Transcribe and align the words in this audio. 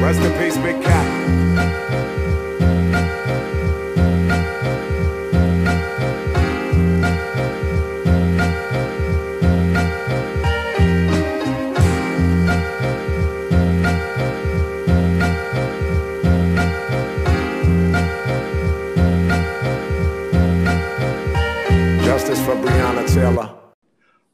Rest 0.00 0.20
in 0.20 0.32
peace, 0.38 0.56
Big 0.56 0.82
Cat. 0.82 0.97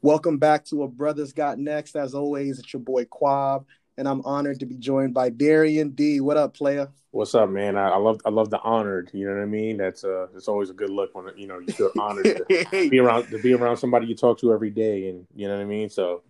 Welcome 0.05 0.37
back 0.37 0.63
to 0.65 0.83
A 0.83 0.87
Brotha's 0.87 1.33
Got 1.33 1.57
Next. 1.57 1.95
As 1.95 2.13
always, 2.13 2.59
it's 2.59 2.71
your 2.71 2.79
boy 2.79 3.05
Kwab, 3.05 3.65
and 3.97 4.07
I'm 4.07 4.21
honored 4.23 4.59
to 4.59 4.67
be 4.67 4.75
joined 4.75 5.15
by 5.15 5.31
Darian 5.31 5.89
D. 5.89 6.21
What 6.21 6.37
up, 6.37 6.53
player? 6.53 6.89
What's 7.09 7.33
up, 7.33 7.49
man? 7.49 7.75
I, 7.75 7.89
I 7.89 7.97
love 7.97 8.21
I 8.23 8.29
love 8.29 8.51
the 8.51 8.59
honored. 8.59 9.09
You 9.13 9.25
know 9.25 9.33
what 9.33 9.41
I 9.41 9.45
mean? 9.45 9.77
That's 9.77 10.03
uh, 10.03 10.27
it's 10.35 10.47
always 10.47 10.69
a 10.69 10.73
good 10.73 10.91
look 10.91 11.15
when 11.15 11.35
you 11.35 11.47
know 11.47 11.57
you 11.57 11.73
feel 11.73 11.89
honored 11.99 12.25
to 12.25 12.65
be 12.91 12.99
around 12.99 13.29
to 13.31 13.41
be 13.41 13.53
around 13.53 13.77
somebody 13.77 14.05
you 14.05 14.13
talk 14.13 14.37
to 14.41 14.53
every 14.53 14.69
day, 14.69 15.09
and 15.09 15.25
you 15.35 15.47
know 15.47 15.55
what 15.55 15.63
I 15.63 15.65
mean. 15.65 15.89
So 15.89 16.21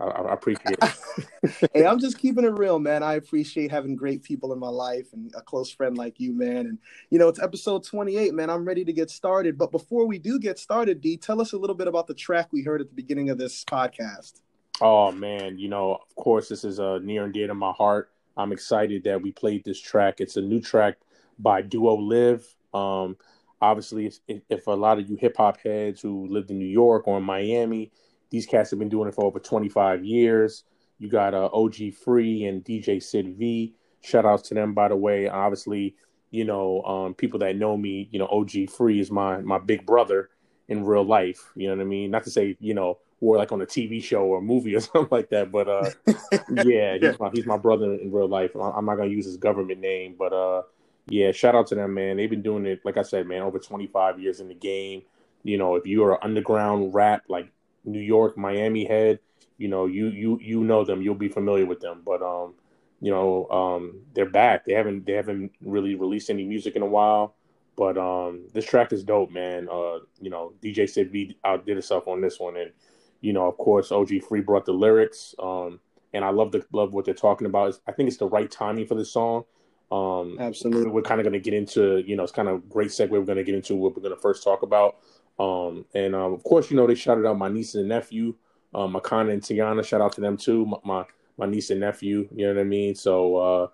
I, 0.00 0.04
I 0.04 0.32
appreciate 0.32 0.78
it. 0.80 1.70
hey, 1.74 1.86
I'm 1.86 1.98
just 1.98 2.18
keeping 2.18 2.44
it 2.44 2.58
real, 2.58 2.78
man. 2.78 3.02
I 3.02 3.14
appreciate 3.14 3.70
having 3.70 3.94
great 3.94 4.22
people 4.22 4.52
in 4.52 4.58
my 4.58 4.68
life 4.68 5.12
and 5.12 5.32
a 5.36 5.42
close 5.42 5.70
friend 5.70 5.96
like 5.96 6.18
you, 6.18 6.32
man. 6.32 6.66
And 6.66 6.78
you 7.10 7.18
know, 7.18 7.28
it's 7.28 7.40
episode 7.40 7.84
28, 7.84 8.32
man. 8.34 8.50
I'm 8.50 8.64
ready 8.64 8.84
to 8.84 8.92
get 8.92 9.10
started. 9.10 9.58
But 9.58 9.70
before 9.70 10.06
we 10.06 10.18
do 10.18 10.38
get 10.38 10.58
started, 10.58 11.00
D, 11.00 11.16
tell 11.16 11.40
us 11.40 11.52
a 11.52 11.58
little 11.58 11.76
bit 11.76 11.88
about 11.88 12.06
the 12.06 12.14
track 12.14 12.48
we 12.52 12.62
heard 12.62 12.80
at 12.80 12.88
the 12.88 12.94
beginning 12.94 13.30
of 13.30 13.38
this 13.38 13.64
podcast. 13.64 14.40
Oh 14.80 15.12
man, 15.12 15.58
you 15.58 15.68
know, 15.68 15.92
of 15.94 16.14
course, 16.14 16.48
this 16.48 16.64
is 16.64 16.80
uh, 16.80 16.98
near 17.02 17.24
and 17.24 17.34
dear 17.34 17.46
to 17.46 17.54
my 17.54 17.72
heart. 17.72 18.10
I'm 18.36 18.52
excited 18.52 19.04
that 19.04 19.20
we 19.20 19.32
played 19.32 19.64
this 19.64 19.78
track. 19.78 20.20
It's 20.20 20.36
a 20.36 20.42
new 20.42 20.60
track 20.60 20.96
by 21.38 21.60
Duo 21.60 21.94
Live. 21.96 22.46
Um, 22.72 23.16
obviously, 23.60 24.06
if, 24.26 24.40
if 24.48 24.66
a 24.66 24.70
lot 24.70 24.98
of 24.98 25.10
you 25.10 25.16
hip 25.16 25.36
hop 25.36 25.58
heads 25.60 26.00
who 26.00 26.26
lived 26.28 26.50
in 26.50 26.58
New 26.58 26.64
York 26.64 27.06
or 27.06 27.18
in 27.18 27.24
Miami, 27.24 27.90
these 28.30 28.46
cats 28.46 28.70
have 28.70 28.78
been 28.78 28.88
doing 28.88 29.08
it 29.08 29.14
for 29.14 29.24
over 29.24 29.38
25 29.38 30.04
years. 30.04 30.64
You 30.98 31.08
got 31.08 31.34
uh, 31.34 31.48
OG 31.52 31.94
Free 32.04 32.44
and 32.44 32.64
DJ 32.64 33.02
Sid 33.02 33.36
V. 33.36 33.74
Shout 34.02 34.24
outs 34.24 34.48
to 34.48 34.54
them, 34.54 34.74
by 34.74 34.88
the 34.88 34.96
way. 34.96 35.28
Obviously, 35.28 35.94
you 36.30 36.44
know, 36.44 36.82
um, 36.82 37.14
people 37.14 37.38
that 37.40 37.56
know 37.56 37.76
me, 37.76 38.08
you 38.12 38.18
know, 38.18 38.26
OG 38.26 38.70
Free 38.70 39.00
is 39.00 39.10
my 39.10 39.40
my 39.40 39.58
big 39.58 39.84
brother 39.84 40.30
in 40.68 40.84
real 40.84 41.04
life. 41.04 41.52
You 41.56 41.68
know 41.68 41.76
what 41.76 41.82
I 41.82 41.86
mean? 41.86 42.10
Not 42.10 42.24
to 42.24 42.30
say, 42.30 42.56
you 42.60 42.74
know, 42.74 42.98
we're 43.20 43.36
like 43.36 43.52
on 43.52 43.60
a 43.60 43.66
TV 43.66 44.02
show 44.02 44.22
or 44.22 44.40
movie 44.40 44.74
or 44.76 44.80
something 44.80 45.08
like 45.10 45.30
that, 45.30 45.50
but 45.50 45.68
uh, 45.68 45.90
yeah, 46.64 46.96
he's 46.98 47.18
my 47.18 47.30
he's 47.32 47.46
my 47.46 47.58
brother 47.58 47.94
in 47.94 48.12
real 48.12 48.28
life. 48.28 48.54
I'm 48.54 48.84
not 48.84 48.96
gonna 48.96 49.10
use 49.10 49.26
his 49.26 49.36
government 49.36 49.80
name, 49.80 50.14
but 50.18 50.32
uh, 50.32 50.62
yeah, 51.08 51.32
shout 51.32 51.54
out 51.54 51.66
to 51.68 51.74
them, 51.74 51.94
man. 51.94 52.16
They've 52.16 52.30
been 52.30 52.42
doing 52.42 52.66
it, 52.66 52.80
like 52.84 52.96
I 52.96 53.02
said, 53.02 53.26
man, 53.26 53.42
over 53.42 53.58
25 53.58 54.20
years 54.20 54.40
in 54.40 54.48
the 54.48 54.54
game. 54.54 55.02
You 55.42 55.58
know, 55.58 55.74
if 55.74 55.86
you 55.86 56.04
are 56.04 56.12
an 56.12 56.18
underground 56.22 56.94
rap 56.94 57.24
like 57.28 57.50
New 57.84 58.00
York, 58.00 58.36
Miami 58.36 58.84
head, 58.84 59.20
you 59.58 59.68
know, 59.68 59.86
you 59.86 60.08
you 60.08 60.38
you 60.40 60.64
know 60.64 60.84
them, 60.84 61.02
you'll 61.02 61.14
be 61.14 61.28
familiar 61.28 61.66
with 61.66 61.80
them. 61.80 62.02
But 62.04 62.22
um, 62.22 62.54
you 63.00 63.10
know, 63.10 63.46
um, 63.50 64.00
they're 64.14 64.28
back. 64.30 64.64
They 64.64 64.72
haven't 64.72 65.06
they 65.06 65.12
haven't 65.12 65.52
really 65.60 65.94
released 65.94 66.30
any 66.30 66.44
music 66.44 66.76
in 66.76 66.82
a 66.82 66.86
while. 66.86 67.34
But 67.76 67.96
um, 67.96 68.46
this 68.52 68.64
track 68.64 68.92
is 68.92 69.04
dope, 69.04 69.30
man. 69.30 69.68
Uh, 69.70 70.00
you 70.20 70.30
know, 70.30 70.52
DJ 70.62 70.88
Sid 70.88 71.10
V 71.10 71.36
outdid 71.44 71.76
himself 71.76 72.08
on 72.08 72.20
this 72.20 72.38
one, 72.38 72.56
and 72.56 72.72
you 73.20 73.32
know, 73.32 73.46
of 73.46 73.56
course, 73.58 73.92
OG 73.92 74.22
Free 74.28 74.40
brought 74.40 74.66
the 74.66 74.72
lyrics. 74.72 75.34
Um, 75.38 75.80
and 76.12 76.24
I 76.24 76.30
love 76.30 76.52
the 76.52 76.64
love 76.72 76.92
what 76.92 77.04
they're 77.04 77.14
talking 77.14 77.46
about. 77.46 77.78
I 77.86 77.92
think 77.92 78.08
it's 78.08 78.18
the 78.18 78.28
right 78.28 78.50
timing 78.50 78.86
for 78.86 78.94
this 78.94 79.12
song. 79.12 79.44
Um, 79.90 80.36
Absolutely. 80.38 80.90
We're 80.90 81.02
kind 81.02 81.20
of 81.20 81.24
going 81.24 81.34
to 81.34 81.40
get 81.40 81.54
into, 81.54 81.98
you 82.06 82.16
know, 82.16 82.22
it's 82.22 82.32
kind 82.32 82.48
of 82.48 82.68
great 82.68 82.90
segue. 82.90 83.10
We're 83.10 83.22
going 83.22 83.38
to 83.38 83.44
get 83.44 83.54
into 83.54 83.74
what 83.74 83.96
we're 83.96 84.02
going 84.02 84.14
to 84.14 84.20
first 84.20 84.44
talk 84.44 84.62
about. 84.62 84.96
Um, 85.40 85.86
and 85.94 86.14
um, 86.14 86.34
of 86.34 86.44
course, 86.44 86.70
you 86.70 86.76
know, 86.76 86.86
they 86.86 86.94
shouted 86.94 87.26
out 87.26 87.38
my 87.38 87.48
niece 87.48 87.74
and 87.74 87.88
nephew, 87.88 88.34
um, 88.74 88.92
Makana 88.92 89.32
and 89.32 89.40
Tiana. 89.40 89.82
Shout 89.82 90.02
out 90.02 90.12
to 90.12 90.20
them 90.20 90.36
too. 90.36 90.66
My, 90.66 90.76
my, 90.84 91.04
my 91.38 91.46
niece 91.46 91.70
and 91.70 91.80
nephew. 91.80 92.28
You 92.34 92.46
know 92.46 92.54
what 92.54 92.60
I 92.60 92.64
mean? 92.64 92.94
So 92.94 93.36
uh, 93.36 93.66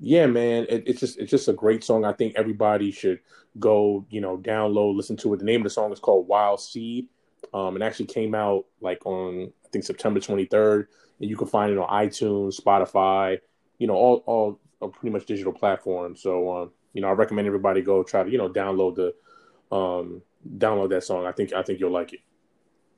yeah, 0.00 0.26
man, 0.26 0.64
it, 0.70 0.84
it's 0.86 1.00
just 1.00 1.18
it's 1.18 1.30
just 1.30 1.48
a 1.48 1.52
great 1.52 1.84
song. 1.84 2.06
I 2.06 2.12
think 2.12 2.34
everybody 2.36 2.90
should 2.90 3.20
go, 3.58 4.06
you 4.08 4.22
know, 4.22 4.38
download, 4.38 4.96
listen 4.96 5.16
to 5.18 5.34
it. 5.34 5.38
The 5.38 5.44
name 5.44 5.60
of 5.60 5.64
the 5.64 5.70
song 5.70 5.92
is 5.92 6.00
called 6.00 6.26
Wild 6.26 6.60
Seed. 6.60 7.08
Um, 7.52 7.76
it 7.76 7.82
actually 7.82 8.06
came 8.06 8.34
out 8.34 8.64
like 8.80 9.04
on 9.04 9.52
I 9.64 9.68
think 9.68 9.84
September 9.84 10.20
23rd, 10.20 10.86
and 11.20 11.28
you 11.28 11.36
can 11.36 11.46
find 11.46 11.70
it 11.70 11.76
on 11.76 11.88
iTunes, 11.88 12.58
Spotify, 12.58 13.38
you 13.78 13.86
know, 13.86 13.94
all 13.94 14.24
all, 14.26 14.60
all 14.80 14.88
pretty 14.88 15.12
much 15.12 15.26
digital 15.26 15.52
platforms. 15.52 16.22
So 16.22 16.56
um, 16.56 16.70
you 16.94 17.02
know, 17.02 17.08
I 17.08 17.12
recommend 17.12 17.46
everybody 17.46 17.82
go 17.82 18.02
try 18.02 18.22
to 18.22 18.30
you 18.30 18.38
know 18.38 18.48
download 18.48 18.94
the 18.94 19.76
um, 19.76 20.22
download 20.58 20.90
that 20.90 21.04
song. 21.04 21.26
I 21.26 21.32
think 21.32 21.52
I 21.52 21.62
think 21.62 21.80
you'll 21.80 21.90
like 21.90 22.12
it. 22.12 22.20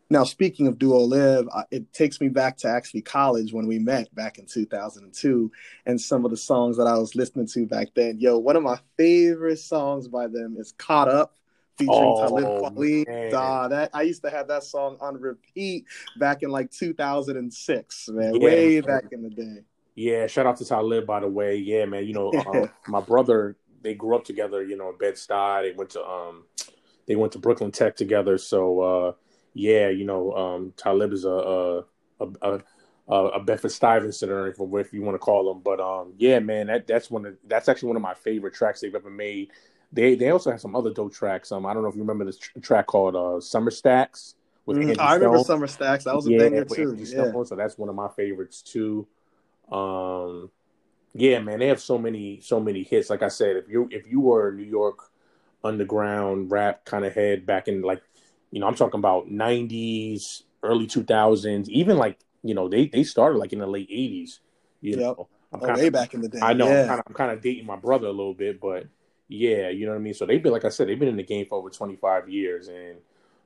Now, 0.08 0.22
speaking 0.22 0.68
of 0.68 0.78
Duo 0.78 0.98
Live, 1.00 1.48
it 1.72 1.92
takes 1.92 2.20
me 2.20 2.28
back 2.28 2.56
to 2.58 2.68
actually 2.68 3.02
college 3.02 3.52
when 3.52 3.66
we 3.66 3.80
met 3.80 4.14
back 4.14 4.38
in 4.38 4.46
2002 4.46 5.50
and 5.84 6.00
some 6.00 6.24
of 6.24 6.30
the 6.30 6.36
songs 6.36 6.76
that 6.76 6.86
I 6.86 6.96
was 6.96 7.16
listening 7.16 7.48
to 7.48 7.66
back 7.66 7.88
then. 7.94 8.20
Yo, 8.20 8.38
one 8.38 8.54
of 8.54 8.62
my 8.62 8.78
favorite 8.96 9.58
songs 9.58 10.06
by 10.06 10.28
them 10.28 10.56
is 10.58 10.74
Caught 10.78 11.08
Up 11.08 11.34
featuring 11.76 11.98
Oh, 11.98 12.20
Talib 12.20 12.44
Kweli. 12.76 13.30
That 13.32 13.90
I 13.92 14.02
used 14.02 14.22
to 14.22 14.30
have 14.30 14.46
that 14.46 14.62
song 14.62 14.96
on 15.00 15.20
repeat 15.20 15.86
back 16.20 16.44
in 16.44 16.50
like 16.50 16.70
2006, 16.70 18.08
man, 18.10 18.34
Yeah. 18.36 18.40
way 18.40 18.80
back 18.80 19.04
in 19.10 19.22
the 19.22 19.30
day. 19.30 19.64
Yeah, 19.96 20.26
shout 20.28 20.46
out 20.46 20.56
to 20.58 20.64
Talib 20.64 21.04
by 21.06 21.18
the 21.20 21.28
way. 21.28 21.56
Yeah, 21.56 21.84
man, 21.86 22.06
you 22.06 22.12
know, 22.12 22.30
uh, 22.30 22.68
my 22.88 23.00
brother 23.00 23.56
they 23.82 23.94
grew 23.94 24.16
up 24.16 24.24
together. 24.24 24.64
You 24.64 24.76
know, 24.76 24.90
in 24.90 24.98
Bed 24.98 25.14
Stuy. 25.14 25.62
They 25.62 25.72
went 25.72 25.90
to 25.90 26.04
um, 26.04 26.44
they 27.06 27.16
went 27.16 27.32
to 27.32 27.38
Brooklyn 27.38 27.72
Tech 27.72 27.96
together. 27.96 28.38
So 28.38 28.80
uh, 28.80 29.12
yeah, 29.54 29.88
you 29.88 30.04
know, 30.04 30.32
um, 30.32 30.72
Talib 30.76 31.12
is 31.12 31.24
a 31.24 31.30
a 31.30 31.84
a, 32.20 32.60
a, 33.08 33.14
a 33.14 33.40
Bedford 33.40 33.72
Stuyvesant, 33.72 34.30
or 34.30 34.48
if, 34.48 34.92
you 34.92 35.02
want 35.02 35.14
to 35.14 35.18
call 35.18 35.50
him. 35.50 35.60
But 35.60 35.80
um, 35.80 36.14
yeah, 36.18 36.38
man, 36.38 36.66
that 36.66 36.86
that's 36.86 37.10
one 37.10 37.26
of 37.26 37.36
that's 37.46 37.68
actually 37.68 37.88
one 37.88 37.96
of 37.96 38.02
my 38.02 38.14
favorite 38.14 38.54
tracks 38.54 38.80
they've 38.80 38.94
ever 38.94 39.10
made. 39.10 39.50
They 39.92 40.14
they 40.14 40.30
also 40.30 40.50
have 40.50 40.60
some 40.60 40.74
other 40.74 40.92
dope 40.92 41.14
tracks. 41.14 41.52
Um, 41.52 41.64
I 41.64 41.72
don't 41.72 41.82
know 41.82 41.88
if 41.88 41.94
you 41.94 42.02
remember 42.02 42.24
this 42.24 42.38
tr- 42.38 42.58
track 42.60 42.86
called 42.86 43.14
uh, 43.14 43.40
Summer 43.40 43.70
Stacks 43.70 44.34
with. 44.66 44.78
Andy 44.78 44.98
I 44.98 45.14
remember 45.14 45.38
Summer 45.38 45.66
Stacks. 45.66 46.04
That 46.04 46.14
was 46.14 46.26
a 46.26 46.32
yeah, 46.32 46.38
banger 46.38 46.64
too. 46.64 46.96
Yeah. 46.98 47.04
Stone, 47.30 47.46
so 47.46 47.54
that's 47.54 47.78
one 47.78 47.88
of 47.88 47.94
my 47.94 48.08
favorites 48.08 48.62
too. 48.62 49.06
Um, 49.70 50.50
yeah, 51.14 51.38
man, 51.38 51.60
they 51.60 51.68
have 51.68 51.80
so 51.80 51.98
many 51.98 52.40
so 52.40 52.60
many 52.60 52.82
hits. 52.82 53.08
Like 53.08 53.22
I 53.22 53.28
said, 53.28 53.56
if 53.56 53.68
you 53.68 53.88
if 53.90 54.10
you 54.10 54.20
were 54.20 54.48
a 54.48 54.54
New 54.54 54.64
York 54.64 55.10
underground 55.64 56.50
rap 56.50 56.84
kind 56.84 57.04
of 57.04 57.14
head 57.14 57.46
back 57.46 57.68
in 57.68 57.82
like, 57.82 58.02
you 58.50 58.60
know, 58.60 58.66
I'm 58.66 58.74
talking 58.74 58.98
about 58.98 59.30
'90s, 59.30 60.44
early 60.62 60.86
2000s, 60.86 61.68
even 61.70 61.96
like 61.96 62.18
you 62.42 62.54
know 62.54 62.68
they 62.68 62.86
they 62.88 63.02
started 63.04 63.38
like 63.38 63.52
in 63.52 63.58
the 63.58 63.66
late 63.66 63.88
'80s. 63.90 64.40
You 64.80 64.96
Yep. 64.96 65.16
know, 65.18 65.28
I'm 65.52 65.60
Oh, 65.60 65.66
kinda- 65.66 65.82
way 65.82 65.88
back 65.90 66.14
in 66.14 66.20
the 66.20 66.28
day. 66.28 66.38
I 66.42 66.52
know 66.52 66.68
Yeah. 66.68 66.82
I'm 66.82 66.86
kind 66.88 67.00
of 67.00 67.04
I'm 67.08 67.14
kind 67.14 67.30
of 67.32 67.40
dating 67.42 67.66
my 67.66 67.76
brother 67.76 68.06
a 68.06 68.12
little 68.12 68.34
bit, 68.34 68.60
but 68.60 68.86
yeah, 69.28 69.68
you 69.70 69.86
know 69.86 69.92
what 69.92 69.98
I 69.98 70.02
mean. 70.02 70.14
So 70.14 70.26
they've 70.26 70.42
been 70.42 70.52
like 70.52 70.64
I 70.64 70.68
said, 70.68 70.88
they've 70.88 70.98
been 70.98 71.08
in 71.08 71.16
the 71.16 71.22
game 71.24 71.46
for 71.46 71.58
over 71.58 71.70
25 71.70 72.28
years, 72.28 72.68
and 72.68 72.98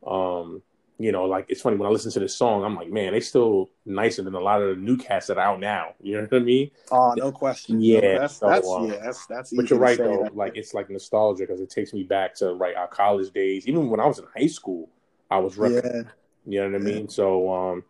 um, 0.06 0.62
you 1.00 1.12
know, 1.12 1.24
like 1.24 1.46
it's 1.48 1.62
funny 1.62 1.78
when 1.78 1.88
I 1.88 1.90
listen 1.90 2.12
to 2.12 2.20
this 2.20 2.36
song, 2.36 2.62
I'm 2.62 2.76
like, 2.76 2.90
man, 2.90 3.14
they 3.14 3.20
still 3.20 3.70
nicer 3.86 4.22
than 4.22 4.34
a 4.34 4.38
lot 4.38 4.60
of 4.60 4.76
the 4.76 4.82
new 4.82 4.98
cats 4.98 5.28
that 5.28 5.38
are 5.38 5.44
out 5.44 5.58
now. 5.58 5.94
You 6.02 6.16
know 6.18 6.28
what 6.30 6.42
I 6.42 6.44
mean? 6.44 6.70
Oh, 6.92 7.14
no 7.16 7.32
question. 7.32 7.80
Yeah, 7.80 8.00
No, 8.00 8.18
that's 8.18 8.36
so, 8.36 8.48
that's 8.50 8.68
uh, 8.68 8.82
yeah, 8.82 9.04
that's 9.04 9.24
that's. 9.24 9.50
But 9.54 9.70
you're 9.70 9.78
right 9.78 9.96
though, 9.96 10.24
that. 10.24 10.36
like 10.36 10.58
it's 10.58 10.74
like 10.74 10.90
nostalgia 10.90 11.44
because 11.44 11.62
it 11.62 11.70
takes 11.70 11.94
me 11.94 12.02
back 12.02 12.34
to 12.36 12.52
right 12.52 12.76
our 12.76 12.86
college 12.86 13.32
days. 13.32 13.66
Even 13.66 13.88
when 13.88 13.98
I 13.98 14.04
was 14.04 14.18
in 14.18 14.26
high 14.36 14.46
school, 14.46 14.90
I 15.30 15.38
was 15.38 15.56
repping. 15.56 15.82
yeah, 15.84 16.10
You 16.44 16.60
know 16.60 16.78
what 16.78 16.82
I 16.82 16.84
mean? 16.84 17.08
So, 17.08 17.50
um, 17.50 17.84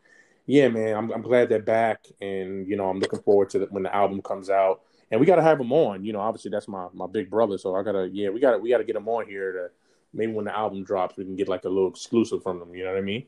yeah, 0.47 0.69
man, 0.69 0.97
I'm, 0.97 1.11
I'm 1.11 1.23
glad 1.23 1.49
they're 1.49 1.59
back, 1.59 2.07
and 2.21 2.69
you 2.69 2.77
know, 2.77 2.89
I'm 2.89 3.01
looking 3.01 3.23
forward 3.23 3.51
to 3.51 3.59
the, 3.59 3.67
when 3.67 3.83
the 3.83 3.93
album 3.93 4.23
comes 4.23 4.51
out, 4.51 4.83
and 5.11 5.19
we 5.19 5.27
got 5.27 5.37
to 5.37 5.43
have 5.43 5.59
them 5.59 5.73
on. 5.73 6.05
You 6.05 6.13
know, 6.13 6.21
obviously 6.21 6.53
that's 6.53 6.69
my 6.69 6.87
my 6.93 7.09
big 7.09 7.29
brother, 7.29 7.59
so 7.59 7.75
I 7.75 7.83
gotta, 7.83 8.09
yeah, 8.13 8.29
we 8.29 8.39
got 8.39 8.53
to 8.53 8.59
we 8.59 8.71
got 8.71 8.79
to 8.79 8.85
get 8.85 8.93
them 8.93 9.09
on 9.09 9.27
here 9.27 9.51
to 9.51 9.71
maybe 10.13 10.33
when 10.33 10.45
the 10.45 10.57
album 10.57 10.85
drops, 10.85 11.17
we 11.17 11.25
can 11.25 11.37
get 11.37 11.49
like 11.49 11.65
a 11.65 11.69
little 11.69 11.89
exclusive 11.89 12.43
from 12.43 12.59
them. 12.59 12.75
You 12.75 12.85
know 12.85 12.93
what 12.93 12.99
I 12.99 13.03
mean? 13.03 13.27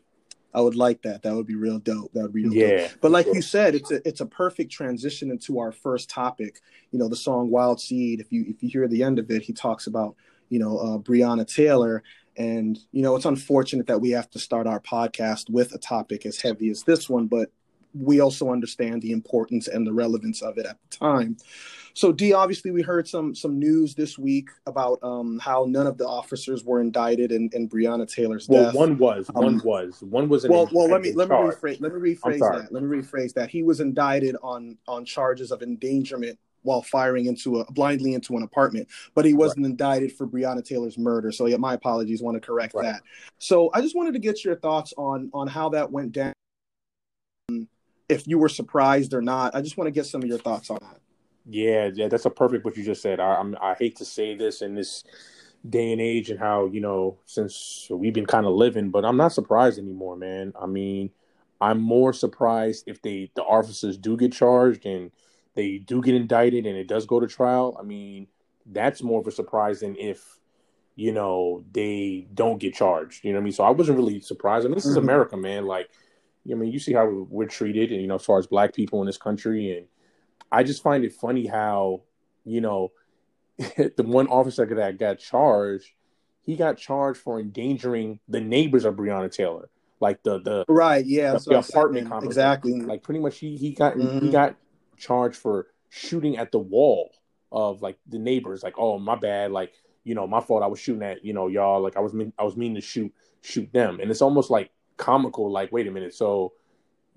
I 0.55 0.61
would 0.61 0.77
like 0.77 1.03
that. 1.03 1.23
That 1.23 1.35
would 1.35 1.47
be 1.47 1.55
real 1.55 1.79
dope. 1.79 2.13
That 2.13 2.23
would 2.23 2.33
be 2.33 2.47
real 2.47 2.53
dope. 2.53 2.81
Yeah. 2.81 2.89
But 3.01 3.11
like 3.11 3.27
sure. 3.27 3.35
you 3.35 3.43
said, 3.43 3.75
it's 3.75 3.91
a 3.91 4.07
it's 4.07 4.21
a 4.21 4.27
perfect 4.27 4.71
transition 4.71 5.31
into 5.31 5.59
our 5.59 5.73
first 5.73 6.11
topic. 6.11 6.61
You 6.91 6.99
know, 6.99 7.09
the 7.09 7.17
song 7.17 7.51
"Wild 7.51 7.81
Seed." 7.81 8.21
If 8.21 8.31
you 8.33 8.45
if 8.49 8.63
you 8.63 8.69
hear 8.69 8.87
the 8.87 9.03
end 9.03 9.19
of 9.19 9.31
it, 9.31 9.43
he 9.43 9.53
talks 9.53 9.87
about 9.87 10.15
you 10.51 10.59
know 10.59 10.79
uh, 10.79 10.99
Breonna 10.99 11.47
Taylor, 11.47 12.03
and 12.37 12.79
you 12.93 13.03
know 13.03 13.17
it's 13.17 13.25
unfortunate 13.25 13.87
that 13.87 14.01
we 14.01 14.11
have 14.11 14.29
to 14.31 14.39
start 14.39 14.67
our 14.67 14.81
podcast 14.81 15.49
with 15.49 15.75
a 15.75 15.79
topic 15.79 16.27
as 16.27 16.41
heavy 16.41 16.69
as 16.69 16.83
this 16.83 17.09
one. 17.09 17.29
But 17.29 17.51
we 17.95 18.21
also 18.21 18.51
understand 18.51 19.03
the 19.03 19.13
importance 19.13 19.69
and 19.69 19.87
the 19.87 19.93
relevance 19.93 20.43
of 20.43 20.59
it 20.59 20.67
at 20.67 20.79
the 20.91 20.97
time. 20.97 21.37
So, 21.95 22.11
D, 22.11 22.33
obviously, 22.33 22.71
we 22.71 22.81
heard 22.81 23.07
some 23.07 23.35
some 23.35 23.59
news 23.59 23.95
this 23.95 24.19
week 24.19 24.49
about 24.67 24.99
um, 25.03 25.39
how 25.39 25.67
none 25.69 25.87
of 25.87 25.99
the 25.99 26.07
officers 26.07 26.65
were 26.65 26.81
indicted 26.81 27.33
in, 27.33 27.51
in 27.53 27.69
Breonna 27.69 28.11
Taylor's 28.11 28.47
death. 28.47 28.55
well, 28.55 28.65
death. 28.67 28.75
one 28.75 28.99
was, 28.99 29.31
Um, 29.35 29.45
one 29.45 29.61
was, 29.63 30.03
one 30.03 30.29
was. 30.29 30.45
well, 30.49 30.69
well, 30.73 30.89
let 30.89 31.03
me 31.03 31.13
let 31.13 31.29
me 31.29 31.35
rephrase 31.37 31.81
let 31.81 31.93
me 31.95 32.15
rephrase 32.15 32.39
that. 32.39 32.73
Let 32.73 32.83
me 32.83 32.99
rephrase 33.03 33.35
that. 33.35 33.51
He 33.51 33.63
was 33.63 33.81
indicted 33.81 34.37
on 34.43 34.79
on 34.89 35.05
charges 35.05 35.51
of 35.51 35.63
endangerment 35.63 36.39
while 36.63 36.81
firing 36.81 37.27
into 37.27 37.59
a 37.59 37.73
blindly 37.73 38.15
into 38.15 38.37
an 38.37 38.43
apartment, 38.43 38.89
but 39.15 39.25
he 39.25 39.35
wasn't 39.35 39.67
indicted 39.67 40.13
for 40.13 40.27
Breonna 40.27 40.65
Taylor's 40.65 40.97
murder. 40.97 41.31
So, 41.31 41.47
yeah, 41.47 41.57
my 41.57 41.75
apologies. 41.75 42.23
Want 42.23 42.37
to 42.37 42.41
correct 42.41 42.73
Right. 42.75 42.85
that. 42.85 43.03
So, 43.39 43.71
I 43.75 43.83
just 43.83 43.95
wanted 43.97 44.15
to 44.15 44.21
get 44.21 44.45
your 44.45 44.57
thoughts 44.57 44.95
on 44.97 45.31
on 45.35 45.47
how 45.47 45.69
that 45.71 45.93
went 45.93 46.13
down. 46.13 46.33
If 48.13 48.29
you 48.29 48.39
were 48.39 48.49
surprised 48.49 49.15
or 49.15 49.23
not, 49.23 49.55
I 49.55 49.61
just 49.63 49.77
want 49.77 49.87
to 49.87 49.93
get 49.93 50.07
some 50.07 50.23
of 50.23 50.29
your 50.29 50.39
thoughts 50.39 50.71
on 50.71 50.79
that. 50.83 51.01
Yeah, 51.47 51.91
yeah, 51.93 52.09
that's 52.09 52.25
a 52.25 52.31
perfect 52.31 52.65
what 52.65 52.77
you 52.77 52.85
just 52.85 53.03
said. 53.03 53.19
I, 53.19 53.35
I'm, 53.37 53.57
I 53.61 53.75
hate 53.75 53.97
to 53.97 54.05
say 54.05 54.37
this 54.37 54.63
in 54.63 54.75
this 54.75 55.05
day 55.69 55.93
and 55.93 56.01
age 56.01 56.31
and 56.31 56.39
how 56.39 56.67
you 56.67 56.81
know 56.81 57.19
since 57.25 57.87
we've 57.91 58.13
been 58.13 58.27
kind 58.27 58.47
of 58.47 58.53
living, 58.53 58.91
but 58.91 59.05
I'm 59.05 59.17
not 59.17 59.33
surprised 59.33 59.79
anymore, 59.79 60.17
man. 60.17 60.53
I 60.61 60.67
mean, 60.67 61.11
I'm 61.61 61.81
more 61.81 62.13
surprised 62.13 62.85
if 62.87 63.03
they 63.03 63.31
the 63.35 63.43
officers 63.43 63.97
do 63.97 64.17
get 64.17 64.33
charged 64.33 64.87
and 64.87 65.11
they 65.55 65.79
do 65.79 66.01
get 66.01 66.15
indicted 66.15 66.67
and 66.67 66.77
it 66.77 66.87
does 66.89 67.07
go 67.07 67.21
to 67.21 67.27
trial. 67.27 67.77
I 67.79 67.83
mean, 67.83 68.27
that's 68.67 69.03
more 69.03 69.21
of 69.21 69.27
a 69.27 69.33
surprise 69.33 69.81
than 69.81 69.97
if 69.97 70.39
you 70.95 71.13
know 71.13 71.65
they 71.73 72.27
don't 72.35 72.59
get 72.59 72.75
charged. 72.75 73.25
You 73.25 73.33
know 73.33 73.39
what 73.39 73.43
I 73.43 73.45
mean? 73.45 73.53
So 73.53 73.65
I 73.65 73.71
wasn't 73.71 73.99
really 73.99 74.21
surprised. 74.21 74.65
I 74.65 74.69
mean, 74.69 74.77
this 74.77 74.87
is 74.87 74.97
Mhm. 74.97 75.03
America, 75.03 75.37
man. 75.37 75.67
Like, 75.67 75.91
I 76.51 76.55
mean, 76.55 76.73
you 76.73 76.79
see 76.79 76.93
how 76.93 77.07
we're 77.07 77.47
treated, 77.47 77.93
and 77.93 78.01
you 78.01 78.09
know, 78.09 78.17
as 78.17 78.25
far 78.25 78.39
as 78.39 78.47
black 78.47 78.75
people 78.75 79.01
in 79.01 79.07
this 79.07 79.17
country, 79.19 79.77
and 79.77 79.87
I 80.51 80.63
just 80.65 80.83
find 80.83 81.05
it 81.05 81.13
funny 81.13 81.47
how, 81.47 82.03
you 82.45 82.61
know, 82.61 82.93
the 83.59 84.03
one 84.05 84.27
officer 84.29 84.67
that 84.67 84.99
got 84.99 85.19
charged, 85.19 85.91
he 86.43 86.57
got 86.57 86.77
charged 86.79 87.21
for 87.21 87.39
endangering 87.39 88.19
the 88.29 88.41
neighbors 88.41 88.85
of 88.85 88.95
Breonna 88.97 89.31
Taylor, 89.31 89.69
like 90.01 90.23
the 90.25 90.41
the 90.41 90.65
Right? 90.69 91.05
Yeah. 91.05 91.33
the 91.33 91.37
I 91.57 91.61
said, 91.61 91.71
apartment 91.71 92.09
complex. 92.09 92.33
Exactly. 92.33 92.81
like 92.81 93.03
pretty 93.03 93.21
much 93.21 93.39
he 93.39 93.57
he 93.57 93.73
got 93.73 93.97
he 93.97 94.03
Mhm. 94.03 94.33
got 94.33 94.57
charged 94.97 95.37
for 95.37 95.69
shooting 95.91 96.37
at 96.39 96.51
the 96.51 96.59
wall 96.59 97.13
of 97.53 97.83
like 97.83 97.99
the 98.09 98.19
neighbors. 98.19 98.63
Like, 98.65 98.75
oh 98.79 98.99
my 98.99 99.15
bad, 99.15 99.53
like 99.53 99.75
you 100.05 100.17
know 100.17 100.27
my 100.27 100.41
fault. 100.41 100.65
I 100.65 100.67
was 100.67 100.81
shooting 100.81 101.03
at 101.05 101.25
you 101.25 101.35
know 101.35 101.47
y'all. 101.47 101.81
Like 101.81 101.97
I 101.97 102.01
was 102.01 102.13
mean 102.13 102.33
I 102.37 102.43
was 102.43 102.57
meaning 102.57 102.75
to 102.75 102.81
shoot 102.81 103.13
shoot 103.43 103.73
them, 103.73 104.01
and 104.01 104.11
it's 104.11 104.23
almost 104.23 104.51
like 104.51 104.71
comical. 105.03 105.51
Like 105.51 105.73
wait 105.73 105.87
a 105.87 105.91
minute, 105.91 106.15
so 106.15 106.53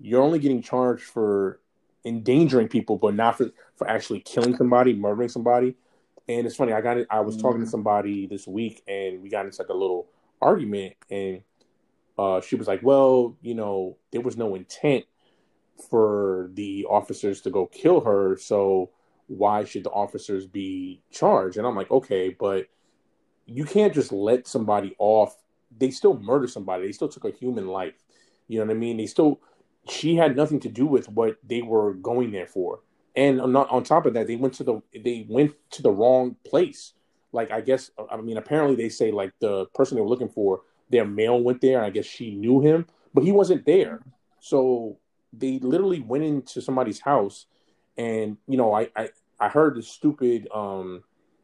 you're 0.00 0.22
only 0.22 0.38
getting 0.38 0.60
charged 0.62 1.04
for 1.04 1.60
endangering 2.04 2.68
people, 2.68 2.96
but 2.98 3.14
not 3.14 3.38
for 3.38 3.50
for 3.76 3.88
actually 3.88 4.20
killing 4.20 4.56
somebody, 4.56 4.94
murdering 4.94 5.28
somebody. 5.28 5.76
And 6.28 6.46
it's 6.46 6.56
funny. 6.56 6.72
I 6.72 6.80
got 6.80 6.98
it. 6.98 7.06
I 7.08 7.20
was 7.20 7.36
talking 7.36 7.60
to 7.60 7.66
Mhm. 7.66 7.70
somebody 7.70 8.26
this 8.26 8.46
week, 8.46 8.82
and 8.88 9.22
we 9.22 9.28
got 9.28 9.46
into 9.46 9.62
like 9.62 9.68
a 9.68 9.74
little 9.74 10.08
argument, 10.42 10.94
and 11.10 11.42
uh, 12.18 12.40
she 12.40 12.56
was 12.56 12.66
like, 12.66 12.82
"Well, 12.82 13.36
you 13.42 13.54
know, 13.54 13.96
there 14.10 14.22
was 14.22 14.36
no 14.36 14.54
intent 14.54 15.04
for 15.90 16.50
the 16.54 16.86
officers 16.88 17.40
to 17.42 17.50
go 17.50 17.66
kill 17.66 18.00
her, 18.00 18.36
so 18.36 18.90
why 19.28 19.64
should 19.64 19.84
the 19.84 19.90
officers 19.90 20.46
be 20.46 21.02
charged?" 21.10 21.58
And 21.58 21.66
I'm 21.66 21.76
like, 21.76 21.90
"Okay, 21.90 22.30
but 22.30 22.66
you 23.46 23.64
can't 23.64 23.94
just 23.94 24.12
let 24.12 24.46
somebody 24.46 24.96
off. 24.98 25.36
They 25.78 25.90
still 25.90 26.18
murdered 26.18 26.50
somebody. 26.50 26.86
They 26.86 26.92
still 26.92 27.08
took 27.08 27.24
a 27.24 27.30
human 27.30 27.66
life. 27.68 27.94
You 28.48 28.58
know 28.60 28.66
what 28.66 28.74
I 28.74 28.78
mean? 28.78 28.96
They 28.96 29.06
still. 29.06 29.40
She 29.88 30.16
had 30.16 30.36
nothing 30.36 30.58
to 30.60 30.68
do 30.68 30.86
with 30.86 31.08
what 31.08 31.36
they 31.46 31.62
were 31.62 31.94
going 31.94 32.32
there 32.32 32.46
for. 32.46 32.80
And 33.14 33.40
on, 33.40 33.56
on 33.56 33.82
top 33.84 34.04
of 34.04 34.14
that, 34.14 34.26
they 34.26 34.36
went 34.36 34.54
to 34.54 34.64
the 34.64 34.82
they 34.92 35.26
went 35.28 35.54
to 35.70 35.82
the 35.82 35.90
wrong 35.90 36.36
place. 36.46 36.92
Like 37.32 37.50
I 37.50 37.60
guess 37.60 37.90
I 38.10 38.16
mean 38.16 38.36
apparently 38.36 38.76
they 38.76 38.88
say 38.88 39.10
like 39.10 39.32
the 39.40 39.66
person 39.66 39.96
they 39.96 40.02
were 40.02 40.08
looking 40.08 40.28
for, 40.28 40.62
their 40.90 41.06
male 41.06 41.40
went 41.40 41.60
there. 41.60 41.78
And 41.78 41.86
I 41.86 41.90
guess 41.90 42.04
she 42.04 42.34
knew 42.34 42.60
him, 42.60 42.86
but 43.14 43.24
he 43.24 43.32
wasn't 43.32 43.64
there. 43.64 44.00
So 44.40 44.98
they 45.32 45.58
literally 45.58 46.00
went 46.00 46.24
into 46.24 46.60
somebody's 46.60 47.00
house, 47.00 47.46
and 47.96 48.36
you 48.46 48.56
know 48.56 48.74
I 48.74 48.88
I, 48.94 49.10
I 49.40 49.48
heard 49.48 49.76
the 49.76 49.82
stupid 49.82 50.48
um 50.54 51.02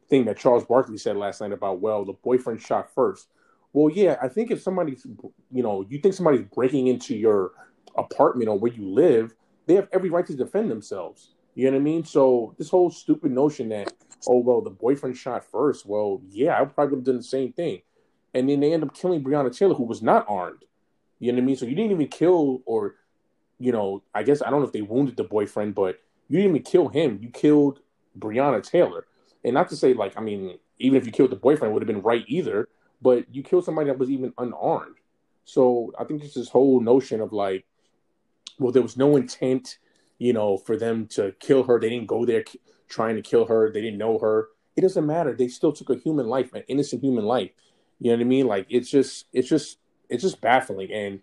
thing 0.09 0.25
that 0.25 0.37
Charles 0.37 0.65
Barkley 0.65 0.97
said 0.97 1.17
last 1.17 1.41
night 1.41 1.51
about 1.51 1.79
well 1.79 2.05
the 2.05 2.13
boyfriend 2.13 2.61
shot 2.61 2.93
first. 2.93 3.27
Well, 3.73 3.93
yeah, 3.93 4.17
I 4.21 4.27
think 4.27 4.51
if 4.51 4.61
somebody's 4.61 5.05
you 5.51 5.63
know 5.63 5.85
you 5.89 5.97
think 5.99 6.13
somebody's 6.13 6.45
breaking 6.53 6.87
into 6.87 7.15
your 7.15 7.51
apartment 7.97 8.49
or 8.49 8.57
where 8.57 8.71
you 8.71 8.87
live, 8.87 9.33
they 9.65 9.73
have 9.75 9.89
every 9.91 10.09
right 10.09 10.25
to 10.27 10.35
defend 10.35 10.69
themselves. 10.71 11.33
You 11.55 11.65
know 11.65 11.71
what 11.77 11.81
I 11.81 11.83
mean? 11.83 12.03
So 12.03 12.55
this 12.57 12.69
whole 12.69 12.89
stupid 12.91 13.31
notion 13.31 13.69
that 13.69 13.91
oh 14.27 14.37
well 14.39 14.61
the 14.61 14.69
boyfriend 14.69 15.17
shot 15.17 15.43
first, 15.43 15.85
well 15.85 16.21
yeah 16.29 16.61
I 16.61 16.65
probably 16.65 16.91
would 16.91 16.99
have 16.99 17.05
done 17.05 17.17
the 17.17 17.23
same 17.23 17.51
thing, 17.51 17.81
and 18.33 18.47
then 18.47 18.59
they 18.59 18.73
end 18.73 18.83
up 18.83 18.95
killing 18.95 19.23
Breonna 19.23 19.55
Taylor 19.55 19.75
who 19.75 19.83
was 19.83 20.01
not 20.03 20.25
armed. 20.29 20.65
You 21.19 21.31
know 21.31 21.37
what 21.37 21.43
I 21.43 21.45
mean? 21.45 21.55
So 21.55 21.65
you 21.65 21.75
didn't 21.75 21.91
even 21.91 22.07
kill 22.07 22.61
or 22.65 22.95
you 23.57 23.71
know 23.71 24.03
I 24.13 24.21
guess 24.21 24.43
I 24.43 24.51
don't 24.51 24.61
know 24.61 24.67
if 24.67 24.73
they 24.73 24.81
wounded 24.83 25.17
the 25.17 25.23
boyfriend, 25.23 25.73
but 25.73 25.99
you 26.27 26.37
didn't 26.37 26.51
even 26.55 26.63
kill 26.63 26.89
him. 26.89 27.19
You 27.21 27.29
killed 27.29 27.79
Breonna 28.17 28.61
Taylor, 28.61 29.07
and 29.43 29.55
not 29.55 29.69
to 29.69 29.75
say 29.75 29.93
like 29.95 30.15
I 30.15 30.21
mean 30.21 30.59
even 30.77 30.97
if 30.97 31.07
you 31.07 31.11
killed 31.11 31.31
the 31.31 31.37
boyfriend 31.37 31.73
would 31.73 31.81
have 31.81 31.87
been 31.87 32.01
right 32.01 32.25
either, 32.27 32.67
but 33.03 33.25
you 33.33 33.43
killed 33.43 33.65
somebody 33.65 33.89
that 33.89 33.99
was 33.99 34.09
even 34.09 34.33
unarmed. 34.37 34.95
So 35.45 35.91
I 35.99 36.05
think 36.05 36.21
there's 36.21 36.33
this 36.33 36.49
whole 36.49 36.79
notion 36.79 37.19
of 37.19 37.33
like, 37.33 37.65
well, 38.57 38.71
there 38.71 38.81
was 38.81 38.97
no 38.97 39.17
intent, 39.17 39.77
you 40.17 40.31
know, 40.31 40.57
for 40.57 40.77
them 40.77 41.07
to 41.07 41.33
kill 41.39 41.63
her. 41.63 41.79
They 41.79 41.89
didn't 41.89 42.07
go 42.07 42.25
there 42.25 42.45
trying 42.87 43.15
to 43.15 43.21
kill 43.21 43.45
her. 43.45 43.69
They 43.69 43.81
didn't 43.81 43.97
know 43.97 44.17
her. 44.19 44.47
It 44.77 44.81
doesn't 44.81 45.05
matter. 45.05 45.33
They 45.33 45.49
still 45.49 45.73
took 45.73 45.89
a 45.89 45.95
human 45.95 46.27
life, 46.27 46.53
an 46.53 46.63
innocent 46.67 47.03
human 47.03 47.25
life. 47.25 47.51
You 47.99 48.11
know 48.11 48.17
what 48.17 48.21
I 48.21 48.27
mean? 48.27 48.47
Like 48.47 48.67
it's 48.69 48.89
just, 48.89 49.25
it's 49.33 49.49
just, 49.49 49.79
it's 50.09 50.23
just 50.23 50.41
baffling, 50.41 50.91
and 50.91 51.21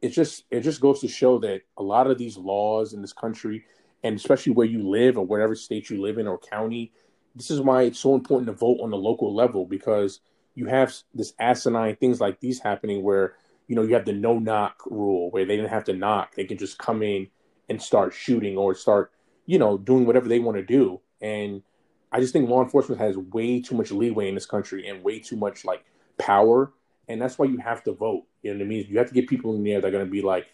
it 0.00 0.10
just, 0.10 0.44
it 0.50 0.60
just 0.60 0.80
goes 0.80 1.00
to 1.00 1.08
show 1.08 1.38
that 1.40 1.62
a 1.76 1.82
lot 1.82 2.06
of 2.10 2.18
these 2.18 2.36
laws 2.36 2.92
in 2.92 3.02
this 3.02 3.12
country, 3.12 3.64
and 4.02 4.16
especially 4.16 4.52
where 4.52 4.66
you 4.66 4.88
live 4.88 5.18
or 5.18 5.26
whatever 5.26 5.54
state 5.54 5.90
you 5.90 6.00
live 6.00 6.18
in 6.18 6.26
or 6.26 6.38
county, 6.38 6.92
this 7.34 7.50
is 7.50 7.60
why 7.60 7.82
it's 7.82 7.98
so 7.98 8.14
important 8.14 8.46
to 8.46 8.52
vote 8.52 8.78
on 8.82 8.90
the 8.90 8.96
local 8.96 9.34
level 9.34 9.66
because 9.66 10.20
you 10.54 10.66
have 10.66 10.94
this 11.14 11.32
asinine 11.38 11.96
things 11.96 12.20
like 12.20 12.40
these 12.40 12.60
happening 12.60 13.02
where 13.02 13.34
you 13.66 13.76
know 13.76 13.82
you 13.82 13.94
have 13.94 14.04
the 14.04 14.12
no 14.12 14.38
knock 14.38 14.82
rule 14.86 15.30
where 15.30 15.44
they 15.44 15.56
didn't 15.56 15.70
have 15.70 15.84
to 15.84 15.92
knock. 15.92 16.34
They 16.34 16.44
can 16.44 16.58
just 16.58 16.78
come 16.78 17.02
in 17.02 17.28
and 17.68 17.80
start 17.80 18.12
shooting 18.12 18.56
or 18.56 18.74
start 18.74 19.12
you 19.46 19.58
know 19.58 19.78
doing 19.78 20.06
whatever 20.06 20.28
they 20.28 20.38
want 20.38 20.56
to 20.56 20.64
do. 20.64 21.00
And 21.20 21.62
i 22.12 22.18
just 22.18 22.32
think 22.32 22.48
law 22.48 22.62
enforcement 22.62 23.00
has 23.00 23.16
way 23.16 23.60
too 23.60 23.76
much 23.76 23.92
leeway 23.92 24.28
in 24.28 24.34
this 24.34 24.46
country 24.46 24.88
and 24.88 25.04
way 25.04 25.20
too 25.20 25.36
much 25.36 25.64
like 25.64 25.84
power. 26.18 26.72
And 27.08 27.20
that's 27.20 27.38
why 27.38 27.46
you 27.46 27.58
have 27.58 27.82
to 27.84 27.92
vote. 27.92 28.24
You 28.42 28.52
know 28.52 28.58
what 28.58 28.64
i 28.64 28.68
mean? 28.68 28.86
You 28.88 28.98
have 28.98 29.08
to 29.08 29.14
get 29.14 29.28
people 29.28 29.54
in 29.54 29.64
there 29.64 29.80
that 29.80 29.86
are 29.86 29.92
going 29.92 30.04
to 30.04 30.10
be 30.10 30.22
like 30.22 30.46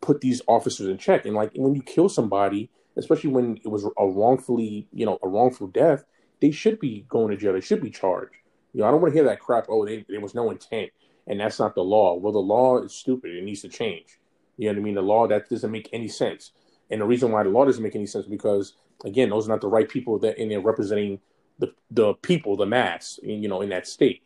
put 0.00 0.20
these 0.20 0.42
officers 0.46 0.88
in 0.88 0.98
check. 0.98 1.24
And 1.24 1.34
like 1.34 1.52
when 1.54 1.74
you 1.74 1.82
kill 1.82 2.08
somebody 2.08 2.70
especially 2.96 3.30
when 3.30 3.58
it 3.64 3.68
was 3.68 3.84
a 3.84 4.06
wrongfully 4.06 4.86
you 4.92 5.04
know 5.04 5.18
a 5.22 5.28
wrongful 5.28 5.66
death 5.66 6.04
they 6.40 6.50
should 6.50 6.78
be 6.78 7.06
going 7.08 7.30
to 7.30 7.36
jail. 7.36 7.52
They 7.52 7.60
should 7.60 7.80
be 7.80 7.90
charged 7.90 8.34
you 8.74 8.80
know 8.80 8.86
i 8.86 8.90
don't 8.90 9.00
want 9.00 9.14
to 9.14 9.18
hear 9.18 9.26
that 9.26 9.40
crap 9.40 9.64
oh 9.70 9.86
they, 9.86 10.04
there 10.08 10.20
was 10.20 10.34
no 10.34 10.50
intent 10.50 10.90
and 11.26 11.40
that's 11.40 11.58
not 11.58 11.74
the 11.74 11.82
law. 11.82 12.14
Well, 12.14 12.32
the 12.32 12.38
law 12.38 12.78
is 12.82 12.92
stupid. 12.92 13.34
It 13.34 13.44
needs 13.44 13.62
to 13.62 13.68
change. 13.68 14.18
You 14.56 14.68
know 14.68 14.74
what 14.74 14.80
I 14.80 14.84
mean? 14.84 14.94
The 14.94 15.02
law 15.02 15.26
that 15.26 15.48
doesn't 15.48 15.70
make 15.70 15.88
any 15.92 16.08
sense. 16.08 16.52
And 16.90 17.00
the 17.00 17.06
reason 17.06 17.32
why 17.32 17.42
the 17.42 17.48
law 17.48 17.64
doesn't 17.64 17.82
make 17.82 17.96
any 17.96 18.06
sense 18.06 18.26
because 18.26 18.74
again, 19.04 19.30
those 19.30 19.46
are 19.46 19.50
not 19.50 19.60
the 19.60 19.68
right 19.68 19.88
people 19.88 20.18
that 20.20 20.38
in 20.38 20.48
there 20.48 20.60
representing 20.60 21.20
the 21.58 21.72
the 21.90 22.14
people, 22.14 22.56
the 22.56 22.66
mass, 22.66 23.18
in, 23.22 23.42
you 23.42 23.48
know, 23.48 23.62
in 23.62 23.70
that 23.70 23.86
state. 23.86 24.22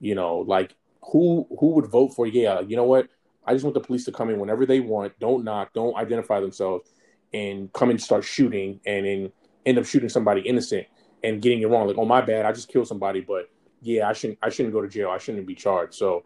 You 0.00 0.14
know, 0.14 0.38
like 0.38 0.74
who 1.10 1.46
who 1.58 1.68
would 1.74 1.86
vote 1.86 2.14
for? 2.14 2.26
Yeah, 2.26 2.60
you 2.60 2.76
know 2.76 2.84
what? 2.84 3.08
I 3.44 3.54
just 3.54 3.64
want 3.64 3.74
the 3.74 3.80
police 3.80 4.04
to 4.04 4.12
come 4.12 4.30
in 4.30 4.38
whenever 4.38 4.66
they 4.66 4.80
want. 4.80 5.18
Don't 5.18 5.42
knock. 5.42 5.72
Don't 5.72 5.96
identify 5.96 6.40
themselves, 6.40 6.90
and 7.32 7.72
come 7.72 7.90
and 7.90 8.00
start 8.00 8.24
shooting, 8.24 8.80
and 8.84 9.06
then 9.06 9.32
end 9.64 9.78
up 9.78 9.86
shooting 9.86 10.08
somebody 10.08 10.42
innocent 10.42 10.86
and 11.24 11.40
getting 11.40 11.62
it 11.62 11.68
wrong. 11.68 11.86
Like, 11.86 11.98
oh 11.98 12.04
my 12.04 12.20
bad, 12.20 12.46
I 12.46 12.52
just 12.52 12.68
killed 12.68 12.88
somebody, 12.88 13.20
but 13.20 13.48
yeah, 13.82 14.08
I 14.08 14.12
shouldn't 14.12 14.38
I 14.42 14.48
shouldn't 14.48 14.72
go 14.72 14.80
to 14.80 14.88
jail. 14.88 15.10
I 15.10 15.18
shouldn't 15.18 15.46
be 15.46 15.54
charged. 15.54 15.94
So 15.94 16.24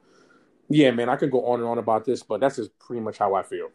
yeah, 0.69 0.91
man, 0.91 1.09
I 1.09 1.17
could 1.17 1.31
go 1.31 1.47
on 1.47 1.61
and 1.61 1.69
on 1.69 1.79
about 1.79 2.05
this, 2.05 2.23
but 2.23 2.41
that's 2.41 2.57
just 2.57 2.79
pretty 2.79 3.01
much 3.01 3.19
how 3.19 3.35
I 3.35 3.43
feel. 3.43 3.71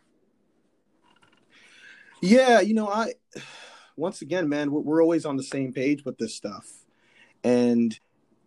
Yeah, 2.22 2.62
you 2.62 2.74
know, 2.74 2.88
I 2.88 3.14
once 3.96 4.22
again, 4.22 4.48
man, 4.48 4.72
we're, 4.72 4.82
we're 4.82 5.02
always 5.02 5.26
on 5.26 5.36
the 5.36 5.44
same 5.44 5.74
page 5.74 6.06
with 6.06 6.18
this 6.18 6.36
stuff, 6.36 6.68
and 7.44 8.00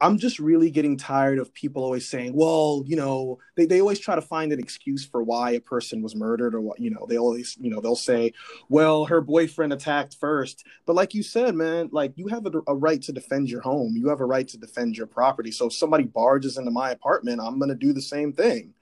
I'm 0.04 0.18
just 0.18 0.38
really 0.38 0.70
getting 0.70 0.98
tired 0.98 1.38
of 1.38 1.54
people 1.54 1.82
always 1.82 2.06
saying, 2.06 2.34
"Well, 2.34 2.82
you 2.86 2.94
know," 2.94 3.38
they 3.56 3.64
they 3.64 3.80
always 3.80 3.98
try 3.98 4.14
to 4.14 4.20
find 4.20 4.52
an 4.52 4.60
excuse 4.60 5.02
for 5.02 5.22
why 5.22 5.52
a 5.52 5.60
person 5.60 6.02
was 6.02 6.14
murdered, 6.14 6.54
or 6.54 6.60
what 6.60 6.78
you 6.78 6.90
know. 6.90 7.06
They 7.08 7.16
always, 7.16 7.56
you 7.58 7.70
know, 7.70 7.80
they'll 7.80 7.96
say, 7.96 8.34
"Well, 8.68 9.06
her 9.06 9.22
boyfriend 9.22 9.72
attacked 9.72 10.16
first. 10.20 10.64
but 10.84 10.94
like 10.94 11.14
you 11.14 11.22
said, 11.22 11.54
man, 11.54 11.88
like 11.90 12.12
you 12.16 12.26
have 12.28 12.44
a, 12.44 12.52
a 12.66 12.74
right 12.74 13.00
to 13.02 13.12
defend 13.12 13.48
your 13.48 13.62
home, 13.62 13.96
you 13.96 14.08
have 14.08 14.20
a 14.20 14.26
right 14.26 14.46
to 14.48 14.58
defend 14.58 14.96
your 14.96 15.06
property. 15.06 15.50
So 15.50 15.66
if 15.68 15.72
somebody 15.72 16.04
barges 16.04 16.58
into 16.58 16.70
my 16.70 16.90
apartment, 16.90 17.40
I'm 17.40 17.58
gonna 17.58 17.74
do 17.74 17.94
the 17.94 18.02
same 18.02 18.32
thing, 18.34 18.74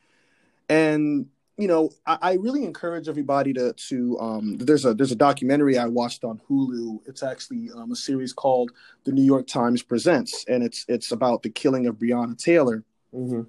and 0.68 1.26
you 1.58 1.68
know, 1.68 1.90
I, 2.06 2.18
I, 2.22 2.32
really 2.34 2.64
encourage 2.64 3.08
everybody 3.08 3.52
to 3.52 3.72
to 3.74 4.18
um, 4.20 4.56
there's 4.56 4.84
a 4.84 4.94
there's 4.94 5.12
a 5.12 5.16
documentary 5.16 5.76
I 5.76 5.86
watched 5.86 6.24
on 6.24 6.40
Hulu. 6.48 7.00
It's 7.06 7.22
actually 7.22 7.70
um, 7.74 7.92
a 7.92 7.96
series 7.96 8.32
called 8.32 8.72
The 9.04 9.12
New 9.12 9.22
York 9.22 9.46
Times 9.46 9.82
Presents, 9.82 10.44
and 10.48 10.62
it's 10.62 10.84
it's 10.88 11.12
about 11.12 11.42
the 11.42 11.50
killing 11.50 11.86
of 11.86 11.96
Breonna 11.96 12.38
Taylor. 12.38 12.84
Mm-hmm. 13.14 13.42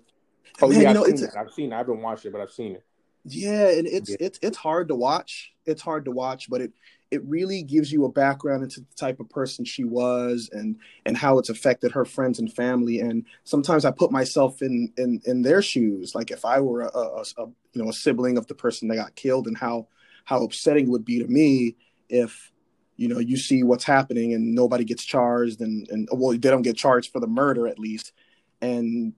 Oh 0.62 0.68
Man, 0.68 0.82
yeah, 0.82 0.90
I've, 0.90 0.96
know, 0.96 1.06
seen 1.06 1.24
it. 1.24 1.30
I've 1.38 1.52
seen 1.52 1.72
it. 1.72 1.76
I 1.76 1.78
haven't 1.80 2.02
watched 2.02 2.26
it, 2.26 2.32
but 2.34 2.42
I've 2.42 2.52
seen 2.52 2.74
it. 2.74 2.84
Yeah, 3.26 3.70
and 3.70 3.88
it's 3.88 4.10
yeah. 4.10 4.18
it's 4.20 4.40
it's 4.42 4.58
hard 4.58 4.90
to 4.90 4.96
watch. 4.96 5.54
It's 5.66 5.82
hard 5.82 6.06
to 6.06 6.12
watch, 6.12 6.50
but 6.50 6.60
it 6.60 6.74
it 7.14 7.24
really 7.26 7.62
gives 7.62 7.92
you 7.92 8.06
a 8.06 8.12
background 8.12 8.64
into 8.64 8.80
the 8.80 8.96
type 8.96 9.20
of 9.20 9.30
person 9.30 9.64
she 9.64 9.84
was 9.84 10.50
and 10.52 10.76
and 11.06 11.16
how 11.16 11.38
it's 11.38 11.50
affected 11.50 11.92
her 11.92 12.06
friends 12.06 12.40
and 12.40 12.52
family. 12.52 13.00
And 13.00 13.24
sometimes 13.44 13.86
i 13.86 13.92
put 13.92 14.12
myself 14.12 14.64
in 14.64 14.92
in 14.98 15.22
in 15.26 15.44
their 15.44 15.62
shoes. 15.62 16.16
Like 16.16 16.32
if 16.32 16.44
i 16.44 16.60
were 16.60 16.82
a, 16.82 16.98
a, 16.98 17.22
a 17.38 17.46
you 17.74 17.84
know 17.84 17.90
a 17.90 17.94
sibling 17.94 18.36
of 18.36 18.48
the 18.48 18.56
person 18.56 18.88
that 18.88 18.96
got 18.96 19.16
killed 19.16 19.46
and 19.46 19.56
how 19.56 19.88
how 20.26 20.44
upsetting 20.44 20.86
it 20.88 20.90
would 20.90 21.06
be 21.06 21.20
to 21.20 21.28
me 21.28 21.76
if 22.10 22.52
you 22.98 23.08
know 23.08 23.20
you 23.20 23.38
see 23.38 23.62
what's 23.62 23.84
happening 23.84 24.34
and 24.34 24.56
nobody 24.56 24.84
gets 24.84 25.04
charged 25.04 25.62
and 25.62 25.88
and 25.90 26.10
well 26.12 26.32
they 26.32 26.38
don't 26.38 26.64
get 26.64 26.76
charged 26.76 27.12
for 27.12 27.20
the 27.20 27.28
murder 27.28 27.68
at 27.68 27.78
least. 27.78 28.12
And 28.60 29.14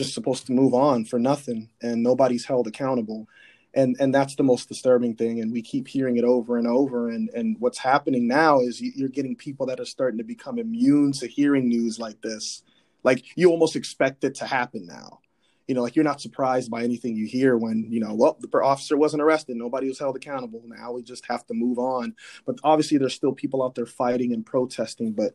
just 0.00 0.14
supposed 0.14 0.46
to 0.46 0.52
move 0.52 0.74
on 0.74 1.04
for 1.04 1.20
nothing 1.20 1.68
and 1.82 2.02
nobody's 2.02 2.44
held 2.44 2.66
accountable 2.66 3.28
and 3.78 3.94
and 4.00 4.12
that's 4.12 4.34
the 4.34 4.42
most 4.42 4.68
disturbing 4.68 5.14
thing 5.14 5.40
and 5.40 5.52
we 5.52 5.62
keep 5.62 5.86
hearing 5.86 6.16
it 6.16 6.24
over 6.24 6.58
and 6.58 6.66
over 6.66 7.10
and 7.10 7.30
and 7.30 7.56
what's 7.60 7.78
happening 7.78 8.26
now 8.26 8.58
is 8.58 8.80
you're 8.80 9.08
getting 9.08 9.36
people 9.36 9.66
that 9.66 9.78
are 9.78 9.84
starting 9.84 10.18
to 10.18 10.24
become 10.24 10.58
immune 10.58 11.12
to 11.12 11.28
hearing 11.28 11.68
news 11.68 11.98
like 11.98 12.20
this. 12.20 12.64
Like 13.04 13.24
you 13.36 13.50
almost 13.50 13.76
expect 13.76 14.24
it 14.24 14.34
to 14.36 14.46
happen 14.46 14.84
now. 14.84 15.20
You 15.68 15.76
know 15.76 15.82
like 15.82 15.94
you're 15.94 16.04
not 16.04 16.20
surprised 16.20 16.72
by 16.72 16.82
anything 16.82 17.14
you 17.14 17.26
hear 17.26 17.56
when 17.56 17.86
you 17.88 18.00
know 18.00 18.14
well 18.14 18.36
the 18.40 18.48
officer 18.58 18.96
wasn't 18.96 19.22
arrested. 19.22 19.56
Nobody 19.56 19.86
was 19.86 20.00
held 20.00 20.16
accountable. 20.16 20.62
Now 20.66 20.90
we 20.90 21.02
just 21.04 21.24
have 21.26 21.46
to 21.46 21.54
move 21.54 21.78
on. 21.78 22.16
But 22.46 22.58
obviously 22.64 22.98
there's 22.98 23.14
still 23.14 23.32
people 23.32 23.62
out 23.62 23.76
there 23.76 23.86
fighting 23.86 24.32
and 24.32 24.44
protesting 24.44 25.12
but 25.12 25.34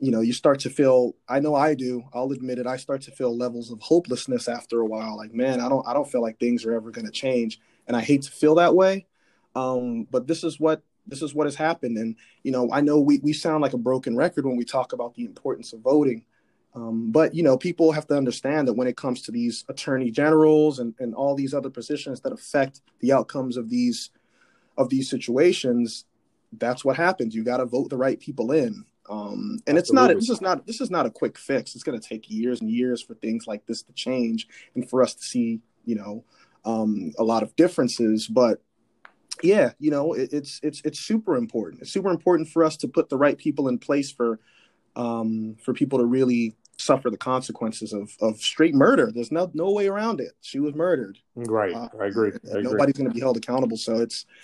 you 0.00 0.10
know 0.10 0.22
you 0.22 0.32
start 0.32 0.58
to 0.58 0.68
feel 0.68 1.14
i 1.28 1.38
know 1.38 1.54
i 1.54 1.74
do 1.74 2.02
i'll 2.12 2.32
admit 2.32 2.58
it 2.58 2.66
i 2.66 2.76
start 2.76 3.00
to 3.02 3.12
feel 3.12 3.36
levels 3.36 3.70
of 3.70 3.80
hopelessness 3.80 4.48
after 4.48 4.80
a 4.80 4.86
while. 4.86 5.16
Like 5.16 5.34
man 5.34 5.60
i 5.60 5.68
don't 5.68 5.86
i 5.86 5.92
don't 5.92 6.10
feel 6.10 6.22
like 6.22 6.40
things 6.40 6.64
are 6.64 6.74
ever 6.74 6.90
going 6.90 7.06
to 7.06 7.12
change 7.12 7.60
and 7.86 7.96
I 7.96 8.00
hate 8.00 8.22
to 8.22 8.30
feel 8.30 8.56
that 8.56 8.74
way. 8.74 9.06
Um, 9.54 10.06
but 10.10 10.26
this 10.26 10.44
is 10.44 10.58
what 10.58 10.82
this 11.06 11.22
is 11.22 11.34
what 11.34 11.46
has 11.46 11.56
happened, 11.56 11.98
and 11.98 12.16
you 12.42 12.52
know, 12.52 12.70
I 12.72 12.80
know 12.80 13.00
we 13.00 13.18
we 13.18 13.32
sound 13.32 13.62
like 13.62 13.72
a 13.72 13.78
broken 13.78 14.16
record 14.16 14.46
when 14.46 14.56
we 14.56 14.64
talk 14.64 14.92
about 14.92 15.14
the 15.14 15.24
importance 15.24 15.72
of 15.72 15.80
voting. 15.80 16.24
Um, 16.74 17.10
but 17.10 17.34
you 17.34 17.42
know, 17.42 17.58
people 17.58 17.92
have 17.92 18.06
to 18.06 18.16
understand 18.16 18.66
that 18.66 18.74
when 18.74 18.88
it 18.88 18.96
comes 18.96 19.22
to 19.22 19.32
these 19.32 19.64
attorney 19.68 20.10
generals 20.10 20.78
and, 20.78 20.94
and 20.98 21.14
all 21.14 21.34
these 21.34 21.52
other 21.52 21.68
positions 21.68 22.20
that 22.22 22.32
affect 22.32 22.80
the 23.00 23.12
outcomes 23.12 23.56
of 23.56 23.68
these 23.68 24.10
of 24.78 24.88
these 24.88 25.10
situations, 25.10 26.06
that's 26.52 26.84
what 26.84 26.96
happens. 26.96 27.34
You 27.34 27.44
got 27.44 27.58
to 27.58 27.66
vote 27.66 27.90
the 27.90 27.96
right 27.96 28.18
people 28.18 28.52
in. 28.52 28.84
Um, 29.10 29.58
and 29.66 29.76
Absolutely. 29.76 29.78
it's 29.78 29.92
not 29.92 30.14
this 30.14 30.30
is 30.30 30.40
not 30.40 30.66
this 30.66 30.80
is 30.80 30.90
not 30.90 31.06
a 31.06 31.10
quick 31.10 31.36
fix. 31.36 31.74
It's 31.74 31.84
going 31.84 32.00
to 32.00 32.08
take 32.08 32.30
years 32.30 32.60
and 32.60 32.70
years 32.70 33.02
for 33.02 33.14
things 33.14 33.46
like 33.46 33.66
this 33.66 33.82
to 33.82 33.92
change 33.92 34.48
and 34.74 34.88
for 34.88 35.02
us 35.02 35.14
to 35.14 35.22
see, 35.22 35.60
you 35.84 35.96
know, 35.96 36.24
um, 36.64 37.12
a 37.18 37.24
lot 37.24 37.42
of 37.42 37.54
differences, 37.56 38.28
but 38.28 38.62
yeah, 39.42 39.72
you 39.78 39.90
know, 39.90 40.12
it, 40.12 40.32
it's 40.32 40.60
it's 40.62 40.80
it's 40.84 41.00
super 41.00 41.36
important. 41.36 41.82
It's 41.82 41.92
super 41.92 42.10
important 42.10 42.48
for 42.48 42.64
us 42.64 42.76
to 42.78 42.88
put 42.88 43.08
the 43.08 43.16
right 43.16 43.36
people 43.36 43.68
in 43.68 43.78
place 43.78 44.10
for 44.10 44.38
um, 44.96 45.56
for 45.62 45.72
people 45.72 45.98
to 45.98 46.04
really 46.04 46.56
suffer 46.78 47.10
the 47.10 47.16
consequences 47.16 47.92
of 47.92 48.16
of 48.20 48.40
straight 48.40 48.74
murder. 48.74 49.10
There's 49.12 49.32
no 49.32 49.50
no 49.54 49.70
way 49.70 49.88
around 49.88 50.20
it. 50.20 50.32
She 50.40 50.60
was 50.60 50.74
murdered. 50.74 51.18
Right. 51.34 51.74
Uh, 51.74 51.88
I 52.00 52.06
agree. 52.06 52.32
I. 52.54 52.60
Nobody's 52.60 52.96
going 52.96 53.08
to 53.08 53.14
be 53.14 53.20
held 53.20 53.36
accountable. 53.36 53.76
So 53.76 54.00
it's. 54.00 54.26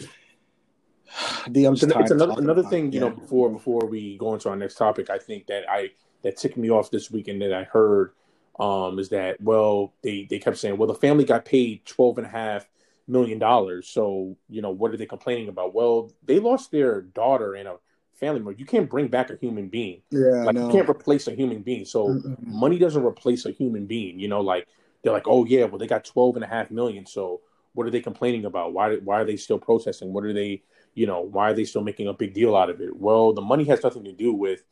The, 1.49 1.65
I'm 1.65 1.75
just 1.75 1.91
it's 1.97 2.11
another, 2.11 2.35
another 2.37 2.63
thing, 2.63 2.93
you 2.93 3.01
know, 3.01 3.09
before 3.09 3.49
before 3.49 3.87
we 3.87 4.19
go 4.19 4.35
into 4.35 4.51
our 4.51 4.57
next 4.57 4.75
topic, 4.75 5.09
I 5.09 5.17
think 5.17 5.47
that 5.47 5.63
I 5.67 5.93
that 6.23 6.37
ticked 6.37 6.59
me 6.59 6.71
off 6.71 6.91
this 6.91 7.11
weekend 7.11 7.41
that 7.41 7.55
I 7.55 7.65
heard 7.65 8.13
um, 8.59 8.99
is 8.99 9.11
that 9.11 9.41
well 9.41 9.95
they 10.03 10.27
they 10.29 10.39
kept 10.39 10.59
saying 10.59 10.77
well 10.77 10.89
the 10.89 10.95
family 10.95 11.25
got 11.25 11.45
paid 11.45 11.85
twelve 11.85 12.19
and 12.19 12.27
a 12.27 12.31
half 12.31 12.69
million 13.07 13.39
dollars. 13.39 13.89
So 13.89 14.37
you 14.49 14.63
know 14.63 14.71
what 14.71 14.93
are 14.93 14.97
they 14.97 15.07
complaining 15.07 15.49
about? 15.49 15.75
Well 15.75 16.13
they 16.25 16.39
lost 16.39 16.71
their 16.71 17.03
daughter 17.03 17.57
in 17.57 17.67
a 17.67 17.77
family 18.15 18.41
member 18.41 18.53
you 18.53 18.67
can't 18.67 18.91
bring 18.91 19.09
back 19.09 19.31
a 19.31 19.37
human 19.37 19.69
being. 19.69 20.03
Yeah 20.11 20.45
like 20.45 20.57
no. 20.57 20.67
you 20.67 20.73
can't 20.73 20.89
replace 20.89 21.29
a 21.29 21.35
human 21.35 21.63
being. 21.63 21.85
So 21.85 22.09
mm 22.09 22.37
money 22.41 22.79
doesn't 22.79 23.05
replace 23.05 23.47
a 23.47 23.53
human 23.53 23.87
being 23.87 24.19
you 24.19 24.27
know 24.27 24.41
like 24.41 24.67
they're 25.03 25.13
like 25.13 25.29
oh 25.29 25.45
yeah 25.45 25.65
well 25.65 25.79
they 25.79 25.87
got 25.87 26.05
12 26.05 26.37
and 26.37 26.45
a 26.45 26.49
half 26.49 26.71
million. 26.71 27.07
So 27.07 27.41
what 27.75 27.87
are 27.87 27.91
they 27.91 28.01
complaining 28.01 28.45
about? 28.45 28.73
Why 28.73 28.97
why 28.97 29.21
are 29.21 29.25
they 29.25 29.37
still 29.37 29.59
protesting? 29.59 30.13
What 30.13 30.25
are 30.25 30.33
they 30.33 30.63
you 30.95 31.07
know 31.07 31.21
why 31.21 31.51
are 31.51 31.55
they 31.55 31.65
still 31.65 31.83
making 31.83 32.09
a 32.09 32.13
big 32.13 32.35
deal 32.35 32.57
out 32.57 32.71
of 32.71 32.81
it? 32.81 32.97
Well 32.97 33.33
the 33.33 33.41
money 33.41 33.65
has 33.65 33.85
nothing 33.85 34.05
to 34.05 34.13
do 34.13 34.33
with 34.33 34.65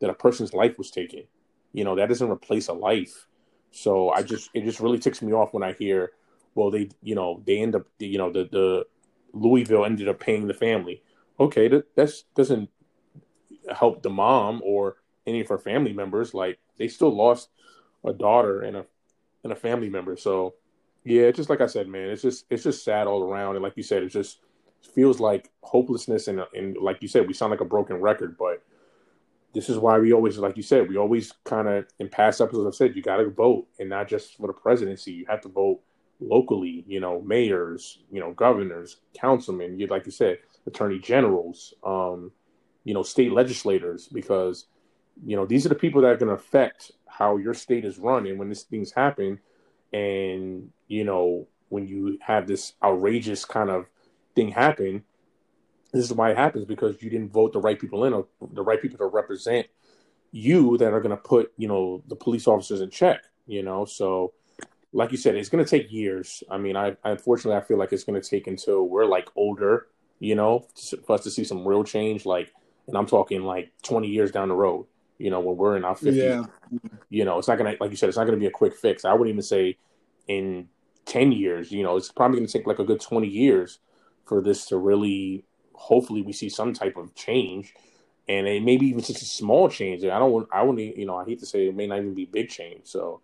that 0.00 0.10
a 0.10 0.14
person's 0.14 0.54
life 0.54 0.78
was 0.78 0.90
taken. 0.90 1.24
You 1.72 1.84
know 1.84 1.94
that 1.96 2.08
doesn't 2.08 2.30
replace 2.30 2.68
a 2.68 2.72
life 2.72 3.26
so 3.74 4.10
I 4.10 4.22
just 4.22 4.50
it 4.54 4.64
just 4.64 4.78
really 4.80 4.98
ticks 4.98 5.20
me 5.20 5.32
off 5.32 5.52
when 5.52 5.64
I 5.64 5.72
hear, 5.72 6.12
well, 6.54 6.70
they 6.70 6.90
you 7.02 7.16
know 7.16 7.42
they 7.44 7.58
end 7.58 7.74
up 7.74 7.86
you 7.98 8.18
know 8.18 8.32
the 8.32 8.48
the 8.50 8.86
Louisville 9.32 9.84
ended 9.84 10.08
up 10.08 10.20
paying 10.20 10.46
the 10.46 10.54
family. 10.54 11.02
Okay, 11.40 11.66
that 11.66 11.94
that's 11.96 12.22
doesn't 12.36 12.70
help 13.74 14.02
the 14.02 14.10
mom 14.10 14.62
or 14.64 14.98
any 15.26 15.40
of 15.40 15.48
her 15.48 15.58
family 15.58 15.92
members. 15.92 16.32
Like 16.32 16.60
they 16.78 16.86
still 16.86 17.14
lost 17.14 17.48
a 18.04 18.12
daughter 18.12 18.60
and 18.60 18.76
a 18.76 18.86
and 19.42 19.52
a 19.52 19.56
family 19.56 19.90
member. 19.90 20.16
So 20.16 20.54
yeah, 21.02 21.32
just 21.32 21.50
like 21.50 21.60
I 21.60 21.66
said, 21.66 21.88
man, 21.88 22.10
it's 22.10 22.22
just 22.22 22.46
it's 22.50 22.62
just 22.62 22.84
sad 22.84 23.08
all 23.08 23.24
around. 23.24 23.56
And 23.56 23.62
like 23.64 23.76
you 23.76 23.82
said, 23.82 24.04
it 24.04 24.10
just 24.10 24.38
feels 24.94 25.18
like 25.18 25.50
hopelessness 25.64 26.28
and 26.28 26.40
and 26.54 26.76
like 26.76 27.02
you 27.02 27.08
said, 27.08 27.26
we 27.26 27.34
sound 27.34 27.50
like 27.50 27.60
a 27.60 27.64
broken 27.64 27.96
record, 27.96 28.36
but 28.38 28.62
this 29.54 29.68
is 29.68 29.78
why 29.78 29.98
we 29.98 30.12
always, 30.12 30.36
like 30.38 30.56
you 30.56 30.62
said, 30.62 30.88
we 30.88 30.96
always 30.96 31.32
kind 31.44 31.68
of 31.68 31.86
in 32.00 32.08
past 32.08 32.40
episodes 32.40 32.66
I've 32.66 32.74
said 32.74 32.96
you 32.96 33.02
got 33.02 33.18
to 33.18 33.30
vote, 33.30 33.66
and 33.78 33.88
not 33.88 34.08
just 34.08 34.36
for 34.36 34.48
the 34.48 34.52
presidency. 34.52 35.12
You 35.12 35.26
have 35.28 35.40
to 35.42 35.48
vote 35.48 35.80
locally. 36.20 36.84
You 36.88 37.00
know, 37.00 37.22
mayors, 37.24 38.00
you 38.10 38.20
know, 38.20 38.32
governors, 38.32 38.98
councilmen. 39.14 39.78
You 39.78 39.86
like 39.86 40.06
you 40.06 40.12
said, 40.12 40.38
attorney 40.66 40.98
generals, 40.98 41.74
um, 41.84 42.32
you 42.82 42.94
know, 42.94 43.04
state 43.04 43.32
legislators, 43.32 44.08
because 44.08 44.66
you 45.24 45.36
know 45.36 45.46
these 45.46 45.64
are 45.64 45.70
the 45.70 45.74
people 45.76 46.02
that 46.02 46.08
are 46.08 46.16
going 46.16 46.34
to 46.34 46.42
affect 46.42 46.90
how 47.06 47.36
your 47.36 47.54
state 47.54 47.84
is 47.84 47.98
run, 47.98 48.26
and 48.26 48.38
when 48.38 48.48
these 48.48 48.62
things 48.64 48.90
happen, 48.90 49.38
and 49.92 50.70
you 50.88 51.04
know 51.04 51.46
when 51.68 51.86
you 51.86 52.18
have 52.20 52.46
this 52.46 52.74
outrageous 52.82 53.44
kind 53.44 53.70
of 53.70 53.86
thing 54.34 54.48
happen 54.48 55.04
this 55.94 56.04
is 56.04 56.12
why 56.12 56.30
it 56.30 56.36
happens 56.36 56.64
because 56.64 57.00
you 57.02 57.08
didn't 57.08 57.30
vote 57.32 57.52
the 57.52 57.60
right 57.60 57.80
people 57.80 58.04
in 58.04 58.12
or 58.12 58.26
the 58.52 58.62
right 58.62 58.82
people 58.82 58.98
to 58.98 59.06
represent 59.06 59.66
you 60.32 60.76
that 60.78 60.92
are 60.92 61.00
going 61.00 61.16
to 61.16 61.22
put 61.22 61.52
you 61.56 61.68
know 61.68 62.02
the 62.08 62.16
police 62.16 62.46
officers 62.46 62.80
in 62.80 62.90
check 62.90 63.22
you 63.46 63.62
know? 63.62 63.84
So 63.84 64.32
like 64.92 65.10
you 65.10 65.18
said 65.18 65.34
it's 65.34 65.48
going 65.48 65.64
to 65.64 65.68
take 65.68 65.90
years. 65.92 66.42
I 66.50 66.58
mean 66.58 66.76
I, 66.76 66.96
I 67.04 67.10
unfortunately 67.10 67.56
i 67.56 67.64
feel 67.64 67.78
like 67.78 67.92
it's 67.92 68.04
going 68.04 68.20
to 68.20 68.28
take 68.28 68.46
until 68.46 68.88
we're 68.88 69.06
like 69.06 69.28
older 69.36 69.88
you 70.20 70.34
know 70.34 70.66
for 71.06 71.14
us 71.14 71.24
to 71.24 71.30
see 71.30 71.42
some 71.42 71.66
real 71.66 71.82
change 71.82 72.24
like 72.24 72.52
and 72.86 72.96
i'm 72.96 73.06
talking 73.06 73.42
like 73.42 73.72
20 73.82 74.06
years 74.06 74.30
down 74.30 74.48
the 74.48 74.54
road 74.54 74.86
you 75.18 75.28
know 75.28 75.40
when 75.40 75.56
we're 75.56 75.76
in 75.76 75.84
our 75.84 75.96
50s 75.96 76.14
yeah. 76.14 76.44
you 77.10 77.24
know 77.24 77.38
it's 77.38 77.48
not 77.48 77.58
going 77.58 77.72
to 77.72 77.82
like 77.82 77.90
you 77.90 77.96
said 77.96 78.08
it's 78.08 78.16
not 78.16 78.24
going 78.24 78.38
to 78.38 78.40
be 78.40 78.46
a 78.46 78.50
quick 78.50 78.74
fix. 78.76 79.04
I 79.04 79.12
wouldn't 79.12 79.30
even 79.30 79.42
say 79.42 79.76
in 80.28 80.68
10 81.06 81.32
years 81.32 81.72
you 81.72 81.82
know 81.82 81.96
it's 81.96 82.12
probably 82.12 82.38
going 82.38 82.46
to 82.46 82.52
take 82.52 82.66
like 82.66 82.78
a 82.78 82.84
good 82.84 83.00
20 83.00 83.26
years 83.26 83.80
for 84.24 84.40
this 84.40 84.66
to 84.66 84.78
really 84.78 85.44
hopefully 85.74 86.22
we 86.22 86.32
see 86.32 86.48
some 86.48 86.72
type 86.72 86.96
of 86.96 87.14
change, 87.14 87.74
and 88.28 88.46
it 88.46 88.62
maybe 88.62 88.86
even 88.86 89.02
just 89.02 89.22
a 89.22 89.26
small 89.26 89.68
change. 89.68 90.04
I 90.04 90.18
don't, 90.18 90.48
I 90.52 90.62
wouldn't, 90.62 90.96
you 90.96 91.06
know, 91.06 91.16
I 91.16 91.24
hate 91.24 91.40
to 91.40 91.46
say 91.46 91.68
it 91.68 91.76
may 91.76 91.86
not 91.86 91.98
even 91.98 92.14
be 92.14 92.24
big 92.24 92.48
change. 92.48 92.86
So, 92.86 93.20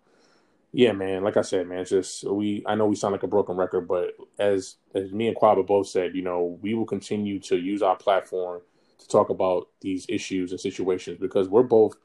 yeah, 0.71 0.91
man, 0.93 1.23
like 1.23 1.37
I 1.37 1.41
said, 1.41 1.67
man, 1.67 1.79
it's 1.79 1.89
just 1.89 2.23
we. 2.23 2.63
I 2.65 2.75
know 2.75 2.85
we 2.85 2.95
sound 2.95 3.13
like 3.13 3.23
a 3.23 3.27
broken 3.27 3.57
record, 3.57 3.87
but 3.87 4.13
as 4.39 4.77
as 4.95 5.11
me 5.11 5.27
and 5.27 5.35
Quaba 5.35 5.65
both 5.65 5.87
said, 5.87 6.15
you 6.15 6.21
know, 6.21 6.57
we 6.61 6.73
will 6.73 6.85
continue 6.85 7.39
to 7.41 7.57
use 7.57 7.81
our 7.81 7.95
platform 7.95 8.61
to 8.99 9.07
talk 9.07 9.29
about 9.29 9.67
these 9.81 10.05
issues 10.07 10.51
and 10.51 10.59
situations 10.59 11.17
because 11.19 11.49
we're 11.49 11.63
both, 11.63 11.95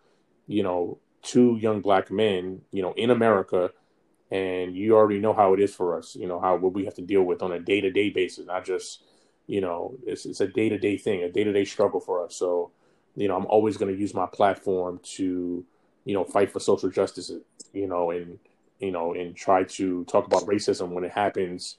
you 0.47 0.63
know, 0.63 0.99
two 1.23 1.57
young 1.61 1.81
black 1.81 2.11
men, 2.11 2.63
you 2.73 2.83
know, 2.83 2.93
in 2.97 3.11
America 3.11 3.71
and 4.31 4.77
you 4.77 4.97
already 4.97 5.21
know 5.21 5.33
how 5.33 5.55
it 5.55 5.61
is 5.61 5.75
for 5.75 5.97
us 5.97 6.17
you 6.17 6.27
know 6.27 6.41
how 6.41 6.57
what 6.57 6.73
we 6.73 6.85
have 6.85 6.95
to 6.95 7.03
deal 7.03 7.23
with 7.23 7.43
on 7.43 7.53
a 7.53 7.61
day-to-day 7.61 8.11
basis 8.11 8.47
not 8.47 8.65
just 8.65 9.05
you 9.47 9.61
know, 9.61 9.95
it's 10.07 10.27
it's 10.27 10.41
a 10.41 10.47
day 10.47 10.69
to 10.69 10.79
day 10.79 10.97
thing, 10.97 11.23
a 11.23 11.29
day 11.31 11.45
to 11.45 11.53
day 11.53 11.65
struggle 11.65 12.01
for 12.01 12.25
us. 12.25 12.37
So, 12.37 12.71
you 13.15 13.29
know, 13.29 13.37
I'm 13.37 13.47
always 13.47 13.77
going 13.77 13.95
to 13.95 14.01
use 14.01 14.15
my 14.15 14.27
platform 14.27 15.01
to, 15.17 15.65
you 16.05 16.15
know, 16.15 16.25
fight 16.25 16.51
for 16.51 16.61
social 16.61 16.91
justice, 16.91 17.31
you 17.73 17.87
know, 17.87 18.11
and 18.11 18.39
you 18.81 18.91
know, 18.91 19.15
and 19.15 19.35
try 19.35 19.65
to 19.65 20.05
talk 20.05 20.27
about 20.27 20.43
racism 20.43 20.91
when 20.91 21.05
it 21.05 21.13
happens, 21.13 21.77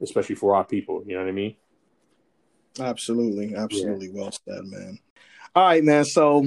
especially 0.00 0.34
for 0.34 0.56
our 0.56 0.64
people. 0.64 1.02
You 1.06 1.14
know 1.14 1.22
what 1.22 1.28
I 1.28 1.32
mean? 1.32 1.56
Absolutely, 2.80 3.54
absolutely. 3.54 4.08
Yeah. 4.08 4.12
Well 4.14 4.32
said, 4.32 4.64
man. 4.64 4.98
All 5.54 5.64
right, 5.64 5.84
man. 5.84 6.04
So 6.04 6.46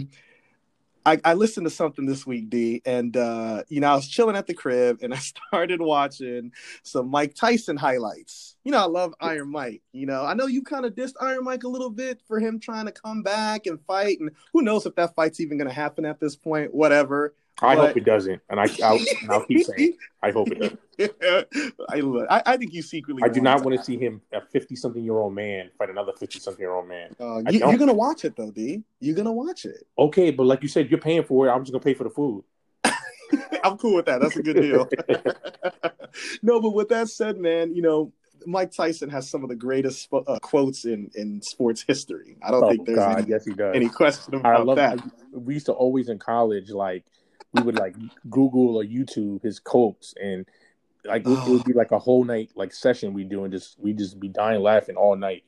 I, 1.05 1.19
I 1.23 1.33
listened 1.33 1.65
to 1.65 1.69
something 1.69 2.05
this 2.05 2.25
week, 2.25 2.49
D, 2.49 2.81
and 2.85 3.15
uh, 3.17 3.63
you 3.67 3.81
know, 3.81 3.91
I 3.91 3.95
was 3.95 4.07
chilling 4.07 4.35
at 4.35 4.47
the 4.47 4.53
crib 4.53 4.99
and 5.01 5.13
I 5.13 5.17
started 5.51 5.81
watching 5.81 6.51
some 6.83 7.09
Mike 7.09 7.35
Tyson 7.35 7.77
highlights. 7.77 8.55
You 8.63 8.71
know, 8.71 8.79
I 8.79 8.85
love 8.85 9.13
Iron 9.19 9.51
Mike. 9.51 9.81
You 9.91 10.05
know, 10.05 10.23
I 10.23 10.33
know 10.33 10.47
you 10.47 10.63
kind 10.63 10.85
of 10.85 10.93
dissed 10.93 11.15
Iron 11.19 11.43
Mike 11.43 11.63
a 11.63 11.67
little 11.69 11.89
bit 11.89 12.21
for 12.27 12.39
him 12.39 12.59
trying 12.59 12.85
to 12.85 12.91
come 12.91 13.23
back 13.23 13.65
and 13.65 13.79
fight, 13.85 14.19
and 14.19 14.31
who 14.53 14.61
knows 14.61 14.85
if 14.85 14.95
that 14.95 15.15
fight's 15.15 15.39
even 15.39 15.57
going 15.57 15.67
to 15.69 15.73
happen 15.73 16.05
at 16.05 16.19
this 16.19 16.35
point. 16.35 16.73
Whatever. 16.73 17.35
I 17.63 17.75
But- 17.75 17.87
hope 17.87 17.97
it 17.97 18.05
doesn't, 18.05 18.41
and 18.49 18.59
I 18.59 18.67
I'll, 18.83 18.97
and 18.97 19.31
I'll 19.31 19.45
keep 19.45 19.65
saying 19.65 19.93
I 20.21 20.31
hope 20.31 20.49
it 20.51 20.59
doesn't. 20.59 20.79
I, 21.89 21.99
look, 22.01 22.27
I, 22.29 22.41
I 22.45 22.57
think 22.57 22.73
you 22.73 22.81
secretly. 22.81 23.23
I 23.23 23.29
do 23.29 23.41
not 23.41 23.63
want 23.63 23.77
to 23.77 23.83
see 23.83 23.97
him, 23.97 24.21
a 24.31 24.41
fifty-something-year-old 24.41 25.33
man, 25.33 25.69
fight 25.77 25.89
another 25.89 26.11
fifty-something-year-old 26.19 26.87
man. 26.87 27.15
Uh, 27.19 27.41
you, 27.49 27.59
you're 27.59 27.77
gonna 27.77 27.93
watch 27.93 28.25
it 28.25 28.35
though, 28.35 28.51
D. 28.51 28.83
You're 28.99 29.15
gonna 29.15 29.31
watch 29.31 29.65
it. 29.65 29.87
Okay, 29.97 30.31
but 30.31 30.45
like 30.45 30.61
you 30.61 30.67
said, 30.67 30.89
you're 30.91 30.99
paying 30.99 31.23
for 31.23 31.47
it. 31.47 31.51
I'm 31.51 31.63
just 31.63 31.71
gonna 31.71 31.83
pay 31.83 31.93
for 31.93 32.03
the 32.03 32.09
food. 32.09 32.43
I'm 33.63 33.77
cool 33.77 33.95
with 33.95 34.05
that. 34.05 34.21
That's 34.21 34.35
a 34.35 34.43
good 34.43 34.57
deal. 34.57 34.87
no, 36.41 36.59
but 36.61 36.71
with 36.71 36.89
that 36.89 37.09
said, 37.09 37.37
man, 37.37 37.73
you 37.73 37.81
know, 37.81 38.11
Mike 38.45 38.71
Tyson 38.71 39.09
has 39.09 39.29
some 39.29 39.43
of 39.43 39.49
the 39.49 39.55
greatest 39.55 40.09
uh, 40.13 40.37
quotes 40.41 40.85
in 40.85 41.09
in 41.15 41.41
sports 41.41 41.83
history. 41.87 42.37
I 42.43 42.51
don't 42.51 42.63
oh 42.63 42.69
think 42.69 42.85
there's 42.85 42.97
God, 42.99 43.19
any, 43.19 43.29
yes 43.29 43.47
any 43.73 43.89
question 43.89 44.35
I 44.35 44.39
about 44.55 44.65
love 44.65 44.75
that. 44.77 44.99
we 45.31 45.53
used 45.55 45.65
to 45.67 45.73
always 45.73 46.09
in 46.09 46.19
college 46.19 46.69
like 46.69 47.03
we 47.53 47.61
would 47.61 47.75
like 47.75 47.95
Google 48.29 48.77
or 48.77 48.83
YouTube 48.83 49.43
his 49.43 49.59
quotes 49.59 50.13
and 50.21 50.45
like 51.05 51.25
it 51.25 51.49
would 51.49 51.63
be 51.63 51.73
like 51.73 51.91
a 51.91 51.99
whole 51.99 52.23
night 52.23 52.51
like 52.55 52.73
session 52.73 53.13
we 53.13 53.23
do 53.23 53.43
and 53.43 53.53
just 53.53 53.79
we 53.79 53.93
just 53.93 54.19
be 54.19 54.27
dying 54.27 54.61
laughing 54.61 54.95
all 54.95 55.15
night. 55.15 55.43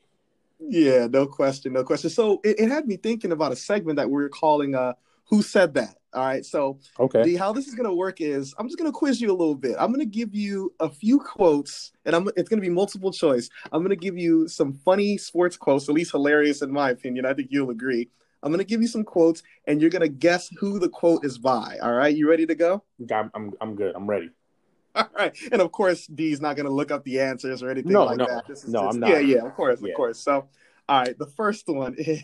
Yeah, 0.59 1.07
no 1.07 1.25
question, 1.25 1.73
no 1.73 1.83
question. 1.83 2.09
So 2.09 2.39
it, 2.43 2.59
it 2.59 2.69
had 2.69 2.87
me 2.87 2.97
thinking 2.97 3.31
about 3.31 3.51
a 3.51 3.55
segment 3.55 3.97
that 3.97 4.09
we 4.09 4.23
are 4.23 4.29
calling 4.29 4.75
uh 4.75 4.93
Who 5.29 5.41
Said 5.41 5.73
That? 5.73 5.95
All 6.13 6.25
right. 6.25 6.45
So 6.45 6.79
Okay. 6.99 7.23
the 7.23 7.35
how 7.35 7.51
this 7.51 7.67
is 7.67 7.75
gonna 7.75 7.93
work 7.93 8.21
is 8.21 8.53
I'm 8.57 8.67
just 8.67 8.77
gonna 8.77 8.91
quiz 8.91 9.19
you 9.19 9.31
a 9.31 9.35
little 9.35 9.55
bit. 9.55 9.75
I'm 9.79 9.91
gonna 9.91 10.05
give 10.05 10.35
you 10.35 10.73
a 10.79 10.89
few 10.89 11.19
quotes 11.19 11.91
and 12.05 12.15
I'm 12.15 12.29
it's 12.35 12.49
gonna 12.49 12.61
be 12.61 12.69
multiple 12.69 13.11
choice. 13.11 13.49
I'm 13.71 13.81
gonna 13.81 13.95
give 13.95 14.17
you 14.17 14.47
some 14.47 14.73
funny 14.73 15.17
sports 15.17 15.57
quotes, 15.57 15.89
at 15.89 15.95
least 15.95 16.11
hilarious 16.11 16.61
in 16.61 16.71
my 16.71 16.91
opinion. 16.91 17.25
I 17.25 17.33
think 17.33 17.47
you'll 17.51 17.71
agree. 17.71 18.09
I'm 18.45 18.51
gonna 18.51 18.63
give 18.63 18.79
you 18.81 18.87
some 18.87 19.03
quotes 19.03 19.41
and 19.65 19.81
you're 19.81 19.89
gonna 19.89 20.07
guess 20.07 20.49
who 20.59 20.77
the 20.77 20.87
quote 20.87 21.25
is 21.25 21.39
by. 21.39 21.77
All 21.81 21.91
right, 21.93 22.15
you 22.15 22.29
ready 22.29 22.45
to 22.45 22.53
go? 22.55 22.83
I'm, 23.11 23.31
I'm 23.33 23.53
I'm 23.59 23.75
good. 23.75 23.95
I'm 23.95 24.07
ready. 24.07 24.29
All 24.95 25.09
right, 25.17 25.35
and 25.51 25.61
of 25.61 25.71
course, 25.71 26.05
D's 26.07 26.39
not 26.39 26.55
going 26.55 26.67
to 26.67 26.71
look 26.71 26.89
up 26.89 27.03
the 27.03 27.19
answers 27.19 27.61
or 27.61 27.69
anything 27.69 27.91
No, 27.91 28.05
like 28.05 28.17
no. 28.17 28.27
that. 28.27 28.47
This 28.47 28.63
is 28.63 28.69
No, 28.71 28.83
just- 28.83 28.93
I'm 28.93 28.99
not. 29.01 29.09
Yeah, 29.09 29.19
yeah, 29.19 29.45
of 29.45 29.53
course, 29.53 29.81
of 29.81 29.89
course. 29.93 30.17
So, 30.19 30.47
all 30.87 31.01
right, 31.01 31.17
the 31.19 31.25
first 31.25 31.67
one 31.67 31.95
is 31.97 32.23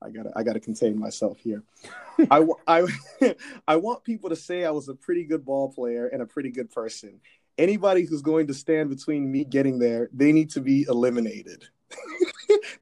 I 0.00 0.08
gotta, 0.08 0.30
I 0.34 0.42
gotta 0.42 0.60
contain 0.60 0.98
myself 0.98 1.38
here. 1.40 1.62
I, 2.30 2.46
I, 2.66 2.86
I 3.68 3.76
want 3.76 4.04
people 4.04 4.30
to 4.30 4.36
say 4.36 4.64
I 4.64 4.70
was 4.70 4.88
a 4.88 4.94
pretty 4.94 5.24
good 5.24 5.44
ball 5.44 5.70
player 5.70 6.06
and 6.06 6.22
a 6.22 6.26
pretty 6.26 6.50
good 6.50 6.70
person. 6.70 7.20
Anybody 7.58 8.06
who's 8.06 8.22
going 8.22 8.46
to 8.46 8.54
stand 8.54 8.88
between 8.88 9.30
me 9.30 9.44
getting 9.44 9.78
there, 9.78 10.08
they 10.14 10.32
need 10.32 10.48
to 10.52 10.62
be 10.62 10.86
eliminated. 10.88 11.64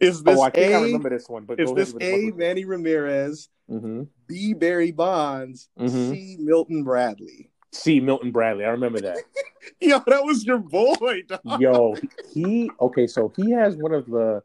Is 0.00 0.22
this 0.22 0.38
oh, 0.38 0.42
I 0.42 0.50
think 0.50 0.72
I 0.74 0.78
A? 0.78 0.82
remember 0.82 1.10
this 1.10 1.28
one. 1.28 1.44
But 1.44 1.60
Is 1.60 1.72
this 1.74 1.94
A. 2.00 2.30
Manny 2.32 2.64
Ramirez, 2.64 3.48
Mm-hmm. 3.70 4.04
B. 4.26 4.54
Barry 4.54 4.92
Bonds, 4.92 5.68
Mhm. 5.78 6.10
C. 6.10 6.36
Milton 6.40 6.84
Bradley? 6.84 7.50
C. 7.72 8.00
Milton 8.00 8.30
Bradley. 8.32 8.64
I 8.64 8.70
remember 8.70 9.00
that. 9.00 9.18
Yo, 9.80 9.98
that 10.06 10.24
was 10.24 10.46
your 10.46 10.58
boy. 10.58 11.22
dog. 11.26 11.60
Yo, 11.60 11.94
he 12.32 12.70
okay. 12.80 13.06
So 13.06 13.30
he 13.36 13.50
has 13.50 13.76
one 13.76 13.92
of 13.92 14.06
the 14.06 14.42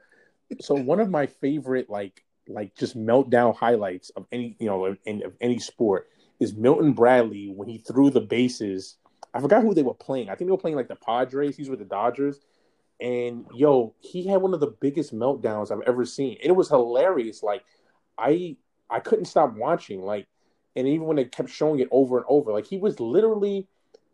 so 0.59 0.75
one 0.75 0.99
of 0.99 1.09
my 1.09 1.25
favorite 1.27 1.89
like 1.89 2.23
like 2.49 2.75
just 2.75 2.97
meltdown 2.97 3.55
highlights 3.55 4.09
of 4.11 4.25
any 4.33 4.57
you 4.59 4.67
know 4.67 4.93
in, 5.05 5.23
of 5.23 5.33
any 5.39 5.57
sport 5.59 6.09
is 6.41 6.53
Milton 6.53 6.91
Bradley 6.91 7.47
when 7.55 7.69
he 7.69 7.77
threw 7.77 8.09
the 8.09 8.19
bases. 8.19 8.97
I 9.33 9.39
forgot 9.39 9.63
who 9.63 9.73
they 9.73 9.83
were 9.83 9.93
playing. 9.93 10.29
I 10.29 10.35
think 10.35 10.49
they 10.49 10.51
were 10.51 10.57
playing 10.57 10.75
like 10.75 10.89
the 10.89 10.97
Padres. 10.97 11.55
He's 11.55 11.69
with 11.69 11.79
the 11.79 11.85
Dodgers, 11.85 12.41
and 12.99 13.45
yo, 13.53 13.93
he 13.99 14.27
had 14.27 14.41
one 14.41 14.53
of 14.53 14.59
the 14.59 14.75
biggest 14.79 15.13
meltdowns 15.13 15.71
I've 15.71 15.87
ever 15.87 16.05
seen. 16.05 16.37
It 16.41 16.51
was 16.51 16.69
hilarious. 16.69 17.43
Like 17.43 17.63
I 18.17 18.57
I 18.89 18.99
couldn't 18.99 19.25
stop 19.25 19.55
watching. 19.55 20.03
Like, 20.03 20.27
and 20.75 20.87
even 20.87 21.07
when 21.07 21.17
they 21.17 21.25
kept 21.25 21.49
showing 21.49 21.79
it 21.79 21.87
over 21.91 22.17
and 22.17 22.25
over, 22.29 22.51
like 22.51 22.67
he 22.67 22.77
was 22.77 22.99
literally 22.99 23.67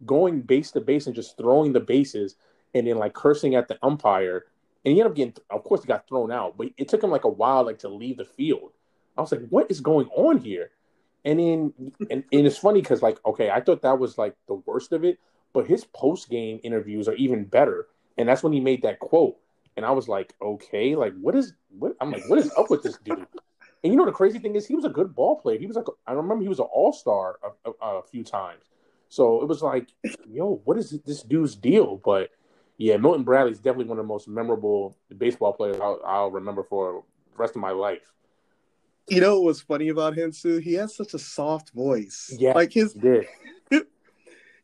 going 0.05 0.41
base 0.41 0.71
to 0.71 0.81
base 0.81 1.07
and 1.07 1.15
just 1.15 1.37
throwing 1.37 1.73
the 1.73 1.79
bases 1.79 2.35
and 2.73 2.87
then 2.87 2.97
like 2.97 3.13
cursing 3.13 3.55
at 3.55 3.67
the 3.67 3.77
umpire. 3.83 4.45
And 4.85 4.93
he 4.93 5.01
ended 5.01 5.11
up 5.11 5.15
getting, 5.15 5.33
of 5.49 5.63
course, 5.63 5.81
he 5.81 5.87
got 5.87 6.07
thrown 6.07 6.31
out, 6.31 6.57
but 6.57 6.69
it 6.77 6.87
took 6.87 7.03
him 7.03 7.11
like 7.11 7.25
a 7.25 7.29
while, 7.29 7.65
like 7.65 7.79
to 7.79 7.89
leave 7.89 8.17
the 8.17 8.25
field. 8.25 8.71
I 9.17 9.21
was 9.21 9.31
like, 9.31 9.47
what 9.49 9.69
is 9.69 9.81
going 9.81 10.07
on 10.15 10.37
here? 10.37 10.71
And 11.25 11.39
then, 11.39 11.73
and, 12.09 12.23
and 12.31 12.47
it's 12.47 12.57
funny 12.57 12.79
because, 12.79 13.01
like, 13.01 13.17
okay, 13.25 13.49
I 13.49 13.59
thought 13.59 13.81
that 13.81 13.99
was 13.99 14.17
like 14.17 14.35
the 14.47 14.53
worst 14.53 14.93
of 14.93 15.03
it, 15.03 15.19
but 15.51 15.67
his 15.67 15.83
post 15.83 16.29
game 16.29 16.61
interviews 16.63 17.09
are 17.09 17.15
even 17.15 17.43
better. 17.43 17.87
And 18.19 18.27
that's 18.27 18.43
when 18.43 18.53
he 18.53 18.59
made 18.59 18.83
that 18.83 18.99
quote. 18.99 19.37
And 19.77 19.85
I 19.85 19.91
was 19.91 20.07
like, 20.09 20.35
okay, 20.41 20.95
like, 20.95 21.13
what 21.19 21.35
is, 21.35 21.53
what? 21.69 21.95
I'm 22.01 22.11
like, 22.11 22.27
what 22.27 22.37
is 22.37 22.51
up 22.57 22.69
with 22.69 22.83
this 22.83 22.97
dude? 22.97 23.25
And 23.81 23.93
you 23.93 23.95
know, 23.95 24.05
the 24.05 24.11
crazy 24.11 24.39
thing 24.39 24.55
is, 24.55 24.67
he 24.67 24.75
was 24.75 24.83
a 24.83 24.89
good 24.89 25.15
ball 25.15 25.39
player. 25.39 25.57
He 25.57 25.65
was 25.65 25.77
like, 25.77 25.85
I 26.05 26.11
remember 26.11 26.43
he 26.43 26.49
was 26.49 26.59
an 26.59 26.67
all 26.73 26.91
star 26.91 27.39
a, 27.43 27.69
a, 27.69 27.99
a 27.99 28.03
few 28.03 28.25
times. 28.25 28.65
So 29.07 29.41
it 29.41 29.47
was 29.47 29.61
like, 29.61 29.87
yo, 30.29 30.61
what 30.65 30.77
is 30.77 30.99
this 31.05 31.23
dude's 31.23 31.55
deal? 31.55 31.95
But 32.03 32.29
yeah, 32.77 32.97
Milton 32.97 33.23
Bradley 33.23 33.53
is 33.53 33.59
definitely 33.59 33.85
one 33.85 33.97
of 33.97 34.03
the 34.03 34.07
most 34.07 34.27
memorable 34.27 34.97
baseball 35.17 35.53
players 35.53 35.79
I'll, 35.79 36.01
I'll 36.05 36.31
remember 36.31 36.63
for 36.63 37.03
the 37.31 37.37
rest 37.37 37.55
of 37.55 37.61
my 37.61 37.71
life. 37.71 38.13
You 39.07 39.21
know 39.21 39.35
what 39.35 39.45
was 39.45 39.61
funny 39.61 39.87
about 39.87 40.15
him 40.15 40.31
too? 40.31 40.57
He 40.57 40.73
has 40.73 40.95
such 40.95 41.13
a 41.13 41.19
soft 41.19 41.71
voice. 41.71 42.35
Yeah. 42.37 42.51
Like 42.53 42.73
his. 42.73 42.93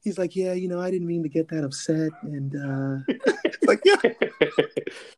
he's 0.05 0.17
like, 0.17 0.35
Yeah, 0.35 0.53
you 0.53 0.69
know, 0.69 0.79
I 0.79 0.89
didn't 0.89 1.07
mean 1.07 1.23
to 1.23 1.29
get 1.29 1.49
that 1.49 1.65
upset. 1.65 2.11
And 2.21 2.55
uh 2.55 3.15
it's 3.43 3.61
like, 3.67 3.81
yeah, 3.83 3.97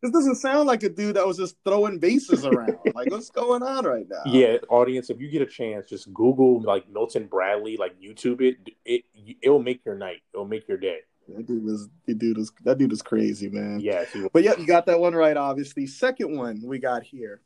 this 0.01 0.11
doesn't 0.11 0.35
sound 0.35 0.67
like 0.67 0.81
a 0.81 0.89
dude 0.89 1.15
that 1.15 1.27
was 1.27 1.37
just 1.37 1.57
throwing 1.63 1.99
bases 1.99 2.45
around. 2.45 2.77
like, 2.95 3.11
what's 3.11 3.29
going 3.29 3.61
on 3.61 3.85
right 3.85 4.07
now? 4.09 4.23
yeah, 4.25 4.57
audience, 4.69 5.11
if 5.11 5.21
you 5.21 5.29
get 5.29 5.43
a 5.43 5.45
chance, 5.45 5.87
just 5.87 6.11
Google 6.13 6.61
like 6.61 6.89
Milton 6.89 7.27
Bradley, 7.27 7.77
like 7.77 7.93
YouTube 8.01 8.41
it. 8.41 8.57
It 8.85 9.03
it 9.41 9.49
will 9.49 9.61
make 9.61 9.85
your 9.85 9.95
night. 9.95 10.21
It 10.33 10.37
will 10.37 10.47
make 10.47 10.67
your 10.67 10.77
day. 10.77 10.99
That 11.35 11.45
dude 11.45 11.63
was 11.63 11.89
that 12.05 12.17
dude 12.17 12.37
was 12.37 12.51
that 12.63 12.77
dude 12.77 12.89
was 12.89 13.01
crazy, 13.01 13.49
man. 13.49 13.79
Yeah, 13.81 14.05
was. 14.15 14.29
But 14.31 14.43
yeah, 14.43 14.55
you 14.57 14.65
got 14.65 14.85
that 14.85 14.99
one 14.99 15.13
right, 15.13 15.35
obviously. 15.35 15.85
Second 15.85 16.37
one 16.37 16.61
we 16.65 16.79
got 16.79 17.03
here. 17.03 17.41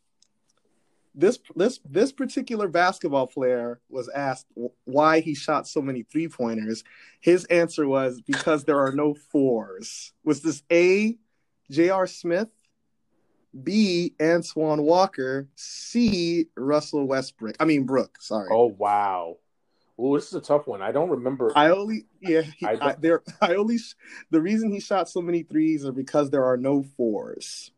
This 1.14 1.40
this 1.56 1.80
this 1.84 2.12
particular 2.12 2.68
basketball 2.70 3.28
player 3.28 3.82
was 3.90 4.10
asked 4.10 4.48
why 4.86 5.20
he 5.20 5.36
shot 5.36 5.68
so 5.68 5.82
many 5.82 6.04
three 6.04 6.30
pointers. 6.30 6.84
His 7.20 7.44
answer 7.46 7.86
was 7.88 8.22
because 8.22 8.64
there 8.64 8.80
are 8.80 8.94
no 8.94 9.14
fours. 9.14 10.14
Was 10.24 10.42
this 10.42 10.64
A, 10.72 11.18
J.R. 11.70 12.08
Smith, 12.08 12.48
B, 13.62 14.14
Antoine 14.22 14.84
Walker, 14.84 15.50
C, 15.56 16.46
Russell 16.56 17.06
Westbrook? 17.06 17.58
I 17.60 17.66
mean 17.66 17.84
Brook. 17.84 18.18
Sorry. 18.22 18.48
Oh 18.50 18.68
wow. 18.68 19.38
Oh, 20.00 20.16
this 20.16 20.28
is 20.28 20.34
a 20.34 20.42
tough 20.42 20.66
one. 20.66 20.82
I 20.82 20.92
don't 20.92 21.10
remember. 21.10 21.52
I 21.56 21.72
only 21.72 22.06
yeah 22.22 22.42
he, 22.42 22.66
I 22.66 22.78
I, 22.82 22.96
there 22.98 23.22
I 23.42 23.56
only 23.56 23.78
the 24.30 24.42
reason 24.42 24.72
he 24.72 24.80
shot 24.80 25.10
so 25.10 25.22
many 25.22 25.44
threes 25.44 25.86
are 25.86 25.92
because 25.92 26.30
there 26.30 26.46
are 26.46 26.58
no 26.58 26.84
fours. 26.84 27.72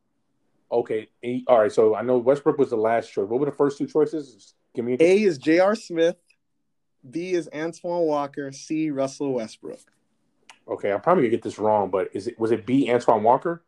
Okay, 0.80 1.08
he- 1.22 1.46
all 1.48 1.60
right. 1.60 1.72
So 1.72 1.96
I 1.96 2.02
know 2.02 2.18
Westbrook 2.18 2.58
was 2.58 2.70
the 2.70 2.78
last 2.78 3.12
choice. 3.12 3.28
What 3.28 3.40
were 3.40 3.46
the 3.46 3.52
first 3.52 3.78
two 3.78 3.88
choices? 3.88 4.54
Give 4.76 4.86
me. 4.86 4.94
A 5.00 5.04
a 5.04 5.24
is 5.24 5.38
J.R. 5.38 5.76
Smith. 5.76 6.18
B 7.10 7.34
is 7.34 7.50
Antoine 7.54 8.04
Walker. 8.04 8.52
C. 8.52 8.90
Russell 8.90 9.34
Westbrook. 9.34 9.80
Okay, 10.68 10.92
I'm 10.92 11.02
probably 11.02 11.24
gonna 11.24 11.32
get 11.32 11.42
this 11.42 11.60
wrong, 11.60 11.90
but 11.90 12.10
is 12.14 12.28
it 12.28 12.40
was 12.40 12.52
it 12.52 12.66
B 12.66 12.92
Antoine 12.92 13.24
Walker? 13.24 13.64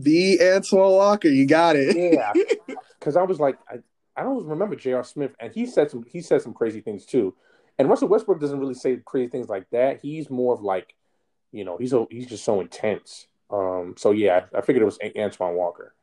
B. 0.00 0.38
Antoine 0.42 0.92
Walker. 0.92 1.28
You 1.28 1.46
got 1.46 1.76
it. 1.76 1.94
Yeah, 1.96 2.32
because 2.98 3.16
I 3.16 3.22
was 3.22 3.38
like, 3.38 3.58
I, 3.68 3.78
I 4.16 4.22
don't 4.22 4.46
remember 4.46 4.74
J.R. 4.76 5.04
Smith, 5.04 5.32
and 5.38 5.52
he 5.52 5.66
said 5.66 5.90
some 5.90 6.04
he 6.08 6.20
said 6.20 6.40
some 6.42 6.54
crazy 6.54 6.80
things 6.80 7.04
too. 7.04 7.34
And 7.78 7.88
Russell 7.88 8.08
Westbrook 8.08 8.40
doesn't 8.40 8.60
really 8.60 8.74
say 8.74 8.96
crazy 9.04 9.28
things 9.28 9.48
like 9.48 9.68
that. 9.70 10.00
He's 10.00 10.30
more 10.30 10.54
of 10.54 10.62
like, 10.62 10.94
you 11.50 11.64
know, 11.64 11.76
he's 11.76 11.92
a, 11.92 12.06
he's 12.08 12.26
just 12.26 12.44
so 12.44 12.60
intense. 12.60 13.26
Um, 13.50 13.94
so 13.98 14.12
yeah, 14.12 14.46
I 14.56 14.60
figured 14.60 14.82
it 14.82 14.86
was 14.86 14.98
Antoine 15.16 15.54
Walker. 15.56 15.94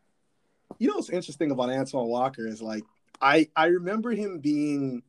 You 0.79 0.87
know 0.87 0.95
what's 0.95 1.09
interesting 1.09 1.51
about 1.51 1.69
Antoine 1.69 2.07
Walker 2.07 2.47
is 2.47 2.61
like 2.61 2.83
I 3.21 3.47
I 3.55 3.67
remember 3.67 4.11
him 4.11 4.39
being 4.39 5.03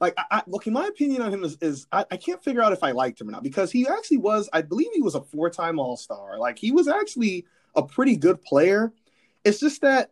like 0.00 0.14
I, 0.18 0.24
I 0.30 0.42
okay 0.54 0.70
my 0.70 0.86
opinion 0.86 1.22
on 1.22 1.32
him 1.32 1.44
is, 1.44 1.56
is 1.60 1.86
I, 1.92 2.04
I 2.10 2.16
can't 2.16 2.42
figure 2.42 2.62
out 2.62 2.72
if 2.72 2.82
I 2.82 2.90
liked 2.92 3.20
him 3.20 3.28
or 3.28 3.32
not 3.32 3.42
because 3.42 3.70
he 3.72 3.86
actually 3.88 4.18
was 4.18 4.48
I 4.52 4.62
believe 4.62 4.88
he 4.94 5.02
was 5.02 5.14
a 5.14 5.22
four 5.22 5.48
time 5.50 5.78
All 5.78 5.96
Star 5.96 6.38
like 6.38 6.58
he 6.58 6.72
was 6.72 6.88
actually 6.88 7.46
a 7.74 7.82
pretty 7.82 8.16
good 8.16 8.42
player. 8.42 8.92
It's 9.44 9.60
just 9.60 9.80
that 9.82 10.10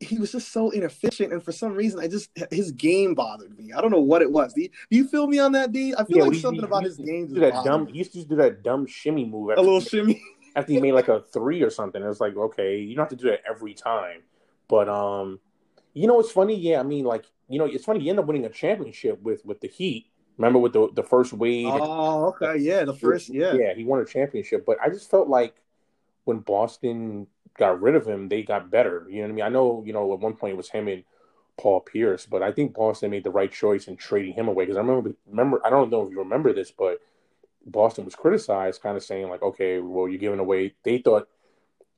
he 0.00 0.18
was 0.18 0.32
just 0.32 0.50
so 0.50 0.70
inefficient, 0.70 1.32
and 1.32 1.40
for 1.40 1.52
some 1.52 1.74
reason, 1.74 2.00
I 2.00 2.08
just 2.08 2.28
his 2.50 2.72
game 2.72 3.14
bothered 3.14 3.56
me. 3.56 3.72
I 3.72 3.80
don't 3.80 3.92
know 3.92 4.00
what 4.00 4.20
it 4.20 4.32
was. 4.32 4.52
Do 4.52 4.62
you, 4.62 4.68
do 4.90 4.96
you 4.96 5.06
feel 5.06 5.28
me 5.28 5.38
on 5.38 5.52
that, 5.52 5.70
D? 5.70 5.94
I 5.96 6.04
feel 6.04 6.16
Yeah, 6.16 6.22
like 6.24 6.32
we- 6.32 6.40
something 6.40 6.60
we- 6.62 6.66
about 6.66 6.82
his 6.82 6.96
game 6.98 7.28
Do 7.28 7.38
that 7.38 7.62
dumb. 7.62 7.84
me. 7.84 7.92
He 7.92 7.98
used 7.98 8.12
to 8.14 8.24
do 8.24 8.34
that 8.36 8.64
dumb 8.64 8.84
shimmy 8.86 9.24
move 9.24 9.50
a 9.56 9.60
little 9.60 9.80
shimmy. 9.80 10.20
After 10.56 10.72
he 10.72 10.78
made 10.78 10.92
like 10.92 11.08
a 11.08 11.20
three 11.22 11.62
or 11.62 11.70
something. 11.70 12.02
It 12.02 12.06
was 12.06 12.20
like, 12.20 12.36
okay, 12.36 12.78
you 12.80 12.94
don't 12.94 13.04
have 13.04 13.18
to 13.18 13.24
do 13.24 13.30
that 13.30 13.42
every 13.48 13.74
time. 13.74 14.22
But 14.68 14.88
um, 14.88 15.40
You 15.94 16.06
know, 16.06 16.20
it's 16.20 16.30
funny. 16.30 16.56
Yeah, 16.58 16.80
I 16.80 16.82
mean, 16.84 17.04
like 17.04 17.26
you 17.48 17.58
know, 17.58 17.66
it's 17.66 17.84
funny. 17.84 18.00
You 18.02 18.10
end 18.10 18.18
up 18.18 18.26
winning 18.26 18.46
a 18.46 18.50
championship 18.50 19.22
with 19.22 19.44
with 19.44 19.60
the 19.60 19.68
Heat. 19.68 20.06
Remember 20.38 20.58
with 20.58 20.72
the 20.72 20.88
the 20.94 21.02
first 21.02 21.32
Wade? 21.32 21.66
Oh, 21.66 22.26
okay, 22.28 22.56
yeah, 22.58 22.84
the 22.84 22.94
first, 22.94 23.28
yeah, 23.28 23.54
yeah, 23.54 23.74
he 23.74 23.84
won 23.84 24.00
a 24.00 24.04
championship. 24.06 24.64
But 24.66 24.78
I 24.82 24.88
just 24.88 25.10
felt 25.10 25.28
like 25.28 25.54
when 26.24 26.38
Boston 26.40 27.26
got 27.58 27.80
rid 27.82 27.94
of 27.94 28.06
him, 28.06 28.28
they 28.28 28.42
got 28.42 28.70
better. 28.70 29.06
You 29.10 29.16
know 29.16 29.22
what 29.24 29.28
I 29.28 29.32
mean? 29.34 29.44
I 29.44 29.48
know, 29.50 29.82
you 29.86 29.92
know, 29.92 30.12
at 30.14 30.20
one 30.20 30.34
point 30.34 30.54
it 30.54 30.56
was 30.56 30.70
him 30.70 30.88
and 30.88 31.04
Paul 31.58 31.80
Pierce, 31.80 32.26
but 32.26 32.42
I 32.42 32.52
think 32.52 32.74
Boston 32.74 33.10
made 33.10 33.24
the 33.24 33.30
right 33.30 33.52
choice 33.52 33.88
in 33.88 33.96
trading 33.96 34.34
him 34.34 34.48
away 34.48 34.64
because 34.64 34.76
I 34.78 34.80
remember, 34.80 35.14
remember, 35.26 35.60
I 35.66 35.70
don't 35.70 35.90
know 35.90 36.06
if 36.06 36.10
you 36.10 36.18
remember 36.18 36.52
this, 36.52 36.70
but 36.70 37.00
Boston 37.66 38.04
was 38.04 38.14
criticized, 38.14 38.82
kind 38.82 38.96
of 38.96 39.04
saying 39.04 39.28
like, 39.28 39.42
okay, 39.42 39.78
well, 39.78 40.08
you're 40.08 40.18
giving 40.18 40.40
away. 40.40 40.74
They 40.84 40.98
thought 40.98 41.28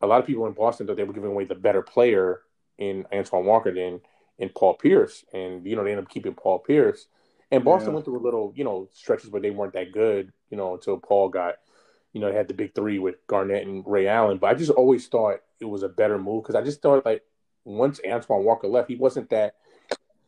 a 0.00 0.06
lot 0.06 0.20
of 0.20 0.26
people 0.26 0.46
in 0.46 0.52
Boston 0.52 0.86
thought 0.86 0.96
they 0.96 1.04
were 1.04 1.12
giving 1.12 1.30
away 1.30 1.44
the 1.44 1.54
better 1.54 1.82
player 1.82 2.42
in 2.78 3.06
Antoine 3.12 3.46
Walker 3.46 3.72
than 3.72 4.00
in 4.38 4.48
Paul 4.50 4.74
Pierce, 4.74 5.24
and 5.32 5.66
you 5.66 5.76
know 5.76 5.84
they 5.84 5.90
ended 5.90 6.06
up 6.06 6.10
keeping 6.10 6.34
Paul 6.34 6.58
Pierce. 6.58 7.06
And 7.50 7.64
Boston 7.64 7.90
yeah. 7.90 7.94
went 7.94 8.04
through 8.06 8.18
a 8.18 8.24
little, 8.24 8.52
you 8.56 8.64
know, 8.64 8.88
stretches 8.92 9.30
where 9.30 9.40
they 9.40 9.50
weren't 9.50 9.74
that 9.74 9.92
good, 9.92 10.32
you 10.50 10.56
know, 10.56 10.74
until 10.74 10.96
Paul 10.96 11.28
got, 11.28 11.56
you 12.12 12.20
know, 12.20 12.28
they 12.28 12.36
had 12.36 12.48
the 12.48 12.54
big 12.54 12.74
three 12.74 12.98
with 12.98 13.24
Garnett 13.28 13.64
and 13.64 13.84
Ray 13.86 14.08
Allen. 14.08 14.38
But 14.38 14.48
I 14.48 14.54
just 14.54 14.72
always 14.72 15.06
thought 15.06 15.40
it 15.60 15.66
was 15.66 15.84
a 15.84 15.88
better 15.88 16.18
move 16.18 16.42
because 16.42 16.56
I 16.56 16.62
just 16.62 16.82
thought 16.82 17.04
like 17.04 17.22
once 17.64 18.00
Antoine 18.04 18.44
Walker 18.44 18.66
left, 18.66 18.88
he 18.88 18.96
wasn't 18.96 19.30
that 19.30 19.54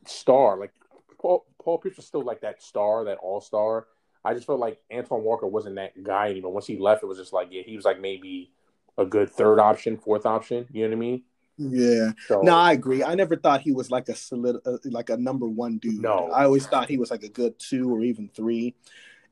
star. 0.04 0.56
Like 0.56 0.72
Paul, 1.20 1.46
Paul 1.60 1.78
Pierce 1.78 1.96
was 1.96 2.06
still 2.06 2.22
like 2.22 2.42
that 2.42 2.62
star, 2.62 3.04
that 3.04 3.18
all 3.18 3.40
star. 3.40 3.86
I 4.26 4.34
just 4.34 4.46
felt 4.46 4.58
like 4.58 4.80
Antoine 4.92 5.22
Walker 5.22 5.46
wasn't 5.46 5.76
that 5.76 6.02
guy 6.02 6.30
anymore. 6.30 6.52
Once 6.52 6.66
he 6.66 6.76
left, 6.78 7.04
it 7.04 7.06
was 7.06 7.16
just 7.16 7.32
like, 7.32 7.48
yeah, 7.52 7.62
he 7.64 7.76
was 7.76 7.84
like 7.84 8.00
maybe 8.00 8.50
a 8.98 9.06
good 9.06 9.30
third 9.30 9.60
option, 9.60 9.96
fourth 9.96 10.26
option. 10.26 10.66
You 10.72 10.82
know 10.82 10.88
what 10.88 10.96
I 10.96 10.98
mean? 10.98 11.22
Yeah. 11.58 12.10
So, 12.26 12.40
no, 12.42 12.56
I 12.56 12.72
agree. 12.72 13.04
I 13.04 13.14
never 13.14 13.36
thought 13.36 13.60
he 13.60 13.70
was 13.70 13.90
like 13.90 14.08
a 14.08 14.16
solid, 14.16 14.56
uh, 14.66 14.78
like 14.86 15.10
a 15.10 15.16
number 15.16 15.46
one 15.46 15.78
dude. 15.78 16.02
No, 16.02 16.28
I 16.32 16.44
always 16.44 16.66
thought 16.66 16.88
he 16.88 16.98
was 16.98 17.10
like 17.10 17.22
a 17.22 17.28
good 17.28 17.58
two 17.60 17.88
or 17.94 18.02
even 18.02 18.28
three. 18.34 18.74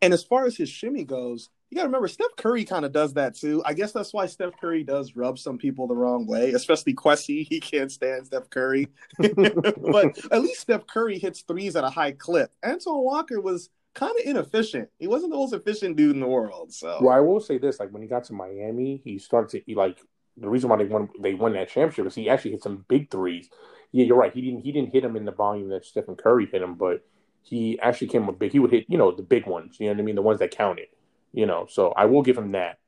And 0.00 0.14
as 0.14 0.22
far 0.22 0.46
as 0.46 0.56
his 0.56 0.68
shimmy 0.68 1.02
goes, 1.02 1.50
you 1.70 1.76
gotta 1.76 1.88
remember 1.88 2.06
Steph 2.06 2.36
Curry 2.36 2.64
kind 2.64 2.84
of 2.84 2.92
does 2.92 3.14
that 3.14 3.34
too. 3.34 3.62
I 3.66 3.74
guess 3.74 3.90
that's 3.90 4.12
why 4.12 4.26
Steph 4.26 4.60
Curry 4.60 4.84
does 4.84 5.16
rub 5.16 5.40
some 5.40 5.58
people 5.58 5.88
the 5.88 5.96
wrong 5.96 6.24
way, 6.26 6.52
especially 6.52 6.94
Quessy. 6.94 7.46
He 7.48 7.58
can't 7.58 7.90
stand 7.90 8.26
Steph 8.26 8.48
Curry, 8.48 8.88
but 9.18 10.18
at 10.30 10.42
least 10.42 10.60
Steph 10.60 10.86
Curry 10.86 11.18
hits 11.18 11.40
threes 11.42 11.74
at 11.74 11.82
a 11.82 11.90
high 11.90 12.12
clip. 12.12 12.52
Antoine 12.64 13.02
Walker 13.02 13.40
was 13.40 13.70
kind 13.94 14.12
of 14.18 14.26
inefficient. 14.26 14.90
He 14.98 15.06
wasn't 15.06 15.32
the 15.32 15.38
most 15.38 15.52
efficient 15.52 15.96
dude 15.96 16.14
in 16.14 16.20
the 16.20 16.26
world. 16.26 16.72
So, 16.72 16.98
well, 17.00 17.14
I 17.14 17.20
will 17.20 17.40
say 17.40 17.58
this: 17.58 17.80
like 17.80 17.90
when 17.90 18.02
he 18.02 18.08
got 18.08 18.24
to 18.24 18.32
Miami, 18.32 19.00
he 19.04 19.18
started 19.18 19.50
to 19.50 19.62
he, 19.66 19.74
like 19.74 19.98
the 20.36 20.48
reason 20.48 20.68
why 20.68 20.76
they 20.76 20.84
won 20.84 21.08
they 21.20 21.34
won 21.34 21.52
that 21.52 21.68
championship 21.68 22.06
is 22.06 22.14
he 22.14 22.28
actually 22.28 22.52
hit 22.52 22.62
some 22.62 22.84
big 22.88 23.10
threes. 23.10 23.48
Yeah, 23.92 24.04
you're 24.04 24.16
right. 24.16 24.32
He 24.32 24.42
didn't 24.42 24.60
he 24.60 24.72
didn't 24.72 24.92
hit 24.92 25.04
him 25.04 25.16
in 25.16 25.24
the 25.24 25.32
volume 25.32 25.68
that 25.70 25.84
Stephen 25.84 26.16
Curry 26.16 26.48
hit 26.50 26.62
him, 26.62 26.74
but 26.74 27.04
he 27.42 27.78
actually 27.80 28.08
came 28.08 28.28
a 28.28 28.32
big. 28.32 28.52
He 28.52 28.58
would 28.58 28.72
hit 28.72 28.86
you 28.88 28.98
know 28.98 29.12
the 29.12 29.22
big 29.22 29.46
ones. 29.46 29.76
You 29.78 29.86
know 29.86 29.92
what 29.92 30.00
I 30.00 30.04
mean? 30.04 30.16
The 30.16 30.22
ones 30.22 30.40
that 30.40 30.50
counted. 30.50 30.88
You 31.32 31.46
know, 31.46 31.66
so 31.68 31.92
I 31.96 32.04
will 32.04 32.22
give 32.22 32.38
him 32.38 32.52
that. 32.52 32.78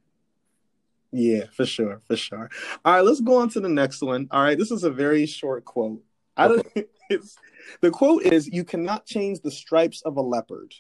Yeah, 1.13 1.45
for 1.53 1.67
sure, 1.67 2.01
for 2.07 2.17
sure. 2.17 2.51
All 2.85 2.95
right, 2.95 3.05
let's 3.05 3.21
go 3.21 3.39
on 3.39 3.49
to 3.51 3.61
the 3.61 3.69
next 3.69 4.03
one. 4.03 4.29
All 4.31 4.43
right, 4.43 4.59
this 4.59 4.71
is 4.71 4.85
a 4.85 4.91
very 4.91 5.27
short 5.27 5.65
quote. 5.65 6.03
I 6.37 6.49
don't. 6.49 6.67
It's 7.09 7.37
the 7.83 7.93
quote 7.93 8.25
is, 8.25 8.49
"You 8.49 8.65
cannot 8.65 9.07
change 9.07 9.39
the 9.41 9.51
stripes 9.53 10.03
of 10.03 10.17
a 10.17 10.21
leopard." 10.21 10.75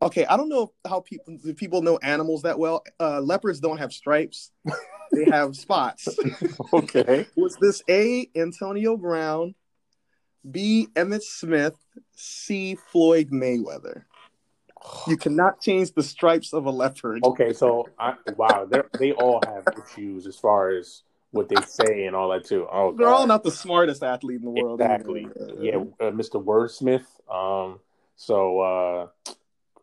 Okay, 0.00 0.24
I 0.26 0.36
don't 0.36 0.48
know 0.48 0.72
how 0.86 1.00
people 1.00 1.38
people 1.56 1.82
know 1.82 1.98
animals 1.98 2.42
that 2.42 2.58
well. 2.58 2.84
Uh, 3.00 3.20
leopards 3.20 3.58
don't 3.58 3.78
have 3.78 3.92
stripes; 3.92 4.52
they 5.12 5.24
have 5.24 5.56
spots. 5.56 6.08
okay. 6.72 7.26
Was 7.36 7.56
this 7.56 7.82
A. 7.90 8.30
Antonio 8.36 8.96
Brown, 8.96 9.54
B. 10.48 10.88
Emmitt 10.94 11.22
Smith, 11.22 11.74
C. 12.14 12.76
Floyd 12.76 13.30
Mayweather? 13.30 14.04
You 15.08 15.16
cannot 15.16 15.60
change 15.60 15.92
the 15.92 16.02
stripes 16.02 16.52
of 16.52 16.66
a 16.66 16.70
leopard. 16.70 17.24
Okay, 17.24 17.52
so 17.52 17.88
I, 17.98 18.14
wow, 18.36 18.68
they 18.98 19.12
all 19.12 19.40
have 19.46 19.66
issues 19.76 20.26
as 20.26 20.36
far 20.36 20.70
as 20.70 21.02
what 21.32 21.48
they 21.48 21.60
say 21.62 22.06
and 22.06 22.14
all 22.14 22.30
that 22.30 22.44
too. 22.44 22.66
Oh, 22.70 22.92
they're 22.92 23.06
God. 23.06 23.14
all 23.14 23.26
not 23.26 23.42
the 23.42 23.50
smartest 23.50 24.02
athlete 24.02 24.40
in 24.40 24.44
the 24.44 24.50
world. 24.50 24.80
Exactly. 24.80 25.28
Yeah, 25.58 25.78
uh, 26.00 26.10
Mr. 26.10 26.42
Wordsmith. 26.42 27.04
Um, 27.28 27.80
so 28.16 28.60
uh, 28.60 29.32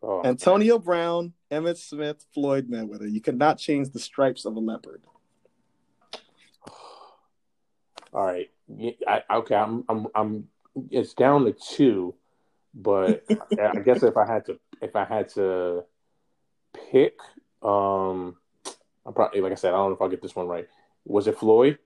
Oh. 0.02 0.22
Antonio 0.24 0.78
Brown, 0.78 1.32
Emmitt 1.50 1.78
Smith, 1.78 2.24
Floyd 2.32 2.68
Mayweather. 2.70 3.10
You 3.10 3.20
cannot 3.20 3.58
change 3.58 3.90
the 3.90 3.98
stripes 3.98 4.44
of 4.44 4.56
a 4.56 4.60
leopard. 4.60 5.02
All 8.12 8.24
right. 8.24 8.50
I, 9.06 9.22
okay. 9.30 9.54
I'm. 9.54 9.84
I'm. 9.88 10.06
I'm. 10.14 10.48
It's 10.90 11.14
down 11.14 11.44
to 11.44 11.52
two, 11.52 12.14
but 12.74 13.24
I 13.60 13.80
guess 13.80 14.02
if 14.02 14.16
I 14.16 14.26
had 14.26 14.44
to, 14.46 14.58
if 14.82 14.94
I 14.94 15.04
had 15.04 15.28
to 15.30 15.84
pick, 16.90 17.18
um, 17.62 18.36
I'm 19.06 19.14
probably 19.14 19.40
like 19.40 19.52
I 19.52 19.54
said, 19.54 19.72
I 19.72 19.76
don't 19.76 19.90
know 19.90 19.94
if 19.94 20.02
I'll 20.02 20.08
get 20.08 20.20
this 20.20 20.36
one 20.36 20.48
right. 20.48 20.68
Was 21.04 21.28
it 21.28 21.38
Floyd? 21.38 21.78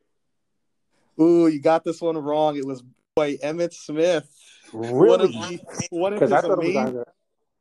Ooh, 1.20 1.48
you 1.48 1.60
got 1.60 1.84
this 1.84 2.00
one 2.00 2.16
wrong. 2.16 2.56
It 2.56 2.66
was 2.66 2.82
boy 3.14 3.36
Emmitt 3.36 3.74
Smith. 3.74 4.26
Really? 4.72 5.60
Because 5.90 6.32
I 6.32 6.40
thought 6.40 6.52
it 6.52 6.58
was 6.58 6.76
either 6.76 7.06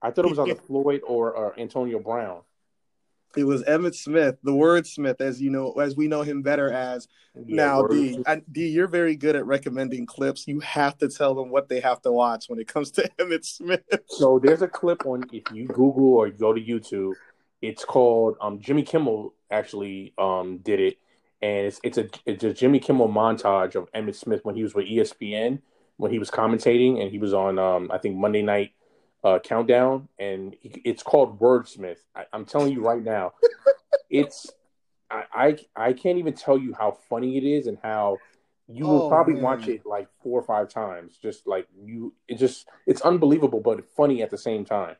I 0.01 0.11
thought 0.11 0.25
it 0.25 0.29
was 0.29 0.39
either 0.39 0.55
Floyd 0.55 1.01
or, 1.05 1.59
Antonio 1.59 1.99
Brown. 1.99 2.41
It 3.37 3.43
was 3.43 3.63
Emmitt 3.63 3.93
Smith, 3.93 4.37
the 4.41 4.51
wordsmith, 4.51 5.21
as 5.21 5.39
you 5.39 5.51
know, 5.51 5.73
as 5.73 5.95
we 5.95 6.07
know 6.07 6.23
him 6.23 6.41
better 6.41 6.71
as. 6.71 7.07
Yeah, 7.35 7.43
now, 7.55 7.83
D, 7.85 8.23
I, 8.25 8.41
D, 8.51 8.67
you're 8.69 8.87
very 8.87 9.15
good 9.15 9.35
at 9.35 9.45
recommending 9.45 10.07
clips. 10.07 10.47
You 10.47 10.59
have 10.61 10.97
to 10.97 11.09
tell 11.09 11.35
them 11.35 11.51
what 11.51 11.69
they 11.69 11.79
have 11.79 12.01
to 12.01 12.11
watch 12.11 12.45
when 12.47 12.59
it 12.59 12.67
comes 12.67 12.89
to 12.91 13.07
Emmitt 13.19 13.45
Smith. 13.45 13.83
So 14.07 14.39
there's 14.39 14.63
a 14.63 14.67
clip 14.67 15.05
on 15.05 15.25
if 15.31 15.43
you 15.53 15.67
Google 15.67 16.15
or 16.15 16.29
go 16.31 16.53
to 16.53 16.59
YouTube. 16.59 17.13
It's 17.61 17.85
called 17.85 18.35
um, 18.41 18.59
Jimmy 18.59 18.81
Kimmel 18.81 19.35
actually 19.51 20.13
um, 20.17 20.57
did 20.63 20.79
it, 20.79 20.97
and 21.39 21.67
it's 21.67 21.79
it's 21.83 21.99
a 21.99 22.09
it's 22.25 22.43
a 22.43 22.51
Jimmy 22.51 22.79
Kimmel 22.79 23.09
montage 23.09 23.75
of 23.75 23.91
Emmitt 23.91 24.15
Smith 24.15 24.43
when 24.43 24.55
he 24.55 24.63
was 24.63 24.73
with 24.73 24.87
ESPN 24.87 25.61
when 25.97 26.11
he 26.11 26.17
was 26.17 26.31
commentating 26.31 27.01
and 27.01 27.11
he 27.11 27.19
was 27.19 27.33
on 27.33 27.59
um, 27.59 27.91
I 27.93 27.97
think 27.97 28.15
Monday 28.15 28.41
night 28.41 28.71
uh, 29.23 29.39
countdown, 29.39 30.07
and 30.17 30.55
it's 30.61 31.03
called 31.03 31.39
Wordsmith. 31.39 31.97
I, 32.15 32.25
am 32.33 32.45
telling 32.45 32.71
you 32.71 32.85
right 32.85 33.03
now, 33.03 33.33
it's 34.09 34.49
I, 35.11 35.23
I, 35.33 35.57
I 35.75 35.93
can't 35.93 36.17
even 36.17 36.33
tell 36.33 36.57
you 36.57 36.73
how 36.73 36.97
funny 37.09 37.37
it 37.37 37.43
is 37.43 37.67
and 37.67 37.77
how 37.81 38.17
you 38.67 38.85
will 38.85 39.03
oh, 39.03 39.09
probably 39.09 39.33
man. 39.33 39.43
watch 39.43 39.67
it 39.67 39.85
like 39.85 40.07
four 40.21 40.39
or 40.39 40.43
five 40.43 40.69
times. 40.69 41.17
Just 41.21 41.47
like 41.47 41.67
you, 41.83 42.13
it 42.27 42.37
just 42.37 42.67
it's 42.85 43.01
unbelievable, 43.01 43.59
but 43.59 43.83
funny 43.95 44.21
at 44.21 44.29
the 44.29 44.37
same 44.37 44.63
time. 44.63 44.95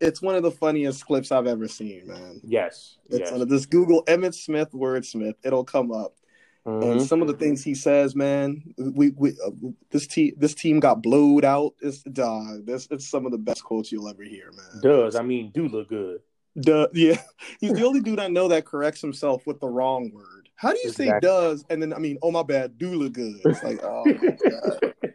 It's 0.00 0.20
one 0.20 0.34
of 0.34 0.42
the 0.42 0.50
funniest 0.50 1.06
clips 1.06 1.30
I've 1.30 1.46
ever 1.46 1.68
seen, 1.68 2.08
man. 2.08 2.40
Yes, 2.42 2.96
it's 3.08 3.30
yes. 3.30 3.44
this 3.46 3.66
Google 3.66 4.04
Emmitt 4.06 4.34
Smith 4.34 4.72
Wordsmith. 4.72 5.34
It'll 5.44 5.64
come 5.64 5.92
up. 5.92 6.16
Mm-hmm. 6.66 6.92
And 6.92 7.02
some 7.02 7.20
of 7.20 7.28
the 7.28 7.34
things 7.34 7.62
he 7.62 7.74
says, 7.74 8.16
man, 8.16 8.62
we, 8.78 9.10
we 9.10 9.30
uh, 9.44 9.50
this 9.90 10.06
team 10.06 10.32
this 10.38 10.54
team 10.54 10.80
got 10.80 11.02
blowed 11.02 11.44
out. 11.44 11.74
It's 11.80 12.02
dog. 12.02 12.64
This 12.64 12.88
it's 12.90 13.06
some 13.06 13.26
of 13.26 13.32
the 13.32 13.38
best 13.38 13.62
quotes 13.62 13.92
you'll 13.92 14.08
ever 14.08 14.22
hear, 14.22 14.50
man. 14.52 14.80
Does 14.82 15.14
I 15.14 15.22
mean 15.22 15.50
do 15.52 15.68
look 15.68 15.88
good? 15.88 16.20
Duh, 16.58 16.88
yeah. 16.94 17.20
He's 17.60 17.72
the 17.72 17.84
only 17.84 18.00
dude 18.00 18.20
I 18.20 18.28
know 18.28 18.48
that 18.48 18.64
corrects 18.64 19.02
himself 19.02 19.46
with 19.46 19.60
the 19.60 19.68
wrong 19.68 20.10
word. 20.14 20.48
How 20.56 20.70
do 20.70 20.78
you 20.78 20.88
exactly. 20.88 21.06
say 21.06 21.20
does 21.20 21.64
and 21.68 21.82
then 21.82 21.92
I 21.92 21.98
mean, 21.98 22.16
oh 22.22 22.30
my 22.30 22.42
bad, 22.42 22.78
do 22.78 22.94
look 22.94 23.12
good? 23.12 23.40
It's 23.44 23.62
like, 23.62 23.80
oh 23.82 24.04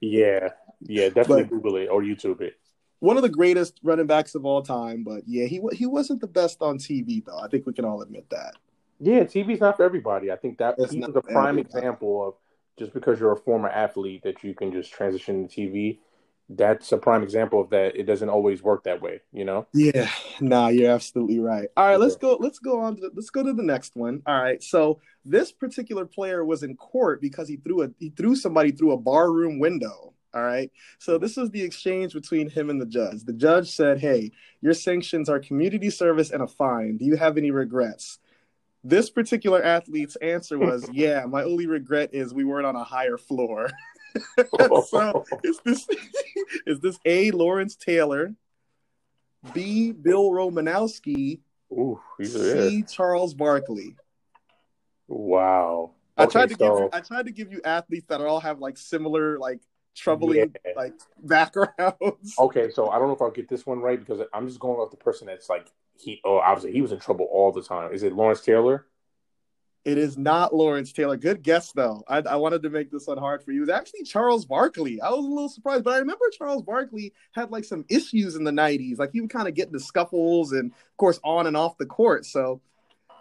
Yeah, 0.00 0.50
yeah, 0.82 1.08
definitely 1.08 1.44
but, 1.44 1.50
Google 1.50 1.76
it 1.76 1.88
or 1.88 2.02
YouTube 2.02 2.40
it. 2.40 2.54
One 3.00 3.16
of 3.16 3.22
the 3.22 3.28
greatest 3.28 3.80
running 3.82 4.06
backs 4.06 4.36
of 4.36 4.44
all 4.44 4.62
time, 4.62 5.02
but 5.02 5.22
yeah, 5.26 5.46
he 5.46 5.60
he 5.72 5.86
wasn't 5.86 6.20
the 6.20 6.28
best 6.28 6.58
on 6.60 6.78
TV 6.78 7.24
though. 7.24 7.38
I 7.38 7.48
think 7.48 7.66
we 7.66 7.72
can 7.72 7.84
all 7.84 8.02
admit 8.02 8.30
that. 8.30 8.54
Yeah, 9.00 9.24
TV's 9.24 9.60
not 9.60 9.76
for 9.76 9.84
everybody. 9.84 10.30
I 10.30 10.36
think 10.36 10.58
that 10.58 10.76
he's 10.90 11.04
a 11.04 11.22
prime 11.22 11.58
example 11.58 12.28
of 12.28 12.34
just 12.78 12.92
because 12.92 13.20
you're 13.20 13.32
a 13.32 13.36
former 13.36 13.68
athlete 13.68 14.22
that 14.24 14.42
you 14.44 14.54
can 14.54 14.72
just 14.72 14.92
transition 14.92 15.48
to 15.48 15.60
TV. 15.60 15.98
That's 16.50 16.90
a 16.92 16.96
prime 16.96 17.22
example 17.22 17.60
of 17.60 17.70
that. 17.70 17.96
It 17.96 18.04
doesn't 18.04 18.28
always 18.30 18.62
work 18.62 18.84
that 18.84 19.02
way, 19.02 19.20
you 19.32 19.44
know. 19.44 19.66
Yeah, 19.74 20.10
nah, 20.40 20.68
you're 20.68 20.90
absolutely 20.90 21.40
right. 21.40 21.68
All 21.76 21.86
right, 21.86 22.00
let's 22.00 22.16
go. 22.16 22.38
Let's 22.40 22.58
go 22.58 22.80
on. 22.80 22.96
To 22.96 23.02
the, 23.02 23.10
let's 23.14 23.30
go 23.30 23.42
to 23.42 23.52
the 23.52 23.62
next 23.62 23.96
one. 23.96 24.22
All 24.26 24.40
right, 24.40 24.62
so 24.62 25.00
this 25.26 25.52
particular 25.52 26.06
player 26.06 26.44
was 26.44 26.62
in 26.62 26.74
court 26.76 27.20
because 27.20 27.48
he 27.48 27.56
threw 27.56 27.82
a 27.82 27.90
he 27.98 28.10
threw 28.10 28.34
somebody 28.34 28.72
through 28.72 28.92
a 28.92 28.98
barroom 28.98 29.58
window. 29.58 30.14
All 30.34 30.42
right. 30.42 30.70
So 30.98 31.18
this 31.18 31.36
was 31.36 31.50
the 31.50 31.62
exchange 31.62 32.12
between 32.12 32.50
him 32.50 32.68
and 32.70 32.80
the 32.80 32.86
judge. 32.86 33.24
The 33.24 33.32
judge 33.32 33.70
said, 33.70 33.98
Hey, 33.98 34.30
your 34.60 34.74
sanctions 34.74 35.28
are 35.28 35.40
community 35.40 35.90
service 35.90 36.30
and 36.30 36.42
a 36.42 36.46
fine. 36.46 36.98
Do 36.98 37.06
you 37.06 37.16
have 37.16 37.38
any 37.38 37.50
regrets? 37.50 38.18
This 38.88 39.10
particular 39.10 39.62
athlete's 39.62 40.16
answer 40.16 40.58
was, 40.68 40.88
"Yeah, 40.92 41.26
my 41.26 41.44
only 41.44 41.66
regret 41.66 42.10
is 42.14 42.32
we 42.32 42.44
weren't 42.44 42.66
on 42.66 42.74
a 42.76 42.84
higher 42.84 43.18
floor." 43.18 43.68
so 44.88 45.24
is 45.44 45.60
this 45.64 45.86
is 46.66 46.80
this 46.80 46.98
A. 47.04 47.30
Lawrence 47.32 47.76
Taylor, 47.76 48.34
B. 49.52 49.92
Bill 49.92 50.30
Romanowski, 50.30 51.40
Ooh, 51.70 52.00
C. 52.22 52.82
Charles 52.88 53.34
Barkley? 53.34 53.94
Wow. 55.06 55.92
I 56.16 56.24
Okay, 56.24 56.32
tried 56.32 56.48
to 56.48 56.54
give 56.56 56.66
you, 56.66 56.90
I 56.92 57.00
tried 57.00 57.26
to 57.26 57.32
give 57.32 57.52
you 57.52 57.60
athletes 57.64 58.06
that 58.08 58.20
all 58.22 58.40
have 58.40 58.58
like 58.58 58.78
similar 58.78 59.38
like 59.38 59.60
troubling 59.94 60.54
Yeah. 60.64 60.72
like 60.74 60.94
backgrounds. 61.22 62.34
Okay, 62.38 62.70
so 62.70 62.88
I 62.88 62.98
don't 62.98 63.08
know 63.08 63.14
if 63.14 63.22
I'll 63.22 63.30
get 63.30 63.48
this 63.48 63.66
one 63.66 63.80
right 63.80 63.98
because 64.00 64.26
I'm 64.32 64.48
just 64.48 64.58
going 64.58 64.78
off 64.80 64.90
the 64.90 64.96
person 64.96 65.26
that's 65.26 65.48
like 65.50 65.70
he. 66.00 66.20
Oh, 66.24 66.38
obviously 66.38 66.72
he 66.72 66.82
was 66.82 66.92
in 66.92 66.98
trouble 66.98 67.28
all 67.30 67.52
the 67.52 67.62
time. 67.62 67.92
Is 67.92 68.02
it 68.02 68.12
Lawrence 68.12 68.40
Taylor? 68.40 68.86
It 69.84 69.96
is 69.96 70.18
not 70.18 70.54
Lawrence 70.54 70.92
Taylor. 70.92 71.16
Good 71.16 71.42
guess 71.42 71.72
though. 71.72 72.02
I, 72.08 72.18
I 72.18 72.36
wanted 72.36 72.62
to 72.62 72.70
make 72.70 72.90
this 72.90 73.06
one 73.06 73.16
hard 73.16 73.42
for 73.42 73.52
you. 73.52 73.60
It 73.60 73.68
was 73.68 73.70
actually 73.70 74.02
Charles 74.02 74.44
Barkley. 74.44 75.00
I 75.00 75.08
was 75.08 75.24
a 75.24 75.28
little 75.28 75.48
surprised, 75.48 75.84
but 75.84 75.94
I 75.94 75.98
remember 75.98 76.26
Charles 76.36 76.62
Barkley 76.62 77.14
had 77.32 77.50
like 77.50 77.64
some 77.64 77.84
issues 77.88 78.36
in 78.36 78.44
the 78.44 78.50
'90s. 78.50 78.98
Like 78.98 79.12
he 79.12 79.20
would 79.20 79.30
kind 79.30 79.48
of 79.48 79.54
get 79.54 79.68
into 79.68 79.80
scuffles 79.80 80.52
and, 80.52 80.72
of 80.72 80.96
course, 80.98 81.18
on 81.24 81.46
and 81.46 81.56
off 81.56 81.78
the 81.78 81.86
court. 81.86 82.26
So, 82.26 82.60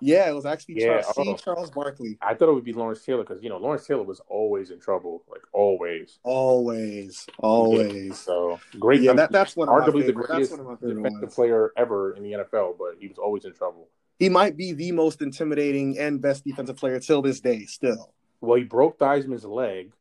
yeah, 0.02 0.30
it 0.30 0.34
was 0.34 0.46
actually 0.46 0.82
Yeah, 0.82 1.02
Charles, 1.02 1.16
oh. 1.18 1.36
Charles 1.36 1.72
Barkley. 1.72 2.18
I 2.22 2.34
thought 2.34 2.50
it 2.50 2.54
would 2.54 2.64
be 2.64 2.74
Lawrence 2.74 3.04
Taylor 3.04 3.24
because 3.24 3.42
you 3.42 3.50
know 3.50 3.58
Lawrence 3.58 3.86
Taylor 3.86 4.04
was 4.04 4.22
always 4.28 4.72
in 4.72 4.80
trouble, 4.80 5.24
like 5.30 5.42
always. 5.54 6.20
Always, 6.24 7.28
always. 7.40 8.18
So 8.18 8.60
great. 8.80 9.02
Yeah, 9.02 9.14
that, 9.14 9.32
that's 9.32 9.56
one 9.56 9.70
of 9.70 9.76
my 9.76 9.86
arguably 9.86 10.06
the 10.06 10.14
greatest 10.14 10.52
one 10.52 10.60
of 10.60 10.66
my 10.66 10.76
defensive 10.76 11.22
ones. 11.22 11.36
player 11.36 11.72
ever 11.78 12.14
in 12.14 12.24
the 12.24 12.32
NFL, 12.32 12.78
but 12.78 12.96
he 13.00 13.08
was 13.08 13.18
always 13.18 13.46
in 13.46 13.54
trouble. 13.54 13.90
He 14.20 14.30
might 14.30 14.58
be 14.58 14.74
the 14.74 14.92
most 14.92 15.22
intimidating 15.22 15.98
and 16.00 16.22
best 16.22 16.44
defensive 16.44 16.78
player 16.78 17.00
till 17.00 17.22
this 17.22 17.40
day. 17.40 17.66
Still, 17.66 18.14
Well, 18.42 18.58
he 18.58 18.64
broke 18.64 18.98
Theismann's 18.98 19.46
leg, 19.46 19.92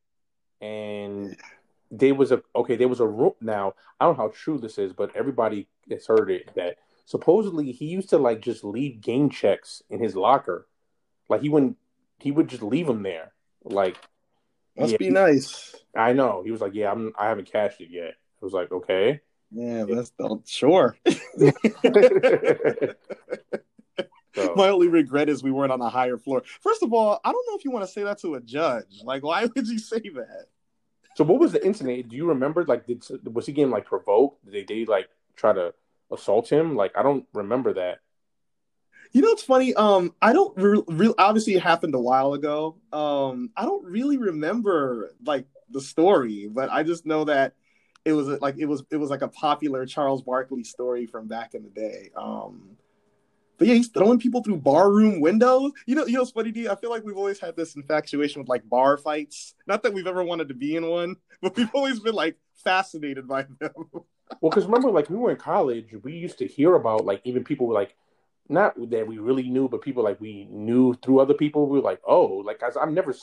and 0.60 1.36
there 1.90 2.14
was 2.14 2.32
a 2.32 2.42
okay. 2.54 2.76
There 2.76 2.88
was 2.88 3.00
a. 3.00 3.32
Now 3.40 3.74
I 4.00 4.06
don't 4.06 4.16
know 4.16 4.24
how 4.24 4.32
true 4.34 4.58
this 4.58 4.78
is, 4.78 4.92
but 4.92 5.14
everybody 5.14 5.68
has 5.90 6.06
heard 6.06 6.30
it 6.30 6.50
that 6.54 6.78
supposedly 7.06 7.72
he 7.72 7.86
used 7.86 8.10
to 8.10 8.18
like 8.18 8.40
just 8.40 8.62
leave 8.62 9.00
game 9.00 9.30
checks 9.30 9.82
in 9.88 10.00
his 10.00 10.14
locker, 10.14 10.68
like 11.30 11.40
he 11.40 11.48
wouldn't. 11.48 11.78
He 12.18 12.30
would 12.30 12.48
just 12.48 12.62
leave 12.62 12.86
them 12.86 13.02
there. 13.02 13.32
Like 13.64 13.96
must 14.76 14.92
Yeah. 14.92 14.98
be 14.98 15.10
nice. 15.10 15.74
I 15.96 16.12
know 16.12 16.42
he 16.44 16.50
was 16.50 16.60
like, 16.60 16.74
yeah, 16.74 16.92
I'm. 16.92 17.14
I 17.18 17.28
haven't 17.28 17.50
cashed 17.50 17.80
it 17.80 17.88
yet. 17.90 18.10
I 18.40 18.44
was 18.44 18.52
like, 18.52 18.70
okay. 18.70 19.20
Yeah, 19.50 19.84
that's 19.88 20.12
oh, 20.20 20.42
sure. 20.44 20.98
So, 24.34 24.52
My 24.54 24.68
only 24.68 24.88
regret 24.88 25.30
is 25.30 25.42
we 25.42 25.50
weren't 25.50 25.72
on 25.72 25.80
a 25.80 25.88
higher 25.88 26.18
floor. 26.18 26.42
First 26.60 26.82
of 26.82 26.92
all, 26.92 27.18
I 27.24 27.32
don't 27.32 27.46
know 27.48 27.56
if 27.56 27.64
you 27.64 27.70
want 27.70 27.86
to 27.86 27.90
say 27.90 28.02
that 28.02 28.18
to 28.18 28.34
a 28.34 28.40
judge. 28.42 29.00
Like, 29.02 29.22
why 29.22 29.46
would 29.56 29.66
you 29.66 29.78
say 29.78 29.98
that? 29.98 30.46
so 31.14 31.24
what 31.24 31.40
was 31.40 31.52
the 31.52 31.64
incident? 31.64 32.10
Do 32.10 32.16
you 32.16 32.28
remember? 32.28 32.62
Like, 32.62 32.86
did 32.86 33.02
was 33.32 33.46
he 33.46 33.54
getting 33.54 33.70
like 33.70 33.86
provoked? 33.86 34.44
Did 34.44 34.52
they, 34.68 34.74
they 34.74 34.84
like 34.84 35.08
try 35.36 35.54
to 35.54 35.72
assault 36.12 36.50
him? 36.50 36.76
Like, 36.76 36.92
I 36.96 37.02
don't 37.02 37.26
remember 37.32 37.74
that. 37.74 37.98
You 39.12 39.22
know, 39.22 39.28
it's 39.28 39.42
funny. 39.42 39.72
Um, 39.74 40.14
I 40.20 40.32
don't 40.32 40.56
re- 40.56 40.82
re- 40.88 41.14
obviously 41.16 41.54
it 41.54 41.62
happened 41.62 41.94
a 41.94 42.00
while 42.00 42.34
ago. 42.34 42.76
Um, 42.92 43.50
I 43.56 43.64
don't 43.64 43.84
really 43.84 44.18
remember 44.18 45.14
like 45.24 45.46
the 45.70 45.80
story, 45.80 46.48
but 46.48 46.70
I 46.70 46.82
just 46.82 47.06
know 47.06 47.24
that 47.24 47.54
it 48.04 48.12
was 48.12 48.28
like 48.40 48.56
it 48.58 48.66
was 48.66 48.84
it 48.90 48.96
was 48.96 49.10
like 49.10 49.22
a 49.22 49.28
popular 49.28 49.86
Charles 49.86 50.22
Barkley 50.22 50.64
story 50.64 51.06
from 51.06 51.28
back 51.28 51.54
in 51.54 51.62
the 51.62 51.70
day. 51.70 52.10
Um, 52.16 52.76
but 53.58 53.68
yeah, 53.68 53.74
he's 53.74 53.88
throwing 53.88 54.18
people 54.18 54.42
through 54.42 54.58
barroom 54.58 55.20
windows. 55.20 55.72
You 55.86 55.94
know, 55.94 56.06
you 56.06 56.14
know, 56.14 56.22
it's 56.22 56.30
funny, 56.30 56.52
D. 56.52 56.68
I 56.68 56.74
feel 56.74 56.90
like 56.90 57.04
we've 57.04 57.16
always 57.16 57.40
had 57.40 57.56
this 57.56 57.74
infatuation 57.74 58.42
with 58.42 58.48
like 58.48 58.68
bar 58.68 58.96
fights. 58.96 59.54
Not 59.66 59.82
that 59.82 59.94
we've 59.94 60.06
ever 60.06 60.22
wanted 60.22 60.48
to 60.48 60.54
be 60.54 60.76
in 60.76 60.86
one, 60.86 61.16
but 61.42 61.56
we've 61.56 61.74
always 61.74 62.00
been 62.00 62.14
like 62.14 62.36
fascinated 62.64 63.26
by 63.26 63.46
them. 63.60 63.72
Well, 64.40 64.50
because 64.50 64.66
remember, 64.66 64.90
like 64.90 65.08
we 65.08 65.16
were 65.16 65.30
in 65.30 65.36
college, 65.36 65.94
we 66.02 66.12
used 66.14 66.38
to 66.38 66.46
hear 66.46 66.74
about 66.74 67.04
like 67.04 67.20
even 67.24 67.44
people 67.44 67.66
were 67.66 67.74
like 67.74 67.94
not 68.48 68.74
that 68.90 69.06
we 69.06 69.18
really 69.18 69.48
knew, 69.48 69.68
but 69.68 69.82
people 69.82 70.02
like 70.04 70.20
we 70.20 70.46
knew 70.50 70.94
through 70.94 71.20
other 71.20 71.34
people. 71.34 71.68
We 71.68 71.78
were 71.78 71.84
like, 71.84 72.00
oh, 72.06 72.26
like 72.44 72.60
'cause 72.60 72.76
I've 72.76 72.90
never, 72.90 73.14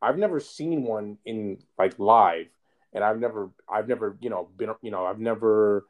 I've 0.00 0.18
never 0.18 0.40
seen 0.40 0.84
one 0.84 1.18
in 1.24 1.58
like 1.78 1.98
live, 1.98 2.46
and 2.92 3.04
I've 3.04 3.18
never, 3.18 3.50
I've 3.68 3.88
never, 3.88 4.16
you 4.20 4.30
know, 4.30 4.48
been, 4.56 4.70
you 4.82 4.90
know, 4.90 5.04
I've 5.06 5.20
never, 5.20 5.86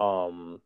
um, 0.00 0.60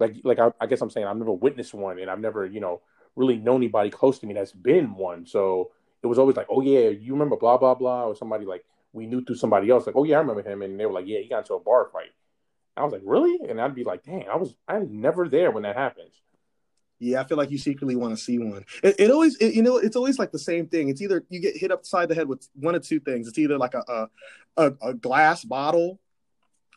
like, 0.00 0.16
like 0.24 0.38
I, 0.38 0.52
I 0.60 0.66
guess 0.66 0.80
I'm 0.82 0.90
saying 0.90 1.06
I've 1.06 1.16
never 1.16 1.32
witnessed 1.32 1.74
one, 1.74 1.98
and 1.98 2.10
I've 2.10 2.20
never, 2.20 2.46
you 2.46 2.60
know, 2.60 2.82
really 3.16 3.36
known 3.36 3.56
anybody 3.58 3.90
close 3.90 4.18
to 4.20 4.26
me 4.26 4.34
that's 4.34 4.52
been 4.52 4.94
one. 4.94 5.26
So 5.26 5.72
it 6.02 6.06
was 6.08 6.18
always 6.18 6.36
like, 6.36 6.46
oh 6.50 6.60
yeah, 6.62 6.88
you 6.90 7.12
remember 7.14 7.36
blah 7.36 7.58
blah 7.58 7.74
blah, 7.74 8.06
or 8.06 8.16
somebody 8.16 8.44
like 8.46 8.64
we 8.92 9.06
knew 9.06 9.24
through 9.24 9.36
somebody 9.36 9.70
else, 9.70 9.86
like, 9.86 9.96
oh 9.96 10.04
yeah, 10.04 10.16
I 10.16 10.20
remember 10.20 10.48
him, 10.48 10.62
and 10.62 10.78
they 10.80 10.86
were 10.86 10.92
like, 10.92 11.06
yeah, 11.08 11.20
he 11.20 11.28
got 11.28 11.40
into 11.40 11.54
a 11.54 11.60
bar 11.60 11.88
fight. 11.92 12.12
I 12.78 12.84
was 12.84 12.92
like, 12.92 13.02
really? 13.04 13.38
And 13.48 13.60
I'd 13.60 13.74
be 13.74 13.84
like, 13.84 14.04
dang, 14.04 14.26
I 14.30 14.36
was, 14.36 14.54
I'm 14.66 15.00
never 15.00 15.28
there 15.28 15.50
when 15.50 15.64
that 15.64 15.76
happens. 15.76 16.14
Yeah, 17.00 17.20
I 17.20 17.24
feel 17.24 17.38
like 17.38 17.50
you 17.50 17.58
secretly 17.58 17.94
want 17.94 18.16
to 18.16 18.22
see 18.22 18.38
one. 18.38 18.64
It, 18.82 18.96
it 18.98 19.10
always, 19.10 19.36
it, 19.36 19.54
you 19.54 19.62
know, 19.62 19.76
it's 19.76 19.94
always 19.94 20.18
like 20.18 20.32
the 20.32 20.38
same 20.38 20.66
thing. 20.66 20.88
It's 20.88 21.00
either 21.00 21.24
you 21.28 21.40
get 21.40 21.56
hit 21.56 21.70
upside 21.70 22.08
the 22.08 22.14
head 22.14 22.28
with 22.28 22.48
one 22.54 22.74
of 22.74 22.82
two 22.82 22.98
things. 22.98 23.28
It's 23.28 23.38
either 23.38 23.56
like 23.56 23.74
a 23.74 24.08
a, 24.58 24.72
a, 24.82 24.94
glass 24.94 25.44
bottle, 25.44 26.00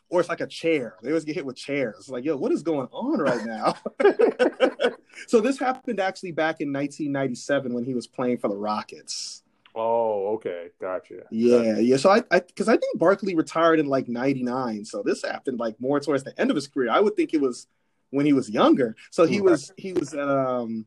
or 0.08 0.20
it's 0.20 0.28
like 0.28 0.40
a 0.40 0.46
chair. 0.46 0.94
They 1.02 1.08
always 1.10 1.24
get 1.24 1.34
hit 1.34 1.44
with 1.44 1.56
chairs. 1.56 1.96
It's 1.98 2.08
like, 2.08 2.24
yo, 2.24 2.36
what 2.36 2.52
is 2.52 2.62
going 2.62 2.88
on 2.92 3.18
right 3.18 3.44
now? 3.44 3.74
so 5.26 5.40
this 5.40 5.58
happened 5.58 6.00
actually 6.00 6.32
back 6.32 6.60
in 6.60 6.72
1997 6.72 7.74
when 7.74 7.84
he 7.84 7.94
was 7.94 8.06
playing 8.06 8.38
for 8.38 8.48
the 8.48 8.56
Rockets. 8.56 9.41
Oh, 9.74 10.34
okay, 10.34 10.68
gotcha. 10.80 11.22
Yeah, 11.30 11.78
yeah. 11.78 11.96
So 11.96 12.10
I, 12.10 12.22
I, 12.30 12.40
because 12.40 12.68
I 12.68 12.76
think 12.76 12.98
Barkley 12.98 13.34
retired 13.34 13.80
in 13.80 13.86
like 13.86 14.08
'99. 14.08 14.84
So 14.84 15.02
this 15.02 15.22
happened 15.22 15.58
like 15.58 15.80
more 15.80 15.98
towards 15.98 16.24
the 16.24 16.38
end 16.38 16.50
of 16.50 16.56
his 16.56 16.68
career. 16.68 16.90
I 16.90 17.00
would 17.00 17.16
think 17.16 17.32
it 17.32 17.40
was 17.40 17.66
when 18.10 18.26
he 18.26 18.34
was 18.34 18.50
younger. 18.50 18.96
So 19.10 19.24
he 19.24 19.40
was, 19.40 19.72
he 19.78 19.94
was 19.94 20.12
at 20.12 20.28
um, 20.28 20.84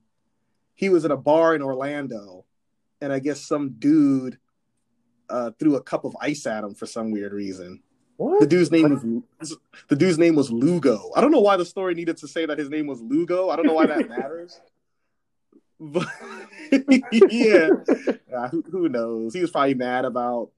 he 0.76 0.90
was 0.90 1.04
at 1.04 1.12
a 1.12 1.18
bar 1.18 1.56
in 1.56 1.64
Orlando, 1.64 2.46
and 3.02 3.12
I 3.12 3.20
guess 3.20 3.42
some 3.42 3.76
dude 3.80 4.38
uh 5.28 5.50
threw 5.58 5.76
a 5.76 5.82
cup 5.82 6.06
of 6.06 6.16
ice 6.22 6.46
at 6.46 6.64
him 6.64 6.76
for 6.76 6.86
some 6.86 7.10
weird 7.10 7.34
reason. 7.34 7.82
What? 8.18 8.40
The 8.40 8.48
dude's 8.48 8.72
name 8.72 9.24
was 9.40 9.58
the 9.90 9.96
dude's 9.96 10.20
name 10.20 10.36
was 10.36 10.52
Lugo. 10.52 11.12
I 11.16 11.22
don't 11.22 11.32
know 11.32 11.42
why 11.42 11.58
the 11.58 11.66
story 11.66 11.96
needed 11.96 12.18
to 12.18 12.28
say 12.28 12.46
that 12.46 12.60
his 12.60 12.70
name 12.70 12.88
was 12.88 13.02
Lugo. 13.02 13.50
I 13.50 13.56
don't 13.56 13.66
know 13.66 13.74
why 13.74 13.88
that 13.88 14.08
matters. 14.10 14.62
But 15.80 16.08
yeah, 17.12 17.70
uh, 18.36 18.48
who, 18.50 18.64
who 18.70 18.90
knows? 18.90 19.34
He 19.34 19.42
was 19.42 19.52
probably 19.52 19.74
mad 19.74 20.06
about 20.06 20.52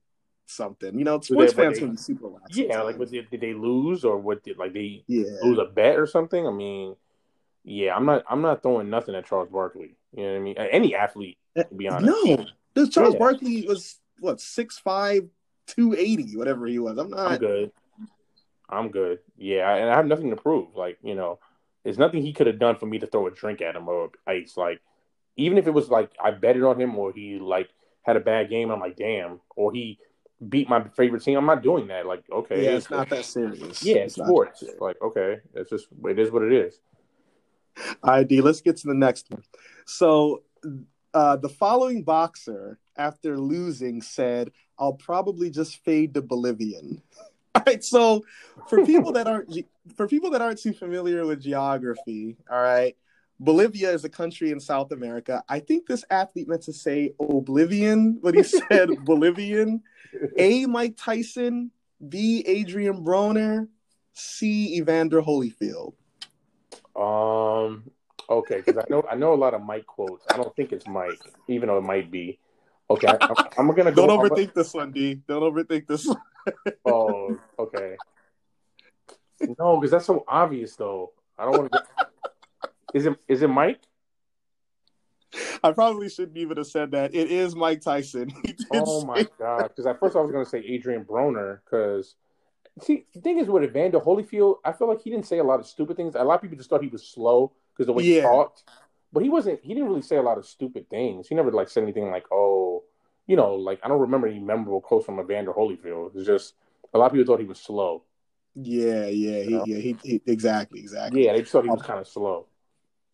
something. 0.46 0.98
You 0.98 1.04
know, 1.04 1.20
sports 1.20 1.52
they- 1.52 1.62
fans 1.64 1.78
can 1.78 1.90
be 1.92 1.96
super 1.96 2.28
yeah, 2.50 2.82
like, 2.82 2.98
was 2.98 3.12
it, 3.12 3.30
did 3.30 3.40
they 3.40 3.52
lose 3.52 4.04
or 4.04 4.18
what? 4.18 4.42
Did 4.44 4.58
like 4.58 4.72
they 4.72 5.04
yeah. 5.06 5.24
lose 5.42 5.58
a 5.58 5.64
bet 5.64 5.98
or 5.98 6.06
something? 6.06 6.46
I 6.46 6.50
mean, 6.50 6.96
yeah, 7.64 7.94
I'm 7.94 8.06
not, 8.06 8.24
I'm 8.28 8.42
not 8.42 8.62
throwing 8.62 8.90
nothing 8.90 9.14
at 9.14 9.26
Charles 9.26 9.48
Barkley. 9.50 9.96
You 10.14 10.22
know 10.22 10.32
what 10.32 10.38
I 10.38 10.40
mean? 10.40 10.56
Any 10.58 10.94
athlete, 10.94 11.38
to 11.56 11.66
be 11.74 11.88
honest. 11.88 12.06
No, 12.06 12.46
this 12.74 12.88
Charles 12.90 13.14
Yeah. 13.14 13.18
Barkley 13.18 13.66
was 13.66 13.98
what 14.20 14.40
six 14.40 14.78
five, 14.78 15.28
two 15.66 15.94
eighty, 15.94 16.36
whatever 16.36 16.66
he 16.66 16.78
was. 16.78 16.96
I'm 16.98 17.10
not. 17.10 17.32
I'm 17.32 17.38
good. 17.38 17.72
I'm 18.68 18.88
good. 18.90 19.18
Yeah, 19.36 19.74
and 19.74 19.90
I 19.90 19.96
have 19.96 20.06
nothing 20.06 20.30
to 20.30 20.36
prove. 20.36 20.74
Like, 20.74 20.98
you 21.02 21.14
know, 21.14 21.38
there's 21.84 21.98
nothing 21.98 22.22
he 22.22 22.32
could 22.32 22.46
have 22.46 22.58
done 22.58 22.76
for 22.76 22.86
me 22.86 22.98
to 22.98 23.06
throw 23.06 23.26
a 23.26 23.30
drink 23.30 23.62
at 23.62 23.76
him 23.76 23.88
or 23.88 24.10
ice. 24.26 24.56
Like, 24.56 24.80
even 25.38 25.56
if 25.56 25.66
it 25.66 25.70
was 25.70 25.88
like 25.88 26.10
I 26.22 26.32
betted 26.32 26.64
on 26.64 26.78
him 26.78 26.94
or 26.96 27.12
he 27.12 27.38
like 27.38 27.70
had 28.02 28.16
a 28.16 28.20
bad 28.20 28.50
game, 28.50 28.70
I'm 28.70 28.80
like, 28.80 28.96
damn. 28.96 29.40
Or 29.56 29.72
he 29.72 29.98
beat 30.46 30.68
my 30.68 30.84
favorite 30.88 31.22
team. 31.22 31.38
I'm 31.38 31.46
not 31.46 31.62
doing 31.62 31.86
that. 31.88 32.06
Like, 32.06 32.24
okay, 32.30 32.64
Yeah, 32.64 32.70
it's 32.72 32.90
not 32.90 33.08
that 33.08 33.24
serious. 33.24 33.82
Yeah, 33.82 33.96
it's 33.96 34.14
sports. 34.14 34.64
Like, 34.80 34.96
okay, 35.00 35.38
it's 35.54 35.70
just 35.70 35.86
it 36.04 36.18
is 36.18 36.30
what 36.30 36.42
it 36.42 36.52
is. 36.52 36.80
ID. 38.02 38.40
Let's 38.40 38.60
get 38.60 38.76
to 38.78 38.88
the 38.88 38.94
next 38.94 39.30
one. 39.30 39.42
So, 39.86 40.42
uh, 41.14 41.36
the 41.36 41.48
following 41.48 42.02
boxer, 42.02 42.78
after 42.96 43.38
losing, 43.38 44.02
said, 44.02 44.50
"I'll 44.78 44.94
probably 44.94 45.50
just 45.50 45.84
fade 45.84 46.14
to 46.14 46.22
Bolivian." 46.22 47.02
All 47.54 47.62
right. 47.64 47.82
So, 47.84 48.24
for 48.66 48.84
people 48.84 49.12
that 49.12 49.28
aren't 49.28 49.56
for 49.96 50.08
people 50.08 50.30
that 50.30 50.42
aren't 50.42 50.58
too 50.58 50.72
familiar 50.72 51.24
with 51.24 51.40
geography, 51.40 52.36
all 52.50 52.60
right, 52.60 52.96
Bolivia 53.40 53.92
is 53.92 54.04
a 54.04 54.08
country 54.08 54.50
in 54.50 54.58
South 54.58 54.90
America. 54.90 55.44
I 55.48 55.60
think 55.60 55.86
this 55.86 56.04
athlete 56.10 56.48
meant 56.48 56.62
to 56.62 56.72
say 56.72 57.14
oblivion, 57.20 58.18
but 58.22 58.34
he 58.34 58.42
said 58.42 58.90
Bolivian. 59.04 59.82
A. 60.36 60.66
Mike 60.66 60.94
Tyson. 60.96 61.70
B. 62.08 62.44
Adrien 62.48 63.04
Broner. 63.04 63.68
C. 64.12 64.76
Evander 64.76 65.22
Holyfield. 65.22 65.94
Um. 66.96 67.84
Okay, 68.30 68.56
because 68.56 68.76
I 68.76 68.84
know 68.90 69.06
I 69.10 69.14
know 69.14 69.32
a 69.32 69.36
lot 69.36 69.54
of 69.54 69.62
Mike 69.62 69.86
quotes. 69.86 70.24
I 70.30 70.36
don't 70.36 70.54
think 70.54 70.72
it's 70.72 70.86
Mike, 70.86 71.20
even 71.46 71.68
though 71.68 71.78
it 71.78 71.84
might 71.84 72.10
be. 72.10 72.38
Okay, 72.90 73.06
I, 73.06 73.14
am 73.24 73.36
I'm 73.56 73.74
gonna 73.74 73.92
go. 73.92 74.06
Don't 74.06 74.18
I'm- 74.18 74.28
overthink 74.28 74.52
this 74.54 74.74
one, 74.74 74.92
D. 74.92 75.22
Don't 75.26 75.42
overthink 75.42 75.86
this 75.86 76.06
one. 76.06 76.18
Oh, 76.84 77.38
okay. 77.58 77.96
No, 79.58 79.76
because 79.76 79.90
that's 79.90 80.06
so 80.06 80.24
obvious, 80.26 80.74
though. 80.76 81.12
I 81.38 81.44
don't 81.44 81.58
want 81.58 81.72
to. 81.72 81.84
Is 82.94 83.06
it 83.06 83.16
is 83.28 83.42
it 83.42 83.48
Mike? 83.48 83.80
I 85.62 85.72
probably 85.72 86.08
shouldn't 86.08 86.38
even 86.38 86.56
have 86.56 86.66
said 86.66 86.92
that. 86.92 87.14
It 87.14 87.30
is 87.30 87.54
Mike 87.54 87.80
Tyson. 87.80 88.32
Oh 88.70 89.04
my 89.06 89.26
god! 89.38 89.68
Because 89.68 89.86
at 89.86 89.98
first 89.98 90.14
I 90.14 90.20
was 90.20 90.30
gonna 90.30 90.44
say 90.44 90.58
Adrien 90.58 91.04
Broner. 91.04 91.60
Because 91.64 92.16
see, 92.82 93.06
the 93.14 93.20
thing 93.20 93.38
is 93.38 93.48
with 93.48 93.64
Evander 93.64 93.98
Holyfield, 93.98 94.56
I 94.62 94.72
feel 94.72 94.88
like 94.88 95.00
he 95.00 95.10
didn't 95.10 95.26
say 95.26 95.38
a 95.38 95.44
lot 95.44 95.58
of 95.58 95.66
stupid 95.66 95.96
things. 95.96 96.14
A 96.14 96.22
lot 96.22 96.34
of 96.34 96.42
people 96.42 96.58
just 96.58 96.68
thought 96.68 96.82
he 96.82 96.88
was 96.88 97.02
slow 97.02 97.52
because 97.72 97.86
the 97.86 97.92
way 97.92 98.04
he 98.04 98.20
talked. 98.20 98.64
But 99.10 99.22
he 99.22 99.30
wasn't. 99.30 99.60
He 99.62 99.72
didn't 99.72 99.88
really 99.88 100.02
say 100.02 100.16
a 100.16 100.22
lot 100.22 100.36
of 100.36 100.44
stupid 100.44 100.90
things. 100.90 101.28
He 101.28 101.34
never 101.34 101.50
like 101.50 101.70
said 101.70 101.82
anything 101.82 102.10
like, 102.10 102.26
"Oh, 102.30 102.84
you 103.26 103.36
know, 103.36 103.54
like 103.54 103.80
I 103.82 103.88
don't 103.88 104.00
remember 104.00 104.26
any 104.26 104.40
memorable 104.40 104.82
quotes 104.82 105.06
from 105.06 105.18
Evander 105.18 105.52
Holyfield. 105.52 106.14
It's 106.14 106.26
just 106.26 106.54
a 106.92 106.98
lot 106.98 107.06
of 107.06 107.12
people 107.12 107.26
thought 107.26 107.40
he 107.40 107.46
was 107.46 107.58
slow. 107.58 108.02
Yeah, 108.54 109.06
yeah, 109.06 109.42
he, 109.42 109.62
yeah, 109.66 109.78
he, 109.78 109.96
he, 110.02 110.22
exactly, 110.26 110.80
exactly. 110.80 111.24
Yeah, 111.24 111.34
they 111.34 111.44
thought 111.44 111.64
he 111.64 111.70
was 111.70 111.80
um, 111.80 111.86
kind 111.86 112.00
of 112.00 112.08
slow. 112.08 112.46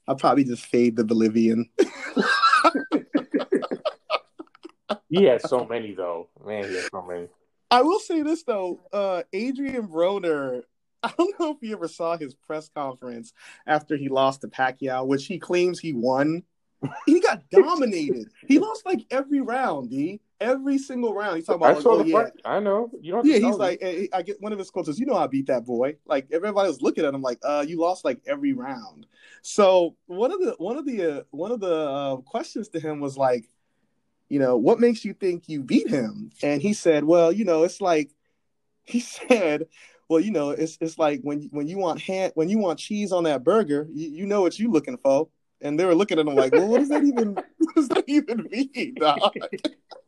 I'll 0.07 0.17
probably 0.17 0.45
just 0.45 0.67
fade 0.67 0.97
the 0.97 1.05
Bolivian. 1.05 1.71
he 5.09 5.25
had 5.25 5.43
so 5.43 5.65
many 5.65 5.95
though. 5.95 6.29
Man, 6.45 6.69
he 6.69 6.75
had 6.75 6.91
so 6.91 7.03
many. 7.03 7.29
I 7.71 7.83
will 7.83 8.01
say 8.01 8.23
this 8.23 8.43
though, 8.43 8.81
uh, 8.93 9.23
Adrien 9.35 9.89
Broner. 9.89 10.63
I 11.03 11.13
don't 11.19 11.39
know 11.39 11.51
if 11.53 11.59
you 11.61 11.75
ever 11.77 11.89
saw 11.89 12.17
his 12.17 12.35
press 12.35 12.71
conference 12.75 13.33
after 13.67 13.97
he 13.97 14.09
lost 14.09 14.41
to 14.41 14.49
Pacquiao, 14.49 15.07
which 15.07 15.27
he 15.27 15.39
claims 15.39 15.79
he 15.79 15.93
won. 15.93 16.45
He 17.07 17.21
got 17.21 17.43
dominated. 17.51 18.29
he 18.47 18.59
lost 18.59 18.87
like 18.87 19.05
every 19.11 19.41
round, 19.41 19.91
D. 19.91 20.21
Every 20.41 20.79
single 20.79 21.15
round. 21.15 21.37
He's 21.37 21.47
talking 21.47 21.63
about, 21.63 21.79
I 21.79 21.81
saw 21.81 21.93
oh, 21.93 22.03
the 22.03 22.11
fight. 22.11 22.33
I 22.45 22.61
know. 22.61 22.91
You 23.01 23.13
don't. 23.13 23.25
Yeah, 23.25 23.39
he's 23.39 23.57
like, 23.57 23.79
eh, 23.81 24.07
I 24.13 24.23
get 24.23 24.41
one 24.41 24.53
of 24.53 24.59
his 24.59 24.71
quotes 24.71 24.89
is, 24.89 24.99
"You 24.99 25.07
know, 25.07 25.15
I 25.15 25.27
beat 25.27 25.47
that 25.47 25.65
boy." 25.65 25.97
Like 26.07 26.27
everybody 26.33 26.69
was 26.69 26.83
looking 26.83 27.05
at 27.05 27.15
him, 27.15 27.23
like, 27.23 27.39
"Uh, 27.43 27.65
you 27.67 27.81
lost 27.81 28.05
like 28.05 28.21
every 28.27 28.53
round." 28.53 29.07
So 29.43 29.97
one 30.07 30.33
of 30.33 30.41
the 30.41 30.57
one 30.59 30.77
of 30.77 30.87
the 30.87 31.19
uh, 31.19 31.23
one 31.31 31.53
of 31.53 31.61
the 31.61 31.75
uh, 31.75 32.17
questions 32.17 32.69
to 32.71 32.81
him 32.81 33.01
was 33.01 33.17
like, 33.17 33.49
you 34.29 34.39
know, 34.39 34.57
what 34.57 34.81
makes 34.81 35.05
you 35.05 35.13
think 35.13 35.49
you 35.49 35.63
beat 35.63 35.89
him? 35.89 36.31
And 36.43 36.61
he 36.61 36.73
said, 36.73 37.05
well, 37.05 37.31
you 37.31 37.45
know, 37.45 37.63
it's 37.65 37.81
like, 37.81 38.11
he 38.85 39.01
said, 39.01 39.67
well, 40.09 40.21
you 40.21 40.31
know, 40.31 40.51
it's 40.51 40.77
it's 40.81 40.99
like 40.99 41.21
when 41.23 41.49
when 41.53 41.67
you 41.67 41.79
want 41.79 42.01
hand 42.01 42.33
when 42.35 42.49
you 42.49 42.59
want 42.59 42.79
cheese 42.79 43.13
on 43.13 43.25
that 43.25 43.43
burger, 43.45 43.89
you, 43.93 44.11
you 44.11 44.27
know 44.27 44.43
what 44.43 44.59
you 44.59 44.71
looking 44.71 44.99
for. 44.99 45.29
And 45.61 45.81
they 45.81 45.85
were 45.87 45.95
looking 45.95 46.19
at 46.19 46.27
him 46.27 46.35
like, 46.35 46.53
well, 46.53 46.69
what 46.69 46.81
does 46.81 46.91
that 46.91 47.05
even 47.05 47.35
what 47.59 47.75
does 47.75 47.89
that 47.89 48.05
even 48.07 48.49
mean? 48.51 48.97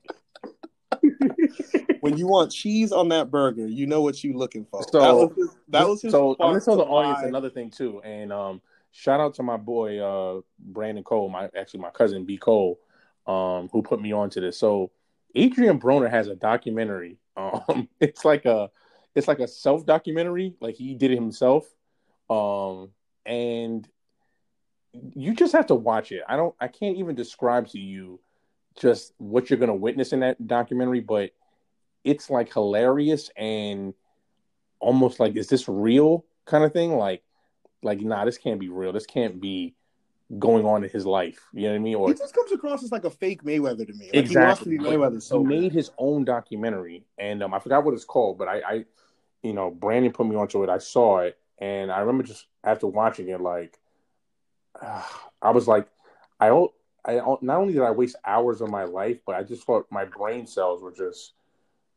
when 2.00 2.16
you 2.16 2.26
want 2.26 2.52
cheese 2.52 2.92
on 2.92 3.08
that 3.08 3.30
burger, 3.30 3.66
you 3.66 3.86
know 3.86 4.02
what 4.02 4.22
you're 4.22 4.36
looking 4.36 4.64
for. 4.70 4.82
So- 4.92 5.00
that 5.00 5.14
was 5.14 5.36
his, 5.36 5.56
that 5.68 5.88
was 5.88 6.02
his 6.02 6.12
so 6.12 6.32
I'm 6.40 6.50
gonna 6.50 6.60
tell 6.60 6.76
the 6.76 6.84
audience 6.84 7.20
why- 7.22 7.28
another 7.28 7.50
thing 7.50 7.70
too, 7.70 8.00
and 8.02 8.32
um, 8.32 8.60
shout 8.92 9.20
out 9.20 9.34
to 9.34 9.42
my 9.42 9.56
boy 9.56 9.98
uh 9.98 10.40
Brandon 10.58 11.04
Cole, 11.04 11.28
my 11.28 11.48
actually 11.56 11.80
my 11.80 11.90
cousin 11.90 12.24
B 12.24 12.36
Cole, 12.38 12.78
um, 13.26 13.68
who 13.72 13.82
put 13.82 14.00
me 14.00 14.12
onto 14.12 14.40
this. 14.40 14.56
So 14.58 14.90
Adrien 15.36 15.78
Broner 15.78 16.10
has 16.10 16.28
a 16.28 16.34
documentary. 16.36 17.18
Um, 17.36 17.86
it's 18.00 18.24
like 18.24 18.46
a 18.46 18.70
it's 19.14 19.28
like 19.28 19.40
a 19.40 19.46
self 19.46 19.84
documentary, 19.84 20.54
like 20.60 20.74
he 20.74 20.94
did 20.94 21.10
it 21.10 21.16
himself. 21.16 21.66
Um, 22.30 22.92
and 23.26 23.86
you 25.14 25.34
just 25.34 25.52
have 25.52 25.66
to 25.66 25.74
watch 25.74 26.12
it. 26.12 26.22
I 26.26 26.36
don't 26.36 26.54
I 26.58 26.68
can't 26.68 26.96
even 26.96 27.14
describe 27.14 27.68
to 27.68 27.78
you 27.78 28.20
just 28.80 29.12
what 29.18 29.50
you're 29.50 29.58
gonna 29.58 29.74
witness 29.74 30.14
in 30.14 30.20
that 30.20 30.46
documentary, 30.46 31.00
but 31.00 31.32
it's 32.06 32.30
like 32.30 32.52
hilarious 32.52 33.30
and 33.36 33.92
almost 34.78 35.18
like 35.18 35.36
is 35.36 35.48
this 35.48 35.68
real 35.68 36.24
kind 36.46 36.64
of 36.64 36.72
thing? 36.72 36.96
Like 36.96 37.22
like 37.82 38.00
nah 38.00 38.24
this 38.24 38.38
can't 38.38 38.60
be 38.60 38.68
real. 38.68 38.92
This 38.92 39.06
can't 39.06 39.40
be 39.40 39.74
going 40.38 40.64
on 40.64 40.84
in 40.84 40.90
his 40.90 41.04
life. 41.04 41.40
You 41.52 41.64
know 41.64 41.70
what 41.70 41.76
i 41.76 41.78
mean? 41.80 41.94
Or 41.96 42.08
He 42.08 42.14
just 42.14 42.34
comes 42.34 42.52
across 42.52 42.82
as 42.82 42.92
like 42.92 43.04
a 43.04 43.10
fake 43.10 43.42
Mayweather 43.42 43.86
to 43.86 43.92
me. 43.92 44.06
Like 44.06 44.14
exactly. 44.14 44.32
He 44.32 44.38
wants 44.38 44.60
to 44.62 44.68
be 44.68 44.78
Mayweather 44.78 45.32
he 45.32 45.60
made 45.60 45.72
his 45.72 45.90
own 45.98 46.24
documentary 46.24 47.04
and 47.18 47.42
um, 47.42 47.52
i 47.52 47.58
forgot 47.58 47.84
what 47.84 47.94
it's 47.94 48.04
called 48.04 48.38
but 48.38 48.48
i 48.48 48.60
i 48.60 48.84
you 49.42 49.52
know 49.52 49.70
brandon 49.70 50.12
put 50.12 50.26
me 50.26 50.36
onto 50.36 50.62
it. 50.62 50.70
I 50.70 50.78
saw 50.78 51.18
it 51.18 51.38
and 51.58 51.92
i 51.92 52.00
remember 52.00 52.24
just 52.24 52.46
after 52.64 52.86
watching 52.86 53.28
it 53.28 53.40
like 53.40 53.78
i 55.42 55.50
was 55.50 55.68
like 55.68 55.88
i 56.40 56.48
don't 56.48 56.72
i 57.04 57.14
don't- 57.14 57.42
not 57.42 57.58
only 57.58 57.72
did 57.72 57.82
i 57.82 57.90
waste 57.90 58.16
hours 58.24 58.60
of 58.60 58.68
my 58.68 58.84
life 58.84 59.18
but 59.24 59.36
i 59.36 59.42
just 59.42 59.64
thought 59.64 59.86
my 59.90 60.04
brain 60.04 60.46
cells 60.46 60.82
were 60.82 60.92
just 60.92 61.34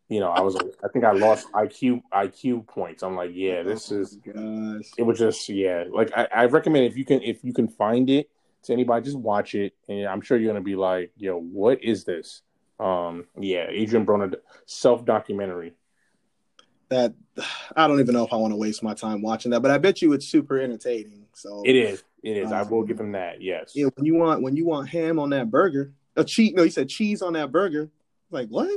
you 0.10 0.20
know 0.20 0.30
i 0.32 0.42
was 0.42 0.56
like 0.56 0.66
i 0.84 0.88
think 0.88 1.06
i 1.06 1.12
lost 1.12 1.48
iq 1.54 2.02
iq 2.14 2.68
points 2.68 3.04
i'm 3.04 3.16
like 3.16 3.32
yeah 3.34 3.62
this 3.64 3.92
is 3.92 4.18
Oh 4.28 4.32
gosh. 4.78 4.92
it 4.98 5.04
was 5.04 5.20
just 5.20 5.48
yeah 5.50 5.86
like 5.92 6.12
I, 6.18 6.28
I 6.34 6.46
recommend 6.46 6.86
if 6.86 6.98
you 6.98 7.06
can 7.06 7.22
if 7.22 7.44
you 7.44 7.54
can 7.54 7.68
find 7.68 8.10
it 8.10 8.30
to 8.64 8.74
anybody 8.74 9.06
just 9.06 9.18
watch 9.18 9.56
it 9.56 9.74
and 9.88 10.06
i'm 10.08 10.20
sure 10.22 10.38
you're 10.38 10.52
gonna 10.52 10.64
be 10.64 10.76
like 10.76 11.12
yo 11.16 11.38
what 11.40 11.84
is 11.84 12.04
this 12.04 12.42
um 12.80 13.26
yeah 13.40 13.68
adrien 13.70 14.06
broner 14.06 14.34
self 14.66 15.06
documentary 15.06 15.74
That 16.90 17.14
I 17.76 17.88
don't 17.88 18.00
even 18.00 18.14
know 18.16 18.26
if 18.26 18.34
I 18.34 18.38
want 18.38 18.52
to 18.52 18.58
waste 18.58 18.82
my 18.82 18.96
time 18.96 19.22
watching 19.22 19.52
that, 19.52 19.60
but 19.62 19.70
I 19.70 19.78
bet 19.78 20.02
you 20.02 20.12
it's 20.14 20.26
super 20.26 20.60
entertaining. 20.60 21.28
So 21.34 21.62
it 21.64 21.76
is 21.76 22.04
it 22.24 22.36
is 22.36 22.52
i 22.52 22.62
Um, 22.62 22.70
will 22.72 22.84
give 22.84 23.00
him 23.00 23.12
that 23.12 23.42
yes 23.44 23.74
Yeah, 23.76 23.90
when 23.96 24.06
you 24.06 24.16
want 24.16 24.42
when 24.42 24.56
you 24.58 24.66
want 24.66 24.90
ham 24.90 25.20
on 25.20 25.30
that 25.30 25.52
burger, 25.52 25.94
a 26.16 26.24
cheese. 26.24 26.54
No, 26.56 26.64
you 26.64 26.72
said 26.72 26.90
cheese 26.90 27.22
on 27.22 27.34
that 27.34 27.52
burger. 27.52 27.92
Like 28.32 28.50
what? 28.50 28.72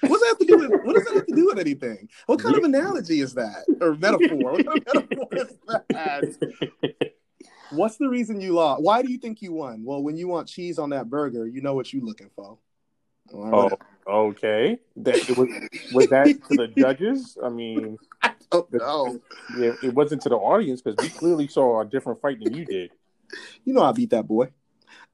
What 0.00 0.08
does 0.10 0.20
that 0.20 0.28
have 0.28 0.38
to 0.38 0.44
do 0.46 0.58
with? 0.58 0.70
What 0.84 0.94
does 0.94 1.04
that 1.04 1.14
have 1.14 1.26
to 1.26 1.34
do 1.34 1.46
with 1.46 1.58
anything? 1.58 2.08
What 2.26 2.40
kind 2.40 2.56
of 2.56 2.64
analogy 2.64 3.20
is 3.20 3.34
that 3.34 3.64
or 3.80 3.94
metaphor? 3.94 4.52
What 4.52 4.66
kind 4.66 4.78
of 4.78 5.10
metaphor 5.10 5.28
is 5.32 5.58
that? 5.68 7.12
What's 7.70 7.96
the 7.98 8.08
reason 8.08 8.40
you 8.40 8.54
lost? 8.54 8.82
Why 8.82 9.02
do 9.02 9.12
you 9.12 9.18
think 9.18 9.42
you 9.42 9.52
won? 9.52 9.84
Well, 9.84 10.02
when 10.02 10.16
you 10.16 10.26
want 10.26 10.48
cheese 10.48 10.78
on 10.78 10.90
that 10.90 11.08
burger, 11.08 11.46
you 11.46 11.60
know 11.60 11.74
what 11.74 11.92
you're 11.92 12.04
looking 12.04 12.30
for. 12.34 12.58
oh 13.32 13.70
okay 14.08 14.78
that 14.96 15.14
was 15.36 15.48
was 15.92 16.06
that 16.08 16.26
to 16.26 16.56
the 16.56 16.66
judges 16.66 17.38
i 17.44 17.48
mean 17.48 17.96
oh 18.52 18.66
no! 18.72 19.20
yeah, 19.56 19.72
it 19.84 19.94
wasn't 19.94 20.20
to 20.20 20.28
the 20.28 20.34
audience 20.34 20.82
because 20.82 20.96
we 21.00 21.08
clearly 21.10 21.46
saw 21.46 21.80
a 21.80 21.84
different 21.84 22.20
fight 22.20 22.40
than 22.42 22.52
you 22.52 22.64
did 22.64 22.90
You 23.64 23.72
know 23.74 23.82
I 23.82 23.92
beat 23.92 24.10
that 24.10 24.26
boy. 24.26 24.48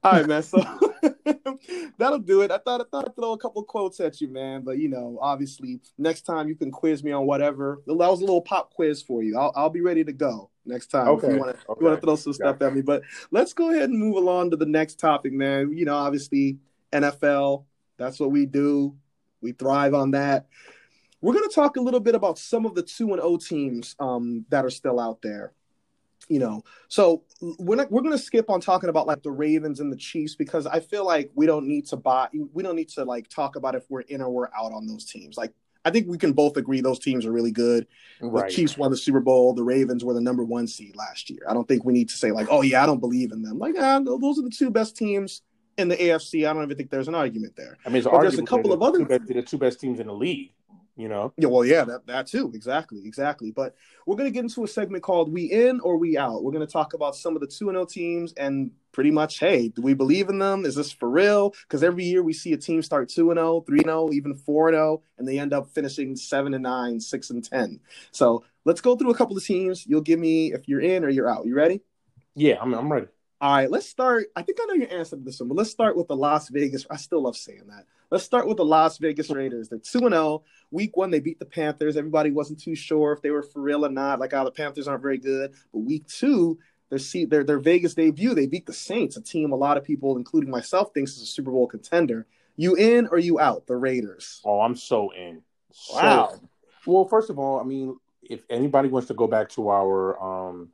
All 0.03 0.13
right, 0.13 0.27
man. 0.27 0.43
So 0.43 0.59
that'll 1.97 2.19
do 2.19 2.41
it. 2.41 2.51
I 2.51 2.59
thought 2.59 2.81
I 2.81 2.83
thought 2.89 3.07
I'd 3.07 3.15
throw 3.15 3.33
a 3.33 3.37
couple 3.37 3.63
quotes 3.63 3.99
at 3.99 4.21
you, 4.21 4.27
man. 4.29 4.61
But 4.61 4.77
you 4.77 4.89
know, 4.89 5.17
obviously, 5.21 5.79
next 5.97 6.21
time 6.21 6.47
you 6.47 6.55
can 6.55 6.71
quiz 6.71 7.03
me 7.03 7.11
on 7.11 7.25
whatever. 7.25 7.81
That 7.87 7.95
was 7.95 8.19
a 8.21 8.25
little 8.25 8.41
pop 8.41 8.73
quiz 8.73 9.01
for 9.01 9.23
you. 9.23 9.37
I'll 9.37 9.51
I'll 9.55 9.69
be 9.69 9.81
ready 9.81 10.03
to 10.03 10.13
go 10.13 10.49
next 10.65 10.87
time. 10.87 11.07
If 11.07 11.23
Okay, 11.23 11.33
you 11.33 11.39
want 11.39 11.55
to 11.59 11.61
okay. 11.69 11.79
you 11.81 11.85
want 11.87 11.99
to 11.99 12.05
throw 12.05 12.15
some 12.15 12.33
stuff 12.33 12.61
at 12.61 12.73
me. 12.73 12.81
But 12.81 13.03
let's 13.31 13.53
go 13.53 13.71
ahead 13.71 13.89
and 13.89 13.97
move 13.99 14.15
along 14.17 14.51
to 14.51 14.57
the 14.57 14.65
next 14.65 14.99
topic, 14.99 15.33
man. 15.33 15.75
You 15.75 15.85
know, 15.85 15.95
obviously 15.95 16.57
NFL. 16.93 17.65
That's 17.97 18.19
what 18.19 18.31
we 18.31 18.45
do. 18.45 18.95
We 19.41 19.53
thrive 19.53 19.93
on 19.93 20.11
that. 20.11 20.45
We're 21.21 21.33
going 21.33 21.49
to 21.49 21.55
talk 21.55 21.77
a 21.77 21.81
little 21.81 21.99
bit 21.99 22.13
about 22.13 22.37
some 22.37 22.65
of 22.65 22.75
the 22.75 22.83
two 22.83 23.11
and 23.11 23.21
O 23.21 23.37
teams 23.37 23.95
um, 23.99 24.45
that 24.49 24.63
are 24.63 24.69
still 24.69 24.99
out 24.99 25.21
there. 25.23 25.53
You 26.29 26.39
know, 26.39 26.63
so 26.89 27.23
we're 27.41 27.75
not, 27.75 27.89
we're 27.91 28.01
going 28.01 28.11
to 28.11 28.21
skip 28.21 28.49
on 28.49 28.59
talking 28.59 28.89
about 28.89 29.07
like 29.07 29.23
the 29.23 29.31
Ravens 29.31 29.79
and 29.79 29.91
the 29.91 29.95
Chiefs 29.97 30.35
because 30.35 30.67
I 30.67 30.81
feel 30.81 31.05
like 31.05 31.31
we 31.35 31.45
don't 31.45 31.65
need 31.67 31.85
to 31.87 31.95
buy 31.95 32.27
we 32.53 32.63
don't 32.63 32.75
need 32.75 32.89
to 32.89 33.05
like 33.05 33.29
talk 33.29 33.55
about 33.55 33.75
if 33.75 33.85
we're 33.89 34.01
in 34.01 34.21
or 34.21 34.29
we're 34.29 34.47
out 34.47 34.73
on 34.73 34.87
those 34.87 35.05
teams. 35.05 35.37
Like 35.37 35.53
I 35.85 35.89
think 35.89 36.07
we 36.09 36.17
can 36.17 36.33
both 36.33 36.57
agree 36.57 36.81
those 36.81 36.99
teams 36.99 37.25
are 37.25 37.31
really 37.31 37.51
good. 37.51 37.87
The 38.19 38.27
Chiefs 38.49 38.77
won 38.77 38.91
the 38.91 38.97
Super 38.97 39.21
Bowl. 39.21 39.53
The 39.53 39.63
Ravens 39.63 40.03
were 40.03 40.13
the 40.13 40.19
number 40.19 40.43
one 40.43 40.67
seed 40.67 40.97
last 40.97 41.29
year. 41.29 41.39
I 41.49 41.53
don't 41.53 41.65
think 41.65 41.85
we 41.85 41.93
need 41.93 42.09
to 42.09 42.15
say 42.17 42.31
like, 42.31 42.47
oh 42.49 42.61
yeah, 42.61 42.83
I 42.83 42.85
don't 42.85 42.99
believe 42.99 43.31
in 43.31 43.41
them. 43.41 43.57
Like, 43.57 43.75
ah, 43.79 43.99
those 43.99 44.37
are 44.37 44.41
the 44.41 44.49
two 44.49 44.69
best 44.69 44.97
teams 44.97 45.43
in 45.77 45.87
the 45.87 45.95
AFC. 45.95 46.45
I 46.45 46.51
don't 46.51 46.63
even 46.63 46.75
think 46.75 46.89
there's 46.89 47.07
an 47.07 47.15
argument 47.15 47.55
there. 47.55 47.77
i 47.85 47.89
mean 47.89 47.97
it's 47.99 48.07
But 48.07 48.19
there's 48.19 48.37
a 48.37 48.43
couple 48.43 48.73
of 48.73 48.79
the 48.81 48.85
other- 48.85 48.99
two 48.99 49.05
best, 49.05 49.27
the 49.27 49.41
two 49.43 49.57
best 49.57 49.79
teams 49.79 50.01
in 50.01 50.07
the 50.07 50.13
league 50.13 50.51
you 50.97 51.07
know 51.07 51.31
Yeah, 51.37 51.47
well, 51.47 51.63
yeah, 51.63 51.83
that, 51.85 52.07
that 52.07 52.27
too. 52.27 52.51
Exactly, 52.53 53.05
exactly. 53.05 53.51
But 53.51 53.75
we're 54.05 54.15
going 54.15 54.29
to 54.29 54.33
get 54.33 54.43
into 54.43 54.63
a 54.63 54.67
segment 54.67 55.03
called 55.03 55.31
We 55.31 55.45
In 55.51 55.79
or 55.81 55.97
We 55.97 56.17
Out. 56.17 56.43
We're 56.43 56.51
going 56.51 56.65
to 56.65 56.71
talk 56.71 56.93
about 56.93 57.15
some 57.15 57.35
of 57.35 57.41
the 57.41 57.47
2 57.47 57.67
0 57.67 57.85
teams 57.85 58.33
and 58.33 58.71
pretty 58.91 59.11
much, 59.11 59.39
hey, 59.39 59.69
do 59.69 59.81
we 59.81 59.93
believe 59.93 60.29
in 60.29 60.39
them? 60.39 60.65
Is 60.65 60.75
this 60.75 60.91
for 60.91 61.09
real? 61.09 61.51
Because 61.61 61.83
every 61.83 62.03
year 62.03 62.23
we 62.23 62.33
see 62.33 62.53
a 62.53 62.57
team 62.57 62.81
start 62.81 63.09
2 63.09 63.31
0, 63.33 63.61
3 63.61 63.79
0, 63.83 64.09
even 64.11 64.33
4 64.33 64.71
0, 64.71 65.01
and 65.17 65.27
they 65.27 65.39
end 65.39 65.53
up 65.53 65.69
finishing 65.69 66.15
7 66.15 66.53
and 66.53 66.63
9, 66.63 66.99
6 66.99 67.29
and 67.29 67.43
10. 67.43 67.79
So 68.11 68.43
let's 68.65 68.81
go 68.81 68.95
through 68.95 69.11
a 69.11 69.15
couple 69.15 69.37
of 69.37 69.45
teams. 69.45 69.85
You'll 69.85 70.01
give 70.01 70.19
me 70.19 70.51
if 70.51 70.67
you're 70.67 70.81
in 70.81 71.03
or 71.03 71.09
you're 71.09 71.29
out. 71.29 71.45
You 71.45 71.55
ready? 71.55 71.81
yeah 72.37 72.55
i'm, 72.61 72.73
I'm 72.73 72.91
ready 72.91 73.07
All 73.41 73.51
right, 73.51 73.69
let's 73.69 73.87
start. 73.87 74.27
I 74.35 74.41
think 74.41 74.59
I 74.61 74.65
know 74.65 74.73
your 74.73 74.91
answer 74.91 75.15
to 75.15 75.21
this 75.21 75.39
one, 75.39 75.49
but 75.49 75.57
let's 75.57 75.69
start 75.69 75.95
with 75.95 76.07
the 76.07 76.15
Las 76.15 76.49
Vegas. 76.49 76.87
I 76.89 76.97
still 76.97 77.21
love 77.21 77.37
saying 77.37 77.67
that. 77.67 77.85
Let's 78.09 78.23
start 78.23 78.47
with 78.47 78.57
the 78.57 78.65
Las 78.65 78.97
Vegas 78.99 79.29
Raiders. 79.29 79.67
They're 79.67 79.79
2 79.79 79.99
0. 79.99 80.43
Week 80.71 80.95
one, 80.95 81.11
they 81.11 81.19
beat 81.19 81.39
the 81.39 81.45
Panthers. 81.45 81.97
Everybody 81.97 82.31
wasn't 82.31 82.61
too 82.61 82.75
sure 82.75 83.11
if 83.11 83.21
they 83.21 83.31
were 83.31 83.43
for 83.43 83.61
real 83.61 83.85
or 83.85 83.89
not. 83.89 84.19
Like, 84.19 84.33
oh, 84.33 84.45
the 84.45 84.51
Panthers 84.51 84.87
aren't 84.87 85.01
very 85.01 85.17
good. 85.17 85.53
But 85.73 85.79
week 85.79 86.07
two, 86.07 86.57
their, 86.89 86.99
see, 86.99 87.25
their, 87.25 87.43
their 87.43 87.59
Vegas 87.59 87.95
debut, 87.95 88.33
they 88.33 88.47
beat 88.47 88.65
the 88.65 88.73
Saints, 88.73 89.17
a 89.17 89.21
team 89.21 89.51
a 89.51 89.55
lot 89.55 89.75
of 89.77 89.83
people, 89.83 90.15
including 90.15 90.49
myself, 90.49 90.93
thinks 90.93 91.17
is 91.17 91.23
a 91.23 91.25
Super 91.25 91.51
Bowl 91.51 91.67
contender. 91.67 92.25
You 92.55 92.75
in 92.75 93.07
or 93.07 93.19
you 93.19 93.39
out? 93.39 93.67
The 93.67 93.75
Raiders. 93.75 94.41
Oh, 94.45 94.61
I'm 94.61 94.75
so 94.75 95.11
in. 95.11 95.41
So 95.71 95.95
Wow. 95.97 96.29
in. 96.33 96.49
Well, 96.85 97.05
first 97.05 97.29
of 97.29 97.37
all, 97.37 97.59
I 97.59 97.63
mean, 97.63 97.97
if 98.23 98.41
anybody 98.49 98.87
wants 98.87 99.09
to 99.09 99.13
go 99.13 99.27
back 99.27 99.49
to 99.49 99.69
our, 99.69 100.17
um, 100.21 100.69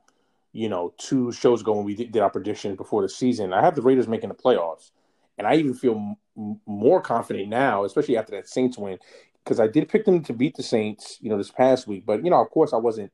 you 0.52 0.68
know, 0.68 0.94
two 0.98 1.32
shows 1.32 1.62
ago 1.62 1.72
when 1.72 1.84
we 1.84 1.96
did, 1.96 2.12
did 2.12 2.22
our 2.22 2.30
predictions 2.30 2.76
before 2.76 3.02
the 3.02 3.08
season, 3.08 3.52
I 3.52 3.60
have 3.60 3.74
the 3.74 3.82
Raiders 3.82 4.06
making 4.06 4.28
the 4.28 4.36
playoffs, 4.36 4.92
and 5.36 5.48
I 5.48 5.56
even 5.56 5.74
feel 5.74 5.96
m- 5.96 6.10
m- 6.10 6.16
more 6.36 7.00
confident 7.00 7.48
now, 7.48 7.84
especially 7.84 8.16
after 8.16 8.32
that 8.32 8.48
Saints 8.48 8.76
win, 8.78 8.98
because 9.44 9.60
I 9.60 9.66
did 9.66 9.88
pick 9.88 10.04
them 10.04 10.22
to 10.24 10.32
beat 10.32 10.56
the 10.56 10.62
Saints, 10.62 11.18
you 11.20 11.30
know, 11.30 11.38
this 11.38 11.50
past 11.50 11.86
week. 11.86 12.04
But 12.06 12.24
you 12.24 12.30
know, 12.30 12.40
of 12.40 12.50
course, 12.50 12.72
I 12.72 12.76
wasn't, 12.76 13.12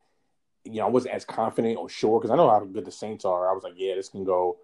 you 0.64 0.77
know, 0.77 0.87
I 0.87 0.91
wasn't 0.91 1.14
as 1.14 1.25
confident 1.25 1.79
or 1.79 1.89
sure 1.89 2.18
because 2.21 2.31
I 2.31 2.37
know 2.37 2.49
how 2.49 2.61
good 2.61 2.85
the 2.85 2.93
Saints 2.93 3.25
are. 3.25 3.49
I 3.49 3.53
was 3.53 3.62
like, 3.62 3.75
yeah, 3.77 3.95
this 3.95 4.09
can 4.09 4.25
go, 4.25 4.59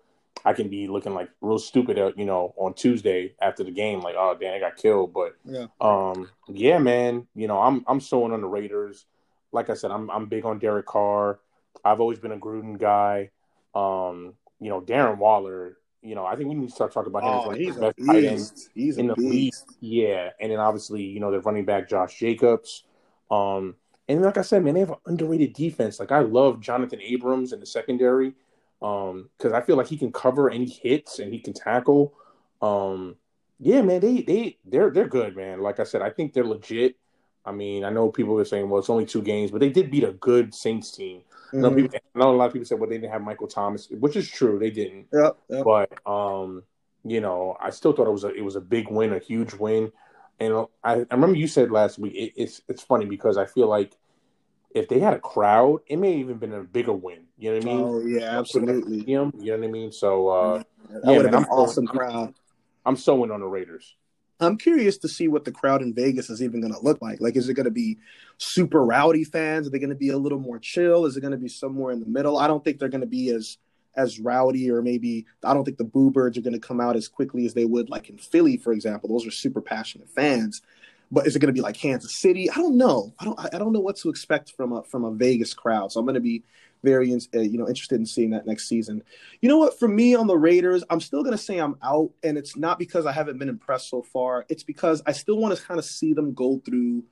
I 0.45 0.53
can 0.53 0.69
be 0.69 0.87
looking 0.87 1.15
like 1.15 1.29
real 1.41 1.59
stupid, 1.59 1.99
uh, 1.99 2.13
you 2.17 2.25
know, 2.25 2.55
on 2.57 2.75
Tuesday 2.75 3.35
after 3.43 3.65
the 3.65 3.71
game, 3.71 4.01
like, 4.01 4.15
oh 4.19 4.37
damn, 4.41 4.55
I 4.55 4.59
got 4.59 4.77
killed. 4.77 5.13
But 5.13 5.37
Yeah. 5.45 5.67
um, 5.81 6.31
yeah, 6.49 6.79
man, 6.79 7.27
you 7.35 7.49
know, 7.49 7.61
I'm 7.61 7.85
I'm 7.87 8.01
sewing 8.01 8.33
on 8.33 8.41
the 8.41 8.49
Raiders. 8.49 9.07
Like 9.53 9.71
I 9.71 9.75
said, 9.75 9.91
I'm 9.91 10.11
I'm 10.11 10.27
big 10.27 10.45
on 10.45 10.59
Derek 10.59 10.87
Carr. 10.87 11.41
I've 11.85 12.01
always 12.01 12.19
been 12.19 12.33
a 12.33 12.39
Gruden 12.39 12.79
guy. 12.79 13.31
Um, 13.75 14.35
you 14.61 14.71
know, 14.71 14.81
Darren 14.81 15.19
Waller. 15.19 15.77
You 16.07 16.15
know, 16.15 16.25
I 16.25 16.37
think 16.37 16.49
we 16.49 16.55
need 16.55 16.69
to 16.69 16.75
start 16.75 16.93
talking 16.93 17.11
about 17.11 17.25
him 17.25 17.35
as 17.35 17.45
Oh, 17.45 17.51
of 17.51 17.57
he's 17.57 17.75
the 17.75 17.95
best. 17.99 18.71
He's 18.75 18.97
in 18.97 19.09
the 19.09 19.15
league. 19.17 19.53
Yeah, 19.81 20.31
and 20.41 20.53
then 20.53 20.61
obviously, 20.61 21.03
you 21.03 21.21
know, 21.21 21.31
the 21.31 21.41
running 21.41 21.65
back 21.65 21.89
Josh 21.89 22.19
Jacobs. 22.19 22.85
Um, 23.31 23.75
and 24.09 24.23
like 24.23 24.39
I 24.39 24.43
said, 24.43 24.65
man, 24.65 24.75
they 24.75 24.81
have 24.81 24.91
an 24.91 24.97
underrated 25.07 25.53
defense. 25.53 25.99
Like 25.99 26.13
I 26.13 26.21
love 26.21 26.61
Jonathan 26.61 27.01
Abrams 27.01 27.53
in 27.53 27.61
the 27.61 27.67
secondary. 27.67 28.35
Um, 28.83 29.31
because 29.37 29.53
I 29.53 29.63
feel 29.63 29.77
like 29.77 29.87
he 29.87 29.97
can 29.97 30.13
cover 30.13 30.51
any 30.51 30.69
hits 30.69 31.19
and 31.19 31.33
he 31.33 31.41
can 31.41 31.55
tackle. 31.55 32.15
Um, 32.61 33.17
yeah, 33.59 33.83
man, 33.83 34.01
they 34.01 34.21
they 34.23 34.59
they're 34.65 34.91
they're 34.91 35.09
good, 35.09 35.35
man. 35.35 35.61
Like 35.61 35.81
I 35.81 35.85
said, 35.85 36.03
I 36.03 36.11
think 36.11 36.33
they're 36.33 36.45
legit. 36.45 36.97
I 37.47 37.53
mean, 37.53 37.85
I 37.85 37.91
know 37.91 38.11
people 38.11 38.39
are 38.39 38.45
saying, 38.45 38.69
well, 38.69 38.81
it's 38.81 38.91
only 38.91 39.07
two 39.07 39.23
games, 39.23 39.51
but 39.51 39.61
they 39.61 39.71
did 39.71 39.91
beat 39.91 40.05
a 40.05 40.13
good 40.13 40.53
Saints 40.55 40.91
team. 40.91 41.23
I 41.53 41.57
know, 41.59 41.71
Mhm. 41.71 41.77
people, 41.77 41.99
I 42.15 42.19
know 42.19 42.31
a 42.33 42.37
lot 42.37 42.47
of 42.47 42.53
people 42.53 42.67
said, 42.67 42.81
well, 42.81 42.91
they 42.91 42.99
didn't 42.99 43.13
have 43.13 43.23
Michael 43.23 43.47
Thomas, 43.47 43.89
which 43.91 44.17
is 44.17 44.29
true, 44.29 44.59
they 44.59 44.71
didn't. 44.71 45.07
Yep, 45.13 45.37
yep. 45.49 45.65
But 45.65 46.07
um, 46.09 46.65
you 47.05 47.21
know, 47.21 47.57
I 47.61 47.71
still 47.71 47.93
thought 47.93 48.09
it 48.09 48.13
was 48.13 48.25
a 48.25 48.35
it 48.35 48.43
was 48.45 48.57
a 48.57 48.61
big 48.61 48.91
win, 48.91 49.13
a 49.13 49.19
huge 49.21 49.55
win. 49.55 49.93
And 50.41 50.53
I, 50.85 50.93
I 50.95 51.07
remember 51.13 51.37
you 51.37 51.47
said 51.47 51.71
last 51.71 51.99
week 51.99 52.15
it, 52.15 52.33
it's 52.37 52.61
it's 52.69 52.83
funny 52.83 53.07
because 53.07 53.39
I 53.39 53.47
feel 53.47 53.69
like 53.69 53.97
if 54.75 54.89
they 54.89 54.99
had 54.99 55.15
a 55.15 55.21
crowd, 55.21 55.81
it 55.87 55.97
may 55.97 56.11
have 56.13 56.21
even 56.21 56.37
been 56.39 56.53
a 56.53 56.63
bigger 56.63 56.93
win. 56.93 57.21
You 57.39 57.51
know 57.53 57.57
what 57.59 57.63
I 57.63 57.67
mean? 57.67 57.85
Oh 57.85 58.01
yeah, 58.05 58.39
absolutely. 58.39 59.05
You 59.11 59.17
know, 59.33 59.57
what 59.57 59.65
I 59.65 59.69
mean? 59.69 59.93
So 59.93 60.29
uh, 60.29 60.63
That 60.91 61.01
yeah, 61.05 61.17
would 61.17 61.25
have 61.27 61.33
man, 61.33 61.43
been 61.43 61.49
I'm- 61.51 61.59
awesome 61.59 61.87
crowd. 61.87 62.35
I'm 62.85 62.97
sewing 62.97 63.31
on 63.31 63.41
the 63.41 63.47
Raiders. 63.47 63.95
I'm 64.39 64.59
curious 64.59 64.99
to 64.99 65.09
see 65.09 65.29
what 65.29 65.45
the 65.45 65.53
crowd 65.53 65.83
in 65.83 65.95
Vegas 65.95 66.29
is 66.29 66.43
even 66.43 66.61
going 66.61 66.73
to 66.73 66.81
look 66.81 67.01
like. 67.01 67.21
Like, 67.21 67.37
is 67.37 67.49
it 67.49 67.55
going 67.55 67.65
to 67.65 67.71
be 67.71 67.99
super 68.39 68.85
rowdy 68.85 69.25
fans? 69.25 69.67
Are 69.67 69.71
they 69.71 69.79
going 69.79 69.91
to 69.91 69.97
be 69.97 70.11
a 70.11 70.19
little 70.19 70.39
more 70.39 70.59
chill? 70.59 71.07
Is 71.07 71.17
it 71.17 71.23
going 71.23 71.33
to 71.33 71.39
be 71.39 71.49
somewhere 71.49 71.93
in 71.93 72.01
the 72.01 72.07
middle? 72.07 72.37
I 72.37 72.47
don't 72.47 72.63
think 72.63 72.79
they're 72.79 72.89
going 72.89 73.01
to 73.01 73.07
be 73.07 73.31
as 73.31 73.59
as 73.97 74.21
rowdy, 74.21 74.71
or 74.71 74.83
maybe 74.83 75.25
I 75.43 75.55
don't 75.55 75.65
think 75.65 75.79
the 75.79 75.85
Boo 75.85 76.11
Birds 76.11 76.37
are 76.37 76.43
going 76.43 76.53
to 76.53 76.61
come 76.61 76.81
out 76.81 76.97
as 76.97 77.09
quickly 77.09 77.47
as 77.47 77.55
they 77.55 77.65
would 77.65 77.89
like 77.89 78.11
in 78.11 78.19
Philly, 78.19 78.59
for 78.59 78.73
example. 78.73 79.09
Those 79.09 79.27
are 79.27 79.31
super 79.31 79.63
passionate 79.63 80.11
fans. 80.11 80.61
But 81.11 81.27
is 81.27 81.35
it 81.35 81.39
going 81.39 81.49
to 81.49 81.55
be 81.55 81.63
like 81.63 81.77
Kansas 81.77 82.15
City? 82.15 82.51
I 82.51 82.57
don't 82.57 82.77
know. 82.77 83.15
I 83.19 83.25
don't. 83.25 83.55
I 83.55 83.59
don't 83.59 83.73
know 83.73 83.81
what 83.81 83.97
to 83.99 84.11
expect 84.11 84.53
from 84.57 84.73
a 84.73 84.83
from 84.83 85.05
a 85.05 85.13
Vegas 85.13 85.55
crowd. 85.55 85.93
So 85.93 86.01
I'm 86.01 86.07
going 86.07 86.15
to 86.15 86.21
be 86.21 86.43
very 86.83 87.13
uh, 87.13 87.41
you 87.41 87.59
know 87.59 87.69
interested 87.69 87.99
in 87.99 88.07
seeing 88.07 88.31
that 88.31 88.47
next 88.47 88.69
season. 88.69 89.03
You 89.41 89.49
know 89.49 89.59
what? 89.59 89.79
For 89.79 89.89
me 89.89 90.15
on 90.15 90.27
the 90.27 90.37
Raiders, 90.37 90.85
I'm 90.91 91.01
still 91.01 91.23
going 91.23 91.37
to 91.37 91.43
say 91.43 91.59
I'm 91.59 91.77
out, 91.83 92.11
and 92.23 92.39
it's 92.39 92.57
not 92.57 92.79
because 92.79 93.07
I 93.07 93.13
haven't 93.13 93.39
been 93.39 93.49
impressed 93.49 93.91
so 93.91 94.03
far. 94.03 94.47
It's 94.49 94.63
because 94.63 95.03
I 95.07 95.13
still 95.13 95.39
want 95.39 95.57
to 95.57 95.63
kind 95.63 95.79
of 95.79 95.85
see 95.85 96.13
them 96.13 96.35
go 96.35 96.61
through 96.65 97.05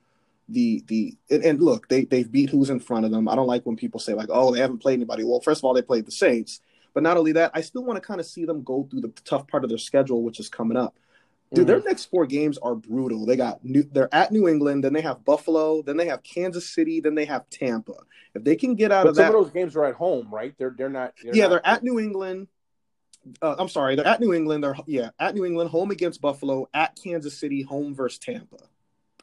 the 0.49 0.83
the 0.87 1.15
and, 1.29 1.43
and 1.43 1.61
look, 1.61 1.87
they 1.89 2.05
they've 2.05 2.31
beat 2.31 2.49
who's 2.49 2.69
in 2.69 2.79
front 2.79 3.05
of 3.05 3.11
them. 3.11 3.27
I 3.27 3.35
don't 3.35 3.47
like 3.47 3.65
when 3.65 3.75
people 3.75 3.99
say 3.99 4.13
like, 4.13 4.29
oh, 4.29 4.53
they 4.53 4.59
haven't 4.59 4.79
played 4.79 4.95
anybody. 4.95 5.23
Well, 5.23 5.41
first 5.41 5.59
of 5.59 5.65
all, 5.65 5.73
they 5.73 5.81
played 5.81 6.05
the 6.05 6.11
Saints, 6.11 6.61
but 6.93 7.03
not 7.03 7.17
only 7.17 7.33
that, 7.33 7.51
I 7.53 7.61
still 7.61 7.83
want 7.83 8.01
to 8.01 8.07
kind 8.07 8.19
of 8.19 8.25
see 8.25 8.45
them 8.45 8.63
go 8.63 8.87
through 8.89 9.01
the 9.01 9.13
tough 9.23 9.47
part 9.47 9.63
of 9.63 9.69
their 9.69 9.79
schedule, 9.79 10.23
which 10.23 10.39
is 10.39 10.49
coming 10.49 10.77
up. 10.77 10.95
Dude, 11.55 11.67
their 11.67 11.81
next 11.81 12.05
four 12.05 12.25
games 12.25 12.57
are 12.59 12.75
brutal. 12.75 13.25
They 13.25 13.35
got 13.35 13.63
new, 13.63 13.83
they're 13.83 14.13
at 14.13 14.31
New 14.31 14.47
England, 14.47 14.83
then 14.83 14.93
they 14.93 15.01
have 15.01 15.23
Buffalo, 15.25 15.81
then 15.81 15.97
they 15.97 16.07
have 16.07 16.21
Kansas 16.23 16.69
City, 16.69 16.99
then 16.99 17.15
they 17.15 17.25
have 17.25 17.49
Tampa. 17.49 17.93
If 18.33 18.43
they 18.43 18.55
can 18.55 18.75
get 18.75 18.91
out 18.91 19.03
But 19.03 19.11
of 19.11 19.15
some 19.15 19.25
that, 19.25 19.35
of 19.35 19.43
those 19.45 19.53
games 19.53 19.75
are 19.75 19.85
at 19.85 19.95
home, 19.95 20.27
right? 20.31 20.53
They're 20.57 20.75
they're 20.77 20.89
not. 20.89 21.13
They're 21.23 21.35
yeah, 21.35 21.43
not- 21.43 21.49
they're 21.49 21.67
at 21.67 21.83
New 21.83 21.99
England. 21.99 22.47
Uh, 23.41 23.55
I'm 23.57 23.69
sorry, 23.69 23.95
they're 23.95 24.05
at 24.05 24.19
New 24.19 24.33
England. 24.33 24.63
They're 24.63 24.75
yeah 24.85 25.09
at 25.19 25.33
New 25.33 25.45
England, 25.45 25.71
home 25.71 25.89
against 25.91 26.21
Buffalo, 26.21 26.69
at 26.73 26.95
Kansas 27.01 27.37
City, 27.37 27.63
home 27.63 27.95
versus 27.95 28.19
Tampa. 28.19 28.57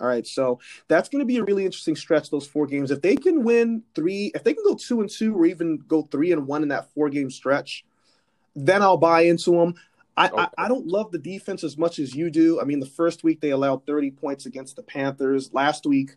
All 0.01 0.09
right, 0.09 0.26
so 0.26 0.59
that's 0.89 1.09
going 1.09 1.20
to 1.20 1.26
be 1.26 1.37
a 1.37 1.45
really 1.45 1.64
interesting 1.64 1.95
stretch. 1.95 2.28
Those 2.30 2.47
four 2.47 2.66
games, 2.66 2.91
if 2.91 3.03
they 3.03 3.14
can 3.14 3.45
win 3.45 3.85
three, 3.95 4.33
if 4.35 4.43
they 4.43 4.55
can 4.55 4.64
go 4.64 4.74
two 4.74 5.01
and 5.01 5.09
two, 5.09 5.37
or 5.37 5.47
even 5.47 5.76
go 5.87 6.03
three 6.03 6.33
and 6.33 6.47
one 6.47 6.62
in 6.62 6.70
that 6.70 6.91
four 6.93 7.09
game 7.09 7.30
stretch, 7.30 7.85
then 8.57 8.83
I'll 8.83 8.97
buy 8.97 9.22
into 9.22 9.53
them. 9.53 9.74
I, 10.17 10.29
Okay. 10.29 10.37
I 10.37 10.49
I 10.67 10.69
don't 10.69 10.87
love 10.87 11.11
the 11.11 11.19
defense 11.19 11.65
as 11.65 11.79
much 11.79 11.99
as 11.99 12.15
you 12.15 12.31
do. 12.31 12.61
I 12.61 12.65
mean, 12.65 12.81
the 12.81 12.87
first 12.87 13.25
week 13.25 13.41
they 13.41 13.51
allowed 13.51 13.87
30 13.87 14.11
points 14.11 14.47
against 14.47 14.77
the 14.77 14.83
Panthers. 14.83 15.53
Last 15.53 15.87
week, 15.87 16.17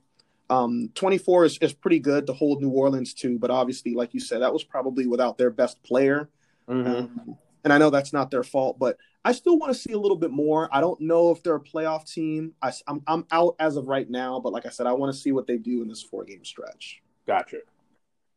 um, 0.50 0.89
24 0.96 1.46
is, 1.46 1.58
is 1.60 1.74
pretty 1.74 2.00
good 2.00 2.28
to 2.28 2.34
hold 2.34 2.62
New 2.62 2.70
Orleans 2.70 3.14
to, 3.16 3.39
but 3.39 3.50
obviously, 3.52 3.93
like 3.93 4.14
you 4.14 4.20
said, 4.20 4.41
that 4.41 4.54
was 4.54 4.64
probably 4.64 5.08
without 5.08 5.38
their 5.38 5.50
best 5.50 5.82
player. 5.84 6.30
Mhm. 6.68 6.88
Um, 6.88 7.38
and 7.64 7.74
I 7.74 7.78
know 7.80 7.89
that's 7.89 8.14
not 8.14 8.30
their 8.30 8.43
fault, 8.43 8.78
but 8.78 8.98
I 9.26 9.32
still 9.32 9.58
want 9.58 9.74
to 9.74 9.80
see 9.80 9.93
a 9.93 9.98
little 9.98 10.18
bit 10.18 10.30
more. 10.30 10.70
I 10.72 10.82
don't 10.82 11.02
know 11.02 11.32
if 11.32 11.41
they're 11.41 11.56
a 11.56 11.60
playoff 11.60 12.06
team. 12.12 12.54
I, 12.62 12.72
am 12.88 13.02
I'm 13.08 13.26
out 13.32 13.56
as 13.60 13.76
of 13.76 13.88
right 13.88 14.08
now, 14.08 14.39
but 14.39 14.54
like 14.54 14.68
I 14.68 14.70
said, 14.70 14.86
I 14.86 14.93
want 14.93 15.12
to 15.14 15.20
see 15.20 15.32
what 15.32 15.48
they 15.48 15.58
do 15.58 15.82
in 15.82 15.88
this 15.88 16.04
four 16.04 16.24
game 16.26 16.46
stretch. 16.46 17.02
Gotcha. 17.26 17.58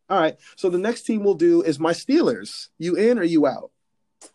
All 0.09 0.19
right. 0.19 0.39
So 0.57 0.71
the 0.71 0.79
next 0.79 1.03
team 1.03 1.23
we'll 1.23 1.35
do 1.35 1.61
is 1.61 1.79
my 1.79 1.93
Steelers. 1.93 2.69
You 2.79 2.97
in 2.97 3.19
or 3.19 3.23
you 3.23 3.47
out? 3.47 3.71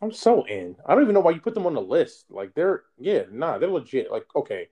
I'm 0.01 0.11
so 0.11 0.45
in. 0.45 0.75
I 0.85 0.93
don't 0.93 1.03
even 1.03 1.13
know 1.13 1.19
why 1.19 1.31
you 1.31 1.41
put 1.41 1.53
them 1.53 1.65
on 1.65 1.73
the 1.73 1.81
list. 1.81 2.25
Like 2.29 2.53
they're 2.53 2.83
yeah, 2.97 3.23
nah, 3.31 3.57
they're 3.57 3.69
legit. 3.69 4.11
Like 4.11 4.25
okay, 4.35 4.69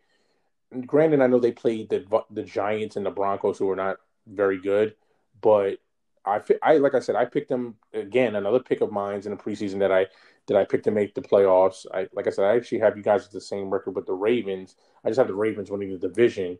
granted, 0.85 1.21
I 1.21 1.27
know 1.27 1.39
they 1.39 1.51
played 1.51 1.89
the 1.89 2.05
the 2.31 2.43
Giants 2.43 2.95
and 2.95 3.05
the 3.05 3.11
Broncos, 3.11 3.57
who 3.57 3.69
are 3.69 3.75
not 3.75 3.97
very 4.27 4.59
good, 4.59 4.95
but 5.41 5.79
I 6.25 6.41
I 6.61 6.77
like 6.77 6.95
I 6.95 6.99
said, 6.99 7.15
I 7.15 7.25
picked 7.25 7.49
them 7.49 7.75
again. 7.93 8.35
Another 8.35 8.59
pick 8.59 8.81
of 8.81 8.91
mine 8.91 9.21
in 9.25 9.31
the 9.31 9.37
preseason 9.37 9.79
that 9.79 9.91
I 9.91 10.07
that 10.47 10.57
I 10.57 10.65
picked 10.65 10.85
to 10.85 10.91
make 10.91 11.13
the 11.13 11.21
playoffs. 11.21 11.85
I 11.93 12.07
like 12.13 12.27
I 12.27 12.31
said, 12.31 12.45
I 12.45 12.55
actually 12.55 12.79
have 12.79 12.97
you 12.97 13.03
guys 13.03 13.23
with 13.23 13.31
the 13.31 13.41
same 13.41 13.69
record, 13.69 13.93
but 13.93 14.05
the 14.05 14.13
Ravens. 14.13 14.75
I 15.03 15.09
just 15.09 15.17
have 15.17 15.27
the 15.27 15.35
Ravens 15.35 15.71
winning 15.71 15.91
the 15.91 16.07
division, 16.07 16.57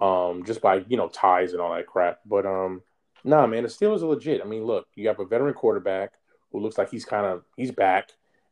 um, 0.00 0.44
just 0.44 0.60
by 0.60 0.84
you 0.88 0.96
know 0.96 1.08
ties 1.08 1.52
and 1.52 1.60
all 1.60 1.74
that 1.74 1.86
crap. 1.86 2.20
But 2.26 2.46
um, 2.46 2.82
nah, 3.24 3.46
man, 3.46 3.62
the 3.62 3.68
Steelers 3.68 4.02
are 4.02 4.06
legit. 4.06 4.40
I 4.42 4.46
mean, 4.46 4.64
look, 4.64 4.88
you 4.94 5.08
have 5.08 5.20
a 5.20 5.26
veteran 5.26 5.54
quarterback 5.54 6.14
who 6.54 6.60
looks 6.60 6.78
like 6.78 6.88
he's 6.88 7.04
kind 7.04 7.26
of 7.26 7.42
he's 7.56 7.72
back, 7.72 8.10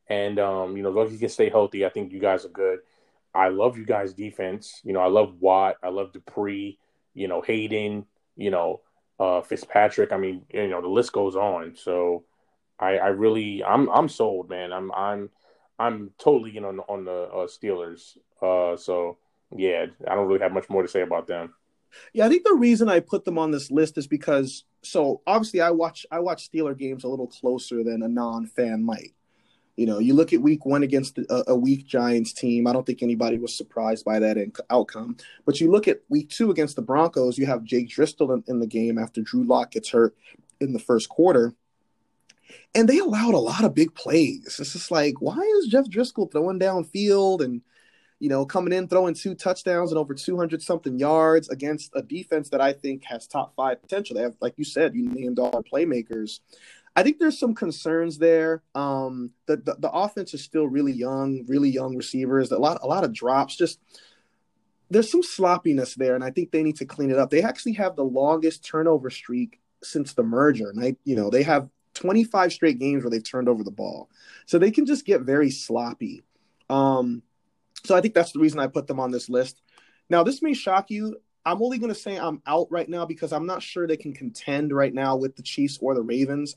and 0.09 0.41
um, 0.41 0.77
you 0.77 0.83
know, 0.83 0.89
as 0.89 0.95
long 0.97 1.07
as 1.07 1.13
he 1.13 1.19
can 1.19 1.29
stay 1.29 1.49
healthy, 1.49 1.87
I 1.87 1.89
think 1.89 2.13
you 2.13 2.19
guys 2.19 2.45
are 2.45 2.49
good. 2.49 2.81
I 3.33 3.49
love 3.49 3.79
you 3.79 3.87
guys' 3.87 4.13
defense. 4.13 4.81
You 4.83 4.93
know, 4.93 5.01
I 5.01 5.07
love 5.07 5.37
Watt, 5.41 5.77
I 5.85 5.89
love 5.89 6.13
Dupree, 6.13 6.79
you 7.15 7.29
know, 7.29 7.41
Haden, 7.41 8.05
you 8.37 8.51
know, 8.51 8.81
uh, 9.21 9.41
Fitzpatrick. 9.43 10.11
I 10.11 10.17
mean, 10.17 10.45
you 10.53 10.67
know, 10.67 10.83
the 10.83 10.89
list 10.89 11.13
goes 11.13 11.37
on. 11.37 11.77
So, 11.77 12.25
I, 12.81 12.97
I 12.97 13.09
really, 13.09 13.63
I'm, 13.63 13.89
I'm 13.89 14.09
sold, 14.09 14.51
man. 14.51 14.73
I'm, 14.73 14.91
I'm, 14.93 15.31
I'm 15.79 16.11
totally 16.19 16.57
in 16.57 16.65
on 16.65 16.81
on 16.81 17.05
the 17.05 17.23
uh, 17.23 17.47
Steelers. 17.47 18.19
Uh, 18.43 18.77
so 18.77 19.19
yeah, 19.57 19.87
I 20.09 20.15
don't 20.15 20.27
really 20.27 20.41
have 20.41 20.53
much 20.53 20.69
more 20.69 20.83
to 20.83 20.89
say 20.89 21.03
about 21.03 21.29
them. 21.29 21.55
Yeah, 22.13 22.27
I 22.27 22.29
think 22.29 22.45
the 22.45 22.55
reason 22.55 22.89
I 22.89 23.01
put 23.01 23.25
them 23.25 23.39
on 23.39 23.53
this 23.53 23.71
list 23.71 23.97
is 23.97 24.07
because 24.07 24.65
so 24.83 25.23
obviously 25.27 25.61
I 25.61 25.71
watch 25.71 26.07
I 26.11 26.21
watch 26.21 26.51
Steeler 26.51 26.77
games 26.77 27.05
a 27.05 27.09
little 27.09 27.27
closer 27.27 27.83
than 27.85 28.03
a 28.03 28.09
non-fan 28.09 28.83
might. 28.83 29.15
You 29.77 29.87
know, 29.87 29.99
you 29.99 30.13
look 30.13 30.35
at 30.35 30.43
week 30.43 30.67
one 30.67 30.83
against 30.83 31.17
a, 31.17 31.51
a 31.51 31.57
weak 31.57 31.87
Giants 31.87 32.35
team. 32.35 32.67
I 32.67 32.75
don't 32.75 32.85
think 32.85 33.03
anybody 33.03 33.39
was 33.39 33.57
surprised 33.57 34.05
by 34.05 34.19
that 34.19 34.37
in, 34.37 34.53
outcome. 34.69 35.17
But 35.47 35.61
you 35.61 35.71
look 35.71 35.89
at 35.89 36.03
week 36.11 36.29
two 36.29 36.51
against 36.51 36.77
the 36.77 36.83
Broncos, 36.83 37.39
you 37.39 37.47
have 37.47 37.65
Jake 37.65 37.89
Driskel 37.89 38.35
in, 38.35 38.45
in 38.49 38.61
the 38.61 38.67
game 38.67 38.99
after 38.99 39.23
Drew 39.23 39.45
Lock 39.45 39.71
gets 39.71 39.89
hurt 39.91 40.15
in 40.61 40.75
the 40.75 40.79
first 40.79 41.09
quarter. 41.09 41.55
And 42.75 42.87
they 42.87 42.99
allowed 42.99 43.33
a 43.33 43.39
lot 43.39 43.65
of 43.65 43.75
big 43.75 43.95
plays. 43.95 44.59
It's 44.61 44.75
just 44.75 44.91
like, 44.91 45.15
why 45.21 45.39
is 45.59 45.69
Jeff 45.69 45.87
Driskel 45.87 46.31
throwing 46.31 46.59
downfield 46.59 47.43
and 47.43 47.63
you 48.23 48.29
know, 48.29 48.47
coming 48.47 48.73
in 48.73 48.87
throwing 48.87 49.15
two 49.15 49.35
touchdowns 49.35 49.91
and 49.91 49.99
over 49.99 50.15
200 50.15 50.63
something 50.63 50.97
yards 50.97 51.49
against 51.49 51.91
a 51.97 52.03
defense 52.03 52.51
that 52.51 52.61
I 52.61 52.73
think 52.73 53.03
has 53.03 53.27
top 53.27 53.53
five 53.57 53.83
potential. 53.83 54.15
They 54.15 54.23
have, 54.23 54.37
like 54.41 54.55
you 54.57 54.65
said, 54.65 54.95
you 54.95 55.09
named 55.09 55.41
all 55.41 55.51
the 55.51 55.65
playmakers. 55.65 56.39
I 56.95 57.03
think 57.03 57.19
there's 57.19 57.37
some 57.37 57.53
concerns 57.53 58.19
there. 58.19 58.63
Um, 58.77 59.33
the, 59.47 59.57
the 59.57 59.75
the 59.77 59.91
offense 59.91 60.35
is 60.35 60.45
still 60.45 60.69
really 60.69 60.93
young, 60.93 61.45
really 61.49 61.69
young 61.69 61.97
receivers. 61.97 62.53
A 62.53 62.59
lot 62.59 62.79
a 62.85 62.87
lot 62.87 63.03
of 63.03 63.13
drops. 63.13 63.57
Just 63.57 63.81
there's 64.89 65.11
some 65.11 65.25
sloppiness 65.25 65.97
there, 65.97 66.15
and 66.15 66.23
I 66.23 66.31
think 66.31 66.53
they 66.53 66.63
need 66.63 66.77
to 66.77 66.87
clean 66.87 67.11
it 67.11 67.19
up. 67.19 67.31
They 67.31 67.43
actually 67.43 67.73
have 67.73 67.97
the 67.97 68.05
longest 68.05 68.65
turnover 68.65 69.11
streak 69.11 69.61
since 69.83 70.13
the 70.13 70.23
merger, 70.23 70.71
and 70.71 70.85
I, 70.85 70.95
you 71.03 71.17
know, 71.17 71.29
they 71.29 71.43
have 71.43 71.69
25 71.95 72.53
straight 72.53 72.79
games 72.79 73.03
where 73.03 73.11
they've 73.11 73.29
turned 73.29 73.49
over 73.49 73.65
the 73.65 73.73
ball, 73.73 74.11
so 74.47 74.61
they 74.61 74.71
can 74.71 74.87
just 74.87 75.05
get 75.05 75.23
very 75.23 75.51
sloppy. 75.51 76.23
Um, 76.71 77.25
so 77.85 77.97
I 77.97 78.01
think 78.01 78.15
that's 78.15 78.33
the 78.33 78.41
reason 78.41 78.61
I 78.61 78.67
put 78.67 78.87
them 78.87 79.01
on 79.01 79.11
this 79.11 79.29
list. 79.29 79.61
Now, 80.09 80.23
this 80.23 80.43
may 80.43 80.55
shock 80.55 80.91
you. 80.91 81.17
I'm 81.45 81.61
only 81.63 81.79
going 81.79 81.93
to 81.93 81.99
say 81.99 82.17
I'm 82.17 82.41
out 82.47 82.69
right 82.71 82.89
now 82.89 83.05
because 83.05 83.33
I'm 83.33 83.47
not 83.47 83.63
sure 83.63 83.87
they 83.87 83.97
can 83.97 84.13
contend 84.13 84.73
right 84.73 84.95
now 84.95 85.17
with 85.17 85.35
the 85.37 85.43
Chiefs 85.43 85.79
or 85.81 85.95
the 85.95 86.03
Ravens. 86.03 86.55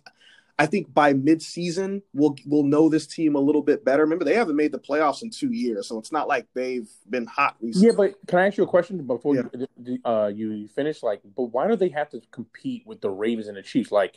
I 0.57 0.67
think 0.67 0.93
by 0.93 1.11
mid-season 1.11 2.01
we'll 2.13 2.35
we'll 2.45 2.63
know 2.63 2.87
this 2.87 3.07
team 3.07 3.35
a 3.35 3.39
little 3.39 3.61
bit 3.61 3.83
better. 3.83 4.03
Remember, 4.03 4.23
they 4.23 4.35
haven't 4.35 4.55
made 4.55 4.71
the 4.71 4.79
playoffs 4.79 5.21
in 5.21 5.29
two 5.29 5.51
years, 5.51 5.87
so 5.87 5.99
it's 5.99 6.13
not 6.13 6.29
like 6.29 6.47
they've 6.53 6.89
been 7.09 7.25
hot 7.25 7.57
recently. 7.59 7.87
Yeah, 7.87 7.93
but 7.97 8.15
can 8.27 8.39
I 8.39 8.47
ask 8.47 8.57
you 8.57 8.63
a 8.63 8.67
question 8.67 9.05
before 9.05 9.35
Yeah. 9.35 9.41
you 9.83 9.99
uh, 10.05 10.31
you 10.33 10.69
finish? 10.69 11.03
Like, 11.03 11.21
but 11.35 11.45
why 11.45 11.67
do 11.67 11.75
they 11.75 11.89
have 11.89 12.09
to 12.11 12.21
compete 12.31 12.83
with 12.85 13.01
the 13.01 13.09
Ravens 13.09 13.47
and 13.49 13.57
the 13.57 13.63
Chiefs? 13.63 13.91
Like, 13.91 14.15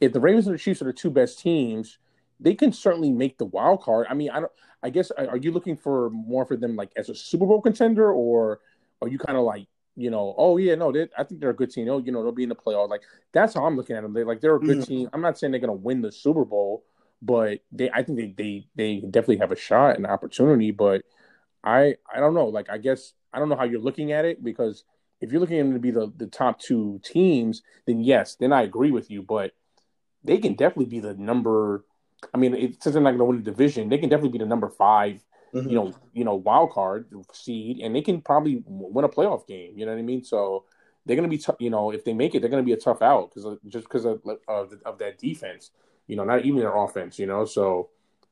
if 0.00 0.12
the 0.12 0.20
Ravens 0.20 0.46
and 0.46 0.54
the 0.54 0.60
Chiefs 0.60 0.80
are 0.80 0.84
the 0.84 0.92
two 0.92 1.10
best 1.10 1.40
teams, 1.40 1.98
they 2.40 2.54
can 2.54 2.72
certainly 2.72 3.10
make 3.10 3.38
the 3.38 3.44
wild 3.44 3.82
card. 3.82 4.06
I 4.10 4.14
mean, 4.14 4.30
I 4.30 4.40
don't. 4.40 4.52
I 4.82 4.88
guess 4.88 5.10
are 5.10 5.36
you 5.36 5.52
looking 5.52 5.76
for 5.76 6.08
more 6.10 6.46
for 6.46 6.56
them 6.56 6.74
like 6.74 6.90
as 6.96 7.10
a 7.10 7.14
Super 7.14 7.46
Bowl 7.46 7.60
contender, 7.60 8.12
or 8.12 8.60
are 9.02 9.08
you 9.08 9.18
kind 9.18 9.36
of 9.36 9.44
like 9.44 9.66
you 9.96 10.10
know, 10.10 10.34
oh 10.38 10.56
yeah, 10.56 10.74
no, 10.76 10.92
they, 10.92 11.08
I 11.18 11.24
think 11.24 11.40
they're 11.40 11.50
a 11.50 11.54
good 11.54 11.70
team. 11.70 11.88
Oh, 11.90 11.98
you 11.98 12.10
know, 12.10 12.22
they'll 12.22 12.32
be 12.32 12.44
in 12.44 12.48
the 12.48 12.54
playoffs. 12.54 12.88
Like 12.88 13.02
that's 13.32 13.54
how 13.54 13.66
I'm 13.66 13.76
looking 13.76 13.96
at 13.96 14.02
them. 14.02 14.14
They 14.14 14.24
like 14.24 14.40
they're 14.40 14.56
a 14.56 14.60
good 14.60 14.78
mm-hmm. 14.78 14.84
team. 14.84 15.10
I'm 15.12 15.20
not 15.20 15.38
saying 15.38 15.50
they're 15.50 15.60
gonna 15.60 15.74
win 15.74 16.00
the 16.00 16.10
Super 16.10 16.44
Bowl, 16.44 16.84
but 17.20 17.60
they, 17.70 17.90
I 17.90 18.02
think 18.02 18.18
they, 18.18 18.34
they, 18.36 18.66
they 18.74 19.00
definitely 19.00 19.38
have 19.38 19.52
a 19.52 19.56
shot 19.56 19.96
and 19.96 20.06
opportunity. 20.06 20.70
But 20.70 21.02
I, 21.62 21.96
I 22.12 22.20
don't 22.20 22.34
know. 22.34 22.46
Like 22.46 22.70
I 22.70 22.78
guess 22.78 23.12
I 23.32 23.38
don't 23.38 23.48
know 23.48 23.56
how 23.56 23.64
you're 23.64 23.80
looking 23.80 24.12
at 24.12 24.24
it 24.24 24.42
because 24.42 24.84
if 25.20 25.30
you're 25.32 25.40
looking 25.40 25.58
at 25.58 25.64
them 25.64 25.74
to 25.74 25.80
be 25.80 25.90
the 25.90 26.12
the 26.16 26.28
top 26.28 26.60
two 26.60 27.00
teams, 27.04 27.62
then 27.86 28.00
yes, 28.00 28.36
then 28.36 28.52
I 28.52 28.62
agree 28.62 28.92
with 28.92 29.10
you. 29.10 29.22
But 29.22 29.52
they 30.24 30.38
can 30.38 30.54
definitely 30.54 30.86
be 30.86 31.00
the 31.00 31.14
number. 31.14 31.84
I 32.34 32.38
mean, 32.38 32.54
it, 32.54 32.82
since 32.82 32.94
they're 32.94 33.02
not 33.02 33.10
going 33.10 33.18
to 33.18 33.24
win 33.24 33.36
the 33.38 33.50
division, 33.50 33.88
they 33.88 33.98
can 33.98 34.08
definitely 34.08 34.38
be 34.38 34.38
the 34.38 34.46
number 34.46 34.68
5 34.68 35.24
mm-hmm. 35.54 35.68
you 35.68 35.74
know, 35.74 35.94
you 36.12 36.24
know, 36.24 36.34
wild 36.34 36.70
card 36.70 37.06
seed, 37.32 37.78
and 37.80 37.94
they 37.94 38.02
can 38.02 38.20
probably 38.20 38.62
win 38.66 39.04
a 39.04 39.08
playoff 39.08 39.46
game. 39.46 39.78
You 39.78 39.86
know 39.86 39.92
what 39.92 39.98
I 39.98 40.02
mean? 40.02 40.24
So 40.24 40.64
they're 41.06 41.16
going 41.16 41.28
to 41.28 41.36
be, 41.36 41.42
t- 41.42 41.64
you 41.64 41.70
know, 41.70 41.90
if 41.90 42.04
they 42.04 42.12
make 42.12 42.34
it, 42.34 42.40
they're 42.40 42.50
going 42.50 42.62
to 42.62 42.66
be 42.66 42.72
a 42.72 42.76
tough 42.76 43.02
out 43.02 43.32
because 43.34 43.58
just 43.68 43.86
because 43.86 44.04
of, 44.04 44.22
of, 44.48 44.74
of 44.84 44.98
that 44.98 45.18
defense. 45.18 45.70
You 46.06 46.16
know, 46.16 46.24
not 46.24 46.44
even 46.44 46.58
their 46.58 46.74
offense. 46.76 47.20
You 47.20 47.26
know, 47.26 47.44
so 47.44 47.90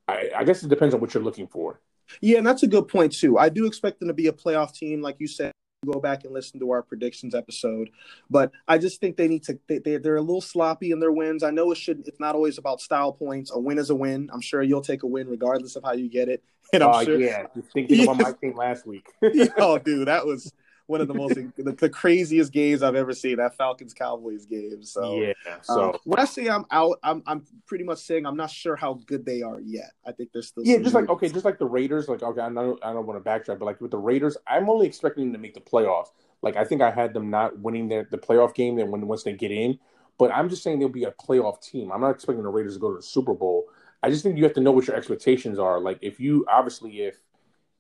I, 0.09 0.31
I 0.37 0.45
guess 0.45 0.65
it 0.65 0.69
depends 0.69 0.95
on 0.95 1.01
what 1.01 1.15
you're 1.15 1.23
looking 1.23 1.47
for. 1.47 1.81
Yeah, 2.21 2.39
and 2.39 2.47
that's 2.47 2.65
a 2.65 2.67
good 2.67 2.89
point 2.89 3.13
too. 3.13 3.39
I 3.39 3.51
do 3.51 3.67
expect 3.67 4.01
them 4.01 4.09
to 4.09 4.15
be 4.15 4.27
a 4.27 4.33
playoff 4.33 4.75
team, 4.75 5.01
like 5.01 5.17
you 5.21 5.29
said 5.29 5.53
go 5.87 6.01
back 6.01 6.25
and 6.25 6.35
listen 6.35 6.59
to 6.61 6.71
our 6.71 6.83
predictions 6.83 7.35
episode. 7.35 7.91
But 8.31 8.53
I 8.67 8.79
just 8.79 9.01
think 9.01 9.17
they 9.17 9.29
need 9.29 9.45
to. 9.45 9.59
They, 9.69 9.79
they 9.79 9.95
are 10.09 10.17
a 10.17 10.21
little 10.21 10.41
sloppy 10.41 10.91
in 10.91 11.01
their 11.01 11.13
wins. 11.13 11.43
I 11.43 11.51
know 11.51 11.71
it 11.73 11.79
should. 11.79 12.07
It's 12.07 12.21
not 12.21 12.35
always 12.35 12.59
about 12.59 12.81
style 12.81 13.13
points. 13.13 13.51
A 13.53 13.59
win 13.59 13.79
is 13.79 13.91
a 13.91 13.95
win. 13.95 14.31
I'm 14.33 14.41
sure 14.41 14.63
you'll 14.63 14.83
take 14.83 15.03
a 15.03 15.07
win 15.07 15.29
regardless 15.29 15.77
of 15.77 15.85
how 15.85 15.93
you 15.93 16.09
get 16.09 16.29
it. 16.29 16.43
And 16.71 16.83
I'm 16.83 16.91
uh, 16.91 17.03
sure. 17.03 17.19
Yeah, 17.19 17.47
Just 17.57 17.73
thinking 17.73 18.03
about 18.03 18.21
my 18.21 18.33
team 18.43 18.55
last 18.55 18.87
week. 18.87 19.09
oh, 19.57 19.79
dude, 19.79 20.07
that 20.07 20.27
was 20.27 20.53
one 20.89 21.03
of 21.03 21.07
the 21.07 21.15
most 21.15 21.35
the, 21.57 21.73
the, 21.73 21.89
craziest 21.89 22.53
games 22.53 22.83
I've 22.83 22.95
ever 22.95 23.13
seen. 23.13 23.37
That 23.37 23.57
Falcons 23.57 23.95
Cowboys 23.95 24.47
game. 24.47 24.83
So 24.83 25.21
yeah. 25.21 25.33
So 25.63 25.93
um, 25.93 25.99
when 26.05 26.19
I 26.19 26.25
say 26.25 26.49
I'm 26.49 26.65
out, 26.71 26.99
I'm 27.03 27.23
I'm 27.27 27.45
pretty 27.67 27.85
much 27.85 27.99
saying 27.99 28.27
I'm 28.27 28.37
not 28.37 28.51
sure 28.51 28.75
how 28.75 28.95
good 29.07 29.25
they 29.25 29.43
are 29.43 29.61
yet. 29.61 29.93
I 30.07 30.13
think 30.13 30.31
they're 30.33 30.43
still 30.43 30.65
yeah, 30.65 30.79
just 30.79 30.95
like 30.95 31.09
okay, 31.09 31.29
just 31.29 31.45
like 31.45 31.59
the 31.59 31.67
Raiders. 31.67 32.09
Like 32.09 32.23
okay, 32.23 32.41
I 32.41 32.49
don't 32.49 32.85
I 32.85 32.93
don't 32.93 33.07
want 33.07 33.23
to 33.23 33.31
backtrack, 33.31 33.59
but 33.59 33.67
like 33.67 33.81
with 33.81 33.91
the 33.91 33.99
Raiders, 33.99 34.37
I'm 34.47 34.69
only 34.69 34.87
expecting 34.87 35.25
them 35.25 35.35
to 35.35 35.39
make 35.39 35.55
the 35.55 35.61
playoffs. 35.61 36.09
Like 36.43 36.57
I 36.57 36.65
think 36.65 36.83
I 36.83 36.91
had 36.91 37.13
them 37.13 37.31
not 37.31 37.59
winning 37.59 37.89
their 37.89 38.09
the 38.11 38.19
playoff 38.19 38.55
game. 38.55 38.77
Then 38.77 38.91
when 38.91 39.07
once 39.07 39.23
they 39.23 39.35
get 39.35 39.51
in, 39.51 39.79
but 40.19 40.33
I'm 40.33 40.49
just 40.49 40.63
saying 40.63 40.79
they'll 40.79 40.89
be 40.89 41.05
a 41.05 41.13
playoff 41.13 41.63
team. 41.63 41.93
I'm 41.93 42.01
not 42.01 42.11
expecting 42.11 42.43
the 42.43 42.51
Raiders 42.51 42.75
to 42.75 42.81
go 42.81 42.91
to 42.91 42.97
the 42.97 43.03
Super 43.03 43.35
Bowl. 43.35 43.67
I 44.03 44.11
just 44.11 44.23
think 44.23 44.39
you 44.39 44.45
have 44.45 44.55
to 44.55 44.61
know 44.61 44.73
what 44.73 44.87
your 44.87 44.97
expectations 44.97 45.59
are. 45.59 45.81
Like 45.81 45.99
if 46.01 46.19
you 46.19 46.47
obviously 46.49 47.03
if 47.03 47.19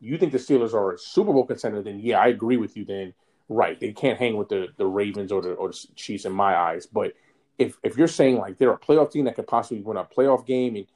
you 0.00 0.16
think 0.18 0.32
the 0.32 0.38
Steelers 0.38 0.74
are 0.74 0.92
a 0.92 0.98
Super 0.98 1.32
Bowl 1.32 1.46
contender, 1.46 1.82
then 1.82 1.98
yeah, 1.98 2.18
I 2.18 2.28
agree 2.28 2.56
with 2.56 2.76
you. 2.76 2.84
Then 2.84 3.14
right. 3.48 3.78
They 3.78 3.92
can't 3.92 4.18
hang 4.18 4.36
with 4.36 4.48
the, 4.48 4.68
the 4.76 4.86
Ravens 4.86 5.32
or 5.32 5.42
the 5.42 5.52
or 5.52 5.68
the 5.68 5.86
Chiefs 5.96 6.24
in 6.24 6.32
my 6.32 6.56
eyes. 6.56 6.86
But 6.86 7.14
if 7.58 7.76
if 7.82 7.96
you're 7.96 8.08
saying 8.08 8.38
like 8.38 8.58
they're 8.58 8.72
a 8.72 8.78
playoff 8.78 9.10
team 9.10 9.24
that 9.24 9.34
could 9.34 9.46
possibly 9.46 9.82
win 9.82 9.96
a 9.96 10.04
playoff 10.04 10.46
game 10.46 10.76
and 10.76 10.86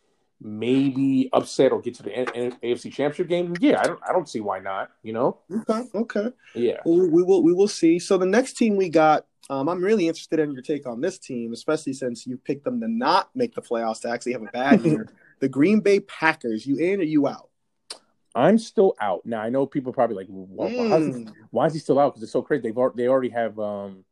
maybe 0.41 1.29
upset 1.33 1.73
or 1.73 1.81
get 1.81 1.95
to 1.95 2.03
the 2.03 2.11
AFC 2.11 2.93
Championship 2.93 3.29
game, 3.29 3.55
yeah, 3.61 3.81
I 3.81 3.85
don't 3.85 4.01
I 4.09 4.13
don't 4.13 4.29
see 4.29 4.41
why 4.41 4.61
not. 4.61 4.91
You 5.03 5.13
know. 5.13 5.39
Okay. 5.51 5.83
Okay. 5.95 6.29
Yeah. 6.55 6.79
Well, 6.85 7.09
we 7.11 7.23
will 7.23 7.43
we 7.43 7.53
will 7.53 7.69
see. 7.69 7.99
So 7.99 8.19
the 8.19 8.27
next 8.27 8.55
team 8.55 8.77
we 8.77 8.89
got. 8.89 9.27
Um, 9.51 9.69
I'm 9.69 9.83
really 9.83 10.07
interested 10.07 10.39
in 10.39 10.53
your 10.53 10.63
take 10.63 10.87
on 10.87 11.01
this 11.01 11.19
team, 11.19 11.53
especially 11.53 11.93
since 11.95 12.27
you 12.29 12.39
picked 12.39 12.63
them 12.65 12.81
to 12.81 12.87
not 12.87 13.29
make 13.35 13.55
the 13.55 13.61
playoffs 13.61 14.01
to 14.03 14.09
actually 14.09 14.33
have 14.33 14.43
a 14.43 14.47
bad 14.47 14.81
year. 14.85 15.09
the 15.41 15.49
Green 15.49 15.81
Bay 15.81 15.99
Packers. 15.99 16.65
You 16.65 16.79
in 16.79 17.01
or 17.01 17.03
you 17.03 17.27
out? 17.27 17.51
I'm 18.35 18.59
still 18.59 18.95
out 19.01 19.27
now. 19.27 19.41
I 19.41 19.51
know 19.51 19.67
people 19.67 19.93
probably 19.93 20.17
like, 20.17 20.27
well, 20.29 20.69
mm. 20.69 21.29
he, 21.29 21.33
why 21.51 21.67
is 21.67 21.75
he 21.75 21.79
still 21.79 21.99
out? 21.99 22.13
Because 22.13 22.23
it's 22.23 22.33
so 22.33 22.43
crazy. 22.43 22.63
They've 22.63 22.77
they 22.95 23.09
already 23.09 23.29
have 23.31 23.59
um 23.59 24.05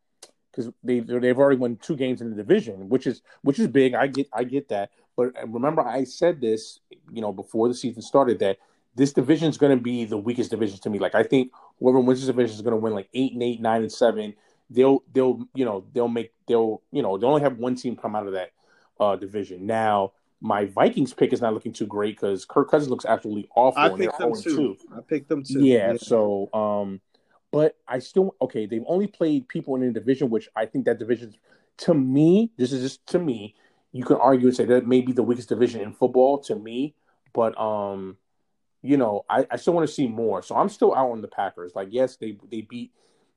because 0.50 0.72
they 0.82 1.00
they've 1.00 1.38
already 1.38 1.58
won 1.58 1.76
two 1.76 1.96
games 1.96 2.20
in 2.20 2.30
the 2.30 2.36
division, 2.36 2.88
which 2.88 3.06
is 3.06 3.22
which 3.42 3.58
is 3.58 3.68
big. 3.68 3.94
I 3.94 4.06
get 4.06 4.28
I 4.32 4.44
get 4.44 4.68
that, 4.68 4.90
but 5.16 5.32
remember 5.48 5.82
I 5.82 6.04
said 6.04 6.40
this, 6.40 6.80
you 7.10 7.20
know, 7.20 7.32
before 7.32 7.68
the 7.68 7.74
season 7.74 8.02
started 8.02 8.38
that 8.40 8.58
this 8.94 9.12
division 9.12 9.48
is 9.48 9.56
going 9.56 9.76
to 9.76 9.82
be 9.82 10.04
the 10.04 10.18
weakest 10.18 10.50
division 10.50 10.78
to 10.80 10.90
me. 10.90 10.98
Like 10.98 11.14
I 11.14 11.22
think 11.22 11.52
whoever 11.78 12.00
wins 12.00 12.20
this 12.20 12.26
division 12.26 12.54
is 12.54 12.62
going 12.62 12.72
to 12.72 12.76
win 12.76 12.94
like 12.94 13.08
eight 13.14 13.32
and 13.32 13.42
eight, 13.42 13.60
nine 13.60 13.82
and 13.82 13.92
seven. 13.92 14.34
They'll 14.68 15.02
they'll 15.12 15.46
you 15.54 15.64
know 15.64 15.84
they'll 15.92 16.08
make 16.08 16.32
they'll 16.46 16.82
you 16.92 17.02
know 17.02 17.16
they 17.16 17.26
only 17.26 17.42
have 17.42 17.58
one 17.58 17.76
team 17.76 17.96
come 17.96 18.14
out 18.14 18.26
of 18.26 18.34
that 18.34 18.50
uh 18.98 19.16
division 19.16 19.66
now 19.66 20.12
my 20.40 20.64
Vikings 20.64 21.12
pick 21.12 21.32
is 21.32 21.40
not 21.40 21.52
looking 21.52 21.72
too 21.72 21.86
great 21.86 22.16
because 22.16 22.44
Kirk 22.44 22.70
Cousins 22.70 22.90
looks 22.90 23.04
absolutely 23.04 23.48
awful. 23.54 23.82
I 23.82 23.88
picked 23.90 24.18
them 24.18 24.32
too. 24.34 24.76
I 24.96 25.00
picked 25.00 25.28
them 25.28 25.44
too. 25.44 25.64
Yeah, 25.64 25.92
yeah, 25.92 25.98
So, 25.98 26.48
um, 26.54 27.00
but 27.50 27.76
I 27.86 27.98
still 27.98 28.34
okay. 28.40 28.66
They've 28.66 28.84
only 28.86 29.06
played 29.06 29.48
people 29.48 29.76
in 29.76 29.82
a 29.82 29.92
division, 29.92 30.30
which 30.30 30.48
I 30.56 30.66
think 30.66 30.86
that 30.86 30.98
division, 30.98 31.34
to 31.78 31.94
me, 31.94 32.52
this 32.56 32.72
is 32.72 32.82
just 32.82 33.06
to 33.08 33.18
me. 33.18 33.54
You 33.92 34.04
can 34.04 34.16
argue 34.16 34.46
and 34.46 34.56
say 34.56 34.64
that 34.66 34.86
may 34.86 35.00
be 35.00 35.12
the 35.12 35.22
weakest 35.22 35.48
division 35.48 35.80
in 35.80 35.92
football 35.92 36.38
to 36.42 36.54
me, 36.54 36.94
but 37.34 37.60
um, 37.60 38.16
you 38.82 38.96
know, 38.96 39.24
I, 39.28 39.46
I 39.50 39.56
still 39.56 39.74
want 39.74 39.88
to 39.88 39.92
see 39.92 40.06
more. 40.06 40.42
So 40.42 40.56
I'm 40.56 40.68
still 40.68 40.94
out 40.94 41.10
on 41.10 41.20
the 41.20 41.28
Packers. 41.28 41.72
Like, 41.74 41.88
yes, 41.90 42.16
they 42.16 42.38
they 42.50 42.62
beat. 42.62 42.92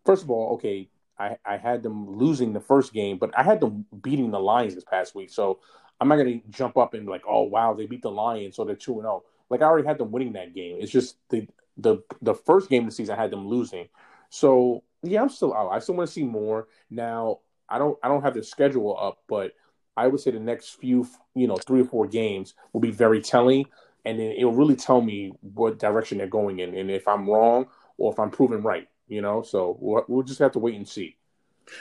First 0.05 0.23
of 0.23 0.29
all, 0.29 0.53
okay, 0.53 0.89
I 1.19 1.37
I 1.43 1.57
had 1.57 1.83
them 1.83 2.17
losing 2.17 2.53
the 2.53 2.61
first 2.61 2.93
game, 2.93 3.17
but 3.17 3.37
I 3.37 3.43
had 3.43 3.59
them 3.59 3.85
beating 4.01 4.31
the 4.31 4.39
Lions 4.39 4.75
this 4.75 4.85
past 4.85 5.15
week. 5.15 5.31
So 5.31 5.59
I'm 6.03 6.09
not 6.09 6.17
to 6.17 6.41
jump 6.49 6.75
up 6.77 6.93
and 6.93 7.07
like, 7.07 7.23
oh 7.25 7.43
wow, 7.43 7.73
they 7.73 7.85
beat 7.85 8.01
the 8.01 8.11
Lions, 8.11 8.57
so 8.57 8.65
they're 8.65 8.75
two 8.75 8.93
and 8.93 9.03
zero. 9.03 9.23
Oh. 9.23 9.29
Like 9.49 9.61
I 9.61 9.65
already 9.65 9.87
had 9.87 9.97
them 9.97 10.11
winning 10.11 10.33
that 10.33 10.53
game. 10.53 10.77
It's 10.81 10.91
just 10.91 11.15
the 11.29 11.47
the 11.77 11.99
the 12.21 12.33
first 12.33 12.69
game 12.69 12.83
of 12.83 12.89
the 12.89 12.95
season 12.95 13.15
I 13.17 13.21
had 13.21 13.31
them 13.31 13.47
losing. 13.47 13.87
So 14.29 14.83
yeah, 15.01 15.21
I'm 15.21 15.29
still 15.29 15.53
out. 15.53 15.69
I 15.69 15.79
still 15.79 15.95
want 15.95 16.09
to 16.09 16.13
see 16.13 16.23
more. 16.25 16.67
Now 16.89 17.39
I 17.69 17.77
don't 17.77 17.97
I 18.03 18.09
don't 18.09 18.21
have 18.21 18.33
the 18.33 18.43
schedule 18.43 18.97
up, 18.99 19.19
but 19.29 19.53
I 19.95 20.07
would 20.07 20.19
say 20.19 20.31
the 20.31 20.41
next 20.41 20.71
few 20.71 21.07
you 21.35 21.47
know 21.47 21.55
three 21.55 21.81
or 21.81 21.85
four 21.85 22.05
games 22.05 22.53
will 22.73 22.81
be 22.81 22.91
very 22.91 23.21
telling, 23.21 23.65
and 24.03 24.19
then 24.19 24.33
it 24.37 24.43
will 24.43 24.55
really 24.55 24.75
tell 24.75 24.99
me 24.99 25.31
what 25.53 25.79
direction 25.79 26.17
they're 26.17 26.27
going 26.27 26.59
in, 26.59 26.75
and 26.75 26.91
if 26.91 27.07
I'm 27.07 27.29
wrong 27.29 27.67
or 27.97 28.11
if 28.11 28.19
I'm 28.19 28.29
proven 28.29 28.61
right. 28.61 28.89
You 29.07 29.21
know, 29.21 29.41
so 29.41 29.77
we'll, 29.79 30.03
we'll 30.09 30.23
just 30.23 30.39
have 30.39 30.51
to 30.53 30.59
wait 30.59 30.75
and 30.75 30.87
see. 30.87 31.15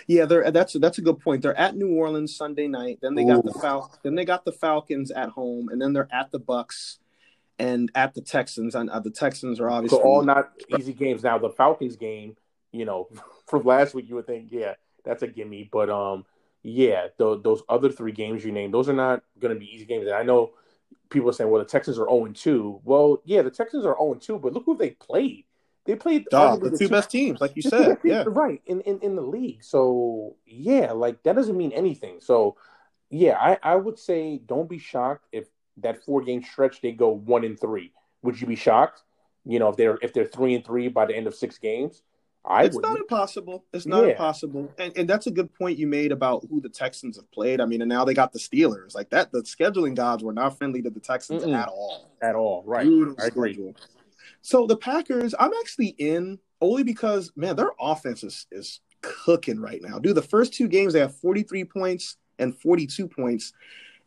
Yeah, 0.07 0.27
they're 0.27 0.51
that's 0.51 0.75
that's 0.75 0.99
a 0.99 1.03
good 1.03 1.19
point. 1.21 1.43
They're 1.43 1.59
at 1.59 1.77
New 1.77 1.95
Orleans 1.95 2.37
Sunday 2.37 2.69
night. 2.69 2.99
Then 3.03 3.15
they 3.15 3.25
got 3.25 3.45
the 3.45 3.53
Fal- 3.55 3.93
then 4.03 4.15
they 4.15 4.25
got 4.25 4.45
the 4.45 4.53
Falcons 4.53 5.11
at 5.11 5.31
home, 5.31 5.69
and 5.69 5.81
then 5.81 5.93
they're 5.93 6.09
at 6.13 6.31
the 6.31 6.41
Bucs 6.41 6.99
and 7.59 7.91
at 7.95 8.15
the 8.15 8.21
Texans. 8.21 8.75
And 8.75 8.91
uh, 8.91 9.01
the 9.01 9.11
Texans 9.11 9.61
are 9.61 9.71
obviously 9.71 9.99
so 9.99 10.05
all 10.05 10.23
not 10.23 10.53
easy 10.79 10.93
games. 10.93 11.23
Now 11.23 11.39
the 11.39 11.51
Falcons 11.51 11.97
game, 11.97 12.37
you 12.73 12.85
know, 12.85 13.09
from 13.47 13.65
last 13.65 13.95
week, 13.95 14.09
you 14.09 14.17
would 14.17 14.27
think, 14.27 14.49
yeah, 14.51 14.75
that's 15.05 15.23
a 15.23 15.29
gimme. 15.29 15.69
But 15.71 15.91
um, 15.91 16.25
yeah, 16.63 17.09
the, 17.19 17.41
those 17.41 17.63
other 17.69 17.91
three 17.91 18.13
games 18.13 18.45
you 18.45 18.53
named, 18.53 18.75
those 18.75 18.89
are 18.89 18.95
not 18.95 19.23
going 19.41 19.55
to 19.55 19.59
be 19.59 19.73
easy 19.73 19.85
games. 19.85 20.07
And 20.07 20.17
I 20.17 20.23
know 20.23 20.53
people 21.11 21.31
are 21.31 21.33
saying, 21.33 21.51
well, 21.51 21.63
the 21.63 21.69
Texans 21.69 21.99
are 21.99 22.09
zero 22.09 22.11
oh 22.11 22.27
two. 22.29 22.81
Well, 22.85 23.23
yeah, 23.25 23.43
the 23.43 23.51
Texans 23.51 23.85
are 23.85 23.95
zero 23.95 23.97
oh 23.99 24.15
two, 24.15 24.39
but 24.39 24.53
look 24.53 24.65
who 24.67 24.77
they 24.77 24.91
played. 24.91 25.45
They 25.85 25.97
played 25.97 26.27
Dog, 26.31 26.63
the, 26.63 26.71
the 26.71 26.79
two, 26.79 26.87
two 26.87 26.91
best 26.91 27.11
teams, 27.11 27.41
like 27.41 27.57
you 27.57 27.63
said. 27.63 27.99
Yeah, 28.05 28.25
right 28.27 28.63
in, 28.67 28.81
in 28.83 29.01
in 29.01 29.17
the 29.17 29.23
league. 29.23 29.65
So 29.65 30.37
yeah, 30.47 30.93
like 30.93 31.23
that 31.25 31.35
doesn't 31.35 31.57
mean 31.57 31.73
anything. 31.73 32.21
So 32.21 32.57
yeah, 33.11 33.37
I 33.39 33.59
I 33.63 33.77
would 33.77 33.99
say 33.99 34.41
don't 34.47 34.69
be 34.69 34.79
shocked 34.79 35.27
if 35.33 35.49
that 35.79 36.05
four 36.05 36.23
game 36.23 36.43
stretch 36.43 36.81
they 36.81 36.93
go 36.93 37.09
one 37.09 37.45
and 37.45 37.59
three. 37.59 37.93
Would 38.23 38.41
you 38.41 38.47
be 38.47 38.57
shocked? 38.57 39.03
You 39.45 39.59
know, 39.59 39.69
if 39.69 39.77
they're 39.77 39.99
if 40.03 40.13
they're 40.13 40.25
three 40.25 40.55
and 40.55 40.65
three 40.65 40.89
by 40.89 41.07
the 41.07 41.17
end 41.17 41.27
of 41.27 41.35
six 41.35 41.59
games. 41.59 42.03
I 42.45 42.65
it's 42.65 42.75
wouldn't. 42.75 42.93
not 42.93 43.01
impossible. 43.01 43.65
It's 43.73 43.87
not 43.87 44.03
yeah. 44.03 44.11
impossible, 44.11 44.73
and 44.77 44.93
and 44.97 45.09
that's 45.09 45.29
a 45.29 45.31
good 45.31 45.55
point 45.55 45.79
you 45.79 45.87
made 45.87 46.11
about 46.11 46.45
who 46.51 46.61
the 46.61 46.69
Texans 46.69 47.17
have 47.17 47.31
played. 47.31 47.61
I 47.61 47.67
mean, 47.67 47.83
and 47.83 47.89
now 47.89 48.05
they 48.05 48.15
got 48.15 48.33
the 48.33 48.41
Steelers. 48.41 48.97
Like 48.97 49.11
that, 49.11 49.31
the 49.31 49.43
scheduling 49.43 49.95
gods 49.95 50.25
were 50.25 50.33
not 50.33 50.59
friendly 50.59 50.83
to 50.83 50.91
the 50.91 50.99
Texans 50.99 51.45
Mm-mm. 51.45 51.57
at 51.57 51.69
all. 51.69 52.11
At 52.21 52.35
all, 52.35 52.65
right? 52.67 52.89
I 53.21 53.27
agree. 53.27 53.75
So 54.43 54.67
the 54.67 54.77
Packers, 54.77 55.35
I'm 55.39 55.53
actually 55.61 55.95
in 55.99 56.39
only 56.61 56.83
because 56.83 57.33
man, 57.37 57.57
their 57.57 57.71
offense 57.81 58.23
is 58.23 58.47
is 58.53 58.81
cooking 59.01 59.61
right 59.61 59.81
now. 59.83 59.99
Dude, 59.99 60.17
the 60.17 60.23
first 60.23 60.53
two 60.53 60.69
games 60.69 60.93
they 60.93 61.01
have 61.01 61.17
43 61.17 61.65
points 61.65 62.17
and 62.39 62.57
42 62.57 63.09
points. 63.09 63.53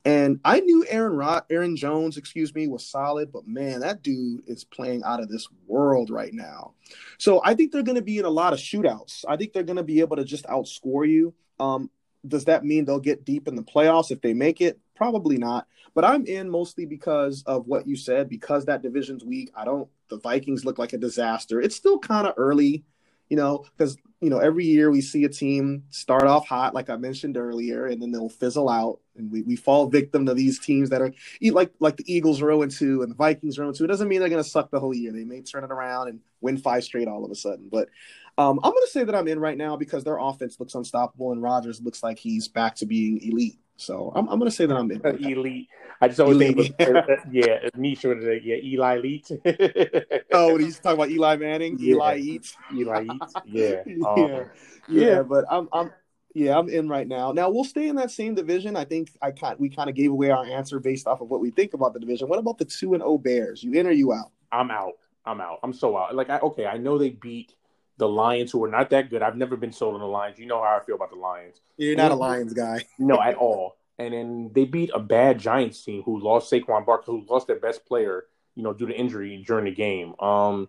And 0.05 0.39
I 0.45 0.59
knew 0.59 0.85
Aaron 0.87 1.13
Rod, 1.13 1.45
Aaron 1.49 1.75
Jones, 1.75 2.17
excuse 2.17 2.53
me, 2.53 2.67
was 2.67 2.85
solid, 2.85 3.31
but 3.31 3.47
man, 3.47 3.79
that 3.79 4.03
dude 4.03 4.43
is 4.45 4.63
playing 4.63 5.01
out 5.03 5.19
of 5.19 5.29
this 5.29 5.47
world 5.65 6.11
right 6.11 6.31
now. 6.31 6.73
So 7.17 7.41
I 7.43 7.55
think 7.55 7.71
they're 7.71 7.81
going 7.81 7.95
to 7.95 8.03
be 8.03 8.19
in 8.19 8.25
a 8.25 8.29
lot 8.29 8.53
of 8.53 8.59
shootouts. 8.59 9.25
I 9.27 9.35
think 9.35 9.51
they're 9.51 9.63
going 9.63 9.77
to 9.77 9.83
be 9.83 10.01
able 10.01 10.17
to 10.17 10.23
just 10.23 10.45
outscore 10.45 11.09
you. 11.09 11.33
Um, 11.59 11.89
does 12.27 12.45
that 12.45 12.65
mean 12.65 12.85
they'll 12.85 12.99
get 12.99 13.25
deep 13.25 13.47
in 13.47 13.55
the 13.55 13.63
playoffs 13.63 14.11
if 14.11 14.21
they 14.21 14.33
make 14.33 14.61
it? 14.61 14.79
Probably 14.95 15.37
not. 15.37 15.67
But 15.93 16.05
I'm 16.05 16.25
in 16.25 16.49
mostly 16.49 16.85
because 16.85 17.43
of 17.45 17.67
what 17.67 17.87
you 17.87 17.95
said, 17.95 18.29
because 18.29 18.65
that 18.65 18.81
division's 18.81 19.23
weak. 19.23 19.51
I 19.55 19.65
don't, 19.65 19.87
the 20.09 20.19
Vikings 20.19 20.65
look 20.65 20.77
like 20.77 20.93
a 20.93 20.97
disaster. 20.97 21.61
It's 21.61 21.75
still 21.75 21.99
kind 21.99 22.27
of 22.27 22.33
early, 22.37 22.83
you 23.29 23.37
know, 23.37 23.65
because, 23.77 23.97
you 24.19 24.29
know, 24.29 24.39
every 24.39 24.65
year 24.65 24.91
we 24.91 25.01
see 25.01 25.23
a 25.23 25.29
team 25.29 25.83
start 25.89 26.23
off 26.23 26.47
hot, 26.47 26.73
like 26.73 26.89
I 26.89 26.97
mentioned 26.97 27.37
earlier, 27.37 27.85
and 27.87 28.01
then 28.01 28.11
they'll 28.11 28.29
fizzle 28.29 28.69
out. 28.69 28.99
and 29.15 29.31
we, 29.31 29.43
we 29.43 29.55
fall 29.55 29.87
victim 29.87 30.25
to 30.25 30.33
these 30.33 30.59
teams 30.59 30.89
that 30.89 31.01
are 31.01 31.13
like 31.41 31.71
like 31.79 31.95
the 31.95 32.13
Eagles 32.13 32.41
are 32.41 32.51
0 32.51 32.65
2 32.67 33.01
and 33.01 33.11
the 33.11 33.15
Vikings 33.15 33.57
are 33.57 33.63
0 33.63 33.71
2. 33.71 33.83
It 33.85 33.87
doesn't 33.87 34.07
mean 34.07 34.19
they're 34.19 34.29
going 34.29 34.43
to 34.43 34.49
suck 34.49 34.71
the 34.71 34.79
whole 34.79 34.93
year. 34.93 35.13
They 35.13 35.23
may 35.23 35.41
turn 35.41 35.63
it 35.63 35.71
around 35.71 36.09
and 36.09 36.19
win 36.41 36.57
five 36.57 36.83
straight 36.83 37.07
all 37.07 37.23
of 37.23 37.31
a 37.31 37.35
sudden. 37.35 37.69
But 37.71 37.89
um, 38.37 38.59
I'm 38.63 38.71
going 38.71 38.85
to 38.85 38.91
say 38.91 39.03
that 39.03 39.15
I'm 39.15 39.27
in 39.27 39.39
right 39.39 39.57
now 39.57 39.77
because 39.77 40.03
their 40.03 40.17
offense 40.17 40.59
looks 40.59 40.75
unstoppable 40.75 41.31
and 41.31 41.41
Rodgers 41.41 41.81
looks 41.81 42.03
like 42.03 42.19
he's 42.19 42.47
back 42.47 42.75
to 42.75 42.85
being 42.85 43.21
elite. 43.21 43.57
So 43.77 44.11
I'm, 44.15 44.27
I'm 44.29 44.39
going 44.39 44.49
to 44.49 44.55
say 44.55 44.65
that 44.65 44.75
I'm 44.75 44.91
in. 44.91 44.99
Right 44.99 45.19
elite. 45.19 45.67
I 46.01 46.07
just 46.09 46.19
always 46.19 46.39
elite. 46.39 46.75
think, 46.77 46.89
of, 46.89 47.05
yeah, 47.31 47.69
Nisha 47.77 48.09
would 48.09 48.21
say, 48.21 48.41
yeah, 48.43 48.57
Eli 48.57 48.97
Elite. 48.97 49.31
oh, 50.33 50.53
when 50.53 50.61
he's 50.61 50.79
talking 50.79 50.99
about 50.99 51.09
Eli 51.09 51.37
Manning, 51.37 51.77
yeah. 51.79 51.93
Eli 51.93 52.17
Eats, 52.17 52.57
Eli 52.73 53.03
Eats, 53.03 53.33
yeah, 53.45 53.75
um, 54.05 54.17
yeah, 54.17 54.43
yeah. 54.89 55.21
But 55.21 55.45
I'm, 55.49 55.69
I'm, 55.71 55.91
yeah, 56.33 56.57
I'm 56.57 56.67
in 56.67 56.89
right 56.89 57.07
now. 57.07 57.31
Now 57.31 57.49
we'll 57.49 57.63
stay 57.63 57.87
in 57.87 57.95
that 57.95 58.11
same 58.11 58.35
division. 58.35 58.75
I 58.75 58.83
think 58.83 59.11
I 59.21 59.31
kind 59.31 59.57
we 59.57 59.69
kind 59.69 59.89
of 59.89 59.95
gave 59.95 60.11
away 60.11 60.31
our 60.31 60.45
answer 60.45 60.81
based 60.81 61.07
off 61.07 61.21
of 61.21 61.29
what 61.29 61.39
we 61.39 61.49
think 61.51 61.73
about 61.73 61.93
the 61.93 61.99
division. 61.99 62.27
What 62.27 62.39
about 62.39 62.57
the 62.57 62.65
two 62.65 62.93
and 62.93 63.01
O 63.01 63.07
oh 63.07 63.17
Bears? 63.17 63.63
You 63.63 63.71
in 63.73 63.87
or 63.87 63.91
you 63.91 64.11
out? 64.11 64.31
I'm 64.51 64.69
out. 64.71 64.93
I'm 65.25 65.39
out. 65.39 65.59
I'm 65.63 65.73
so 65.73 65.97
out. 65.97 66.13
Like, 66.13 66.29
I, 66.29 66.39
okay, 66.39 66.65
I 66.65 66.77
know 66.77 66.97
they 66.97 67.11
beat 67.11 67.55
the 67.97 68.07
Lions, 68.07 68.51
who 68.51 68.63
are 68.63 68.69
not 68.69 68.89
that 68.89 69.09
good. 69.09 69.21
I've 69.21 69.37
never 69.37 69.55
been 69.55 69.71
sold 69.71 69.95
on 69.95 70.01
the 70.01 70.07
Lions. 70.07 70.37
You 70.37 70.45
know 70.45 70.61
how 70.61 70.77
I 70.77 70.83
feel 70.83 70.95
about 70.95 71.11
the 71.11 71.17
Lions. 71.17 71.61
You're 71.77 71.95
not 71.95 72.11
a 72.11 72.15
Lions 72.15 72.53
guy. 72.53 72.83
no, 72.99 73.21
at 73.21 73.35
all. 73.35 73.77
And 73.97 74.13
then 74.13 74.51
they 74.53 74.65
beat 74.65 74.91
a 74.93 74.99
bad 74.99 75.39
Giants 75.39 75.83
team 75.83 76.03
who 76.03 76.19
lost 76.19 76.51
Saquon 76.51 76.85
Barkley, 76.85 77.13
who 77.13 77.33
lost 77.33 77.47
their 77.47 77.59
best 77.59 77.85
player, 77.85 78.25
you 78.55 78.63
know, 78.63 78.73
due 78.73 78.87
to 78.87 78.93
injury 78.93 79.43
during 79.47 79.65
the 79.65 79.71
game. 79.71 80.13
Um, 80.19 80.67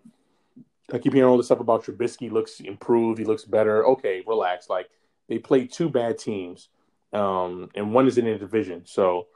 I 0.93 0.99
keep 0.99 1.13
hearing 1.13 1.29
all 1.29 1.37
this 1.37 1.47
stuff 1.47 1.61
about 1.61 1.85
Trubisky 1.85 2.31
looks 2.31 2.61
improved. 2.61 3.19
He 3.19 3.25
looks 3.25 3.45
better. 3.45 3.85
Okay, 3.87 4.23
relax. 4.27 4.71
Like 4.71 4.89
they 5.29 5.39
played 5.39 5.73
two 5.73 5.89
bad 5.89 6.19
teams, 6.19 6.69
um, 7.13 7.71
and 7.75 7.93
one 7.93 8.07
is 8.07 8.19
in 8.19 8.27
a 8.29 8.39
division. 8.39 8.83
So 8.87 9.27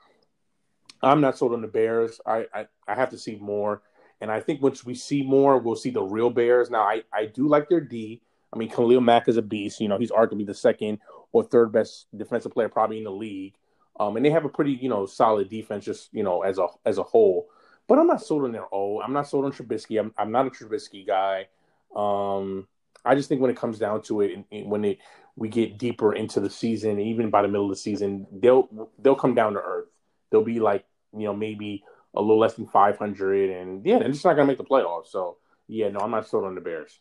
I'm 1.02 1.20
not 1.20 1.36
sold 1.36 1.52
on 1.52 1.62
the 1.62 1.68
Bears. 1.68 2.20
I, 2.24 2.46
I, 2.54 2.66
I 2.86 2.94
have 2.94 3.10
to 3.10 3.18
see 3.18 3.36
more, 3.36 3.82
and 4.20 4.30
I 4.30 4.40
think 4.40 4.62
once 4.62 4.84
we 4.84 4.94
see 4.94 5.22
more, 5.22 5.58
we'll 5.58 5.76
see 5.76 5.90
the 5.90 6.02
real 6.02 6.30
Bears. 6.30 6.70
Now 6.70 6.82
I 6.82 7.02
I 7.12 7.26
do 7.26 7.48
like 7.48 7.68
their 7.68 7.80
D. 7.80 8.20
I 8.52 8.58
mean, 8.58 8.68
Khalil 8.68 9.00
Mack 9.00 9.28
is 9.28 9.36
a 9.36 9.42
beast. 9.42 9.80
You 9.80 9.88
know, 9.88 9.98
he's 9.98 10.10
arguably 10.10 10.46
the 10.46 10.54
second 10.54 10.98
or 11.32 11.44
third 11.44 11.72
best 11.72 12.06
defensive 12.16 12.52
player 12.52 12.68
probably 12.68 12.98
in 12.98 13.04
the 13.04 13.10
league. 13.10 13.54
Um, 13.98 14.16
and 14.16 14.24
they 14.24 14.30
have 14.30 14.44
a 14.44 14.48
pretty, 14.48 14.72
you 14.72 14.88
know, 14.88 15.06
solid 15.06 15.48
defense 15.48 15.84
just, 15.84 16.08
you 16.12 16.22
know, 16.22 16.42
as 16.42 16.58
a 16.58 16.66
as 16.84 16.98
a 16.98 17.02
whole. 17.02 17.48
But 17.86 17.98
I'm 17.98 18.06
not 18.06 18.22
sold 18.22 18.44
on 18.44 18.52
their 18.52 18.72
O. 18.72 19.00
I'm 19.00 19.12
not 19.12 19.28
sold 19.28 19.44
on 19.44 19.52
Trubisky. 19.52 19.98
I'm 19.98 20.12
I'm 20.16 20.32
not 20.32 20.46
a 20.46 20.50
Trubisky 20.50 21.06
guy. 21.06 21.48
Um, 21.94 22.66
I 23.04 23.14
just 23.14 23.28
think 23.28 23.40
when 23.40 23.50
it 23.50 23.56
comes 23.56 23.78
down 23.78 24.02
to 24.02 24.20
it, 24.20 24.34
and, 24.34 24.44
and 24.52 24.70
when 24.70 24.84
it 24.84 24.98
we 25.36 25.48
get 25.48 25.78
deeper 25.78 26.14
into 26.14 26.40
the 26.40 26.50
season, 26.50 27.00
even 27.00 27.30
by 27.30 27.42
the 27.42 27.48
middle 27.48 27.64
of 27.64 27.70
the 27.70 27.76
season, 27.76 28.26
they'll 28.32 28.88
they'll 28.98 29.14
come 29.14 29.34
down 29.34 29.54
to 29.54 29.60
earth. 29.60 29.88
They'll 30.30 30.44
be 30.44 30.60
like 30.60 30.84
you 31.16 31.24
know 31.24 31.34
maybe 31.34 31.84
a 32.14 32.20
little 32.20 32.38
less 32.38 32.54
than 32.54 32.66
500, 32.66 33.50
and 33.50 33.84
yeah, 33.86 33.98
they're 33.98 34.08
just 34.08 34.24
not 34.24 34.34
gonna 34.34 34.46
make 34.46 34.58
the 34.58 34.64
playoffs. 34.64 35.08
So 35.08 35.38
yeah, 35.68 35.88
no, 35.88 36.00
I'm 36.00 36.10
not 36.10 36.28
sold 36.28 36.44
on 36.44 36.54
the 36.54 36.60
Bears. 36.60 36.98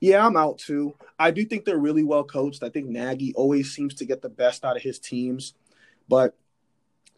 Yeah, 0.00 0.26
I'm 0.26 0.36
out 0.36 0.58
too. 0.58 0.94
I 1.18 1.30
do 1.30 1.44
think 1.44 1.64
they're 1.64 1.78
really 1.78 2.02
well 2.02 2.24
coached. 2.24 2.62
I 2.62 2.68
think 2.68 2.88
Nagy 2.88 3.32
always 3.34 3.72
seems 3.72 3.94
to 3.94 4.04
get 4.04 4.20
the 4.20 4.28
best 4.28 4.64
out 4.64 4.76
of 4.76 4.82
his 4.82 4.98
teams, 4.98 5.54
but 6.08 6.36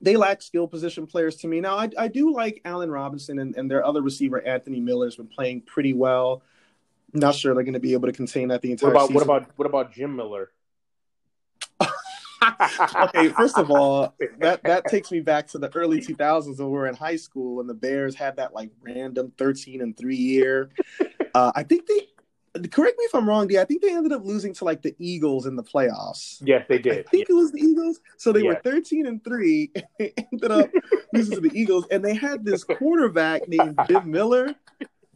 they 0.00 0.16
lack 0.16 0.42
skill 0.42 0.68
position 0.68 1.06
players 1.06 1.36
to 1.36 1.48
me. 1.48 1.60
Now, 1.60 1.78
I, 1.78 1.88
I 1.98 2.08
do 2.08 2.32
like 2.34 2.60
Allen 2.64 2.90
Robinson 2.90 3.38
and, 3.38 3.56
and 3.56 3.70
their 3.70 3.84
other 3.84 4.02
receiver, 4.02 4.40
Anthony 4.46 4.80
Miller, 4.80 5.06
has 5.06 5.16
been 5.16 5.28
playing 5.28 5.62
pretty 5.62 5.94
well. 5.94 6.42
Not 7.14 7.34
sure 7.34 7.54
they're 7.54 7.64
going 7.64 7.72
to 7.74 7.80
be 7.80 7.94
able 7.94 8.08
to 8.08 8.12
contain 8.12 8.48
that 8.48 8.60
the 8.60 8.72
entire. 8.72 8.90
What 8.90 8.96
about 8.96 9.08
season. 9.08 9.14
what 9.14 9.22
about 9.22 9.50
what 9.56 9.66
about 9.66 9.92
Jim 9.92 10.14
Miller? 10.14 10.50
Okay, 12.60 13.28
first 13.28 13.58
of 13.58 13.70
all, 13.70 14.14
that 14.38 14.62
that 14.64 14.84
takes 14.88 15.10
me 15.10 15.20
back 15.20 15.46
to 15.48 15.58
the 15.58 15.74
early 15.74 16.00
2000s 16.00 16.58
when 16.58 16.66
we 16.66 16.72
were 16.72 16.86
in 16.86 16.94
high 16.94 17.16
school 17.16 17.60
and 17.60 17.68
the 17.68 17.74
Bears 17.74 18.14
had 18.14 18.36
that 18.36 18.54
like 18.54 18.70
random 18.82 19.32
13 19.38 19.80
and 19.80 19.96
three 19.96 20.16
year. 20.16 20.70
Uh, 21.36 21.50
I 21.56 21.64
think 21.64 21.88
they. 21.88 22.06
Correct 22.68 22.96
me 22.96 23.04
if 23.06 23.14
I'm 23.16 23.28
wrong, 23.28 23.48
D. 23.48 23.58
I 23.58 23.64
think 23.64 23.82
they 23.82 23.92
ended 23.92 24.12
up 24.12 24.24
losing 24.24 24.54
to 24.54 24.64
like 24.64 24.82
the 24.82 24.94
Eagles 25.00 25.46
in 25.46 25.56
the 25.56 25.64
playoffs. 25.64 26.40
Yes, 26.44 26.64
they 26.68 26.78
did. 26.78 26.92
I 26.92 27.10
think 27.10 27.28
yeah. 27.28 27.34
it 27.34 27.36
was 27.36 27.50
the 27.50 27.58
Eagles. 27.58 27.98
So 28.18 28.30
they 28.30 28.44
were 28.44 28.60
13 28.62 29.06
and 29.06 29.24
three, 29.24 29.72
and 29.74 29.84
they 29.98 30.14
ended 30.32 30.52
up 30.52 30.70
losing 31.12 31.34
to 31.34 31.40
the 31.40 31.58
Eagles, 31.58 31.88
and 31.90 32.04
they 32.04 32.14
had 32.14 32.44
this 32.44 32.62
quarterback 32.62 33.48
named 33.48 33.76
Jim 33.88 34.08
Miller 34.08 34.54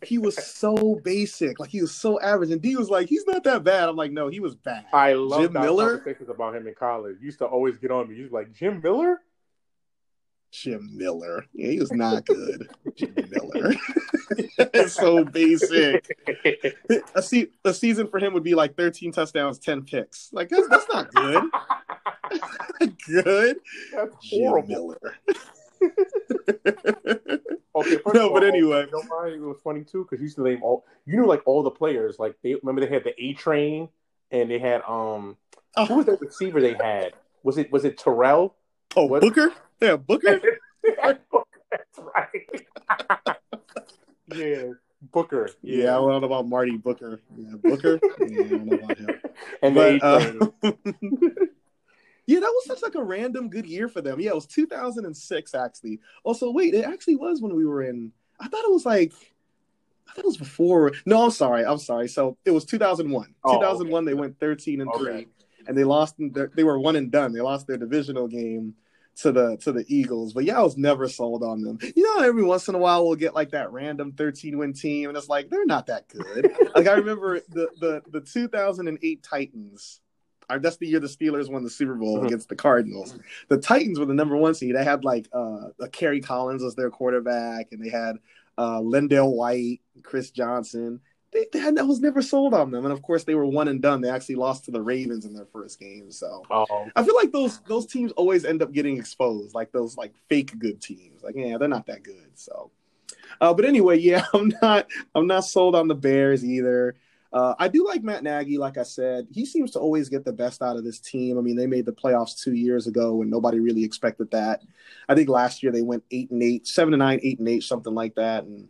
he 0.02 0.18
was 0.18 0.36
so 0.36 1.00
basic, 1.04 1.58
like 1.58 1.70
he 1.70 1.80
was 1.80 1.94
so 1.94 2.20
average. 2.20 2.50
And 2.50 2.60
D 2.60 2.76
was 2.76 2.90
like, 2.90 3.08
he's 3.08 3.26
not 3.26 3.44
that 3.44 3.64
bad. 3.64 3.88
I'm 3.88 3.96
like, 3.96 4.12
no, 4.12 4.28
he 4.28 4.40
was 4.40 4.54
bad. 4.54 4.84
I 4.92 5.12
love 5.14 5.42
Jim 5.42 5.52
Miller. 5.52 5.96
conversations 5.98 6.28
about 6.28 6.54
him 6.54 6.66
in 6.66 6.74
college. 6.74 7.16
Used 7.20 7.38
to 7.38 7.46
always 7.46 7.78
get 7.78 7.90
on 7.90 8.08
me. 8.08 8.16
He 8.16 8.22
was 8.22 8.32
like, 8.32 8.52
Jim 8.52 8.80
Miller. 8.82 9.20
Jim 10.50 10.96
Miller. 10.96 11.44
Yeah, 11.52 11.70
he 11.70 11.78
was 11.78 11.92
not 11.92 12.24
good. 12.24 12.68
Jim 12.96 13.14
Miller. 13.30 13.74
so 14.88 15.24
basic. 15.24 16.16
A, 17.14 17.22
se- 17.22 17.50
a 17.64 17.74
season 17.74 18.08
for 18.08 18.18
him 18.18 18.32
would 18.34 18.42
be 18.42 18.54
like 18.54 18.76
13 18.76 19.12
touchdowns, 19.12 19.58
10 19.58 19.82
picks. 19.82 20.30
Like 20.32 20.48
that's 20.48 20.68
that's 20.68 20.88
not 20.88 21.12
good. 21.12 21.42
good. 23.06 23.56
That's 23.92 24.14
horrible. 24.30 24.66
Jim 24.68 24.68
Miller. 24.68 25.14
Okay, 27.80 27.98
no, 28.14 28.32
but 28.32 28.44
anyway, 28.44 28.86
don't 28.90 29.08
mind. 29.08 29.34
It 29.34 29.40
was 29.40 29.58
funny 29.62 29.84
too 29.84 30.04
because 30.04 30.20
you 30.20 30.24
used 30.24 30.36
to 30.36 30.42
name 30.42 30.62
all. 30.62 30.84
You 31.06 31.16
knew 31.16 31.26
like 31.26 31.42
all 31.46 31.62
the 31.62 31.70
players. 31.70 32.18
Like 32.18 32.36
they 32.42 32.54
remember 32.54 32.80
they 32.80 32.92
had 32.92 33.04
the 33.04 33.14
A 33.22 33.34
Train 33.34 33.88
and 34.30 34.50
they 34.50 34.58
had 34.58 34.82
um. 34.82 35.36
Oh. 35.76 35.86
Who 35.86 35.96
was 35.96 36.06
that 36.06 36.20
receiver 36.20 36.60
they 36.60 36.74
had? 36.74 37.12
Was 37.42 37.58
it 37.58 37.70
was 37.70 37.84
it 37.84 37.98
Terrell? 37.98 38.54
Oh, 38.96 39.04
what? 39.04 39.20
Booker. 39.20 39.52
Yeah, 39.80 39.96
Booker. 39.96 40.40
That's 41.02 41.98
right. 41.98 42.66
yeah, 44.34 44.72
Booker. 45.12 45.50
Yeah. 45.62 45.84
yeah. 45.84 45.90
I 45.90 46.00
don't 46.00 46.20
know 46.20 46.26
about 46.26 46.48
Marty 46.48 46.76
Booker. 46.76 47.20
Yeah, 47.36 47.54
Booker. 47.62 48.00
yeah, 48.20 48.44
I 48.44 48.48
don't 48.48 48.66
know 48.66 48.76
about 48.76 48.98
him. 48.98 49.08
And 49.62 49.74
but, 49.74 50.02
uh, 50.02 50.46
yeah, 52.28 52.40
that 52.40 52.52
was 52.54 52.66
such 52.66 52.82
like 52.82 52.94
a 52.94 53.02
random 53.02 53.48
good 53.48 53.64
year 53.64 53.88
for 53.88 54.02
them. 54.02 54.20
Yeah, 54.20 54.30
it 54.30 54.34
was 54.34 54.46
2006 54.46 55.54
actually. 55.54 55.98
Also, 56.24 56.50
wait, 56.50 56.74
it 56.74 56.84
actually 56.84 57.16
was 57.16 57.40
when 57.40 57.56
we 57.56 57.64
were 57.64 57.82
in. 57.82 58.12
I 58.38 58.48
thought 58.48 58.64
it 58.64 58.70
was 58.70 58.84
like. 58.84 59.12
I 60.06 60.12
thought 60.12 60.24
it 60.24 60.28
was 60.28 60.36
before. 60.36 60.92
No, 61.06 61.24
I'm 61.24 61.30
sorry. 61.30 61.64
I'm 61.64 61.78
sorry. 61.78 62.06
So 62.08 62.36
it 62.44 62.50
was 62.50 62.66
2001. 62.66 63.34
Oh, 63.44 63.54
2001, 63.54 64.02
okay. 64.02 64.10
they 64.10 64.14
went 64.14 64.38
13 64.40 64.80
and 64.82 64.90
okay. 64.90 64.98
three, 64.98 65.28
and 65.66 65.76
they 65.76 65.84
lost. 65.84 66.16
Their, 66.18 66.50
they 66.54 66.64
were 66.64 66.78
one 66.78 66.96
and 66.96 67.10
done. 67.10 67.32
They 67.32 67.40
lost 67.40 67.66
their 67.66 67.78
divisional 67.78 68.28
game 68.28 68.74
to 69.16 69.32
the 69.32 69.56
to 69.58 69.72
the 69.72 69.86
Eagles. 69.88 70.34
But 70.34 70.44
yeah, 70.44 70.58
I 70.58 70.62
was 70.62 70.76
never 70.76 71.08
sold 71.08 71.42
on 71.42 71.62
them. 71.62 71.78
You 71.96 72.02
know, 72.02 72.24
every 72.24 72.42
once 72.42 72.68
in 72.68 72.74
a 72.74 72.78
while 72.78 73.06
we'll 73.06 73.16
get 73.16 73.34
like 73.34 73.52
that 73.52 73.72
random 73.72 74.12
13 74.12 74.58
win 74.58 74.74
team, 74.74 75.08
and 75.08 75.16
it's 75.16 75.30
like 75.30 75.48
they're 75.48 75.64
not 75.64 75.86
that 75.86 76.08
good. 76.08 76.52
like 76.74 76.88
I 76.88 76.92
remember 76.92 77.40
the 77.48 77.68
the 77.80 78.02
the 78.10 78.20
2008 78.20 79.22
Titans 79.22 80.00
that's 80.56 80.76
the 80.78 80.86
year 80.86 81.00
the 81.00 81.06
Steelers 81.06 81.50
won 81.50 81.62
the 81.62 81.70
Super 81.70 81.94
Bowl 81.94 82.24
against 82.26 82.48
the 82.48 82.56
Cardinals. 82.56 83.18
The 83.48 83.58
Titans 83.58 83.98
were 83.98 84.06
the 84.06 84.14
number 84.14 84.36
one 84.36 84.54
seed. 84.54 84.74
They 84.74 84.84
had 84.84 85.04
like 85.04 85.28
uh, 85.32 85.68
a 85.80 85.88
Kerry 85.90 86.20
Collins 86.20 86.62
as 86.62 86.74
their 86.74 86.90
quarterback, 86.90 87.68
and 87.72 87.84
they 87.84 87.90
had 87.90 88.16
uh, 88.56 88.80
LenDale 88.80 89.30
White, 89.30 89.80
Chris 90.02 90.30
Johnson. 90.30 91.00
They, 91.30 91.46
they 91.52 91.58
had, 91.58 91.76
that 91.76 91.86
was 91.86 92.00
never 92.00 92.22
sold 92.22 92.54
on 92.54 92.70
them, 92.70 92.84
and 92.84 92.92
of 92.92 93.02
course 93.02 93.24
they 93.24 93.34
were 93.34 93.44
one 93.44 93.68
and 93.68 93.82
done. 93.82 94.00
They 94.00 94.08
actually 94.08 94.36
lost 94.36 94.64
to 94.64 94.70
the 94.70 94.80
Ravens 94.80 95.26
in 95.26 95.34
their 95.34 95.44
first 95.44 95.78
game. 95.78 96.10
So 96.10 96.42
oh. 96.50 96.88
I 96.96 97.02
feel 97.02 97.16
like 97.16 97.32
those 97.32 97.60
those 97.60 97.86
teams 97.86 98.12
always 98.12 98.46
end 98.46 98.62
up 98.62 98.72
getting 98.72 98.96
exposed, 98.96 99.54
like 99.54 99.70
those 99.70 99.96
like 99.96 100.14
fake 100.28 100.58
good 100.58 100.80
teams. 100.80 101.22
Like 101.22 101.34
yeah, 101.36 101.58
they're 101.58 101.68
not 101.68 101.86
that 101.86 102.02
good. 102.02 102.30
So, 102.34 102.70
uh, 103.42 103.52
but 103.52 103.66
anyway, 103.66 103.98
yeah, 103.98 104.24
I'm 104.32 104.52
not 104.62 104.86
I'm 105.14 105.26
not 105.26 105.44
sold 105.44 105.74
on 105.74 105.86
the 105.86 105.94
Bears 105.94 106.42
either. 106.44 106.96
Uh, 107.32 107.54
I 107.58 107.68
do 107.68 107.84
like 107.84 108.02
Matt 108.02 108.22
Nagy. 108.22 108.56
Like 108.56 108.78
I 108.78 108.82
said, 108.82 109.28
he 109.30 109.44
seems 109.44 109.70
to 109.72 109.78
always 109.78 110.08
get 110.08 110.24
the 110.24 110.32
best 110.32 110.62
out 110.62 110.76
of 110.76 110.84
this 110.84 110.98
team. 110.98 111.38
I 111.38 111.42
mean, 111.42 111.56
they 111.56 111.66
made 111.66 111.84
the 111.84 111.92
playoffs 111.92 112.42
two 112.42 112.54
years 112.54 112.86
ago, 112.86 113.20
and 113.20 113.30
nobody 113.30 113.60
really 113.60 113.84
expected 113.84 114.30
that. 114.30 114.62
I 115.08 115.14
think 115.14 115.28
last 115.28 115.62
year 115.62 115.70
they 115.70 115.82
went 115.82 116.04
eight 116.10 116.30
and 116.30 116.42
eight, 116.42 116.66
seven 116.66 116.94
and 116.94 117.00
nine, 117.00 117.20
eight 117.22 117.38
and 117.38 117.48
eight, 117.48 117.64
something 117.64 117.94
like 117.94 118.14
that. 118.14 118.44
And 118.44 118.68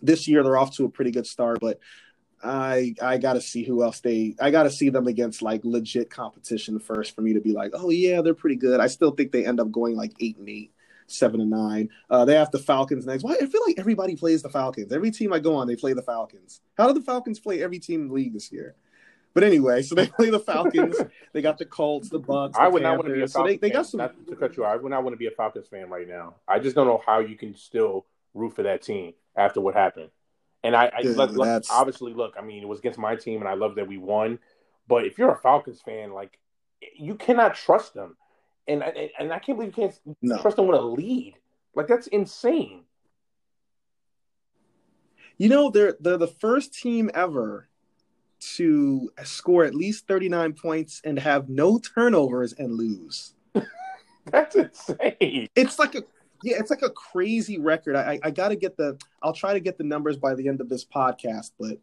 this 0.00 0.28
year 0.28 0.42
they're 0.42 0.56
off 0.56 0.76
to 0.76 0.84
a 0.84 0.90
pretty 0.90 1.10
good 1.10 1.26
start, 1.26 1.58
but 1.60 1.80
I 2.42 2.94
I 3.02 3.18
got 3.18 3.34
to 3.34 3.40
see 3.40 3.64
who 3.64 3.82
else 3.82 4.00
they. 4.00 4.36
I 4.40 4.50
got 4.52 4.62
to 4.62 4.70
see 4.70 4.88
them 4.88 5.08
against 5.08 5.42
like 5.42 5.64
legit 5.64 6.10
competition 6.10 6.78
first 6.78 7.14
for 7.14 7.22
me 7.22 7.34
to 7.34 7.40
be 7.40 7.52
like, 7.52 7.72
oh 7.74 7.90
yeah, 7.90 8.22
they're 8.22 8.34
pretty 8.34 8.56
good. 8.56 8.80
I 8.80 8.86
still 8.86 9.10
think 9.10 9.32
they 9.32 9.44
end 9.44 9.60
up 9.60 9.72
going 9.72 9.96
like 9.96 10.12
eight 10.20 10.38
and 10.38 10.48
eight 10.48 10.72
seven 11.10 11.40
and 11.40 11.50
nine. 11.50 11.88
Uh, 12.08 12.24
they 12.24 12.34
have 12.34 12.50
the 12.50 12.58
Falcons 12.58 13.06
next. 13.06 13.22
Why 13.22 13.34
I 13.34 13.46
feel 13.46 13.62
like 13.66 13.78
everybody 13.78 14.16
plays 14.16 14.42
the 14.42 14.48
Falcons. 14.48 14.92
Every 14.92 15.10
team 15.10 15.32
I 15.32 15.38
go 15.38 15.54
on, 15.54 15.66
they 15.66 15.76
play 15.76 15.92
the 15.92 16.02
Falcons. 16.02 16.60
How 16.76 16.86
do 16.86 16.94
the 16.94 17.04
Falcons 17.04 17.38
play 17.38 17.62
every 17.62 17.78
team 17.78 18.02
in 18.02 18.08
the 18.08 18.14
league 18.14 18.32
this 18.32 18.50
year? 18.52 18.74
But 19.32 19.44
anyway, 19.44 19.82
so 19.82 19.94
they 19.94 20.06
play 20.18 20.30
the 20.30 20.40
Falcons. 20.40 20.96
they 21.32 21.42
got 21.42 21.58
the 21.58 21.64
Colts, 21.64 22.08
the 22.08 22.20
Bucs. 22.20 22.56
I 22.56 22.68
would 22.68 22.82
Panthers. 22.82 22.82
not 22.82 22.98
want 22.98 23.08
to 23.08 23.14
be 23.14 23.22
a 23.22 23.28
Falcons 23.28 23.32
so 23.32 23.44
they, 23.44 23.56
they 23.56 23.70
got 23.70 23.86
some... 23.86 23.98
Not 23.98 24.26
to 24.26 24.36
cut 24.36 24.56
you 24.56 24.64
out, 24.64 24.72
I 24.72 24.76
would 24.76 24.90
not 24.90 25.04
want 25.04 25.14
to 25.14 25.18
be 25.18 25.26
a 25.26 25.30
Falcons 25.30 25.68
fan 25.68 25.88
right 25.88 26.08
now. 26.08 26.34
I 26.48 26.58
just 26.58 26.74
don't 26.74 26.86
know 26.86 27.00
how 27.04 27.20
you 27.20 27.36
can 27.36 27.54
still 27.54 28.06
root 28.34 28.54
for 28.54 28.64
that 28.64 28.82
team 28.82 29.14
after 29.36 29.60
what 29.60 29.74
happened. 29.74 30.10
And 30.62 30.76
I, 30.76 30.90
I 30.94 31.02
look, 31.02 31.30
look, 31.30 31.64
obviously 31.70 32.12
look. 32.12 32.34
I 32.38 32.42
mean, 32.42 32.62
it 32.62 32.68
was 32.68 32.80
against 32.80 32.98
my 32.98 33.16
team, 33.16 33.40
and 33.40 33.48
I 33.48 33.54
love 33.54 33.76
that 33.76 33.88
we 33.88 33.96
won. 33.96 34.38
But 34.88 35.06
if 35.06 35.16
you're 35.16 35.30
a 35.30 35.38
Falcons 35.38 35.80
fan, 35.80 36.12
like 36.12 36.38
you 36.94 37.14
cannot 37.14 37.54
trust 37.54 37.94
them 37.94 38.16
and 38.68 38.82
and, 38.82 39.10
and 39.18 39.32
I 39.32 39.38
can't 39.38 39.58
believe 39.58 39.76
you 39.76 39.84
can't 39.84 40.16
No. 40.22 40.38
trust 40.40 40.56
them 40.56 40.66
with 40.66 40.78
a 40.78 40.82
lead. 40.82 41.34
Like 41.74 41.86
that's 41.86 42.06
insane. 42.08 42.84
You 45.38 45.48
know, 45.48 45.70
they're 45.70 45.96
they're 46.00 46.18
the 46.18 46.26
first 46.26 46.74
team 46.74 47.10
ever 47.14 47.68
to 48.56 49.10
score 49.24 49.64
at 49.64 49.74
least 49.74 50.06
39 50.06 50.54
points 50.54 51.00
and 51.04 51.18
have 51.18 51.48
no 51.48 51.78
turnovers 51.78 52.52
and 52.54 52.74
lose. 52.74 53.34
That's 54.26 54.56
insane. 54.56 55.48
It's 55.54 55.78
like 55.78 55.94
a 55.94 56.02
yeah, 56.42 56.56
it's 56.58 56.70
like 56.70 56.82
a 56.82 56.90
crazy 56.90 57.58
record. 57.58 57.96
I 57.96 58.12
I, 58.12 58.20
I 58.24 58.30
got 58.30 58.48
to 58.48 58.56
get 58.56 58.76
the 58.76 58.98
I'll 59.22 59.32
try 59.32 59.52
to 59.52 59.60
get 59.60 59.76
the 59.78 59.84
numbers 59.84 60.16
by 60.16 60.34
the 60.34 60.48
end 60.48 60.60
of 60.60 60.68
this 60.68 60.84
podcast, 60.84 61.52
but 61.58 61.78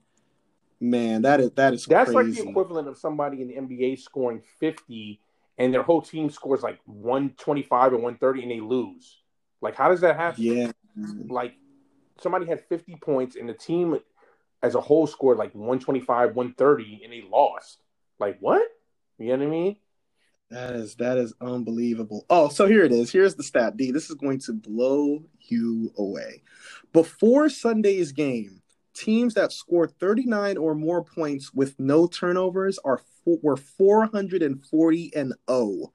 man, 0.79 1.23
that 1.23 1.39
is 1.39 1.51
that 1.51 1.73
is 1.73 1.85
That's 1.85 2.11
like 2.11 2.27
the 2.27 2.49
equivalent 2.49 2.87
of 2.87 2.97
somebody 2.97 3.41
in 3.41 3.47
the 3.47 3.55
NBA 3.55 3.99
scoring 3.99 4.41
50 4.59 5.19
and 5.57 5.73
their 5.73 5.83
whole 5.83 6.01
team 6.01 6.29
scores 6.29 6.61
like 6.61 6.79
125 6.85 7.93
or 7.93 7.97
130 7.97 8.43
and 8.43 8.51
they 8.51 8.59
lose. 8.59 9.17
Like, 9.61 9.75
how 9.75 9.89
does 9.89 10.01
that 10.01 10.15
happen? 10.15 10.43
yeah. 10.43 10.71
Like, 11.29 11.53
somebody 12.19 12.45
had 12.45 12.61
50 12.67 12.95
points 13.01 13.35
and 13.35 13.47
the 13.47 13.53
team 13.53 13.99
as 14.63 14.75
a 14.75 14.81
whole 14.81 15.07
scored 15.07 15.37
like 15.37 15.53
125, 15.53 16.35
130 16.35 17.01
and 17.03 17.13
they 17.13 17.23
lost. 17.29 17.79
Like, 18.19 18.37
what? 18.39 18.61
You 19.17 19.27
know 19.27 19.37
what 19.37 19.47
I 19.47 19.49
mean? 19.49 19.75
That 20.49 20.75
is 20.75 20.95
that 20.95 21.17
is 21.17 21.33
unbelievable. 21.41 22.25
Oh, 22.29 22.47
so 22.47 22.67
here 22.67 22.83
it 22.83 22.93
is. 22.93 23.11
Here's 23.11 23.35
the 23.35 23.43
stat 23.43 23.75
D. 23.75 23.91
This 23.91 24.09
is 24.09 24.15
going 24.15 24.39
to 24.41 24.53
blow 24.53 25.23
you 25.41 25.91
away. 25.97 26.41
Before 26.93 27.49
Sunday's 27.49 28.13
game, 28.13 28.61
teams 28.97 29.33
that 29.35 29.51
scored 29.51 29.91
39 29.99 30.57
or 30.57 30.75
more 30.75 31.03
points 31.03 31.53
with 31.53 31.79
no 31.79 32.07
turnovers 32.07 32.79
are 32.83 33.01
were 33.25 33.57
440 33.57 35.15
and 35.15 35.33
0. 35.49 35.93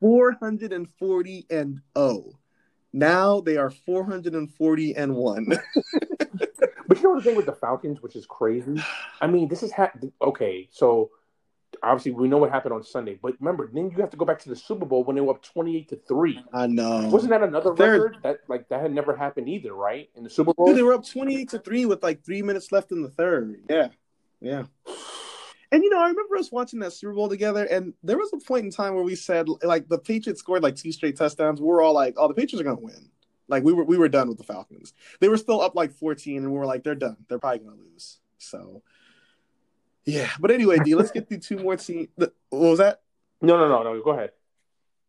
440 0.00 1.46
and 1.50 1.80
0. 1.96 2.24
Now 2.92 3.40
they 3.40 3.56
are 3.56 3.70
440 3.70 4.96
and 4.96 5.14
1. 5.14 5.46
But 6.90 7.00
you 7.00 7.04
know 7.04 7.20
the 7.20 7.22
thing 7.22 7.36
with 7.36 7.46
the 7.46 7.52
Falcons, 7.52 8.02
which 8.02 8.16
is 8.16 8.26
crazy? 8.26 8.74
I 9.20 9.28
mean, 9.28 9.46
this 9.46 9.62
is 9.62 9.70
ha- 9.70 9.92
okay. 10.20 10.68
So 10.72 11.12
obviously 11.82 12.12
we 12.12 12.28
know 12.28 12.38
what 12.38 12.50
happened 12.50 12.74
on 12.74 12.82
Sunday, 12.82 13.18
but 13.22 13.34
remember, 13.40 13.68
then 13.72 13.90
you 13.90 13.96
have 14.00 14.10
to 14.10 14.16
go 14.16 14.24
back 14.24 14.38
to 14.40 14.48
the 14.48 14.56
Super 14.56 14.84
Bowl 14.86 15.04
when 15.04 15.16
they 15.16 15.22
were 15.22 15.32
up 15.32 15.42
twenty-eight 15.42 15.88
to 15.90 15.96
three. 16.08 16.42
I 16.52 16.66
know. 16.66 17.08
Wasn't 17.08 17.30
that 17.30 17.42
another 17.42 17.74
They're- 17.74 17.92
record 18.04 18.16
that 18.22 18.38
like 18.48 18.68
that 18.68 18.80
had 18.82 18.92
never 18.92 19.16
happened 19.16 19.48
either, 19.48 19.72
right? 19.74 20.08
In 20.16 20.24
the 20.24 20.30
Super 20.30 20.52
Bowl, 20.54 20.66
Dude, 20.66 20.76
they 20.76 20.82
were 20.82 20.92
up 20.94 21.06
28 21.06 21.48
to 21.50 21.58
3 21.58 21.86
with 21.86 22.02
like 22.02 22.24
three 22.24 22.42
minutes 22.42 22.70
left 22.72 22.92
in 22.92 23.02
the 23.02 23.10
third. 23.10 23.62
Yeah. 23.68 23.88
Yeah. 24.40 24.64
And 25.72 25.84
you 25.84 25.90
know, 25.90 25.98
I 26.00 26.08
remember 26.08 26.36
us 26.36 26.50
watching 26.50 26.80
that 26.80 26.92
Super 26.92 27.12
Bowl 27.14 27.28
together, 27.28 27.64
and 27.64 27.94
there 28.02 28.18
was 28.18 28.32
a 28.32 28.38
point 28.38 28.64
in 28.64 28.70
time 28.72 28.94
where 28.94 29.04
we 29.04 29.14
said 29.14 29.46
like 29.62 29.88
the 29.88 29.98
Patriots 29.98 30.40
scored 30.40 30.62
like 30.64 30.74
two 30.76 30.90
straight 30.92 31.16
touchdowns. 31.16 31.60
We 31.60 31.66
were 31.68 31.80
all 31.82 31.94
like, 31.94 32.14
"Oh, 32.16 32.26
the 32.26 32.34
Patriots 32.34 32.60
are 32.60 32.64
gonna 32.64 32.80
win." 32.80 33.08
Like 33.46 33.62
we 33.62 33.72
were 33.72 33.84
we 33.84 33.96
were 33.96 34.08
done 34.08 34.28
with 34.28 34.38
the 34.38 34.44
Falcons. 34.44 34.92
They 35.20 35.28
were 35.28 35.36
still 35.36 35.60
up 35.60 35.76
like 35.76 35.92
14, 35.92 36.38
and 36.38 36.52
we 36.52 36.58
were 36.58 36.66
like, 36.66 36.82
"They're 36.82 36.94
done. 36.96 37.16
They're 37.28 37.38
probably 37.38 37.60
gonna 37.60 37.76
lose." 37.76 38.18
So, 38.38 38.82
yeah. 40.04 40.30
But 40.38 40.50
anyway, 40.50 40.78
D, 40.80 40.94
let's 40.94 41.10
get 41.10 41.28
through 41.28 41.38
two 41.38 41.58
more 41.58 41.76
teams. 41.76 42.08
What 42.16 42.32
was 42.50 42.78
that? 42.78 43.02
no, 43.42 43.56
no, 43.56 43.68
no, 43.68 43.82
no. 43.82 44.02
Go 44.02 44.10
ahead. 44.10 44.30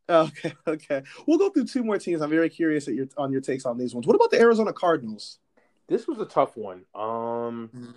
Okay, 0.10 0.54
okay. 0.68 1.04
We'll 1.26 1.38
go 1.38 1.50
through 1.50 1.66
two 1.66 1.84
more 1.84 1.98
teams. 1.98 2.22
I'm 2.22 2.30
very 2.30 2.50
curious 2.50 2.88
at 2.88 2.94
your 2.94 3.08
on 3.18 3.32
your 3.32 3.42
takes 3.42 3.66
on 3.66 3.78
these 3.78 3.94
ones. 3.94 4.08
What 4.08 4.16
about 4.16 4.32
the 4.32 4.40
Arizona 4.40 4.74
Cardinals? 4.74 5.40
This 5.88 6.08
was 6.08 6.20
a 6.20 6.26
tough 6.26 6.56
one. 6.56 6.86
Um, 6.96 7.96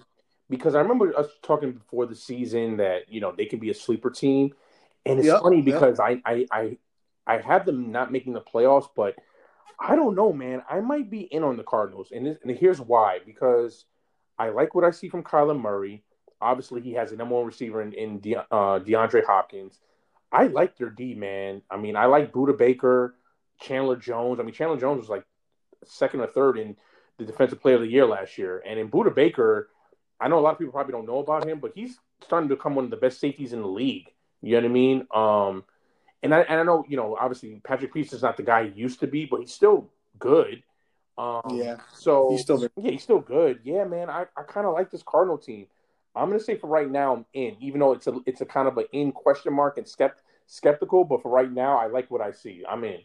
because 0.51 0.74
I 0.74 0.80
remember 0.80 1.16
us 1.18 1.28
talking 1.42 1.72
before 1.72 2.07
the 2.07 2.14
season 2.14 2.76
that 2.78 3.11
you 3.12 3.20
know 3.20 3.32
they 3.36 3.47
could 3.47 3.61
be 3.61 3.70
a 3.70 3.74
sleeper 3.74 4.11
team, 4.11 4.53
and 5.07 5.18
it's 5.18 5.28
Yep, 5.28 5.40
funny 5.42 5.57
yep. 5.57 5.64
because 5.64 6.01
I, 6.01 6.20
I 6.24 6.47
I 6.51 6.78
I 7.26 7.38
have 7.38 7.66
them 7.66 7.90
not 7.92 8.12
making 8.12 8.34
the 8.34 8.40
playoffs, 8.40 8.88
but 8.95 9.16
I 9.78 9.97
don't 9.97 10.14
know, 10.14 10.32
man. 10.32 10.62
I 10.68 10.80
might 10.80 11.11
be 11.11 11.22
in 11.22 11.42
on 11.42 11.57
the 11.57 11.62
Cardinals, 11.64 12.11
and, 12.12 12.26
this, 12.26 12.38
and 12.42 12.57
here's 12.57 12.80
why: 12.80 13.18
because 13.24 13.86
I 14.38 14.51
like 14.51 14.74
what 14.74 14.84
I 14.84 14.90
see 14.90 15.09
from 15.09 15.22
Kyler 15.22 15.59
Murray. 15.59 16.05
Obviously, 16.45 16.80
he 16.80 16.92
has 16.92 17.12
a 17.12 17.16
number 17.16 17.34
one 17.34 17.47
receiver 17.47 17.82
in, 17.82 17.92
in 17.92 18.20
De, 18.20 18.36
uh, 18.36 18.78
DeAndre 18.80 19.24
Hopkins. 19.24 19.80
I 20.30 20.47
like 20.49 20.76
their 20.76 20.90
D, 20.90 21.14
man. 21.14 21.62
I 21.70 21.76
mean, 21.76 21.97
I 21.97 22.07
like 22.07 22.32
Budda 22.32 22.57
Baker, 22.57 23.14
Chandler 23.61 23.97
Jones. 23.97 24.40
I 24.40 24.42
mean, 24.42 24.55
Chandler 24.55 24.78
Jones 24.78 25.01
was 25.01 25.09
like 25.09 25.24
second 25.84 26.20
or 26.20 26.26
third 26.26 26.59
in 26.59 26.76
the 27.18 27.24
Defensive 27.24 27.61
Player 27.61 27.76
of 27.76 27.82
the 27.82 27.88
Year 27.88 28.07
last 28.07 28.38
year, 28.38 28.62
and 28.66 28.78
in 28.78 28.90
Budda 28.90 29.14
Baker. 29.14 29.70
I 30.20 30.28
know 30.28 30.38
a 30.38 30.40
lot 30.40 30.53
of 30.53 30.59
people 30.59 30.72
probably 30.72 30.92
don't 30.92 31.07
know 31.07 31.18
about 31.18 31.47
him, 31.47 31.59
but 31.59 31.72
he's 31.74 31.99
starting 32.22 32.49
to 32.49 32.55
become 32.55 32.76
one 32.76 32.84
of 32.84 32.90
the 32.90 32.97
best 32.97 33.18
safeties 33.18 33.53
in 33.53 33.61
the 33.61 33.68
league. 33.68 34.12
You 34.42 34.53
know 34.53 34.59
what 34.59 34.64
I 34.64 34.68
mean? 34.68 35.07
Um, 35.12 35.64
and 36.22 36.34
I 36.34 36.40
and 36.40 36.61
I 36.61 36.62
know 36.62 36.84
you 36.88 36.97
know 36.97 37.16
obviously 37.20 37.61
Patrick 37.62 37.92
Peace 37.92 38.12
is 38.12 38.22
not 38.22 38.36
the 38.36 38.42
guy 38.42 38.68
he 38.68 38.80
used 38.80 39.01
to 39.01 39.07
be, 39.07 39.26
but 39.26 39.40
he's 39.40 39.53
still 39.53 39.90
good. 40.18 40.62
Um, 41.16 41.42
Yeah. 41.51 41.76
So 41.92 42.30
He's 42.30 42.42
still 42.42 42.66
yeah, 42.76 42.90
he's 42.90 43.03
still 43.03 43.20
good. 43.20 43.61
Yeah, 43.62 43.84
man. 43.84 44.11
I, 44.11 44.26
I 44.36 44.42
kind 44.42 44.66
of 44.66 44.72
like 44.72 44.90
this 44.90 45.03
Cardinal 45.03 45.38
team. 45.38 45.66
I'm 46.16 46.28
gonna 46.28 46.40
say 46.40 46.56
for 46.56 46.68
right 46.68 46.90
now 46.90 47.14
I'm 47.16 47.26
in, 47.34 47.56
even 47.60 47.80
though 47.80 47.92
it's 47.92 48.06
a 48.06 48.14
it's 48.26 48.40
a 48.40 48.46
kind 48.46 48.68
of 48.68 48.76
an 48.78 48.86
in 48.92 49.12
question 49.12 49.52
mark 49.52 49.78
and 49.78 49.86
skept, 49.86 50.22
skeptical. 50.46 51.04
But 51.04 51.22
for 51.22 51.30
right 51.30 51.50
now, 51.50 51.78
I 51.78 51.86
like 51.86 52.10
what 52.10 52.20
I 52.20 52.30
see. 52.32 52.62
I'm 52.68 52.84
in. 52.84 53.00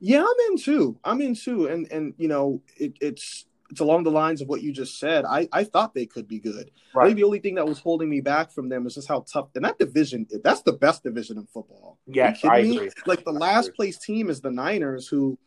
Yeah, 0.00 0.20
I'm 0.22 0.52
in 0.52 0.58
too. 0.58 0.98
I'm 1.04 1.20
in 1.20 1.34
too, 1.34 1.66
and 1.66 1.90
and 1.90 2.14
you 2.16 2.28
know, 2.28 2.62
it, 2.76 2.94
it's 3.00 3.46
it's 3.70 3.80
along 3.80 4.04
the 4.04 4.10
lines 4.10 4.40
of 4.40 4.48
what 4.48 4.62
you 4.62 4.72
just 4.72 4.98
said. 4.98 5.24
I 5.24 5.48
I 5.52 5.64
thought 5.64 5.94
they 5.94 6.06
could 6.06 6.28
be 6.28 6.38
good. 6.38 6.70
I 6.96 7.06
think 7.06 7.16
the 7.16 7.24
only 7.24 7.38
thing 7.38 7.56
that 7.56 7.66
was 7.66 7.78
holding 7.80 8.08
me 8.08 8.20
back 8.20 8.52
from 8.52 8.68
them 8.68 8.84
was 8.84 8.94
just 8.94 9.08
how 9.08 9.20
tough. 9.20 9.48
And 9.54 9.64
that 9.64 9.78
division, 9.78 10.26
that's 10.42 10.62
the 10.62 10.72
best 10.72 11.02
division 11.02 11.38
in 11.38 11.46
football. 11.46 11.98
Yeah, 12.06 12.34
I 12.44 12.62
me? 12.62 12.76
agree. 12.76 12.90
Like 13.06 13.24
the 13.24 13.32
last 13.32 13.68
agree. 13.68 13.76
place 13.76 13.98
team 13.98 14.30
is 14.30 14.40
the 14.40 14.50
Niners, 14.50 15.08
who 15.08 15.38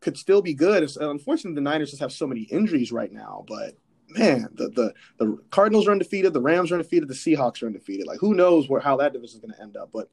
could 0.00 0.16
still 0.16 0.42
be 0.42 0.54
good. 0.54 0.82
It's- 0.82 0.96
Unfortunately, 0.96 1.54
the 1.54 1.62
Niners 1.62 1.90
just 1.90 2.02
have 2.02 2.12
so 2.12 2.26
many 2.26 2.42
injuries 2.42 2.92
right 2.92 3.10
now. 3.12 3.44
But 3.48 3.76
man, 4.16 4.48
the 4.54 4.68
the 4.68 4.94
the 5.18 5.38
Cardinals 5.50 5.86
are 5.88 5.92
undefeated, 5.92 6.32
the 6.32 6.40
Rams 6.40 6.70
are 6.70 6.74
undefeated, 6.74 7.08
the 7.08 7.14
Seahawks 7.14 7.62
are 7.62 7.66
undefeated. 7.66 8.06
Like 8.06 8.20
who 8.20 8.34
knows 8.34 8.68
where 8.68 8.80
how 8.80 8.96
that 8.98 9.12
division 9.12 9.36
is 9.36 9.40
going 9.40 9.54
to 9.54 9.62
end 9.62 9.76
up? 9.76 9.90
But 9.92 10.08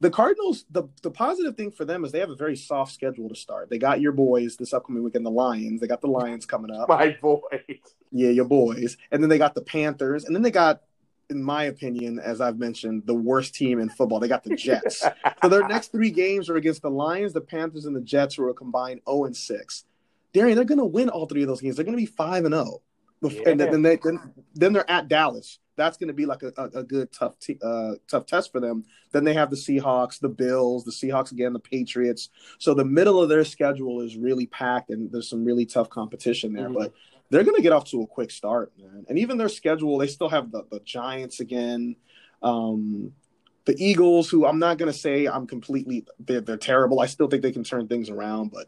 the 0.00 0.10
Cardinals, 0.10 0.64
the 0.70 0.84
the 1.02 1.10
positive 1.10 1.56
thing 1.56 1.70
for 1.70 1.84
them 1.84 2.04
is 2.04 2.10
they 2.10 2.18
have 2.18 2.30
a 2.30 2.34
very 2.34 2.56
soft 2.56 2.92
schedule 2.92 3.28
to 3.28 3.36
start. 3.36 3.70
They 3.70 3.78
got 3.78 4.00
your 4.00 4.12
boys 4.12 4.56
this 4.56 4.72
upcoming 4.72 5.02
weekend, 5.04 5.24
the 5.24 5.30
Lions. 5.30 5.80
They 5.80 5.86
got 5.86 6.00
the 6.00 6.08
Lions 6.08 6.44
coming 6.44 6.74
up. 6.74 6.88
My 6.88 7.16
boys. 7.22 7.42
Yeah, 8.10 8.30
your 8.30 8.44
boys. 8.44 8.96
And 9.10 9.22
then 9.22 9.30
they 9.30 9.38
got 9.38 9.54
the 9.54 9.62
Panthers. 9.62 10.24
And 10.24 10.36
then 10.36 10.42
they 10.42 10.50
got, 10.50 10.82
in 11.30 11.42
my 11.42 11.64
opinion, 11.64 12.18
as 12.18 12.40
I've 12.40 12.58
mentioned, 12.58 13.04
the 13.06 13.14
worst 13.14 13.54
team 13.54 13.80
in 13.80 13.88
football. 13.88 14.20
They 14.20 14.28
got 14.28 14.44
the 14.44 14.54
Jets. 14.54 15.04
so 15.42 15.48
their 15.48 15.66
next 15.66 15.92
three 15.92 16.10
games 16.10 16.50
are 16.50 16.56
against 16.56 16.82
the 16.82 16.90
Lions, 16.90 17.32
the 17.32 17.40
Panthers, 17.40 17.86
and 17.86 17.96
the 17.96 18.00
Jets, 18.02 18.34
who 18.34 18.44
are 18.44 18.52
combined 18.52 19.00
0 19.08 19.24
and 19.24 19.36
6. 19.36 19.84
Darian, 20.32 20.56
they're 20.56 20.64
going 20.64 20.78
to 20.78 20.84
win 20.84 21.08
all 21.08 21.26
three 21.26 21.42
of 21.42 21.48
those 21.48 21.60
games. 21.60 21.76
They're 21.76 21.84
going 21.84 21.96
to 21.96 22.02
be 22.02 22.06
5 22.06 22.44
and 22.44 22.54
0. 22.54 22.82
Bef- 23.22 23.46
And 23.46 23.60
then, 23.60 23.70
then, 23.70 23.82
they, 23.82 23.96
then, 23.96 24.32
then 24.54 24.72
they're 24.72 24.90
at 24.90 25.08
Dallas. 25.08 25.58
That's 25.76 25.96
going 25.96 26.08
to 26.08 26.14
be 26.14 26.26
like 26.26 26.42
a, 26.42 26.52
a, 26.58 26.80
a 26.80 26.82
good 26.84 27.10
tough 27.12 27.38
t- 27.38 27.58
uh, 27.62 27.92
tough 28.08 28.26
test 28.26 28.52
for 28.52 28.60
them. 28.60 28.84
Then 29.12 29.24
they 29.24 29.32
have 29.34 29.48
the 29.48 29.56
Seahawks, 29.56 30.20
the 30.20 30.28
Bills, 30.28 30.84
the 30.84 30.90
Seahawks 30.90 31.32
again, 31.32 31.52
the 31.54 31.58
Patriots. 31.60 32.28
So 32.58 32.74
the 32.74 32.84
middle 32.84 33.22
of 33.22 33.28
their 33.28 33.44
schedule 33.44 34.02
is 34.02 34.16
really 34.16 34.46
packed, 34.46 34.90
and 34.90 35.10
there's 35.10 35.30
some 35.30 35.44
really 35.44 35.64
tough 35.64 35.88
competition 35.88 36.52
there. 36.52 36.68
Mhm. 36.68 36.74
But 36.74 36.92
they're 37.30 37.44
going 37.44 37.56
to 37.56 37.62
get 37.62 37.72
off 37.72 37.86
to 37.86 38.02
a 38.02 38.06
quick 38.06 38.30
start, 38.30 38.72
man. 38.78 39.06
And 39.08 39.18
even 39.18 39.38
their 39.38 39.48
schedule, 39.48 39.96
they 39.96 40.08
still 40.08 40.28
have 40.28 40.50
the, 40.52 40.64
the 40.70 40.80
Giants 40.80 41.40
again, 41.40 41.96
um, 42.42 43.12
the 43.64 43.74
Eagles, 43.78 44.28
who 44.28 44.44
I'm 44.44 44.58
not 44.58 44.76
going 44.76 44.92
to 44.92 44.98
say 44.98 45.26
I'm 45.26 45.46
completely 45.46 46.04
they're, 46.18 46.42
they're 46.42 46.56
terrible. 46.58 47.00
I 47.00 47.06
still 47.06 47.28
think 47.28 47.42
they 47.42 47.52
can 47.52 47.64
turn 47.64 47.88
things 47.88 48.10
around, 48.10 48.50
but 48.50 48.66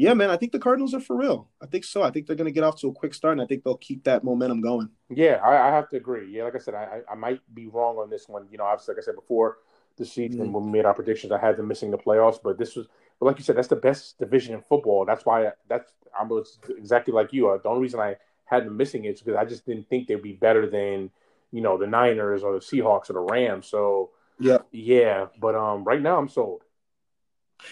yeah, 0.00 0.14
man, 0.14 0.30
I 0.30 0.36
think 0.36 0.52
the 0.52 0.58
Cardinals 0.58 0.94
are 0.94 1.00
for 1.00 1.16
real. 1.16 1.48
I 1.62 1.66
think 1.66 1.84
so. 1.84 2.02
I 2.02 2.10
think 2.10 2.26
they're 2.26 2.36
going 2.36 2.46
to 2.46 2.52
get 2.52 2.64
off 2.64 2.80
to 2.80 2.88
a 2.88 2.92
quick 2.92 3.12
start, 3.14 3.32
and 3.32 3.42
I 3.42 3.46
think 3.46 3.62
they'll 3.64 3.76
keep 3.76 4.04
that 4.04 4.24
momentum 4.24 4.60
going. 4.60 4.88
Yeah, 5.08 5.40
I, 5.44 5.68
I 5.68 5.70
have 5.74 5.88
to 5.90 5.96
agree. 5.96 6.30
Yeah, 6.34 6.44
like 6.44 6.54
I 6.54 6.58
said, 6.58 6.74
I, 6.74 7.00
I 7.10 7.14
might 7.14 7.40
be 7.54 7.66
wrong 7.66 7.96
on 7.98 8.08
this 8.10 8.28
one. 8.28 8.46
You 8.50 8.58
know, 8.58 8.64
obviously, 8.64 8.94
like 8.94 9.02
I 9.02 9.04
said 9.04 9.16
before 9.16 9.58
the 9.96 10.04
season 10.06 10.48
Mhm. 10.48 10.52
when 10.52 10.64
we 10.66 10.70
made 10.70 10.84
our 10.86 10.94
predictions, 10.94 11.32
I 11.32 11.38
had 11.38 11.56
them 11.56 11.68
missing 11.68 11.90
the 11.90 11.98
playoffs. 11.98 12.38
But 12.42 12.56
this 12.58 12.76
was, 12.76 12.86
but 13.18 13.26
like 13.26 13.38
you 13.38 13.44
said, 13.44 13.56
that's 13.56 13.68
the 13.68 13.76
best 13.76 14.18
division 14.18 14.54
in 14.54 14.62
football. 14.62 15.04
That's 15.04 15.26
why 15.26 15.48
I, 15.48 15.52
that's 15.68 15.92
I 16.18 16.24
was 16.24 16.58
exactly 16.78 17.12
like 17.12 17.32
you. 17.32 17.50
Uh, 17.50 17.58
the 17.62 17.68
only 17.68 17.82
reason 17.82 18.00
I 18.00 18.16
had 18.44 18.64
them 18.66 18.76
missing 18.76 19.04
it 19.04 19.10
is 19.14 19.20
because 19.22 19.36
I 19.38 19.44
just 19.44 19.66
didn't 19.66 19.88
think 19.88 20.08
they'd 20.08 20.22
be 20.22 20.32
better 20.32 20.68
than 20.68 21.10
you 21.52 21.60
know 21.60 21.76
the 21.76 21.86
Niners 21.86 22.42
or 22.42 22.52
the 22.54 22.60
Seahawks 22.60 23.10
or 23.10 23.14
the 23.14 23.20
Rams. 23.20 23.66
So 23.66 24.10
Yeah. 24.38 24.58
yeah. 24.72 25.26
But 25.38 25.54
um, 25.54 25.84
right 25.84 26.00
now 26.00 26.16
I'm 26.18 26.28
sold. 26.28 26.62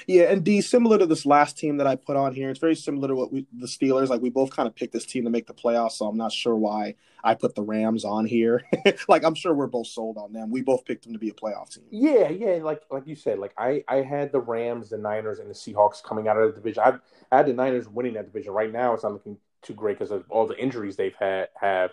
Yeah, 0.07 0.24
and 0.24 0.45
D, 0.45 0.61
similar 0.61 0.99
to 0.99 1.07
this 1.07 1.26
last 1.26 1.59
team 1.59 1.76
that 1.78 1.86
I 1.86 1.97
put 1.97 2.16
on 2.16 2.34
here, 2.34 2.51
it's 2.51 2.59
very 2.59 2.74
similar 2.74 3.09
to 3.09 3.14
what 3.14 3.32
we 3.32 3.47
the 3.53 3.66
Steelers. 3.66 4.09
Like 4.09 4.20
we 4.20 4.30
both 4.30 4.51
kind 4.51 4.66
of 4.66 4.74
picked 4.74 4.93
this 4.93 5.07
team 5.07 5.24
to 5.24 5.30
make 5.30 5.47
the 5.47 5.55
playoffs, 5.55 5.93
so 5.93 6.07
I'm 6.07 6.16
not 6.16 6.32
sure 6.32 6.57
why 6.57 6.95
I 7.22 7.34
put 7.34 7.55
the 7.55 7.62
Rams 7.62 8.05
on 8.05 8.24
here. 8.24 8.64
like 9.09 9.24
I'm 9.24 9.34
sure 9.34 9.55
we're 9.55 9.66
both 9.66 9.86
sold 9.86 10.16
on 10.16 10.32
them. 10.32 10.51
We 10.51 10.62
both 10.62 10.84
picked 10.84 11.05
them 11.05 11.12
to 11.12 11.18
be 11.18 11.28
a 11.28 11.34
playoff 11.34 11.74
team. 11.74 11.84
Yeah, 11.91 12.28
yeah, 12.28 12.61
like 12.62 12.82
like 12.91 13.07
you 13.07 13.16
said, 13.16 13.39
like 13.39 13.53
I 13.59 13.84
I 13.89 13.97
had 13.97 14.32
the 14.32 14.41
Rams, 14.41 14.91
the 14.91 14.99
Niners, 14.99 15.39
and 15.39 15.51
the 15.51 15.55
Seahawks 15.55 16.03
coming 16.03 16.28
out 16.28 16.36
of 16.36 16.55
the 16.55 16.61
division. 16.61 16.82
I, 16.84 16.99
I 17.32 17.39
had 17.39 17.47
the 17.47 17.53
Niners 17.53 17.89
winning 17.89 18.14
that 18.14 18.32
division. 18.32 18.53
Right 18.53 18.72
now, 18.72 18.95
it's 18.95 19.03
not 19.03 19.12
looking 19.12 19.39
too 19.62 19.74
great 19.74 19.99
because 19.99 20.11
of 20.11 20.24
all 20.30 20.47
the 20.47 20.59
injuries 20.59 20.97
they've 20.97 21.16
had 21.18 21.49
have, 21.61 21.91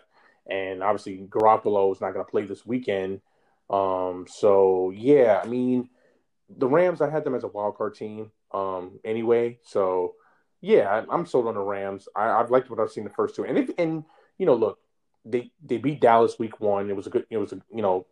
and 0.50 0.84
obviously 0.84 1.26
Garoppolo 1.30 1.92
is 1.94 2.02
not 2.02 2.14
going 2.14 2.26
to 2.26 2.32
play 2.32 2.46
this 2.46 2.66
weekend. 2.66 3.22
Um, 3.70 4.26
so 4.30 4.92
yeah, 4.96 5.42
I 5.44 5.48
mean, 5.48 5.90
the 6.50 6.68
Rams, 6.68 7.02
I 7.02 7.10
had 7.10 7.24
them 7.24 7.36
as 7.36 7.44
a 7.44 7.48
wild 7.48 7.78
card 7.78 7.96
team 7.96 8.32
um, 8.52 9.00
anyway. 9.04 9.60
So 9.64 10.16
yeah, 10.62 11.04
I, 11.10 11.14
am 11.14 11.26
sold 11.26 11.48
on 11.48 11.56
the 11.56 11.62
Rams. 11.62 12.08
I, 12.16 12.38
have 12.38 12.52
liked 12.52 12.70
what 12.70 12.80
I've 12.80 12.92
seen 12.92 13.04
the 13.04 13.10
first 13.10 13.36
two, 13.36 13.46
and 13.46 13.58
if 13.58 13.70
and 13.78 14.04
you 14.38 14.46
know, 14.46 14.56
look, 14.56 14.80
they 15.24 15.52
they 15.64 15.78
beat 15.78 16.02
Dallas 16.02 16.40
week 16.40 16.60
one. 16.60 16.90
It 16.90 16.96
was 16.96 17.08
a 17.08 17.10
good, 17.10 17.26
it 17.30 17.38
was 17.38 17.54
a 17.54 17.62
you 17.74 17.82
know 17.82 18.06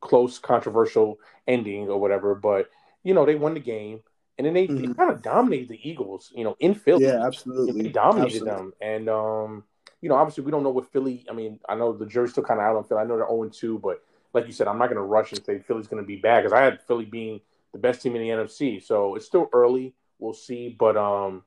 close, 0.00 0.38
controversial 0.38 1.18
ending 1.46 1.88
or 1.88 2.00
whatever, 2.00 2.34
but 2.34 2.70
you 3.02 3.14
know 3.14 3.26
they 3.26 3.34
won 3.34 3.54
the 3.54 3.60
game. 3.60 4.00
And 4.38 4.46
then 4.46 4.54
they, 4.54 4.68
mm-hmm. 4.68 4.86
they 4.86 4.94
kind 4.94 5.10
of 5.10 5.20
dominated 5.20 5.68
the 5.68 5.86
Eagles, 5.86 6.32
you 6.34 6.44
know, 6.44 6.56
in 6.60 6.72
Philly. 6.72 7.04
Yeah, 7.04 7.26
absolutely. 7.26 7.82
They 7.82 7.88
dominated 7.90 8.48
absolutely. 8.48 8.56
them, 8.56 8.72
and 8.80 9.08
um, 9.10 9.64
you 10.00 10.08
know, 10.08 10.14
obviously 10.14 10.44
we 10.44 10.50
don't 10.50 10.62
know 10.62 10.70
what 10.70 10.90
Philly. 10.90 11.26
I 11.28 11.34
mean, 11.34 11.58
I 11.68 11.74
know 11.74 11.92
the 11.92 12.06
jury's 12.06 12.32
still 12.32 12.42
kind 12.42 12.58
of 12.58 12.64
out 12.64 12.76
on 12.76 12.84
Philly. 12.84 13.00
I 13.00 13.04
know 13.04 13.18
they're 13.18 13.28
zero 13.28 13.44
oh 13.44 13.48
two, 13.48 13.78
but 13.78 14.02
like 14.32 14.46
you 14.46 14.52
said, 14.52 14.66
I'm 14.66 14.78
not 14.78 14.86
going 14.86 14.96
to 14.96 15.02
rush 15.02 15.32
and 15.32 15.44
say 15.44 15.58
Philly's 15.58 15.88
going 15.88 16.02
to 16.02 16.06
be 16.06 16.16
bad 16.16 16.42
because 16.42 16.52
I 16.52 16.62
had 16.62 16.80
Philly 16.86 17.04
being 17.04 17.40
the 17.72 17.78
best 17.78 18.02
team 18.02 18.16
in 18.16 18.22
the 18.22 18.28
NFC. 18.28 18.82
So 18.82 19.14
it's 19.14 19.26
still 19.26 19.48
early. 19.52 19.94
We'll 20.18 20.34
see, 20.34 20.76
but 20.78 20.96
um, 20.96 21.44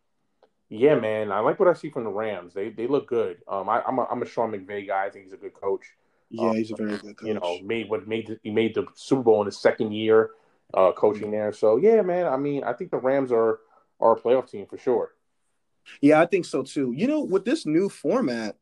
yeah, 0.69 0.95
man, 0.95 1.31
I 1.31 1.39
like 1.39 1.59
what 1.59 1.69
I 1.69 1.73
see 1.73 1.89
from 1.89 2.03
the 2.03 2.09
Rams. 2.09 2.53
They 2.53 2.69
they 2.69 2.87
look 2.87 3.07
good. 3.07 3.37
Um, 3.47 3.69
I, 3.69 3.83
am 3.87 3.99
a, 3.99 4.05
I'm 4.05 4.21
a 4.21 4.25
Sean 4.25 4.51
McVay 4.51 4.87
guy. 4.87 5.05
I 5.05 5.09
think 5.09 5.25
he's 5.25 5.33
a 5.33 5.37
good 5.37 5.53
coach. 5.53 5.85
Yeah, 6.29 6.49
um, 6.49 6.55
he's 6.55 6.71
a 6.71 6.75
very 6.75 6.97
good 6.97 7.17
coach. 7.17 7.27
You 7.27 7.35
know, 7.35 7.59
made 7.63 7.89
what 7.89 8.07
made 8.07 8.27
the, 8.27 8.39
he 8.41 8.49
made 8.49 8.73
the 8.73 8.85
Super 8.95 9.21
Bowl 9.21 9.41
in 9.41 9.45
his 9.45 9.59
second 9.59 9.91
year 9.91 10.31
uh, 10.73 10.91
coaching 10.93 11.29
there. 11.29 11.53
So 11.53 11.77
yeah, 11.77 12.01
man. 12.01 12.25
I 12.25 12.37
mean, 12.37 12.63
I 12.63 12.73
think 12.73 12.89
the 12.89 12.97
Rams 12.97 13.31
are 13.31 13.59
are 13.99 14.13
a 14.13 14.19
playoff 14.19 14.49
team 14.49 14.65
for 14.65 14.77
sure. 14.77 15.11
Yeah, 16.01 16.21
I 16.21 16.25
think 16.25 16.45
so 16.45 16.63
too. 16.63 16.93
You 16.95 17.07
know, 17.07 17.21
with 17.21 17.45
this 17.45 17.65
new 17.65 17.89
format, 17.89 18.55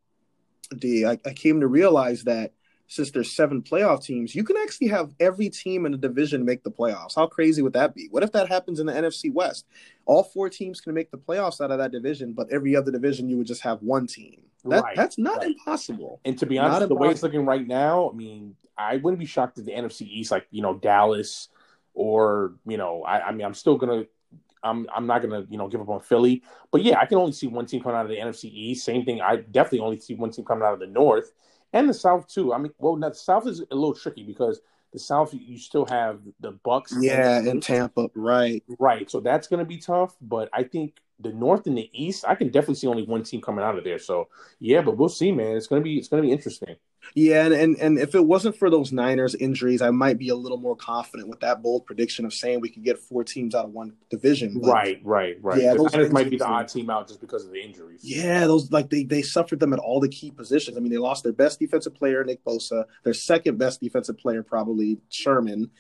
D, 0.78 1.06
I, 1.06 1.18
I 1.26 1.34
came 1.34 1.62
to 1.62 1.68
realize 1.68 2.24
that 2.24 2.54
since 2.92 3.10
there's 3.10 3.32
seven 3.32 3.62
playoff 3.62 4.04
teams, 4.04 4.36
you 4.36 4.44
can 4.44 4.58
actually 4.58 4.90
have 4.90 5.16
every 5.22 5.50
team 5.50 5.86
in 5.86 5.94
the 5.94 5.98
division 5.98 6.44
make 6.44 6.62
the 6.62 6.70
playoffs. 6.70 7.16
How 7.16 7.26
crazy 7.26 7.62
would 7.62 7.72
that 7.72 7.96
be? 7.96 8.10
What 8.12 8.22
if 8.22 8.34
that 8.34 8.50
happens 8.50 8.82
in 8.82 8.86
the 8.86 8.92
NFC 8.92 9.32
West? 9.32 9.66
All 10.06 10.24
four 10.24 10.50
teams 10.50 10.82
can 10.82 10.94
make 10.94 11.10
the 11.10 11.18
playoffs 11.18 11.62
out 11.62 11.72
of 11.72 11.78
that 11.78 11.94
division, 11.94 12.34
but 12.34 12.52
every 12.52 12.76
other 12.76 12.92
division 12.92 13.30
you 13.30 13.38
would 13.38 13.48
just 13.48 13.62
have 13.62 13.82
one 13.82 14.08
team. 14.08 14.42
That, 14.66 14.84
right. 14.84 14.96
That's 14.98 15.18
not 15.18 15.38
right. 15.38 15.48
impossible. 15.48 16.20
And 16.26 16.38
to 16.40 16.46
be 16.46 16.58
honest, 16.58 16.72
not 16.72 16.80
the 16.80 16.84
impossible. 16.84 17.08
way 17.08 17.12
it's 17.12 17.24
looking 17.24 17.46
right 17.46 17.66
now, 17.66 18.10
I 18.10 18.14
mean, 18.14 18.58
I 18.78 18.98
wouldn't 18.98 19.20
be 19.20 19.26
shocked 19.26 19.58
if 19.58 19.64
the 19.64 19.72
NFC 19.72 20.02
East, 20.02 20.30
like 20.30 20.48
you 20.52 20.62
know, 20.62 20.76
Dallas, 20.76 21.48
or 21.94 22.56
you 22.68 22.76
know, 22.76 23.04
I, 23.04 23.30
I 23.30 23.32
mean, 23.32 23.46
I'm 23.46 23.54
still 23.54 23.78
gonna 23.78 24.04
I'm 24.64 24.86
I'm 24.94 25.08
not 25.08 25.22
gonna 25.22 25.46
you 25.50 25.58
know 25.58 25.70
give 25.70 25.80
up 25.80 25.88
on 25.88 26.02
Philly, 26.02 26.44
but 26.72 26.84
yeah, 26.84 27.00
I 27.00 27.06
can 27.06 27.20
only 27.20 27.32
see 27.32 27.48
one 27.48 27.68
team 27.68 27.82
coming 27.82 27.96
out 27.96 28.04
of 28.04 28.10
the 28.10 28.18
NFC 28.18 28.52
East. 28.52 28.84
Same 28.84 29.06
thing. 29.06 29.22
I 29.22 29.38
definitely 29.38 29.80
only 29.80 30.00
see 30.02 30.14
one 30.14 30.32
team 30.32 30.44
coming 30.44 30.66
out 30.66 30.74
of 30.74 30.82
the 30.82 30.88
North, 30.88 31.32
and 31.74 31.90
the 31.90 31.94
South 31.94 32.28
too. 32.28 32.54
I 32.54 32.58
mean, 32.58 32.72
well, 32.78 32.96
now 32.96 33.10
the 33.10 33.16
South 33.16 33.48
is 33.48 33.60
a 33.60 33.76
little 33.76 33.94
tricky 33.94 34.24
because 34.24 34.62
the 34.94 35.00
South 35.00 35.34
you 35.34 35.58
still 35.58 35.86
have 35.86 36.20
the 36.40 36.54
Bucs. 36.66 36.94
Yeah, 37.00 37.38
and, 37.38 37.48
and 37.48 37.64
Tampa, 37.64 38.10
right, 38.16 38.64
right. 38.80 39.10
So 39.10 39.20
that's 39.20 39.48
going 39.48 39.60
to 39.60 39.66
be 39.66 39.78
tough. 39.78 40.16
But 40.22 40.50
I 40.54 40.64
think 40.64 40.98
the 41.22 41.32
North 41.32 41.68
and 41.68 41.78
the 41.78 41.90
East, 41.94 42.26
I 42.28 42.36
can 42.36 42.50
definitely 42.50 42.76
see 42.76 42.88
only 42.88 43.04
one 43.04 43.24
team 43.24 43.42
coming 43.42 43.64
out 43.64 43.78
of 43.78 43.84
there. 43.84 44.00
So 44.00 44.30
yeah, 44.60 44.82
but 44.82 44.98
we'll 44.98 45.10
see, 45.10 45.32
man. 45.32 45.56
It's 45.56 45.68
gonna 45.68 45.82
be 45.82 45.98
it's 45.98 46.08
gonna 46.08 46.22
be 46.22 46.32
interesting. 46.32 46.76
Yeah, 47.16 47.46
and, 47.46 47.54
and 47.54 47.78
and 47.78 47.98
if 47.98 48.16
it 48.16 48.26
wasn't 48.26 48.56
for 48.56 48.70
those 48.70 48.92
Niners 48.92 49.36
injuries, 49.36 49.82
I 49.82 49.90
might 49.90 50.18
be 50.18 50.30
a 50.30 50.36
little 50.36 50.58
more 50.58 50.76
confident 50.76 51.30
with 51.30 51.40
that 51.42 51.62
bold 51.62 51.86
prediction 51.86 52.26
of 52.26 52.34
saying 52.34 52.62
we 52.62 52.70
could 52.70 52.84
get 52.84 53.00
four 53.00 53.24
teams 53.24 53.56
out 53.56 53.66
of 53.66 53.72
one 53.72 53.94
division. 54.10 54.60
But, 54.62 54.72
right, 54.72 55.02
right, 55.04 55.38
right. 55.42 55.62
Yeah, 55.62 55.72
the 55.72 55.80
those 55.80 55.94
Niners 55.94 56.12
might 56.12 56.30
be 56.30 56.38
the 56.38 56.46
odd 56.46 56.68
team 56.68 56.90
out 56.90 57.08
just 57.08 57.20
because 57.20 57.46
of 57.46 57.52
the 57.52 57.62
injuries. 57.62 58.02
Yeah, 58.04 58.42
those 58.48 58.72
like 58.72 58.90
they 58.90 59.04
they 59.04 59.22
suffered 59.24 59.60
them 59.60 59.74
at 59.74 59.80
all 59.80 60.00
the 60.00 60.10
key 60.10 60.32
positions. 60.32 60.78
I 60.78 60.80
mean, 60.80 60.92
they 60.92 60.98
lost 60.98 61.24
their 61.24 61.34
best 61.34 61.60
defensive 61.60 61.96
player, 61.96 62.24
Nick 62.24 62.44
Bosa, 62.46 62.86
their 63.04 63.14
second 63.14 63.58
best 63.58 63.82
defensive 63.82 64.18
player, 64.18 64.44
probably 64.44 65.00
Sherman, 65.10 65.72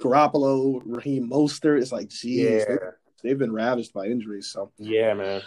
Garoppolo, 0.00 0.80
Raheem 0.84 1.28
Mostert. 1.28 1.80
It's 1.80 1.92
like, 1.92 2.08
geez, 2.08 2.64
yeah. 2.68 2.76
They, 3.22 3.28
they've 3.28 3.38
been 3.38 3.52
ravaged 3.52 3.92
by 3.92 4.06
injuries. 4.06 4.46
So 4.46 4.70
yeah, 4.78 5.14
man. 5.14 5.42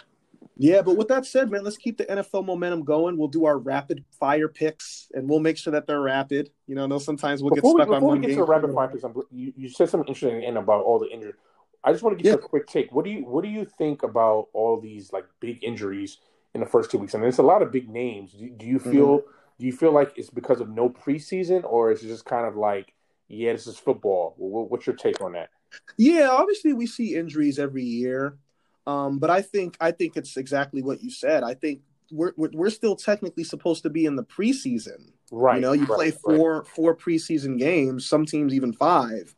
Yeah, 0.56 0.82
but 0.82 0.96
with 0.96 1.08
that 1.08 1.26
said, 1.26 1.50
man, 1.50 1.64
let's 1.64 1.76
keep 1.76 1.98
the 1.98 2.04
NFL 2.04 2.44
momentum 2.44 2.84
going. 2.84 3.16
We'll 3.16 3.28
do 3.28 3.44
our 3.44 3.58
rapid 3.58 4.04
fire 4.20 4.46
picks, 4.46 5.10
and 5.14 5.28
we'll 5.28 5.40
make 5.40 5.56
sure 5.56 5.72
that 5.72 5.86
they're 5.86 6.00
rapid. 6.00 6.50
You 6.66 6.74
know, 6.74 6.86
know 6.86 6.98
sometimes 6.98 7.42
we'll 7.42 7.54
before 7.54 7.78
get 7.78 7.84
stuck 7.84 7.88
we, 7.88 7.96
on 7.96 8.02
one 8.02 8.20
we 8.20 8.26
get 8.26 8.28
game. 8.28 8.38
to 8.38 8.44
rapid 8.44 8.72
fire 8.72 8.88
picks, 8.88 9.02
you, 9.32 9.52
you 9.56 9.68
said 9.68 9.88
something 9.88 10.08
interesting 10.08 10.42
in 10.42 10.56
about 10.56 10.84
all 10.84 10.98
the 10.98 11.08
injuries. 11.08 11.34
I 11.82 11.92
just 11.92 12.02
want 12.02 12.16
to 12.16 12.22
get 12.22 12.30
yeah. 12.30 12.36
a 12.36 12.38
quick 12.38 12.66
take. 12.66 12.92
What 12.92 13.04
do 13.04 13.10
you 13.10 13.24
What 13.24 13.42
do 13.42 13.50
you 13.50 13.64
think 13.64 14.02
about 14.02 14.48
all 14.52 14.80
these 14.80 15.12
like 15.12 15.24
big 15.40 15.62
injuries 15.64 16.18
in 16.54 16.60
the 16.60 16.66
first 16.66 16.90
two 16.90 16.98
weeks? 16.98 17.14
I 17.14 17.18
mean, 17.18 17.28
it's 17.28 17.38
a 17.38 17.42
lot 17.42 17.62
of 17.62 17.72
big 17.72 17.88
names. 17.88 18.32
Do, 18.32 18.48
do 18.48 18.66
you 18.66 18.78
feel 18.78 19.18
mm-hmm. 19.18 19.30
Do 19.58 19.66
you 19.66 19.72
feel 19.72 19.92
like 19.92 20.12
it's 20.16 20.30
because 20.30 20.60
of 20.60 20.68
no 20.68 20.88
preseason, 20.88 21.64
or 21.64 21.92
is 21.92 22.02
it 22.02 22.08
just 22.08 22.24
kind 22.24 22.46
of 22.46 22.56
like, 22.56 22.92
yeah, 23.28 23.52
this 23.52 23.66
is 23.66 23.78
football? 23.78 24.34
What's 24.36 24.86
your 24.86 24.96
take 24.96 25.20
on 25.20 25.32
that? 25.32 25.50
Yeah, 25.96 26.28
obviously 26.30 26.72
we 26.72 26.86
see 26.86 27.14
injuries 27.14 27.58
every 27.58 27.84
year. 27.84 28.38
Um, 28.86 29.18
but 29.18 29.30
I 29.30 29.42
think 29.42 29.76
I 29.80 29.90
think 29.90 30.16
it's 30.16 30.36
exactly 30.36 30.82
what 30.82 31.02
you 31.02 31.10
said. 31.10 31.42
I 31.42 31.54
think 31.54 31.80
we're 32.10 32.32
we're 32.36 32.70
still 32.70 32.96
technically 32.96 33.44
supposed 33.44 33.82
to 33.84 33.90
be 33.90 34.06
in 34.06 34.16
the 34.16 34.24
preseason. 34.24 35.12
Right. 35.32 35.56
You 35.56 35.60
know, 35.62 35.72
you 35.72 35.86
right, 35.86 35.96
play 35.96 36.10
four 36.10 36.58
right. 36.58 36.66
four 36.66 36.96
preseason 36.96 37.58
games, 37.58 38.06
some 38.06 38.26
teams 38.26 38.52
even 38.52 38.72
five, 38.72 39.34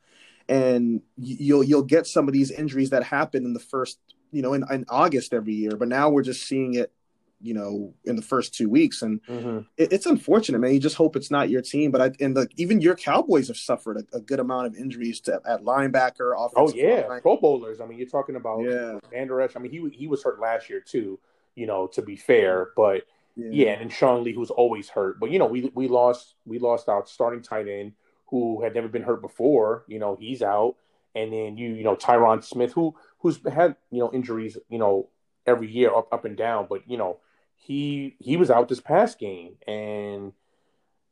and 0.49 1.01
you'll 1.17 1.63
you'll 1.63 1.83
get 1.83 2.07
some 2.07 2.27
of 2.29 2.35
these 2.35 2.51
injuries 2.51 2.91
that 2.91 3.05
happen 3.05 3.45
in 3.45 3.53
the 3.53 3.61
first, 3.61 3.99
you 4.33 4.43
know, 4.43 4.53
in, 4.53 4.65
in 4.71 4.85
August 4.89 5.33
every 5.33 5.55
year. 5.55 5.77
But 5.77 5.89
now 5.89 6.11
we're 6.11 6.23
just 6.23 6.47
seeing 6.47 6.75
it 6.75 6.93
you 7.41 7.55
know, 7.55 7.93
in 8.05 8.17
the 8.17 8.23
first 8.23 8.55
two 8.55 8.69
weeks, 8.69 9.03
and 9.03 9.23
mm-hmm. 9.25 9.59
it, 9.77 9.93
it's 9.93 10.07
unfortunate, 10.07 10.59
man. 10.59 10.73
You 10.73 10.81
just 10.81 10.97
hope 10.97 11.17
it's 11.17 11.31
not 11.31 11.51
your 11.51 11.63
team, 11.63 11.91
but 11.91 12.01
I 12.01 12.11
and 12.21 12.37
the, 12.37 12.49
even 12.57 12.81
your 12.81 12.95
Cowboys 12.95 13.49
have 13.49 13.57
suffered 13.57 13.99
a, 13.99 14.17
a 14.17 14.21
good 14.21 14.41
amount 14.41 14.67
of 14.67 14.75
injuries 14.75 15.21
to, 15.23 15.41
at 15.47 15.63
linebacker. 15.63 16.33
Oh 16.57 16.73
yeah, 16.75 17.07
line. 17.07 17.21
Pro 17.21 17.37
Bowlers. 17.37 17.81
I 17.81 17.87
mean, 17.87 17.99
you're 17.99 18.09
talking 18.09 18.37
about 18.37 18.61
yeah, 18.61 18.99
Vander 19.11 19.41
Esch. 19.41 19.57
I 19.57 19.59
mean, 19.59 19.71
he 19.73 19.89
he 19.97 20.07
was 20.07 20.23
hurt 20.23 20.41
last 20.41 20.71
year 20.71 20.81
too. 20.81 21.19
You 21.55 21.67
know, 21.67 21.87
to 21.89 22.03
be 22.03 22.17
fair, 22.17 22.71
but 22.77 23.07
yeah. 23.37 23.49
yeah, 23.51 23.73
and 23.73 23.83
then 23.83 23.89
Sean 23.91 24.25
Lee, 24.25 24.33
who's 24.33 24.51
always 24.51 24.89
hurt. 24.89 25.21
But 25.21 25.31
you 25.31 25.39
know, 25.39 25.47
we 25.47 25.71
we 25.75 25.89
lost 25.89 26.35
we 26.47 26.59
lost 26.59 26.89
our 26.89 27.05
starting 27.07 27.43
tight 27.43 27.69
end 27.69 27.93
who 28.27 28.63
had 28.63 28.75
never 28.75 28.89
been 28.89 29.03
hurt 29.03 29.21
before. 29.21 29.85
You 29.89 29.99
know, 29.99 30.17
he's 30.19 30.43
out, 30.43 30.77
and 31.15 31.33
then 31.33 31.59
you 31.59 31.75
you 31.75 31.85
know 31.85 31.97
Tyron 31.97 32.43
Smith, 32.43 32.73
who 32.73 32.95
who's 33.19 33.39
had 33.47 33.77
you 33.91 34.01
know 34.01 34.11
injuries. 34.13 34.57
You 34.71 34.79
know 34.79 35.11
every 35.47 35.71
year 35.71 35.95
up 35.95 36.09
up 36.13 36.25
and 36.25 36.37
down, 36.37 36.67
but 36.69 36.89
you 36.89 36.97
know 36.97 37.21
he 37.57 38.17
he 38.21 38.37
was 38.37 38.51
out 38.51 38.69
this 38.69 38.81
past 38.81 39.19
game, 39.19 39.55
and 39.67 40.33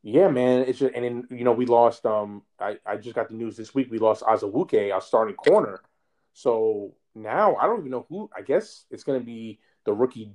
yeah, 0.03 0.29
man, 0.29 0.61
it's 0.61 0.79
just 0.79 0.93
and 0.93 1.03
then 1.03 1.27
you 1.31 1.43
know 1.43 1.51
we 1.51 1.65
lost. 1.65 2.05
Um, 2.05 2.43
I 2.59 2.77
I 2.85 2.97
just 2.97 3.15
got 3.15 3.29
the 3.29 3.35
news 3.35 3.57
this 3.57 3.73
week. 3.73 3.89
We 3.89 3.97
lost 3.97 4.23
Azubuike, 4.23 4.93
our 4.93 5.01
starting 5.01 5.35
corner. 5.35 5.81
So 6.33 6.93
now 7.15 7.55
I 7.55 7.65
don't 7.65 7.79
even 7.79 7.91
know 7.91 8.05
who. 8.09 8.29
I 8.35 8.41
guess 8.41 8.85
it's 8.91 9.03
going 9.03 9.19
to 9.19 9.25
be 9.25 9.59
the 9.85 9.93
rookie 9.93 10.31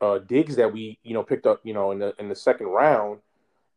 uh, 0.00 0.18
Diggs 0.18 0.56
that 0.56 0.72
we 0.72 0.98
you 1.02 1.14
know 1.14 1.22
picked 1.22 1.46
up 1.46 1.60
you 1.64 1.74
know 1.74 1.90
in 1.90 1.98
the 1.98 2.14
in 2.18 2.28
the 2.28 2.34
second 2.36 2.68
round, 2.68 3.18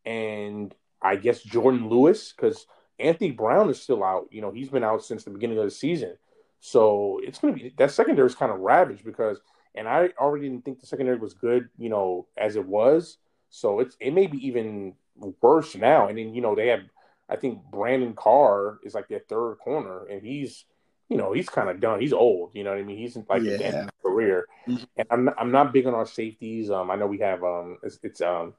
and 0.04 0.74
I 1.02 1.16
guess 1.16 1.44
Jourdan 1.44 1.90
Lewis 1.90 2.32
because 2.32 2.66
Anthony 2.98 3.32
Brown 3.32 3.68
is 3.68 3.82
still 3.82 4.04
out. 4.04 4.28
You 4.30 4.42
know 4.42 4.52
he's 4.52 4.68
been 4.68 4.84
out 4.84 5.04
since 5.04 5.24
the 5.24 5.30
beginning 5.30 5.58
of 5.58 5.64
the 5.64 5.70
season. 5.70 6.16
So 6.60 7.20
it's 7.24 7.40
going 7.40 7.54
to 7.54 7.60
be 7.60 7.74
that 7.78 7.90
secondary 7.90 8.28
is 8.28 8.36
kind 8.36 8.52
of 8.52 8.60
ravaged 8.60 9.04
because 9.04 9.40
and 9.74 9.88
I 9.88 10.10
already 10.18 10.48
didn't 10.48 10.64
think 10.64 10.80
the 10.80 10.86
secondary 10.86 11.18
was 11.18 11.34
good, 11.34 11.68
you 11.78 11.88
know, 11.88 12.26
as 12.36 12.56
it 12.56 12.66
was. 12.66 13.18
So 13.50 13.80
it's 13.80 13.96
it 14.00 14.12
may 14.12 14.26
be 14.26 14.46
even 14.46 14.94
worse 15.40 15.74
now. 15.74 16.08
And 16.08 16.18
then 16.18 16.34
you 16.34 16.40
know 16.40 16.54
they 16.54 16.68
have, 16.68 16.82
I 17.28 17.36
think 17.36 17.60
Brandon 17.70 18.14
Carr 18.14 18.78
is 18.84 18.94
like 18.94 19.08
their 19.08 19.22
third 19.28 19.56
corner, 19.56 20.06
and 20.06 20.22
he's, 20.22 20.64
you 21.08 21.16
know, 21.16 21.32
he's 21.32 21.48
kind 21.48 21.68
of 21.68 21.80
done. 21.80 22.00
He's 22.00 22.12
old. 22.12 22.50
You 22.54 22.64
know 22.64 22.70
what 22.70 22.80
I 22.80 22.82
mean? 22.82 22.98
He's 22.98 23.16
in 23.16 23.26
like 23.28 23.42
yeah. 23.42 23.56
his 23.56 23.90
career. 24.02 24.46
Mm-hmm. 24.66 24.84
And 24.96 25.08
I'm 25.10 25.24
not, 25.24 25.34
I'm 25.38 25.52
not 25.52 25.72
big 25.72 25.86
on 25.86 25.94
our 25.94 26.06
safeties. 26.06 26.70
Um, 26.70 26.90
I 26.90 26.96
know 26.96 27.06
we 27.06 27.18
have 27.18 27.42
um, 27.42 27.78
it's, 27.82 27.98
it's 28.02 28.20
um, 28.20 28.54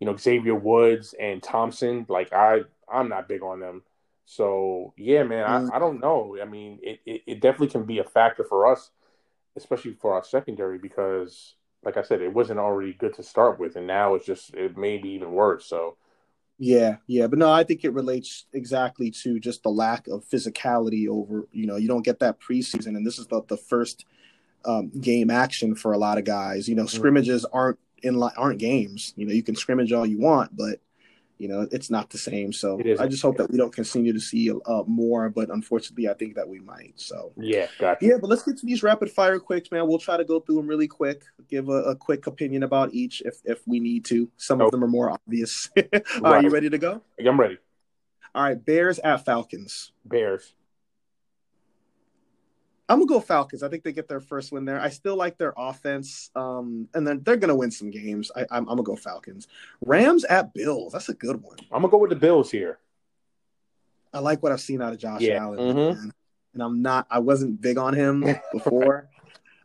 you 0.00 0.06
know, 0.06 0.16
Xavier 0.16 0.54
Woods 0.54 1.14
and 1.18 1.42
Thompson. 1.42 2.06
Like 2.08 2.32
I, 2.32 2.62
I'm 2.90 3.08
not 3.08 3.28
big 3.28 3.42
on 3.42 3.60
them. 3.60 3.82
So 4.26 4.94
yeah, 4.96 5.22
man. 5.24 5.44
I, 5.44 5.76
I 5.76 5.78
don't 5.78 6.00
know. 6.00 6.38
I 6.40 6.46
mean, 6.46 6.78
it, 6.82 7.00
it, 7.04 7.22
it 7.26 7.40
definitely 7.40 7.68
can 7.68 7.84
be 7.84 7.98
a 7.98 8.04
factor 8.04 8.44
for 8.44 8.70
us 8.70 8.90
especially 9.56 9.94
for 9.94 10.14
our 10.14 10.24
secondary, 10.24 10.78
because 10.78 11.54
like 11.84 11.96
I 11.96 12.02
said, 12.02 12.22
it 12.22 12.32
wasn't 12.32 12.60
already 12.60 12.94
good 12.94 13.14
to 13.14 13.22
start 13.22 13.58
with, 13.58 13.76
and 13.76 13.86
now 13.86 14.14
it's 14.14 14.26
just 14.26 14.54
it 14.54 14.76
may 14.76 14.98
be 14.98 15.10
even 15.10 15.32
worse. 15.32 15.66
So. 15.66 15.96
Yeah, 16.56 16.98
yeah, 17.08 17.26
but 17.26 17.40
no, 17.40 17.50
I 17.50 17.64
think 17.64 17.82
it 17.82 17.92
relates 17.92 18.46
exactly 18.52 19.10
to 19.22 19.40
just 19.40 19.64
the 19.64 19.70
lack 19.70 20.06
of 20.06 20.24
physicality 20.24 21.08
over. 21.08 21.48
You 21.50 21.66
know, 21.66 21.74
you 21.74 21.88
don't 21.88 22.04
get 22.04 22.20
that 22.20 22.38
preseason, 22.40 22.96
and 22.96 23.04
this 23.04 23.18
is 23.18 23.26
the 23.26 23.42
the 23.48 23.56
first 23.56 24.04
um, 24.64 24.90
game 24.90 25.30
action 25.30 25.74
for 25.74 25.92
a 25.92 25.98
lot 25.98 26.16
of 26.16 26.24
guys. 26.24 26.68
You 26.68 26.76
know, 26.76 26.84
mm-hmm. 26.84 26.96
scrimmages 26.96 27.44
aren't 27.44 27.80
in 28.04 28.22
aren't 28.22 28.60
games. 28.60 29.14
You 29.16 29.26
know, 29.26 29.32
you 29.32 29.42
can 29.42 29.56
scrimmage 29.56 29.92
all 29.92 30.06
you 30.06 30.18
want, 30.18 30.56
but 30.56 30.78
you 31.38 31.48
know 31.48 31.66
it's 31.72 31.90
not 31.90 32.10
the 32.10 32.18
same. 32.18 32.52
So 32.52 32.80
i 32.98 33.06
just 33.06 33.22
hope 33.22 33.36
that 33.38 33.50
we 33.50 33.58
don't 33.58 33.74
continue 33.74 34.12
to 34.12 34.20
see 34.20 34.50
uh, 34.50 34.82
more 34.86 35.28
but 35.28 35.50
unfortunately 35.50 36.08
i 36.08 36.14
think 36.14 36.34
that 36.36 36.48
we 36.48 36.60
might 36.60 36.94
so. 36.96 37.32
Yeah 37.36 37.66
gotcha. 37.78 38.06
yeah 38.06 38.16
but 38.20 38.28
let's 38.28 38.42
get 38.42 38.58
to 38.58 38.66
these 38.66 38.82
rapid 38.82 39.10
fire 39.10 39.38
quicks 39.38 39.70
man. 39.70 39.86
We'll 39.88 39.98
try 39.98 40.16
to 40.16 40.24
go 40.24 40.40
through 40.40 40.56
them 40.56 40.66
really 40.66 40.88
quick 40.88 41.22
give 41.48 41.68
a, 41.68 41.82
a 41.92 41.96
quick 41.96 42.26
opinion 42.26 42.62
about 42.62 42.94
each 42.94 43.22
if 43.24 43.36
if 43.44 43.66
we 43.66 43.80
need 43.80 44.04
to. 44.06 44.30
Some 44.36 44.60
of 44.60 44.70
them 44.70 44.82
are 44.84 44.88
more 44.88 45.10
obvious. 45.10 45.70
Right. 46.20 46.38
are 46.38 46.42
you 46.42 46.48
ready 46.50 46.70
to 46.70 46.78
go? 46.78 47.02
I'm 47.18 47.38
ready. 47.38 47.58
All 48.34 48.42
right 48.42 48.62
bears 48.62 48.98
at 49.00 49.24
falcons. 49.24 49.92
Bears 50.04 50.54
I'm 52.88 52.98
gonna 52.98 53.08
go 53.08 53.20
Falcons. 53.20 53.62
I 53.62 53.68
think 53.68 53.82
they 53.82 53.92
get 53.92 54.08
their 54.08 54.20
first 54.20 54.52
win 54.52 54.64
there. 54.66 54.78
I 54.80 54.90
still 54.90 55.16
like 55.16 55.38
their 55.38 55.54
offense, 55.56 56.30
um, 56.36 56.86
and 56.94 57.06
then 57.06 57.22
they're 57.24 57.36
gonna 57.36 57.54
win 57.56 57.70
some 57.70 57.90
games. 57.90 58.30
I, 58.36 58.42
I'm, 58.42 58.46
I'm 58.68 58.76
gonna 58.76 58.82
go 58.82 58.96
Falcons. 58.96 59.48
Rams 59.80 60.24
at 60.24 60.52
Bills. 60.52 60.92
That's 60.92 61.08
a 61.08 61.14
good 61.14 61.42
one. 61.42 61.56
I'm 61.72 61.80
gonna 61.80 61.90
go 61.90 61.98
with 61.98 62.10
the 62.10 62.16
Bills 62.16 62.50
here. 62.50 62.78
I 64.12 64.18
like 64.18 64.42
what 64.42 64.52
I've 64.52 64.60
seen 64.60 64.82
out 64.82 64.92
of 64.92 64.98
Josh 64.98 65.22
Yeah. 65.22 65.42
Allen, 65.42 65.58
Mhm. 65.60 65.74
man. 65.96 66.12
and 66.52 66.62
I'm 66.62 66.82
not. 66.82 67.06
I 67.10 67.18
wasn't 67.20 67.60
big 67.60 67.78
on 67.78 67.94
him 67.94 68.20
before, 68.52 69.08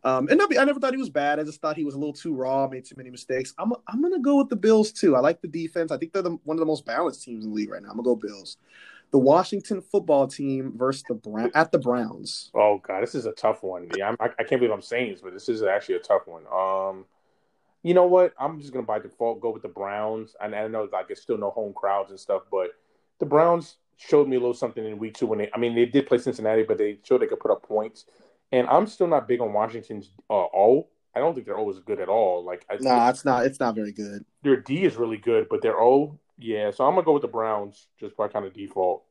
um, 0.06 0.30
and 0.30 0.42
I 0.42 0.64
never 0.64 0.80
thought 0.80 0.94
he 0.94 1.00
was 1.00 1.10
bad. 1.10 1.40
I 1.40 1.44
just 1.44 1.60
thought 1.62 1.76
he 1.76 1.84
was 1.84 1.96
a 1.96 2.00
little 2.00 2.14
too 2.14 2.34
raw, 2.34 2.68
made 2.70 2.86
too 2.86 2.96
many 2.98 3.10
mistakes. 3.10 3.54
I'm 3.58 3.74
I'm 3.88 4.02
gonna 4.02 4.20
go 4.20 4.38
with 4.38 4.48
the 4.50 4.56
Bills 4.56 4.94
too. 4.94 5.18
I 5.18 5.20
like 5.20 5.42
the 5.42 5.48
defense. 5.50 5.92
I 5.92 5.98
think 5.98 6.14
they're 6.14 6.22
the, 6.22 6.38
one 6.46 6.56
of 6.56 6.60
the 6.60 6.66
most 6.66 6.86
balanced 6.86 7.24
teams 7.24 7.44
in 7.44 7.52
the 7.52 7.56
league 7.56 7.70
right 7.70 7.82
now. 7.82 7.90
I'm 7.90 7.98
gonna 7.98 8.04
go 8.06 8.16
Bills. 8.16 8.56
The 9.12 9.18
Washington 9.18 9.82
football 9.82 10.28
team 10.28 10.74
versus 10.76 11.04
the 11.08 11.16
Brown 11.16 11.52
at 11.56 11.72
the 11.72 11.80
Browns. 11.80 12.52
Oh 12.54 12.78
god, 12.78 13.02
this 13.02 13.16
is 13.16 13.26
a 13.26 13.32
tough 13.32 13.64
one. 13.64 13.90
Yeah, 13.98 14.10
I'm, 14.10 14.16
I, 14.20 14.26
I 14.40 14.44
can't 14.44 14.62
believe 14.62 14.72
I'm 14.72 14.82
saying 14.82 15.12
this, 15.12 15.22
but 15.22 15.34
this 15.34 15.50
is 15.50 15.64
actually 15.64 15.96
a 15.96 16.00
tough 16.00 16.28
one. 16.28 16.44
Um, 16.54 17.06
you 17.82 17.94
know 17.94 18.06
what? 18.06 18.34
I'm 18.40 18.60
just 18.60 18.72
gonna 18.74 18.86
by 18.86 19.00
default 19.00 19.42
go 19.42 19.50
with 19.52 19.64
the 19.64 19.68
Browns. 19.70 20.36
And 20.42 20.54
I 20.54 20.68
know 20.68 20.88
like 20.92 21.08
there's 21.08 21.22
still 21.22 21.38
no 21.38 21.50
home 21.50 21.74
crowds 21.74 22.12
and 22.12 22.20
stuff, 22.20 22.44
but 22.52 22.72
the 23.20 23.26
Browns 23.26 23.78
showed 23.98 24.28
me 24.28 24.36
a 24.36 24.40
little 24.40 24.54
something 24.54 24.86
in 24.86 24.98
week 25.00 25.16
two 25.16 25.26
when 25.26 25.40
they. 25.40 25.50
I 25.54 25.58
mean, 25.58 25.76
they 25.76 25.86
did 25.86 26.06
play 26.08 26.18
Cincinnati, 26.20 26.64
but 26.64 26.78
they 26.78 27.00
showed 27.04 27.22
they 27.22 27.28
could 27.28 27.40
put 27.40 27.52
up 27.52 27.64
points. 27.64 28.06
And 28.52 28.68
I'm 28.68 28.88
still 28.88 29.08
not 29.08 29.28
big 29.28 29.42
on 29.42 29.54
Washington's 29.54 30.12
uh, 30.30 30.34
O. 30.34 30.88
I 31.16 31.20
don't 31.20 31.34
think 31.34 31.46
their 31.48 31.58
O 31.58 31.70
is 31.70 31.80
good 31.80 32.00
at 32.00 32.10
all. 32.10 32.44
Like, 32.46 32.66
I, 32.70 32.78
Nah, 32.80 33.10
it's 33.10 33.26
not. 33.26 33.46
It's 33.46 33.60
not 33.60 33.76
very 33.76 33.92
good. 33.92 34.24
their 34.44 34.58
D 34.58 34.84
is 34.84 34.96
really 34.96 35.18
good, 35.18 35.48
but 35.50 35.62
their 35.62 35.80
O, 35.80 36.18
yeah. 36.40 36.72
So 36.72 36.86
I'm 36.86 36.96
gonna 36.96 37.06
go 37.06 37.14
with 37.14 37.22
the 37.22 37.28
Browns 37.28 37.88
just 38.00 38.16
by 38.18 38.28
kind 38.28 38.46
of 38.46 38.54
default. 38.54 39.04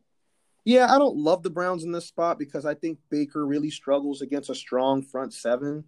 Yeah, 0.64 0.92
I 0.92 0.98
don't 0.98 1.16
love 1.16 1.42
the 1.42 1.50
Browns 1.50 1.84
in 1.84 1.92
this 1.92 2.06
spot 2.06 2.38
because 2.38 2.66
I 2.66 2.74
think 2.74 2.98
Baker 3.10 3.46
really 3.46 3.70
struggles 3.70 4.20
against 4.20 4.50
a 4.50 4.54
strong 4.54 5.02
front 5.02 5.32
seven. 5.32 5.84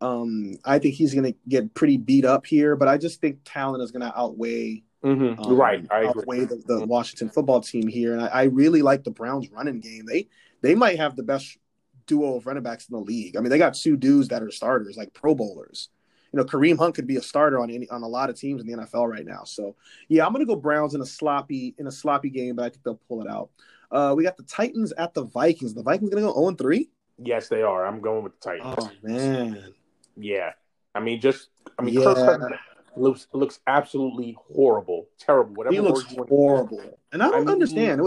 Um, 0.00 0.56
I 0.64 0.78
think 0.78 0.94
he's 0.96 1.14
going 1.14 1.32
to 1.32 1.38
get 1.48 1.72
pretty 1.72 1.96
beat 1.96 2.26
up 2.26 2.44
here, 2.44 2.76
but 2.76 2.88
I 2.88 2.98
just 2.98 3.20
think 3.20 3.38
talent 3.44 3.82
is 3.82 3.92
going 3.92 4.02
to 4.02 4.18
outweigh 4.18 4.82
Mm-hmm. 5.04 5.42
um, 5.42 5.56
right, 5.56 5.86
I 5.90 6.00
agree. 6.00 6.08
outweigh 6.08 6.44
the, 6.46 6.62
the 6.66 6.86
Washington 6.86 7.28
football 7.28 7.60
team 7.60 7.86
here, 7.86 8.14
and 8.14 8.22
I, 8.22 8.26
I 8.26 8.42
really 8.44 8.80
like 8.80 9.04
the 9.04 9.10
Browns 9.10 9.50
running 9.50 9.80
game. 9.80 10.06
They 10.06 10.28
they 10.62 10.74
might 10.74 10.96
have 10.96 11.14
the 11.14 11.22
best 11.22 11.58
duo 12.06 12.36
of 12.36 12.46
running 12.46 12.62
backs 12.62 12.88
in 12.88 12.94
the 12.94 13.02
league. 13.02 13.36
I 13.36 13.40
mean, 13.40 13.50
they 13.50 13.58
got 13.58 13.74
two 13.74 13.98
dudes 13.98 14.28
that 14.28 14.42
are 14.42 14.50
starters, 14.50 14.96
like 14.96 15.12
Pro 15.12 15.34
Bowlers. 15.34 15.90
You 16.34 16.38
know, 16.38 16.44
Kareem 16.46 16.76
Hunt 16.76 16.96
could 16.96 17.06
be 17.06 17.14
a 17.14 17.22
starter 17.22 17.60
on 17.60 17.70
any 17.70 17.88
on 17.90 18.02
a 18.02 18.08
lot 18.08 18.28
of 18.28 18.34
teams 18.34 18.60
in 18.60 18.66
the 18.66 18.76
NFL 18.76 19.08
right 19.08 19.24
now. 19.24 19.44
So 19.44 19.76
yeah, 20.08 20.26
I'm 20.26 20.32
gonna 20.32 20.44
go 20.44 20.56
Browns 20.56 20.96
in 20.96 21.00
a 21.00 21.06
sloppy 21.06 21.76
in 21.78 21.86
a 21.86 21.92
sloppy 21.92 22.28
game, 22.28 22.56
but 22.56 22.64
I 22.64 22.70
think 22.70 22.82
they'll 22.82 23.00
pull 23.08 23.22
it 23.22 23.30
out. 23.30 23.50
Uh, 23.92 24.14
we 24.16 24.24
got 24.24 24.36
the 24.36 24.42
Titans 24.42 24.92
at 24.98 25.14
the 25.14 25.22
Vikings. 25.22 25.74
The 25.74 25.84
Vikings 25.84 26.10
gonna 26.10 26.22
go 26.22 26.34
0 26.34 26.56
3. 26.56 26.90
Yes, 27.18 27.46
they 27.46 27.62
are. 27.62 27.86
I'm 27.86 28.00
going 28.00 28.24
with 28.24 28.32
the 28.40 28.50
Titans. 28.50 28.74
Oh 28.76 28.90
man, 29.04 29.74
Yeah, 30.16 30.50
I 30.92 30.98
mean, 30.98 31.20
just 31.20 31.50
I 31.78 31.82
mean, 31.82 31.94
Yeah. 31.94 32.14
Kirk 32.14 32.52
looks 32.96 33.28
looks 33.32 33.60
absolutely 33.68 34.36
horrible, 34.52 35.06
terrible. 35.20 35.54
Whatever 35.54 35.72
he 35.72 35.80
looks 35.80 36.02
horrible, 36.28 36.98
and 37.12 37.22
I 37.22 37.26
don't 37.26 37.34
I 37.34 37.38
mean, 37.38 37.48
understand. 37.50 38.02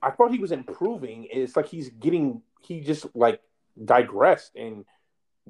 I 0.00 0.10
thought 0.12 0.30
he 0.30 0.38
was 0.38 0.52
improving. 0.52 1.26
It's 1.28 1.56
like 1.56 1.66
he's 1.66 1.90
getting 1.90 2.40
he 2.60 2.82
just 2.82 3.06
like 3.16 3.40
digressed 3.84 4.54
and 4.54 4.84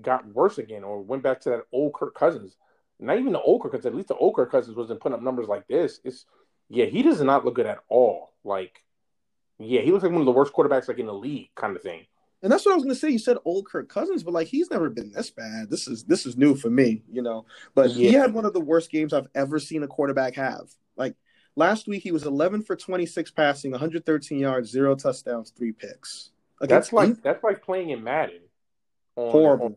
got 0.01 0.27
worse 0.27 0.59
again, 0.59 0.85
or 0.85 1.01
went 1.01 1.23
back 1.23 1.41
to 1.43 1.51
that 1.51 1.63
old 1.73 1.95
Kirk 1.95 2.15
Cousins. 2.15 2.57
Not 2.99 3.19
even 3.19 3.33
the 3.33 3.41
old 3.41 3.63
Kirk 3.63 3.73
Cousins. 3.73 3.87
At 3.87 3.95
least 3.95 4.09
the 4.09 4.17
old 4.17 4.37
Kirk 4.37 4.51
Cousins 4.51 4.77
wasn't 4.77 5.01
putting 5.01 5.17
up 5.17 5.23
numbers 5.23 5.49
like 5.49 5.67
this. 5.69 6.01
It's 6.05 6.27
yeah, 6.69 6.85
he 6.87 7.03
does 7.03 7.21
not 7.21 7.45
look 7.45 7.55
good 7.55 7.67
at 7.67 7.79
all. 7.89 8.33
Like 8.45 8.85
yeah, 9.59 9.83
he 9.83 9.91
looks 9.91 10.03
like 10.03 10.13
one 10.13 10.23
of 10.23 10.27
the 10.27 10.33
worst 10.33 10.53
quarterbacks 10.53 10.89
like 10.89 10.99
in 10.99 11.07
the 11.07 11.15
league, 11.15 11.51
kind 11.55 11.77
of 11.77 11.83
thing. 11.83 12.07
And 12.43 12.51
that's 12.51 12.65
what 12.65 12.73
I 12.73 12.75
was 12.75 12.85
gonna 12.85 12.95
say. 12.95 13.11
You 13.11 13.19
said 13.19 13.37
old 13.45 13.67
Kirk 13.67 13.89
Cousins, 13.89 14.23
but 14.23 14.33
like 14.33 14.47
he's 14.47 14.71
never 14.71 14.89
been 14.89 15.13
this 15.13 15.31
bad. 15.31 15.69
This 15.69 15.87
is 15.87 16.05
this 16.05 16.25
is 16.25 16.37
new 16.37 16.55
for 16.55 16.71
me, 16.71 17.03
you 17.11 17.21
know. 17.21 17.45
But 17.75 17.91
he 17.91 18.13
had 18.13 18.33
one 18.33 18.47
of 18.47 18.55
the 18.55 18.61
worst 18.61 18.91
games 18.91 19.13
I've 19.13 19.29
ever 19.35 19.59
seen 19.59 19.83
a 19.83 19.89
quarterback 19.89 20.37
have. 20.37 20.71
Like 20.97 21.17
last 21.55 21.87
week, 21.87 22.03
he 22.03 22.13
was 22.13 22.25
11 22.25 22.63
for 22.63 22.77
26 22.77 23.31
passing, 23.33 23.73
113 23.73 24.39
yards, 24.39 24.71
zero 24.71 24.95
touchdowns, 24.95 25.51
three 25.51 25.73
picks. 25.73 26.31
That's 26.63 26.93
like 26.93 27.23
that's 27.23 27.45
like 27.45 27.63
playing 27.63 27.91
in 27.91 28.03
Madden. 28.03 28.41
On- 29.21 29.31
horrible. 29.33 29.67
on- 29.67 29.77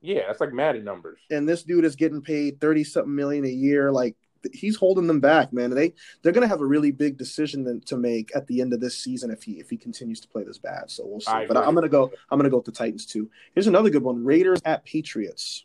yeah, 0.00 0.26
that's 0.26 0.40
like 0.40 0.52
Madden 0.52 0.84
numbers. 0.84 1.20
And 1.30 1.48
this 1.48 1.62
dude 1.62 1.84
is 1.84 1.96
getting 1.96 2.20
paid 2.20 2.60
30 2.60 2.84
something 2.84 3.14
million 3.14 3.44
a 3.44 3.48
year. 3.48 3.90
Like 3.90 4.16
he's 4.52 4.76
holding 4.76 5.06
them 5.06 5.20
back, 5.20 5.50
man. 5.54 5.70
They 5.70 5.94
they're 6.22 6.32
gonna 6.32 6.46
have 6.46 6.60
a 6.60 6.66
really 6.66 6.90
big 6.90 7.16
decision 7.16 7.64
to- 7.64 7.80
to 7.86 7.96
make 7.96 8.34
at 8.36 8.46
the 8.46 8.60
end 8.60 8.74
of 8.74 8.80
this 8.80 8.98
season 8.98 9.30
if 9.30 9.42
he 9.42 9.52
if 9.60 9.70
he 9.70 9.78
continues 9.78 10.20
to 10.20 10.28
play 10.28 10.44
this 10.44 10.58
bad. 10.58 10.90
So 10.90 11.06
we'll 11.06 11.20
see. 11.20 11.30
I 11.32 11.46
But 11.46 11.56
agree. 11.56 11.66
I'm 11.68 11.74
gonna 11.74 11.88
go. 11.88 12.12
I'm 12.30 12.38
gonna 12.38 12.50
go 12.50 12.56
with 12.58 12.66
the 12.66 12.72
Titans 12.72 13.06
too. 13.06 13.30
Here's 13.54 13.66
another 13.66 13.88
good 13.88 14.02
one: 14.02 14.22
Raiders 14.24 14.60
at 14.66 14.84
Patriots. 14.84 15.64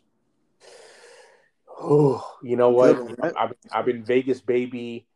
Oh, 1.82 2.36
you 2.42 2.56
know 2.56 2.70
what? 2.70 3.18
I've, 3.22 3.52
I've 3.72 3.84
been 3.86 4.02
Vegas 4.04 4.40
baby 4.40 5.06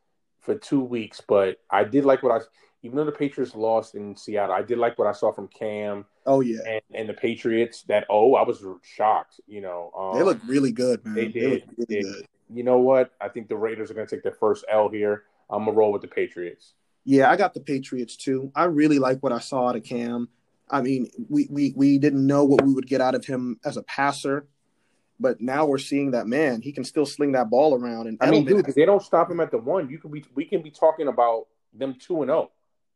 for 0.40 0.54
two 0.54 0.80
weeks, 0.80 1.20
but 1.26 1.58
I 1.70 1.84
did 1.84 2.04
like 2.04 2.22
what 2.22 2.42
I. 2.42 2.44
Even 2.84 2.96
though 2.98 3.04
the 3.06 3.12
Patriots 3.12 3.54
lost 3.54 3.94
in 3.94 4.14
Seattle, 4.14 4.54
I 4.54 4.62
did 4.62 4.76
like 4.76 4.98
what 4.98 5.08
I 5.08 5.12
saw 5.12 5.32
from 5.32 5.48
Cam 5.48 6.04
Oh 6.26 6.40
yeah. 6.40 6.58
and, 6.68 6.82
and 6.94 7.08
the 7.08 7.14
Patriots. 7.14 7.82
That 7.88 8.04
oh, 8.10 8.34
I 8.34 8.42
was 8.42 8.62
shocked. 8.82 9.40
You 9.46 9.62
know, 9.62 9.90
um, 9.98 10.18
They 10.18 10.22
look 10.22 10.38
really 10.46 10.70
good, 10.70 11.02
man. 11.04 11.14
they 11.14 11.28
did. 11.28 11.64
really 11.76 11.86
They- 11.88 12.02
good. 12.02 12.26
You 12.52 12.62
know 12.62 12.78
what? 12.78 13.10
I 13.22 13.28
think 13.30 13.48
the 13.48 13.56
Raiders 13.56 13.90
are 13.90 13.94
going 13.94 14.06
to 14.06 14.14
take 14.14 14.22
their 14.22 14.34
first 14.38 14.66
L 14.70 14.90
here. 14.90 15.24
I'm 15.48 15.64
gonna 15.64 15.76
roll 15.76 15.92
with 15.92 16.02
the 16.02 16.08
Patriots. 16.08 16.74
Yeah, 17.04 17.30
I 17.30 17.36
got 17.36 17.54
the 17.54 17.60
Patriots 17.60 18.16
too. 18.16 18.52
I 18.54 18.64
really 18.64 18.98
like 18.98 19.22
what 19.22 19.32
I 19.32 19.38
saw 19.38 19.68
out 19.68 19.76
of 19.76 19.82
Cam. 19.82 20.28
I 20.70 20.82
mean, 20.82 21.10
we 21.28 21.46
we 21.50 21.72
we 21.74 21.98
didn't 21.98 22.26
know 22.26 22.44
what 22.44 22.62
we 22.62 22.72
would 22.74 22.86
get 22.86 23.00
out 23.00 23.14
of 23.14 23.24
him 23.24 23.58
as 23.64 23.76
a 23.78 23.82
passer, 23.82 24.46
but 25.20 25.40
now 25.40 25.64
we're 25.66 25.78
seeing 25.78 26.12
that 26.12 26.26
man, 26.26 26.60
he 26.62 26.72
can 26.72 26.84
still 26.84 27.06
sling 27.06 27.32
that 27.32 27.50
ball 27.50 27.74
around. 27.74 28.06
And 28.08 28.18
I 28.20 28.30
mean, 28.30 28.44
dude, 28.44 28.68
if 28.68 28.74
they 28.74 28.84
don't 28.86 29.02
stop 29.02 29.30
him 29.30 29.40
at 29.40 29.50
the 29.50 29.58
one, 29.58 29.88
you 29.90 29.98
could 29.98 30.12
be. 30.12 30.24
We 30.34 30.44
can 30.44 30.62
be 30.62 30.70
talking 30.70 31.08
about 31.08 31.46
them 31.74 31.96
two 31.98 32.22
and 32.22 32.28
zero. 32.28 32.50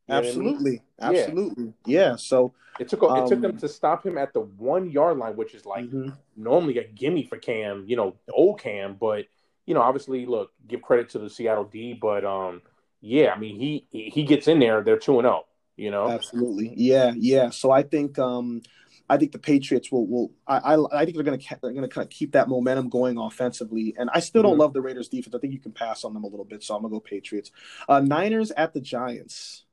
You 0.09 0.21
know 0.21 0.27
what 0.27 0.35
I 0.35 0.39
mean? 0.39 0.61
absolutely, 0.61 0.83
absolutely, 1.01 1.75
yeah. 1.85 2.17
So 2.17 2.55
It 2.79 2.89
took 2.89 3.03
it 3.15 3.27
took 3.27 3.41
Um, 3.41 3.43
them 3.43 3.57
to 3.59 3.69
stop 3.69 4.05
him 4.07 4.17
at 4.19 4.33
the 4.33 4.41
one 4.41 4.91
yard 4.91 5.19
line, 5.19 5.37
which 5.37 5.55
is 5.55 5.67
like 5.67 5.91
mhm. 5.93 6.17
normally 6.37 6.79
a 6.79 6.85
gimme 6.87 7.25
for 7.25 7.37
Cam, 7.39 7.85
you 7.89 7.97
know, 7.97 8.17
the 8.27 8.33
old 8.33 8.61
Cam, 8.61 8.95
but 8.95 9.27
you 9.67 9.75
know, 9.75 9.83
obviously, 9.83 10.27
look, 10.27 10.53
give 10.67 10.81
credit 10.83 11.11
to 11.11 11.19
the 11.19 11.29
Seattle 11.29 11.65
D, 11.65 11.93
but 11.95 12.25
um, 12.25 12.63
yeah, 13.01 13.33
I 13.33 13.39
mean, 13.39 13.59
he 13.59 13.87
he 13.91 14.23
gets 14.25 14.49
in 14.49 14.61
there, 14.61 14.83
they're 14.83 14.99
two 14.99 15.19
and 15.19 15.27
zero, 15.27 15.47
you 15.77 15.91
know. 15.91 16.09
absolutely, 16.09 16.73
yeah, 16.77 17.13
yeah. 17.17 17.51
So 17.51 17.71
I 17.71 17.83
think 17.83 18.19
um, 18.19 18.63
I 19.09 19.17
think 19.17 19.33
the 19.33 19.39
Patriots 19.39 19.91
will 19.91 20.07
will 20.07 20.33
I 20.47 20.59
I, 20.75 21.01
I 21.01 21.05
think 21.05 21.17
they're 21.17 21.25
gonna 21.25 21.39
they're 21.63 21.73
gonna 21.73 21.89
kind 21.89 22.05
of 22.05 22.11
keep 22.11 22.33
that 22.33 22.49
momentum 22.49 22.89
going 22.89 23.19
offensively. 23.19 23.95
And 23.99 24.11
I 24.13 24.21
still 24.21 24.43
don't 24.43 24.57
Mhm. 24.57 24.59
love 24.59 24.73
the 24.73 24.81
Raiders 24.81 25.09
defense. 25.09 25.35
I 25.35 25.39
think 25.39 25.53
you 25.53 25.61
can 25.61 25.73
pass 25.73 26.05
on 26.05 26.15
them 26.15 26.25
a 26.25 26.29
little 26.29 26.45
bit. 26.45 26.63
So 26.63 26.75
I'm 26.75 26.83
gonna 26.83 26.93
go 26.93 27.01
Patriots. 27.01 27.51
Uh, 27.89 28.01
Niners 28.01 28.51
at 28.53 28.73
the 28.75 28.81
Giants. 28.81 29.65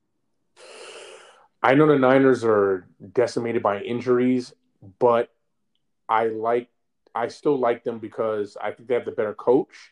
I 1.61 1.73
know 1.73 1.87
the 1.87 1.97
Niners 1.97 2.43
are 2.43 2.87
decimated 3.13 3.63
by 3.63 3.81
injuries, 3.81 4.53
but 4.99 5.29
I 6.07 6.27
like 6.27 6.69
I 7.15 7.29
still 7.29 7.57
like 7.57 7.83
them 7.83 7.99
because 7.99 8.57
I 8.61 8.71
think 8.71 8.87
they 8.89 8.93
have 8.93 9.05
the 9.05 9.11
better 9.11 9.33
coach, 9.33 9.91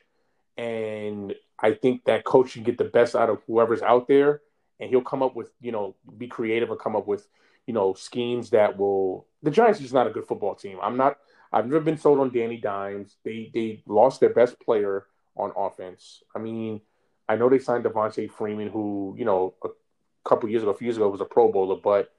and 0.57 1.33
I 1.57 1.73
think 1.73 2.03
that 2.05 2.25
coach 2.25 2.53
can 2.53 2.63
get 2.63 2.77
the 2.77 2.83
best 2.83 3.15
out 3.15 3.29
of 3.29 3.41
whoever's 3.47 3.81
out 3.81 4.07
there, 4.07 4.41
and 4.79 4.89
he'll 4.89 5.01
come 5.01 5.23
up 5.23 5.35
with 5.35 5.51
you 5.61 5.71
know 5.71 5.95
be 6.17 6.27
creative 6.27 6.69
and 6.69 6.79
come 6.79 6.95
up 6.95 7.07
with 7.07 7.27
you 7.65 7.73
know 7.73 7.93
schemes 7.93 8.51
that 8.51 8.77
will. 8.77 9.25
The 9.41 9.51
Giants 9.51 9.81
is 9.81 9.93
not 9.93 10.07
a 10.07 10.11
good 10.11 10.27
football 10.27 10.55
team. 10.55 10.77
I'm 10.81 10.97
not. 10.97 11.17
I've 11.51 11.65
never 11.65 11.81
been 11.81 11.97
sold 11.97 12.19
on 12.19 12.31
Danny 12.31 12.57
Dimes. 12.57 13.17
They 13.23 13.49
they 13.53 13.83
lost 13.87 14.19
their 14.19 14.33
best 14.33 14.59
player 14.59 15.07
on 15.35 15.51
offense. 15.55 16.21
I 16.35 16.39
mean, 16.39 16.81
I 17.27 17.35
know 17.35 17.49
they 17.49 17.59
signed 17.59 17.85
Devonta 17.85 18.29
Freeman, 18.29 18.69
who 18.69 19.15
you 19.17 19.25
know 19.25 19.55
couple 20.23 20.49
years 20.49 20.63
ago, 20.63 20.71
a 20.71 20.75
few 20.75 20.85
years 20.85 20.97
ago, 20.97 21.09
was 21.09 21.21
a 21.21 21.25
Pro 21.25 21.51
Bowler, 21.51 21.79
but 21.83 22.11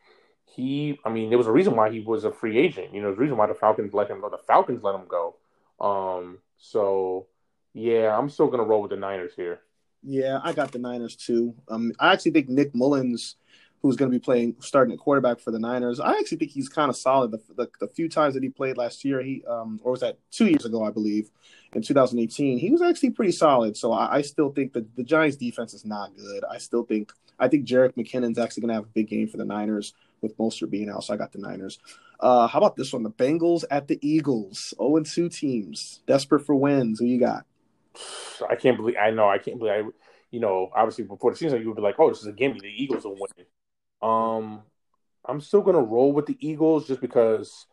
he, 0.44 0.98
I 1.04 1.10
mean, 1.10 1.30
there 1.30 1.38
was 1.38 1.46
a 1.46 1.52
reason 1.52 1.74
why 1.74 1.90
he 1.90 2.00
was 2.00 2.24
a 2.24 2.30
free 2.30 2.58
agent. 2.58 2.94
You 2.94 3.02
know, 3.02 3.10
the 3.10 3.16
reason 3.16 3.36
why 3.36 3.46
the 3.46 3.54
Falcons 3.54 3.94
let 3.94 4.10
him 4.10 4.20
go. 4.20 4.30
The 4.30 4.38
Falcons 4.38 4.82
let 4.82 4.94
him 4.94 5.06
go. 5.08 5.36
Um, 5.80 6.38
so 6.58 7.26
yeah, 7.72 8.16
I'm 8.16 8.30
still 8.30 8.48
gonna 8.48 8.64
roll 8.64 8.82
with 8.82 8.90
the 8.90 8.96
Niners 8.96 9.32
here. 9.34 9.60
Yeah, 10.02 10.38
I 10.42 10.52
got 10.52 10.70
the 10.70 10.78
Niners 10.78 11.16
too. 11.16 11.54
Um, 11.68 11.92
I 11.98 12.12
actually 12.12 12.32
think 12.32 12.48
Nick 12.48 12.74
Mullens, 12.74 13.36
who's 13.84 13.96
going 13.96 14.10
to 14.10 14.18
be 14.18 14.18
playing 14.18 14.56
starting 14.60 14.94
at 14.94 14.98
quarterback 14.98 15.38
for 15.38 15.50
the 15.50 15.58
Niners, 15.58 16.00
I 16.00 16.12
actually 16.12 16.38
think 16.38 16.52
he's 16.52 16.70
kind 16.70 16.88
of 16.88 16.96
solid. 16.96 17.32
The, 17.32 17.40
the 17.54 17.68
the 17.80 17.88
few 17.88 18.08
times 18.08 18.32
that 18.32 18.42
he 18.42 18.48
played 18.48 18.78
last 18.78 19.04
year, 19.04 19.22
he 19.22 19.44
um, 19.46 19.78
or 19.84 19.92
was 19.92 20.00
that 20.00 20.16
two 20.30 20.46
years 20.46 20.64
ago, 20.64 20.82
I 20.82 20.90
believe, 20.90 21.30
in 21.74 21.82
2018, 21.82 22.58
he 22.58 22.70
was 22.70 22.80
actually 22.80 23.10
pretty 23.10 23.32
solid. 23.32 23.76
So 23.76 23.92
I, 23.92 24.16
I 24.16 24.22
still 24.22 24.50
think 24.50 24.72
that 24.72 24.96
the 24.96 25.04
Giants' 25.04 25.36
defense 25.36 25.74
is 25.74 25.84
not 25.84 26.16
good. 26.16 26.44
I 26.50 26.56
still 26.56 26.84
think 26.84 27.12
I 27.38 27.46
think 27.46 27.66
Jerick 27.66 27.92
McKinnon's 27.92 28.38
actually 28.38 28.62
going 28.62 28.68
to 28.68 28.74
have 28.76 28.84
a 28.84 28.94
big 28.94 29.06
game 29.06 29.28
for 29.28 29.36
the 29.36 29.44
Niners 29.44 29.92
with 30.22 30.38
Mostert 30.38 30.70
being 30.70 30.88
out. 30.88 31.04
So 31.04 31.12
I 31.12 31.18
got 31.18 31.32
the 31.32 31.40
Niners. 31.40 31.78
Uh, 32.18 32.46
how 32.46 32.60
about 32.60 32.76
this 32.76 32.90
one? 32.90 33.02
The 33.02 33.10
Bengals 33.10 33.64
at 33.70 33.86
the 33.86 33.98
Eagles. 34.00 34.72
0 34.78 34.96
and 34.96 35.04
2 35.04 35.28
teams, 35.28 36.00
desperate 36.06 36.46
for 36.46 36.54
wins. 36.54 37.00
Who 37.00 37.04
you 37.04 37.20
got? 37.20 37.44
I 38.48 38.56
can't 38.56 38.78
believe. 38.78 38.96
I 38.96 39.10
know. 39.10 39.28
I 39.28 39.36
can't 39.36 39.58
believe. 39.58 39.74
I, 39.74 39.82
you 40.30 40.40
know, 40.40 40.70
obviously 40.74 41.04
before 41.04 41.32
the 41.32 41.36
season, 41.36 41.60
you 41.60 41.68
would 41.68 41.76
be 41.76 41.82
like, 41.82 41.96
"Oh, 41.98 42.08
this 42.08 42.20
is 42.20 42.26
a 42.26 42.32
gimme. 42.32 42.58
The 42.60 42.66
Eagles 42.66 43.04
will 43.04 43.16
win." 43.16 43.46
Um, 44.04 44.62
I'm 45.24 45.40
still 45.40 45.62
gonna 45.62 45.82
roll 45.82 46.12
with 46.12 46.26
the 46.26 46.36
Eagles 46.40 46.86
just 46.86 47.00
because 47.00 47.66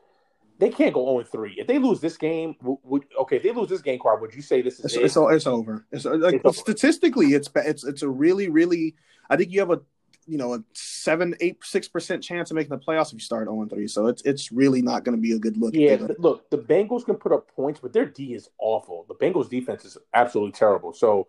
they 0.57 0.69
can't 0.69 0.93
go 0.93 1.05
0 1.05 1.23
3. 1.23 1.55
If 1.57 1.67
they 1.67 1.79
lose 1.79 1.99
this 1.99 2.17
game, 2.17 2.55
would, 2.61 3.03
okay, 3.21 3.37
if 3.37 3.43
they 3.43 3.51
lose 3.51 3.67
this 3.69 3.81
game, 3.81 3.99
Car, 3.99 4.19
would 4.19 4.33
you 4.33 4.41
say 4.43 4.61
this 4.61 4.79
is 4.79 4.85
It's 4.85 4.95
it? 4.95 5.03
it's, 5.03 5.17
it's 5.17 5.47
over. 5.47 5.85
It's 5.91 6.05
like 6.05 6.35
It's 6.35 6.45
over. 6.45 6.53
statistically, 6.53 7.33
it's 7.33 7.49
it's 7.55 7.83
it's 7.83 8.03
a 8.03 8.09
really 8.09 8.47
really. 8.47 8.95
I 9.29 9.37
think 9.37 9.51
you 9.51 9.59
have 9.59 9.71
a 9.71 9.81
you 10.27 10.37
know 10.37 10.53
a 10.53 10.63
seven 10.73 11.35
eight 11.41 11.57
six 11.63 11.87
percent 11.87 12.23
chance 12.23 12.51
of 12.51 12.55
making 12.55 12.69
the 12.69 12.77
playoffs 12.77 13.07
if 13.07 13.13
you 13.13 13.19
start 13.19 13.47
0 13.47 13.67
3. 13.69 13.87
So 13.87 14.07
it's 14.07 14.21
it's 14.21 14.51
really 14.51 14.81
not 14.81 15.03
going 15.03 15.17
to 15.17 15.21
be 15.21 15.33
a 15.33 15.39
good 15.39 15.57
look. 15.57 15.73
Yeah, 15.73 15.97
look, 16.19 16.49
the 16.51 16.59
Bengals 16.59 17.03
can 17.05 17.15
put 17.15 17.31
up 17.33 17.49
points, 17.55 17.79
but 17.81 17.91
their 17.91 18.05
D 18.05 18.33
is 18.35 18.47
awful. 18.59 19.05
The 19.09 19.15
Bengals 19.15 19.49
defense 19.49 19.83
is 19.83 19.97
absolutely 20.13 20.53
terrible. 20.53 20.93
So 20.93 21.27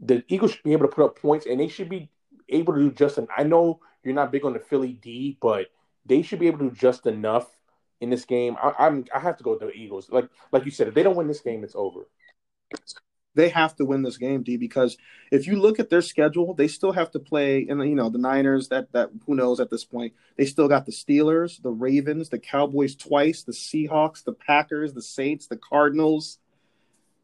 the 0.00 0.24
Eagles 0.28 0.52
should 0.52 0.62
be 0.64 0.72
able 0.72 0.88
to 0.88 0.94
put 0.94 1.04
up 1.04 1.18
points, 1.20 1.46
and 1.46 1.60
they 1.60 1.68
should 1.68 1.90
be 1.90 2.10
able 2.48 2.72
to 2.72 2.80
do 2.80 2.90
just. 2.90 3.18
An, 3.18 3.28
I 3.36 3.44
know 3.44 3.80
you're 4.04 4.14
not 4.14 4.32
big 4.32 4.44
on 4.44 4.52
the 4.52 4.58
Philly 4.58 4.92
D, 4.92 5.36
but 5.40 5.66
they 6.06 6.22
should 6.22 6.38
be 6.38 6.46
able 6.48 6.58
to 6.58 6.70
do 6.70 6.76
just 6.76 7.06
enough 7.06 7.48
in 8.00 8.10
this 8.10 8.24
game. 8.24 8.56
I, 8.62 8.72
I'm 8.78 9.04
I 9.14 9.20
have 9.20 9.36
to 9.38 9.44
go 9.44 9.52
with 9.52 9.60
the 9.60 9.70
Eagles. 9.72 10.10
Like 10.10 10.28
like 10.50 10.64
you 10.64 10.70
said, 10.70 10.88
if 10.88 10.94
they 10.94 11.02
don't 11.02 11.16
win 11.16 11.28
this 11.28 11.40
game, 11.40 11.64
it's 11.64 11.76
over. 11.76 12.08
they 13.34 13.48
have 13.48 13.76
to 13.76 13.84
win 13.84 14.02
this 14.02 14.18
game, 14.18 14.42
D, 14.42 14.56
because 14.56 14.96
if 15.30 15.46
you 15.46 15.56
look 15.56 15.78
at 15.80 15.88
their 15.88 16.02
schedule, 16.02 16.52
they 16.54 16.68
still 16.68 16.92
have 16.92 17.10
to 17.12 17.18
play, 17.18 17.66
and 17.68 17.80
you 17.88 17.94
know 17.94 18.10
the 18.10 18.18
Niners. 18.18 18.68
That 18.68 18.92
that 18.92 19.10
who 19.26 19.34
knows 19.34 19.60
at 19.60 19.70
this 19.70 19.84
point? 19.84 20.12
They 20.36 20.46
still 20.46 20.68
got 20.68 20.84
the 20.84 20.92
Steelers, 20.92 21.62
the 21.62 21.70
Ravens, 21.70 22.28
the 22.28 22.38
Cowboys 22.38 22.96
twice, 22.96 23.42
the 23.44 23.52
Seahawks, 23.52 24.24
the 24.24 24.32
Packers, 24.32 24.92
the 24.92 25.02
Saints, 25.02 25.46
the 25.46 25.56
Cardinals. 25.56 26.38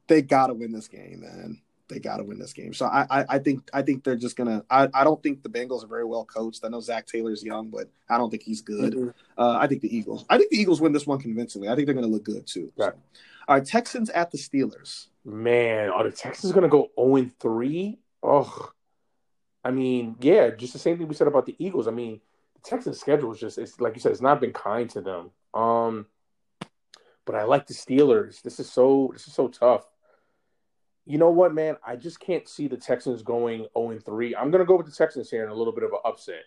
They 0.07 0.23
got 0.23 0.47
to 0.47 0.55
win 0.55 0.73
this 0.73 0.89
game, 0.89 1.21
man. 1.21 1.61
They 1.89 1.99
got 1.99 2.19
to 2.19 2.25
win 2.25 2.39
this 2.39 2.53
game. 2.53 2.75
So 2.75 2.87
I, 2.87 3.07
I, 3.11 3.25
I 3.29 3.39
think 3.39 3.69
I 3.73 3.83
think 3.83 4.05
they're 4.05 4.17
just 4.17 4.37
gonna. 4.37 4.65
I, 4.71 4.89
I 4.93 5.05
don't 5.05 5.23
think 5.23 5.43
the 5.43 5.49
Bengals 5.49 5.83
are 5.83 5.89
very 5.89 6.05
well 6.05 6.25
coached. 6.25 6.65
I 6.65 6.69
know 6.69 6.81
Zac 6.81 7.07
Taylor's 7.07 7.43
young, 7.43 7.71
but 7.71 7.89
I 8.11 8.19
don't 8.19 8.31
think 8.31 8.43
he's 8.43 8.61
good. 8.61 9.15
Uh, 9.37 9.57
I 9.59 9.67
think 9.67 9.81
the 9.81 9.97
Eagles. 9.97 10.25
I 10.29 10.37
think 10.37 10.51
the 10.51 10.61
Eagles 10.61 10.81
win 10.81 10.93
this 10.93 11.07
one 11.07 11.19
convincingly. 11.19 11.69
I 11.69 11.75
think 11.75 11.87
they're 11.87 11.95
gonna 11.95 12.07
look 12.07 12.25
good 12.25 12.47
too. 12.47 12.73
Right. 12.77 12.93
So. 12.93 12.99
All 13.49 13.55
right, 13.55 13.65
Texans 13.65 14.11
at 14.11 14.31
the 14.31 14.37
Steelers. 14.37 15.07
Man, 15.25 15.89
are 15.89 16.05
the 16.05 16.11
Texans 16.11 16.53
going 16.53 16.65
to 16.65 16.69
go 16.69 16.91
0 16.99 17.31
3? 17.41 17.99
Oh, 18.23 18.71
I 19.65 19.71
mean, 19.71 20.17
yeah, 20.21 20.51
just 20.51 20.75
the 20.75 20.79
same 20.79 20.99
thing 20.99 21.09
we 21.09 21.15
said 21.15 21.29
about 21.29 21.47
the 21.47 21.57
Eagles. 21.59 21.89
I 21.89 21.93
mean, 21.93 22.21
the 22.55 22.61
Texans' 22.69 23.01
schedule 23.01 23.33
is 23.33 23.41
just, 23.41 23.57
it's 23.57 23.81
like 23.81 23.95
you 23.95 24.03
said, 24.03 24.13
it's 24.13 24.21
not 24.21 24.43
been 24.43 24.53
kind 24.53 24.89
to 24.91 25.01
them. 25.01 25.31
Um, 25.55 26.07
but 27.25 27.37
I 27.37 27.45
like 27.45 27.67
the 27.67 27.73
Steelers. 27.73 28.43
This 28.43 28.61
is 28.61 28.71
so, 28.71 29.11
this 29.15 29.27
is 29.27 29.33
so 29.33 29.49
tough. 29.49 29.87
You 31.09 31.17
know 31.17 31.31
what, 31.31 31.55
man? 31.55 31.77
I 31.87 31.97
just 31.97 32.21
can't 32.21 32.47
see 32.47 32.69
the 32.69 32.77
Texans 32.77 33.23
going 33.23 33.67
0 33.77 33.99
3. 33.99 34.37
I'm 34.37 34.51
going 34.51 34.61
to 34.61 34.67
go 34.67 34.77
with 34.77 34.85
the 34.85 34.93
Texans 34.93 35.31
here 35.31 35.43
in 35.43 35.49
a 35.49 35.55
little 35.55 35.73
bit 35.73 35.83
of 35.85 35.93
an 35.93 36.01
upset. 36.05 36.45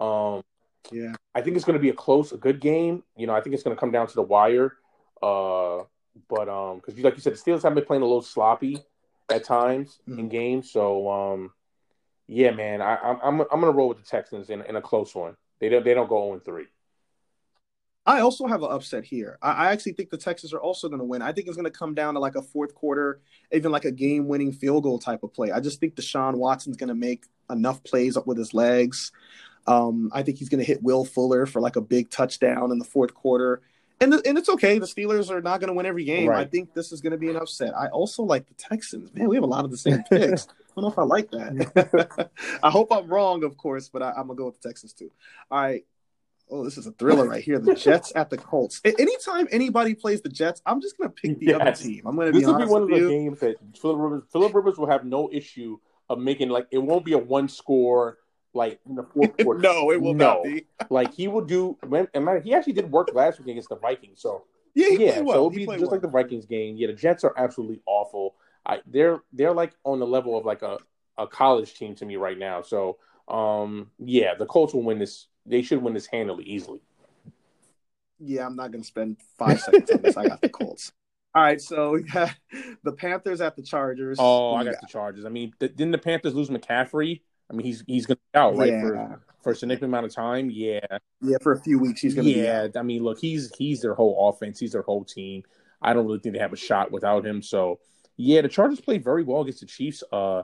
Um, 0.00 0.42
Yeah. 0.90 1.14
I 1.32 1.42
think 1.42 1.54
it's 1.54 1.64
going 1.64 1.78
to 1.78 1.82
be 1.82 1.90
a 1.90 1.94
close, 1.94 2.32
a 2.32 2.36
good 2.36 2.60
game. 2.60 3.04
You 3.16 3.28
know, 3.28 3.34
I 3.34 3.40
think 3.40 3.54
it's 3.54 3.62
going 3.62 3.76
to 3.76 3.78
come 3.78 3.92
down 3.92 4.08
to 4.08 4.14
the 4.14 4.22
wire. 4.22 4.78
Uh, 5.22 5.84
but 6.28 6.48
um, 6.48 6.78
because 6.78 6.98
like 6.98 7.14
you 7.14 7.20
said, 7.20 7.34
the 7.34 7.38
Steelers 7.38 7.62
have 7.62 7.72
been 7.72 7.84
playing 7.84 8.02
a 8.02 8.06
little 8.06 8.20
sloppy 8.20 8.78
at 9.30 9.44
times 9.44 10.00
in 10.08 10.26
Mhm. 10.26 10.30
games. 10.30 10.72
So 10.72 11.08
um, 11.08 11.52
yeah, 12.26 12.50
man, 12.50 12.82
I, 12.82 12.96
I'm 12.96 13.18
I'm 13.22 13.40
I'm 13.42 13.60
gonna 13.60 13.70
roll 13.70 13.88
with 13.90 13.98
the 13.98 14.04
Texans 14.04 14.50
in, 14.50 14.62
in 14.62 14.74
a 14.74 14.82
close 14.82 15.14
one. 15.14 15.36
They 15.60 15.68
don't 15.68 15.84
they 15.84 15.94
don't 15.94 16.08
go 16.08 16.26
0 16.26 16.40
3. 16.40 16.66
I 18.06 18.20
also 18.20 18.46
have 18.46 18.62
an 18.62 18.70
upset 18.70 19.04
here. 19.04 19.38
I, 19.42 19.52
I 19.52 19.72
actually 19.72 19.92
think 19.92 20.10
the 20.10 20.16
Texans 20.16 20.52
are 20.52 20.60
also 20.60 20.88
going 20.88 21.00
to 21.00 21.04
win. 21.04 21.22
I 21.22 21.32
think 21.32 21.46
it's 21.46 21.56
going 21.56 21.70
to 21.70 21.70
come 21.70 21.94
down 21.94 22.14
to 22.14 22.20
like 22.20 22.34
a 22.34 22.42
fourth 22.42 22.74
quarter, 22.74 23.20
even 23.52 23.70
like 23.70 23.84
a 23.84 23.92
game 23.92 24.26
winning 24.26 24.52
field 24.52 24.84
goal 24.84 24.98
type 24.98 25.22
of 25.22 25.32
play. 25.32 25.50
I 25.50 25.60
just 25.60 25.80
think 25.80 25.96
Deshaun 25.96 26.36
Watson's 26.36 26.76
going 26.76 26.88
to 26.88 26.94
make 26.94 27.24
enough 27.50 27.82
plays 27.84 28.16
up 28.16 28.26
with 28.26 28.38
his 28.38 28.54
legs. 28.54 29.12
Um, 29.66 30.10
I 30.12 30.22
think 30.22 30.38
he's 30.38 30.48
going 30.48 30.60
to 30.60 30.64
hit 30.64 30.82
Will 30.82 31.04
Fuller 31.04 31.46
for 31.46 31.60
like 31.60 31.76
a 31.76 31.80
big 31.80 32.10
touchdown 32.10 32.72
in 32.72 32.78
the 32.78 32.84
fourth 32.84 33.14
quarter. 33.14 33.60
And, 34.02 34.14
the, 34.14 34.22
and 34.26 34.38
it's 34.38 34.48
okay. 34.48 34.78
The 34.78 34.86
Steelers 34.86 35.30
are 35.30 35.42
not 35.42 35.60
going 35.60 35.68
to 35.68 35.74
win 35.74 35.84
every 35.84 36.04
game. 36.04 36.30
I 36.30 36.46
think 36.46 36.72
this 36.72 36.90
is 36.90 37.02
going 37.02 37.10
to 37.12 37.18
be 37.18 37.28
an 37.28 37.36
upset. 37.36 37.76
I 37.76 37.88
also 37.88 38.22
like 38.22 38.46
the 38.48 38.54
Texans. 38.54 39.14
Man, 39.14 39.28
we 39.28 39.36
have 39.36 39.44
a 39.44 39.46
lot 39.46 39.66
of 39.66 39.70
the 39.70 39.76
same 39.76 40.02
picks. 40.10 40.48
I 40.48 40.80
don't 40.80 40.84
know 40.84 40.90
if 40.90 40.98
I 40.98 41.02
like 41.02 41.30
that. 41.32 42.30
I 42.62 42.70
hope 42.70 42.90
I'm 42.92 43.08
wrong, 43.08 43.44
of 43.44 43.58
course, 43.58 43.90
but 43.90 44.02
I, 44.02 44.10
I'm 44.10 44.26
going 44.26 44.28
to 44.28 44.34
go 44.36 44.46
with 44.46 44.60
the 44.60 44.68
Texans 44.68 44.94
too. 44.94 45.10
All 45.50 45.60
right. 45.60 45.84
Oh, 46.50 46.64
this 46.64 46.76
is 46.76 46.86
a 46.86 46.92
thriller 46.92 47.26
right 47.28 47.42
here. 47.42 47.58
The 47.58 47.74
Jets 47.74 48.12
at 48.16 48.28
the 48.30 48.36
Colts. 48.36 48.80
Anytime 48.84 49.46
anybody 49.50 49.94
plays 49.94 50.20
the 50.20 50.28
Jets, 50.28 50.60
I'm 50.66 50.80
just 50.80 50.98
gonna 50.98 51.10
pick 51.10 51.38
the 51.38 51.54
other 51.54 51.72
team. 51.72 52.02
I'm 52.06 52.16
gonna 52.16 52.32
be 52.32 52.38
This 52.40 52.46
will 52.48 52.58
be 52.58 52.64
one 52.64 52.82
of 52.82 52.88
the 52.88 52.96
you. 52.96 53.08
games 53.08 53.40
that 53.40 53.56
Philip 53.80 53.98
Rivers 53.98 54.22
Philip 54.32 54.54
Rivers 54.54 54.78
will 54.78 54.88
have 54.88 55.04
no 55.04 55.30
issue 55.32 55.78
of 56.08 56.18
making 56.18 56.48
like 56.48 56.66
it 56.70 56.78
won't 56.78 57.04
be 57.04 57.12
a 57.12 57.18
one 57.18 57.48
score 57.48 58.18
like 58.52 58.80
in 58.88 58.96
the 58.96 59.04
fourth 59.04 59.36
quarter. 59.42 59.60
no, 59.60 59.92
it 59.92 60.00
will 60.02 60.14
No. 60.14 60.34
not 60.34 60.42
be. 60.44 60.66
Like 60.90 61.14
he 61.14 61.28
will 61.28 61.44
do. 61.44 61.78
When, 61.86 62.08
and 62.14 62.42
he 62.42 62.52
actually 62.54 62.72
did 62.72 62.90
work 62.90 63.10
last 63.14 63.38
week 63.38 63.48
against 63.48 63.68
the 63.68 63.76
Vikings. 63.76 64.20
So 64.20 64.44
Yeah, 64.74 64.88
he 64.88 65.06
yeah, 65.06 65.20
well. 65.20 65.34
so 65.34 65.34
it'll 65.34 65.50
He 65.50 65.56
be 65.58 65.66
just 65.66 65.78
well. 65.82 65.90
like 65.92 66.02
the 66.02 66.08
Vikings 66.08 66.46
game. 66.46 66.76
Yeah, 66.76 66.88
the 66.88 66.94
Jets 66.94 67.22
are 67.22 67.34
absolutely 67.36 67.80
awful. 67.86 68.34
I, 68.66 68.80
they're 68.86 69.20
they're 69.32 69.54
like 69.54 69.72
on 69.84 70.00
the 70.00 70.06
level 70.06 70.36
of 70.36 70.44
like 70.44 70.62
a, 70.62 70.78
a 71.16 71.28
college 71.28 71.74
team 71.74 71.94
to 71.96 72.04
me 72.04 72.16
right 72.16 72.36
now. 72.38 72.60
So 72.62 72.98
um, 73.28 73.92
yeah, 74.00 74.34
the 74.34 74.46
Colts 74.46 74.74
will 74.74 74.82
win 74.82 74.98
this. 74.98 75.26
They 75.46 75.62
should 75.62 75.82
win 75.82 75.94
this 75.94 76.06
handily, 76.06 76.44
easily. 76.44 76.80
Yeah, 78.18 78.46
I'm 78.46 78.56
not 78.56 78.70
gonna 78.70 78.84
spend 78.84 79.16
five 79.38 79.60
seconds 79.60 79.90
on 79.90 80.02
this. 80.02 80.16
I 80.16 80.28
got 80.28 80.40
the 80.40 80.48
Colts. 80.50 80.92
All 81.34 81.42
right, 81.42 81.60
so 81.60 81.92
we 81.92 82.02
got 82.02 82.34
the 82.82 82.92
Panthers 82.92 83.40
at 83.40 83.56
the 83.56 83.62
Chargers. 83.62 84.18
Oh, 84.20 84.54
I 84.54 84.62
you 84.62 84.70
got 84.70 84.80
the 84.80 84.88
Chargers. 84.88 85.24
I 85.24 85.28
mean, 85.28 85.52
th- 85.60 85.74
didn't 85.76 85.92
the 85.92 85.98
Panthers 85.98 86.34
lose 86.34 86.50
McCaffrey? 86.50 87.22
I 87.48 87.54
mean, 87.54 87.66
he's 87.66 87.84
he's 87.86 88.06
gonna 88.06 88.16
be 88.16 88.38
out 88.38 88.56
right 88.56 88.70
yeah, 88.70 88.80
for 88.82 89.20
for 89.42 89.52
a 89.52 89.56
significant 89.56 89.90
amount 89.90 90.06
of 90.06 90.14
time. 90.14 90.50
Yeah, 90.50 90.80
yeah, 91.22 91.38
for 91.40 91.52
a 91.52 91.60
few 91.60 91.78
weeks 91.78 92.00
he's 92.00 92.14
gonna 92.14 92.26
be 92.26 92.40
yeah. 92.42 92.62
out. 92.62 92.76
I 92.76 92.82
mean, 92.82 93.02
look, 93.02 93.18
he's 93.18 93.50
he's 93.56 93.80
their 93.80 93.94
whole 93.94 94.28
offense. 94.28 94.58
He's 94.58 94.72
their 94.72 94.82
whole 94.82 95.04
team. 95.04 95.42
I 95.80 95.94
don't 95.94 96.06
really 96.06 96.18
think 96.18 96.34
they 96.34 96.40
have 96.40 96.52
a 96.52 96.56
shot 96.56 96.90
without 96.90 97.24
him. 97.24 97.42
So 97.42 97.80
yeah, 98.16 98.42
the 98.42 98.48
Chargers 98.48 98.80
played 98.80 99.02
very 99.02 99.22
well 99.22 99.40
against 99.40 99.60
the 99.60 99.66
Chiefs. 99.66 100.02
Uh, 100.12 100.42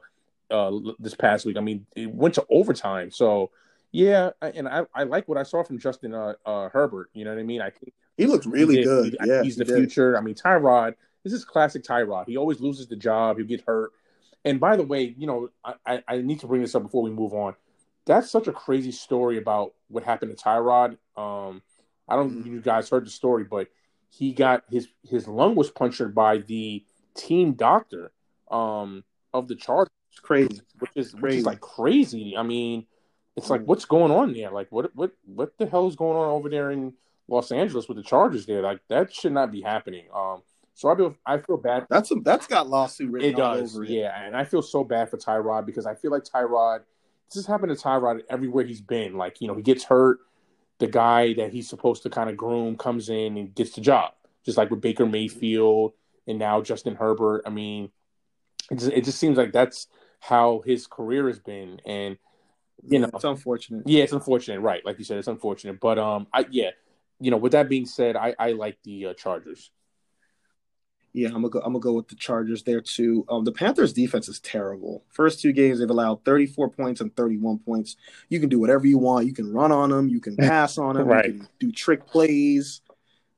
uh, 0.50 0.72
this 0.98 1.14
past 1.14 1.44
week. 1.44 1.56
I 1.56 1.60
mean, 1.60 1.86
it 1.96 2.12
went 2.12 2.34
to 2.34 2.46
overtime. 2.50 3.10
So 3.10 3.50
yeah, 3.92 4.30
and 4.42 4.68
I, 4.68 4.82
I 4.94 5.04
like 5.04 5.28
what 5.28 5.38
I 5.38 5.42
saw 5.42 5.62
from 5.62 5.78
Justin 5.78 6.14
uh, 6.14 6.34
uh, 6.44 6.68
Herbert. 6.68 7.10
You 7.14 7.24
know 7.24 7.32
what 7.34 7.40
I 7.40 7.44
mean? 7.44 7.60
I 7.60 7.70
think 7.70 7.92
He 8.16 8.26
looks 8.26 8.46
really 8.46 8.78
he 8.78 8.84
good. 8.84 9.16
He- 9.20 9.28
yeah, 9.28 9.42
he's 9.42 9.54
he 9.56 9.58
the 9.60 9.64
did. 9.64 9.76
future. 9.76 10.16
I 10.16 10.20
mean, 10.20 10.34
Tyrod. 10.34 10.94
This 11.24 11.32
is 11.32 11.44
classic 11.44 11.82
Tyrod. 11.82 12.26
He 12.28 12.36
always 12.36 12.60
loses 12.60 12.86
the 12.86 12.96
job. 12.96 13.38
He'll 13.38 13.46
get 13.46 13.62
hurt. 13.66 13.90
And 14.44 14.60
by 14.60 14.76
the 14.76 14.84
way, 14.84 15.12
you 15.18 15.26
know, 15.26 15.48
I, 15.84 16.02
I, 16.06 16.18
need 16.18 16.38
to 16.40 16.46
bring 16.46 16.60
this 16.60 16.76
up 16.76 16.84
before 16.84 17.02
we 17.02 17.10
move 17.10 17.34
on. 17.34 17.56
That's 18.04 18.30
such 18.30 18.46
a 18.46 18.52
crazy 18.52 18.92
story 18.92 19.38
about 19.38 19.74
what 19.88 20.04
happened 20.04 20.36
to 20.36 20.44
Tyrod. 20.44 20.90
Um, 21.16 21.62
I 22.08 22.14
don't 22.14 22.32
know 22.32 22.40
if 22.42 22.46
you 22.46 22.60
guys 22.60 22.88
heard 22.88 23.04
the 23.06 23.10
story, 23.10 23.42
but 23.42 23.66
he 24.08 24.32
got 24.32 24.62
his 24.70 24.86
his 25.02 25.26
lung 25.26 25.56
was 25.56 25.68
punctured 25.72 26.14
by 26.14 26.38
the 26.38 26.84
team 27.16 27.54
doctor 27.54 28.12
um, 28.50 29.02
of 29.34 29.48
the 29.48 29.56
Chargers, 29.56 29.90
It's 30.12 30.20
crazy. 30.20 30.60
which 30.78 30.92
is 30.94 31.12
which 31.14 31.20
Crazy. 31.22 31.38
is 31.38 31.44
like 31.46 31.60
crazy. 31.60 32.36
I 32.36 32.44
mean, 32.44 32.86
it's 33.36 33.50
like 33.50 33.62
what's 33.64 33.84
going 33.84 34.10
on 34.10 34.32
there? 34.32 34.50
Like 34.50 34.68
what 34.70 34.94
what 34.94 35.12
what 35.24 35.56
the 35.58 35.66
hell 35.66 35.86
is 35.86 35.96
going 35.96 36.16
on 36.16 36.28
over 36.28 36.48
there 36.48 36.70
in 36.70 36.94
Los 37.28 37.52
Angeles 37.52 37.88
with 37.88 37.96
the 37.96 38.02
Chargers 38.02 38.46
there? 38.46 38.62
Like 38.62 38.80
that 38.88 39.12
should 39.14 39.32
not 39.32 39.52
be 39.52 39.60
happening. 39.60 40.06
Um, 40.14 40.42
so 40.74 40.88
I 40.88 40.96
feel 40.96 41.16
I 41.24 41.38
feel 41.38 41.56
bad. 41.56 41.86
That's 41.88 42.10
a, 42.10 42.16
that's 42.16 42.46
got 42.46 42.68
lawsuit 42.68 43.10
written 43.10 43.30
It 43.30 43.36
does, 43.36 43.74
over 43.74 43.84
it. 43.84 43.90
yeah, 43.90 44.22
and 44.24 44.36
I 44.36 44.44
feel 44.44 44.62
so 44.62 44.84
bad 44.84 45.10
for 45.10 45.16
Tyrod 45.18 45.66
because 45.66 45.86
I 45.86 45.94
feel 45.94 46.10
like 46.10 46.24
Tyrod. 46.24 46.80
This 47.28 47.34
has 47.36 47.46
happened 47.46 47.76
to 47.76 47.82
Tyrod 47.82 48.20
everywhere 48.30 48.64
he's 48.64 48.80
been. 48.80 49.16
Like 49.16 49.40
you 49.40 49.48
know, 49.48 49.54
he 49.54 49.62
gets 49.62 49.84
hurt. 49.84 50.18
The 50.78 50.86
guy 50.86 51.32
that 51.34 51.52
he's 51.52 51.68
supposed 51.68 52.02
to 52.02 52.10
kind 52.10 52.28
of 52.28 52.36
groom 52.36 52.76
comes 52.76 53.08
in 53.08 53.38
and 53.38 53.54
gets 53.54 53.72
the 53.72 53.80
job, 53.80 54.12
just 54.44 54.58
like 54.58 54.70
with 54.70 54.82
Baker 54.82 55.06
Mayfield 55.06 55.94
and 56.26 56.38
now 56.38 56.60
Justin 56.60 56.94
Herbert. 56.94 57.42
I 57.46 57.50
mean, 57.50 57.90
it 58.70 58.78
just, 58.78 58.92
it 58.92 59.04
just 59.04 59.18
seems 59.18 59.38
like 59.38 59.52
that's 59.52 59.86
how 60.20 60.62
his 60.66 60.86
career 60.86 61.28
has 61.28 61.38
been, 61.38 61.80
and 61.86 62.18
you 62.82 62.98
know, 62.98 63.10
it's 63.14 63.24
unfortunate. 63.24 63.82
yeah, 63.86 64.04
it's 64.04 64.12
unfortunate, 64.12 64.60
right? 64.60 64.84
Like 64.84 64.98
you 64.98 65.04
said, 65.04 65.18
it's 65.18 65.28
unfortunate, 65.28 65.80
but 65.80 65.98
um, 65.98 66.26
I 66.32 66.46
yeah, 66.50 66.70
you 67.20 67.30
know, 67.30 67.36
with 67.36 67.52
that 67.52 67.68
being 67.68 67.86
said, 67.86 68.16
I 68.16 68.34
I 68.38 68.52
like 68.52 68.78
the 68.84 69.06
uh, 69.06 69.14
Chargers. 69.14 69.70
Yeah, 71.16 71.28
I'm 71.28 71.36
gonna 71.36 71.48
go. 71.48 71.60
I'm 71.60 71.72
gonna 71.72 71.80
go 71.80 71.94
with 71.94 72.08
the 72.08 72.14
Chargers 72.14 72.62
there 72.62 72.82
too. 72.82 73.24
Um, 73.30 73.44
the 73.44 73.52
Panthers' 73.52 73.94
defense 73.94 74.28
is 74.28 74.38
terrible. 74.38 75.02
First 75.08 75.40
two 75.40 75.52
games, 75.52 75.78
they've 75.78 75.88
allowed 75.88 76.24
34 76.26 76.68
points 76.68 77.00
and 77.00 77.14
31 77.16 77.60
points. 77.60 77.96
You 78.28 78.38
can 78.38 78.50
do 78.50 78.58
whatever 78.58 78.86
you 78.86 78.98
want. 78.98 79.26
You 79.26 79.32
can 79.32 79.50
run 79.50 79.72
on 79.72 79.88
them. 79.88 80.10
You 80.10 80.20
can 80.20 80.36
pass 80.38 80.76
on 80.76 80.96
them. 80.96 81.08
Right. 81.08 81.26
You 81.26 81.32
can 81.38 81.48
do 81.58 81.72
trick 81.72 82.06
plays. 82.06 82.82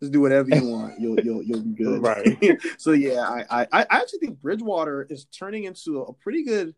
Just 0.00 0.12
do 0.12 0.20
whatever 0.20 0.48
you 0.48 0.66
want. 0.68 0.98
You'll 0.98 1.20
you'll 1.20 1.42
you'll 1.44 1.62
be 1.62 1.70
good. 1.84 2.02
Right. 2.02 2.60
so 2.78 2.90
yeah, 2.90 3.20
I, 3.20 3.44
I 3.48 3.66
I 3.72 3.86
actually 3.90 4.18
think 4.20 4.40
Bridgewater 4.40 5.06
is 5.08 5.26
turning 5.26 5.62
into 5.62 6.00
a 6.00 6.12
pretty 6.12 6.42
good. 6.42 6.74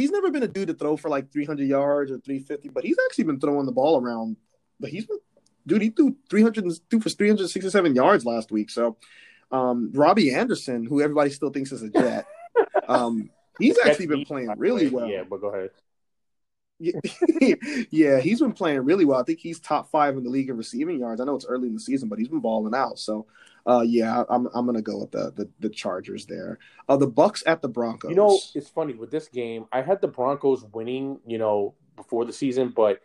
He's 0.00 0.10
never 0.10 0.30
been 0.30 0.42
a 0.42 0.48
dude 0.48 0.68
to 0.68 0.74
throw 0.74 0.96
for 0.96 1.08
like 1.08 1.30
300 1.30 1.66
yards 1.66 2.10
or 2.10 2.18
350, 2.18 2.70
but 2.70 2.84
he's 2.84 2.96
actually 3.06 3.24
been 3.24 3.40
throwing 3.40 3.66
the 3.66 3.72
ball 3.72 4.00
around. 4.00 4.36
But 4.78 4.90
he's 4.90 5.06
been, 5.06 5.18
dude, 5.66 5.82
he 5.82 5.90
threw 5.90 6.16
300 6.30 6.64
threw 6.88 7.00
for 7.00 7.10
367 7.10 7.94
yards 7.94 8.24
last 8.24 8.50
week. 8.50 8.70
So 8.70 8.96
um, 9.52 9.90
Robbie 9.92 10.32
Anderson, 10.34 10.84
who 10.86 11.02
everybody 11.02 11.30
still 11.30 11.50
thinks 11.50 11.72
is 11.72 11.82
a 11.82 11.90
Jet, 11.90 12.26
um, 12.88 13.30
he's 13.58 13.76
actually 13.84 14.06
been 14.06 14.24
playing 14.24 14.46
me, 14.46 14.52
by 14.52 14.54
the 14.54 14.60
really 14.60 14.88
well. 14.88 15.06
Yeah, 15.06 15.24
but 15.28 15.40
go 15.40 15.48
ahead. 15.48 15.70
yeah, 17.90 18.20
he's 18.20 18.40
been 18.40 18.52
playing 18.52 18.80
really 18.80 19.04
well. 19.04 19.20
I 19.20 19.22
think 19.22 19.38
he's 19.38 19.60
top 19.60 19.90
five 19.90 20.16
in 20.16 20.24
the 20.24 20.30
league 20.30 20.48
in 20.48 20.56
receiving 20.56 20.98
yards. 20.98 21.20
I 21.20 21.24
know 21.24 21.36
it's 21.36 21.44
early 21.44 21.68
in 21.68 21.74
the 21.74 21.80
season, 21.80 22.08
but 22.08 22.18
he's 22.18 22.28
been 22.28 22.40
balling 22.40 22.74
out. 22.74 22.98
So, 22.98 23.26
uh, 23.66 23.84
yeah, 23.86 24.24
I'm 24.28 24.48
I'm 24.54 24.66
gonna 24.66 24.82
go 24.82 24.98
with 24.98 25.12
the 25.12 25.32
the, 25.34 25.48
the 25.60 25.68
Chargers 25.68 26.26
there. 26.26 26.58
Uh, 26.88 26.96
the 26.96 27.08
Bucs 27.08 27.42
at 27.46 27.62
the 27.62 27.68
Broncos. 27.68 28.10
You 28.10 28.16
know, 28.16 28.38
it's 28.54 28.68
funny 28.68 28.94
with 28.94 29.10
this 29.10 29.28
game. 29.28 29.66
I 29.72 29.82
had 29.82 30.00
the 30.00 30.08
Broncos 30.08 30.64
winning, 30.72 31.20
you 31.26 31.38
know, 31.38 31.74
before 31.96 32.24
the 32.24 32.32
season, 32.32 32.72
but 32.74 33.00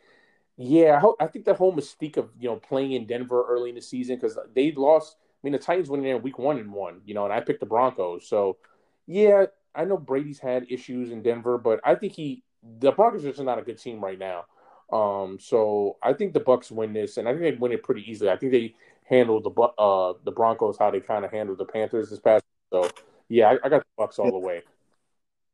yeah, 0.57 1.01
I, 1.03 1.25
I 1.25 1.27
think 1.27 1.45
that 1.45 1.57
whole 1.57 1.73
mystique 1.73 2.17
of 2.17 2.29
you 2.39 2.49
know 2.49 2.55
playing 2.55 2.93
in 2.93 3.05
Denver 3.05 3.45
early 3.47 3.69
in 3.69 3.75
the 3.75 3.81
season 3.81 4.15
because 4.15 4.37
they 4.53 4.71
lost. 4.71 5.17
I 5.19 5.39
mean, 5.43 5.53
the 5.53 5.59
Titans 5.59 5.89
went 5.89 6.03
in 6.03 6.09
there 6.09 6.17
week 6.17 6.39
one 6.39 6.57
and 6.57 6.73
one, 6.73 7.01
you 7.05 7.13
know, 7.13 7.25
and 7.25 7.33
I 7.33 7.39
picked 7.39 7.59
the 7.59 7.67
Broncos. 7.67 8.27
So, 8.27 8.57
yeah, 9.05 9.45
I 9.75 9.85
know 9.85 9.97
Brady's 9.97 10.39
had 10.39 10.65
issues 10.71 11.11
in 11.11 11.21
Denver, 11.21 11.59
but 11.59 11.81
I 11.83 11.93
think 11.95 12.13
he 12.13 12.43
the 12.79 12.91
Broncos 12.91 13.25
are 13.25 13.29
just 13.29 13.43
not 13.43 13.59
a 13.59 13.61
good 13.61 13.77
team 13.77 14.03
right 14.03 14.17
now. 14.17 14.45
Um, 14.91 15.37
so 15.39 15.97
I 16.01 16.13
think 16.13 16.33
the 16.33 16.39
Bucs 16.39 16.71
win 16.71 16.93
this, 16.93 17.17
and 17.17 17.27
I 17.27 17.31
think 17.31 17.43
they 17.43 17.51
win 17.51 17.71
it 17.71 17.83
pretty 17.83 18.09
easily. 18.09 18.29
I 18.29 18.37
think 18.37 18.51
they 18.51 18.75
handled 19.05 19.43
the 19.43 19.61
uh 19.61 20.13
the 20.23 20.31
Broncos 20.31 20.77
how 20.77 20.91
they 20.91 20.99
kind 20.99 21.25
of 21.25 21.31
handled 21.31 21.57
the 21.57 21.65
Panthers 21.65 22.09
this 22.09 22.19
past. 22.19 22.43
So 22.71 22.89
yeah, 23.29 23.51
I, 23.51 23.65
I 23.65 23.69
got 23.69 23.83
the 23.83 24.03
Bucs 24.03 24.19
all 24.19 24.31
the 24.31 24.45
way. 24.45 24.61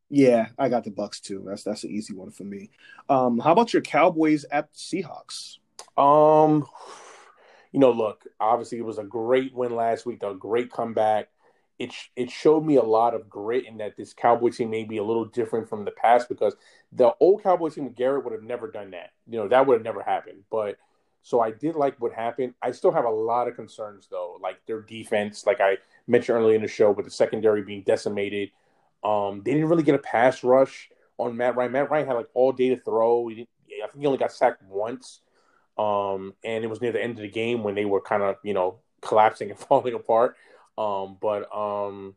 Yeah, 0.09 0.47
I 0.57 0.67
got 0.67 0.83
the 0.83 0.91
Bucs 0.91 1.21
too. 1.21 1.43
That's 1.47 1.63
that's 1.63 1.83
an 1.83 1.91
easy 1.91 2.13
one 2.13 2.31
for 2.31 2.43
me. 2.43 2.69
Um, 3.09 3.39
how 3.39 3.51
about 3.51 3.73
your 3.73 3.81
Cowboys 3.81 4.45
at 4.51 4.73
Seahawks? 4.73 5.57
Um, 5.97 6.65
you 7.71 7.79
know, 7.79 7.91
look, 7.91 8.25
obviously 8.39 8.77
it 8.77 8.85
was 8.85 8.97
a 8.97 9.03
great 9.03 9.53
win 9.53 9.75
last 9.75 10.05
week, 10.05 10.23
a 10.23 10.33
great 10.33 10.71
comeback 10.71 11.29
it 11.81 11.95
it 12.15 12.29
showed 12.29 12.63
me 12.63 12.75
a 12.75 12.83
lot 12.83 13.15
of 13.15 13.27
grit 13.27 13.65
in 13.65 13.77
that 13.77 13.97
this 13.97 14.13
Cowboy 14.13 14.49
team 14.49 14.69
may 14.69 14.83
be 14.83 14.97
a 14.97 15.03
little 15.03 15.25
different 15.25 15.67
from 15.67 15.83
the 15.83 15.89
past 15.89 16.29
because 16.29 16.55
the 16.91 17.11
old 17.19 17.41
Cowboy 17.41 17.69
team 17.69 17.85
with 17.85 17.95
Garrett 17.95 18.23
would 18.23 18.33
have 18.33 18.43
never 18.43 18.69
done 18.69 18.91
that. 18.91 19.09
You 19.27 19.39
know, 19.39 19.47
that 19.47 19.65
would 19.65 19.73
have 19.73 19.83
never 19.83 20.03
happened. 20.03 20.43
But 20.51 20.77
so 21.23 21.39
I 21.39 21.51
did 21.51 21.75
like 21.75 21.99
what 22.01 22.13
happened. 22.13 22.53
I 22.61 22.71
still 22.71 22.91
have 22.91 23.05
a 23.05 23.09
lot 23.09 23.47
of 23.47 23.55
concerns 23.55 24.07
though, 24.09 24.37
like 24.41 24.65
their 24.65 24.81
defense, 24.81 25.45
like 25.45 25.61
I 25.61 25.77
mentioned 26.07 26.37
earlier 26.37 26.55
in 26.55 26.61
the 26.61 26.67
show, 26.67 26.91
with 26.91 27.05
the 27.05 27.11
secondary 27.11 27.61
being 27.61 27.83
decimated. 27.83 28.51
Um, 29.03 29.41
they 29.43 29.53
didn't 29.53 29.69
really 29.69 29.83
get 29.83 29.95
a 29.95 29.99
pass 29.99 30.43
rush 30.43 30.89
on 31.17 31.37
Matt 31.37 31.55
Ryan. 31.55 31.71
Matt 31.71 31.91
Ryan 31.91 32.07
had 32.07 32.13
like 32.13 32.29
all 32.33 32.51
day 32.51 32.69
to 32.69 32.77
throw. 32.77 33.29
I 33.29 33.35
think 33.35 33.47
he 33.99 34.05
only 34.05 34.17
got 34.17 34.31
sacked 34.31 34.63
once. 34.63 35.21
Um, 35.77 36.33
and 36.43 36.63
it 36.63 36.67
was 36.67 36.81
near 36.81 36.91
the 36.91 37.01
end 37.01 37.13
of 37.13 37.21
the 37.21 37.29
game 37.29 37.63
when 37.63 37.75
they 37.75 37.85
were 37.85 38.01
kind 38.01 38.23
of, 38.23 38.35
you 38.43 38.53
know, 38.53 38.79
collapsing 39.01 39.49
and 39.49 39.59
falling 39.67 39.93
apart. 39.93 40.35
Um, 40.77 41.17
but 41.21 41.53
um, 41.55 42.15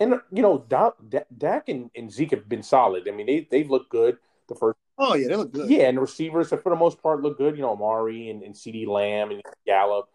and 0.00 0.20
you 0.32 0.42
know, 0.42 0.64
Dak, 0.68 0.94
Dak 1.36 1.68
and, 1.68 1.90
and 1.94 2.10
Zeke 2.10 2.32
have 2.32 2.48
been 2.48 2.62
solid. 2.62 3.08
I 3.08 3.12
mean, 3.12 3.26
they 3.26 3.46
they've 3.50 3.70
looked 3.70 3.90
good 3.90 4.18
the 4.48 4.54
first. 4.54 4.78
Oh 4.98 5.14
yeah, 5.14 5.28
they 5.28 5.36
look 5.36 5.52
good. 5.52 5.70
Yeah, 5.70 5.88
and 5.88 6.00
receivers 6.00 6.50
for 6.50 6.62
the 6.64 6.76
most 6.76 7.02
part 7.02 7.22
look 7.22 7.38
good. 7.38 7.56
You 7.56 7.62
know, 7.62 7.72
Amari 7.72 8.28
and, 8.28 8.42
and 8.42 8.54
CeeDee 8.54 8.86
Lamb 8.86 9.30
and 9.30 9.42
Gallup. 9.66 10.08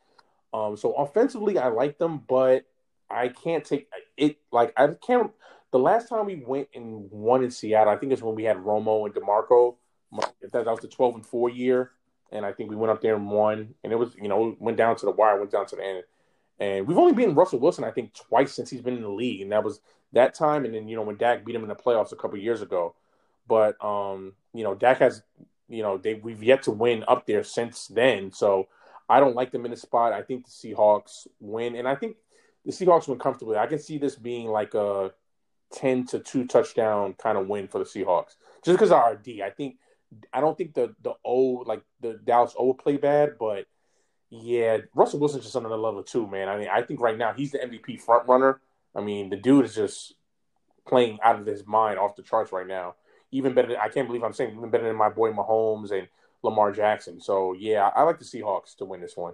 Um, 0.54 0.78
so 0.78 0.94
offensively, 0.94 1.58
I 1.58 1.68
like 1.68 1.98
them, 1.98 2.24
but 2.28 2.66
I 3.10 3.30
can't 3.30 3.66
take 3.66 3.88
it. 4.16 4.38
Like 4.52 4.74
I 4.78 4.88
can't. 5.06 5.32
The 5.72 5.80
last 5.80 6.08
time 6.08 6.26
we 6.26 6.36
went 6.36 6.70
and 6.74 7.10
won 7.12 7.44
in 7.44 7.52
Seattle, 7.52 7.92
I 7.92 7.98
think 7.98 8.14
it's 8.14 8.22
when 8.22 8.36
we 8.36 8.44
had 8.44 8.58
Romo 8.58 9.06
and 9.06 9.14
Demarco. 9.14 9.76
That, 10.42 10.52
that 10.54 10.66
was 10.66 10.80
the 10.80 10.88
twelve 10.88 11.16
and 11.16 11.26
four 11.26 11.50
year, 11.50 11.92
and 12.32 12.46
I 12.46 12.54
think 12.54 12.70
we 12.70 12.76
went 12.76 12.92
up 12.92 13.02
there 13.02 13.16
and 13.16 13.30
won. 13.30 13.74
And 13.84 13.92
it 13.92 13.98
was, 13.98 14.16
you 14.16 14.30
know, 14.30 14.56
went 14.60 14.78
down 14.78 14.96
to 14.96 15.06
the 15.06 15.12
wire, 15.12 15.38
went 15.38 15.52
down 15.52 15.66
to 15.68 15.76
the 15.76 15.84
end. 15.84 16.04
And 16.60 16.88
we've 16.88 16.98
only 16.98 17.14
beaten 17.14 17.36
Russell 17.36 17.60
Wilson, 17.60 17.84
I 17.84 17.92
think, 17.92 18.14
twice 18.14 18.54
since 18.54 18.70
he's 18.70 18.82
been 18.82 18.96
in 18.96 19.04
the 19.04 19.10
league, 19.10 19.42
and 19.42 19.52
that 19.52 19.64
was 19.64 19.82
that 20.14 20.34
time. 20.34 20.66
And 20.66 20.74
then 20.74 20.88
you 20.88 20.96
know 20.96 21.02
when 21.02 21.18
Dak 21.18 21.44
beat 21.44 21.56
him 21.56 21.64
in 21.64 21.68
the 21.68 21.76
playoffs 21.76 22.12
a 22.12 22.16
couple 22.16 22.38
years 22.38 22.62
ago. 22.62 22.96
But 23.48 23.84
um, 23.84 24.34
you 24.54 24.64
know 24.64 24.76
Dak 24.76 25.00
has, 25.00 25.24
you 25.70 25.82
know, 25.82 25.98
they 25.98 26.16
we've 26.16 26.44
yet 26.44 26.64
to 26.64 26.72
win 26.72 27.04
up 27.08 27.26
there 27.26 27.44
since 27.44 27.88
then. 27.88 28.32
So 28.32 28.68
I 29.10 29.20
don't 29.20 29.36
like 29.36 29.52
them 29.52 29.66
in 29.66 29.72
the 29.72 29.78
spot. 29.78 30.14
I 30.14 30.22
think 30.22 30.46
the 30.46 30.52
Seahawks 30.52 31.28
win, 31.40 31.76
and 31.76 31.88
I 31.88 31.96
think 31.96 32.18
the 32.66 32.72
Seahawks 32.72 33.08
win 33.08 33.20
comfortably. 33.20 33.58
I 33.58 33.68
can 33.68 33.80
see 33.80 33.98
this 33.98 34.16
being 34.16 34.48
like 34.48 34.74
a 34.74 35.12
ten 35.72 36.06
to 36.08 36.20
two 36.20 36.46
touchdown 36.46 37.14
kind 37.14 37.38
of 37.38 37.48
win 37.48 37.68
for 37.68 37.80
the 37.80 37.86
Seahawks, 37.86 38.36
just 38.64 38.78
because 38.78 38.92
of 38.92 38.98
our 38.98 39.16
D. 39.16 39.42
I 39.44 39.50
think 39.50 39.78
I 40.34 40.42
don't 40.42 40.58
think 40.58 40.74
the 40.74 40.96
the 41.02 41.14
O 41.24 41.64
like 41.66 41.84
the 42.02 42.20
Dallas 42.24 42.54
O 42.58 42.74
play 42.74 42.98
bad, 42.98 43.38
but 43.40 43.66
yeah, 44.30 44.80
Russell 44.94 45.20
Wilson's 45.20 45.44
just 45.44 45.56
on 45.56 45.66
another 45.66 45.82
level 45.82 46.04
too, 46.04 46.28
man. 46.28 46.50
I 46.50 46.58
mean, 46.58 46.68
I 46.72 46.82
think 46.82 47.00
right 47.00 47.18
now 47.18 47.34
he's 47.34 47.52
the 47.52 47.60
MVP 47.60 48.02
front 48.02 48.28
runner. 48.28 48.60
I 48.96 49.02
mean, 49.02 49.30
the 49.30 49.38
dude 49.38 49.66
is 49.66 49.76
just 49.76 50.16
playing 50.88 51.20
out 51.24 51.40
of 51.40 51.46
his 51.46 51.66
mind, 51.66 52.00
off 52.00 52.16
the 52.16 52.24
charts 52.24 52.52
right 52.52 52.68
now. 52.68 52.96
Even 53.32 53.54
better, 53.54 53.78
I 53.80 53.90
can't 53.90 54.08
believe 54.08 54.24
I'm 54.24 54.34
saying 54.34 54.56
even 54.56 54.70
better 54.70 54.88
than 54.88 54.96
my 54.96 55.10
boy 55.10 55.32
Mahomes 55.32 55.92
and 55.92 56.08
Lamar 56.44 56.72
Jackson. 56.72 57.20
So 57.20 57.54
yeah, 57.54 57.90
I 57.96 58.04
like 58.04 58.20
the 58.20 58.26
Seahawks 58.26 58.76
to 58.78 58.86
win 58.86 59.02
this 59.02 59.18
one. 59.18 59.34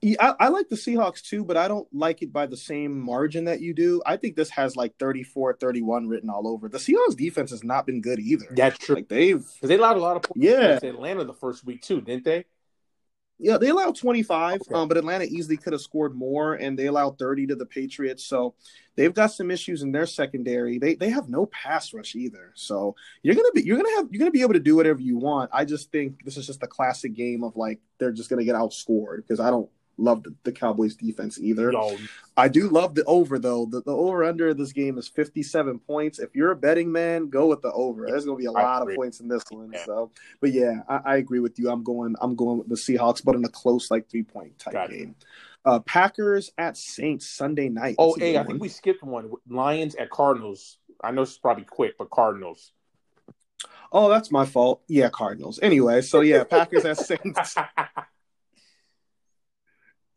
Yeah, 0.00 0.16
I, 0.20 0.46
I, 0.46 0.48
like 0.48 0.68
the 0.68 0.76
Seahawks 0.76 1.22
too, 1.22 1.44
but 1.44 1.56
I 1.56 1.68
don't 1.68 1.88
like 1.92 2.22
it 2.22 2.32
by 2.32 2.46
the 2.46 2.56
same 2.56 2.98
margin 2.98 3.44
that 3.44 3.60
you 3.60 3.74
do. 3.74 4.02
I 4.04 4.16
think 4.16 4.36
this 4.36 4.50
has 4.50 4.76
like 4.76 4.94
34 4.98 5.54
31 5.54 6.08
written 6.08 6.30
all 6.30 6.46
over. 6.46 6.68
The 6.68 6.78
Seahawks 6.78 7.16
defense 7.16 7.50
has 7.50 7.64
not 7.64 7.86
been 7.86 8.00
good 8.00 8.18
either. 8.18 8.46
That's 8.50 8.78
true. 8.78 8.96
Like 8.96 9.08
they've 9.08 9.44
because 9.54 9.68
they 9.68 9.76
allowed 9.76 9.96
a 9.96 10.00
lot 10.00 10.16
of 10.16 10.22
points 10.22 10.42
yeah. 10.42 10.78
Atlanta 10.82 11.24
the 11.24 11.34
first 11.34 11.64
week 11.64 11.82
too, 11.82 12.00
didn't 12.00 12.24
they? 12.24 12.44
Yeah, 13.38 13.58
they 13.58 13.68
allowed 13.68 13.96
25, 13.96 14.62
okay. 14.62 14.74
um, 14.74 14.88
but 14.88 14.96
Atlanta 14.96 15.24
easily 15.24 15.58
could 15.58 15.74
have 15.74 15.82
scored 15.82 16.14
more, 16.14 16.54
and 16.54 16.78
they 16.78 16.86
allowed 16.86 17.18
30 17.18 17.48
to 17.48 17.54
the 17.54 17.66
Patriots. 17.66 18.24
So 18.24 18.54
they've 18.96 19.12
got 19.12 19.26
some 19.26 19.50
issues 19.50 19.82
in 19.82 19.92
their 19.92 20.06
secondary. 20.06 20.78
They 20.78 20.94
they 20.94 21.10
have 21.10 21.28
no 21.28 21.46
pass 21.46 21.92
rush 21.92 22.14
either. 22.14 22.52
So 22.54 22.96
you're 23.22 23.34
gonna 23.34 23.52
be 23.54 23.62
you're 23.62 23.76
gonna 23.76 23.94
have 23.96 24.08
you're 24.10 24.20
gonna 24.20 24.30
be 24.30 24.40
able 24.40 24.54
to 24.54 24.60
do 24.60 24.74
whatever 24.74 25.00
you 25.00 25.18
want. 25.18 25.50
I 25.52 25.66
just 25.66 25.92
think 25.92 26.24
this 26.24 26.38
is 26.38 26.46
just 26.46 26.62
a 26.62 26.66
classic 26.66 27.14
game 27.14 27.44
of 27.44 27.56
like 27.56 27.78
they're 27.98 28.12
just 28.12 28.30
gonna 28.30 28.44
get 28.44 28.54
outscored 28.54 29.18
because 29.18 29.38
I 29.38 29.50
don't 29.50 29.68
love 29.98 30.24
the, 30.44 30.52
Cowboys 30.52 30.94
defense 30.94 31.38
either. 31.38 31.72
No. 31.72 31.96
I 32.36 32.48
do 32.48 32.68
love 32.68 32.94
the 32.94 33.04
over 33.04 33.38
though. 33.38 33.66
The, 33.66 33.82
the 33.82 33.92
over 33.92 34.24
under 34.24 34.52
this 34.54 34.72
game 34.72 34.98
is 34.98 35.08
57 35.08 35.78
points. 35.80 36.18
If 36.18 36.34
you're 36.34 36.50
a 36.50 36.56
betting 36.56 36.92
man, 36.92 37.28
go 37.28 37.46
with 37.46 37.62
the 37.62 37.72
over. 37.72 38.06
There's 38.06 38.24
gonna 38.24 38.36
be 38.36 38.46
a 38.46 38.52
lot 38.52 38.88
of 38.88 38.94
points 38.94 39.20
in 39.20 39.28
this 39.28 39.42
one. 39.50 39.70
Yeah. 39.72 39.84
So, 39.84 40.10
but 40.40 40.52
yeah, 40.52 40.82
I, 40.88 41.00
I, 41.04 41.16
agree 41.16 41.40
with 41.40 41.58
you. 41.58 41.70
I'm 41.70 41.82
going. 41.82 42.14
I'm 42.20 42.36
going 42.36 42.58
with 42.58 42.68
the 42.68 42.74
Seahawks, 42.74 43.24
but 43.24 43.34
in 43.34 43.44
a 43.44 43.48
close 43.48 43.90
like 43.90 44.08
three 44.10 44.22
point 44.22 44.58
type 44.58 44.74
Got 44.74 44.90
game. 44.90 45.14
Uh, 45.64 45.80
Packers 45.80 46.52
at 46.58 46.76
Saints 46.76 47.26
Sunday 47.26 47.68
night. 47.68 47.96
oh, 47.98 48.14
hey, 48.14 48.36
I 48.36 48.40
one. 48.40 48.46
think 48.46 48.62
we 48.62 48.68
skipped 48.68 49.02
one. 49.02 49.30
Lions 49.48 49.96
at 49.96 50.10
Cardinals. 50.10 50.78
I 51.02 51.10
know 51.10 51.22
it's 51.22 51.38
probably 51.38 51.64
quick, 51.64 51.98
but 51.98 52.10
Cardinals. 52.10 52.72
Oh, 53.90 54.08
that's 54.08 54.30
my 54.30 54.44
fault. 54.44 54.82
Yeah, 54.88 55.08
Cardinals. 55.08 55.58
Anyway, 55.62 56.02
so 56.02 56.20
yeah, 56.20 56.44
Packers 56.44 56.84
at 56.84 56.98
Saints. 57.04 57.56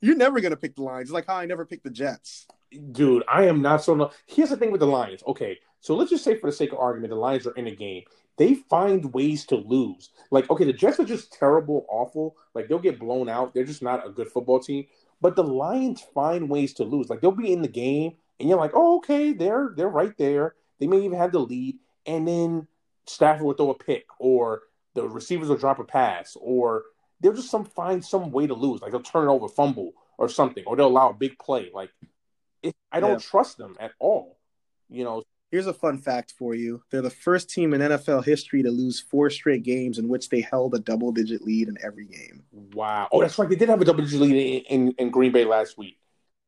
You're 0.01 0.15
never 0.15 0.39
gonna 0.39 0.55
pick 0.55 0.76
the 0.76 0.84
Lions. 0.84 1.11
Like 1.11 1.27
how 1.27 1.35
I 1.35 1.45
never 1.45 1.65
picked 1.65 1.84
the 1.84 1.89
Jets. 1.89 2.47
Dude, 2.91 3.23
I 3.27 3.45
am 3.45 3.61
not 3.61 3.84
so. 3.84 3.95
No- 3.95 4.11
Here's 4.27 4.49
the 4.49 4.57
thing 4.57 4.71
with 4.71 4.80
the 4.80 4.88
Lions. 4.88 5.23
Okay, 5.27 5.59
so 5.80 5.95
let's 5.95 6.09
just 6.11 6.23
say 6.23 6.35
for 6.35 6.47
the 6.47 6.55
sake 6.55 6.71
of 6.71 6.80
argument, 6.80 7.11
the 7.11 7.15
Lions 7.17 7.47
are 7.47 7.55
in 7.55 7.67
a 7.67 7.76
game. 7.76 8.03
They 8.38 8.53
find 8.55 9.13
ways 9.13 9.45
to 9.47 9.55
lose. 9.55 10.11
Like, 10.31 10.49
okay, 10.49 10.63
the 10.63 10.71
Jets 10.71 10.99
are 10.99 11.05
just 11.05 11.34
terrible, 11.34 11.85
awful. 11.89 12.38
Like 12.53 12.67
they'll 12.69 12.80
get 12.80 12.99
blown 12.99 13.27
out. 13.27 13.53
They're 13.53 13.65
just 13.65 13.81
not 13.84 14.05
a 14.07 14.11
good 14.11 14.30
football 14.30 14.59
team. 14.59 14.85
But 15.19 15.35
the 15.35 15.43
Lions 15.43 16.01
find 16.13 16.49
ways 16.49 16.73
to 16.76 16.84
lose. 16.84 17.09
Like 17.09 17.19
they'll 17.21 17.31
be 17.31 17.51
in 17.51 17.61
the 17.61 17.67
game, 17.67 18.13
and 18.39 18.47
you're 18.47 18.57
like, 18.59 18.71
oh, 18.73 18.97
okay, 18.97 19.34
they're 19.34 19.73
they're 19.76 19.89
right 19.89 20.17
there. 20.17 20.55
They 20.80 20.88
may 20.88 21.01
even 21.01 21.17
have 21.17 21.34
the 21.34 21.39
lead, 21.39 21.77
and 22.05 22.26
then 22.27 22.67
Stafford 23.05 23.45
will 23.45 23.53
throw 23.53 23.71
a 23.71 23.77
pick, 23.77 24.05
or 24.19 24.61
the 24.93 25.07
receivers 25.09 25.49
will 25.49 25.57
drop 25.57 25.80
a 25.80 25.84
pass, 25.84 26.38
or 26.39 26.84
they'll 27.21 27.33
just 27.33 27.49
some 27.49 27.65
find 27.65 28.03
some 28.03 28.31
way 28.31 28.47
to 28.47 28.53
lose. 28.53 28.81
Like 28.81 28.91
they'll 28.91 29.01
turn 29.01 29.27
it 29.27 29.31
over, 29.31 29.47
fumble 29.47 29.93
or 30.17 30.29
something, 30.29 30.63
or 30.65 30.75
they'll 30.75 30.87
allow 30.87 31.09
a 31.09 31.13
big 31.13 31.37
play. 31.39 31.69
Like 31.73 31.89
it, 32.61 32.75
I 32.91 32.99
don't 32.99 33.11
yeah. 33.11 33.17
trust 33.17 33.57
them 33.57 33.75
at 33.79 33.91
all. 33.99 34.37
You 34.89 35.03
know. 35.03 35.23
Here's 35.51 35.65
a 35.65 35.73
fun 35.73 35.97
fact 35.97 36.35
for 36.37 36.53
you: 36.53 36.83
they're 36.91 37.01
the 37.01 37.09
first 37.09 37.49
team 37.49 37.73
in 37.73 37.81
NFL 37.81 38.23
history 38.23 38.61
to 38.61 38.69
lose 38.69 38.99
four 38.99 39.31
straight 39.31 39.63
games 39.63 39.97
in 39.97 40.07
which 40.07 40.29
they 40.29 40.41
held 40.41 40.75
a 40.75 40.79
double-digit 40.79 41.41
lead 41.41 41.69
in 41.69 41.77
every 41.83 42.05
game. 42.05 42.43
Wow! 42.51 43.07
Oh, 43.11 43.19
that's 43.19 43.39
right. 43.39 43.49
They 43.49 43.55
did 43.55 43.67
have 43.67 43.81
a 43.81 43.85
double-digit 43.85 44.21
lead 44.21 44.63
in, 44.69 44.89
in, 44.89 44.95
in 44.99 45.09
Green 45.09 45.31
Bay 45.31 45.45
last 45.45 45.75
week. 45.75 45.97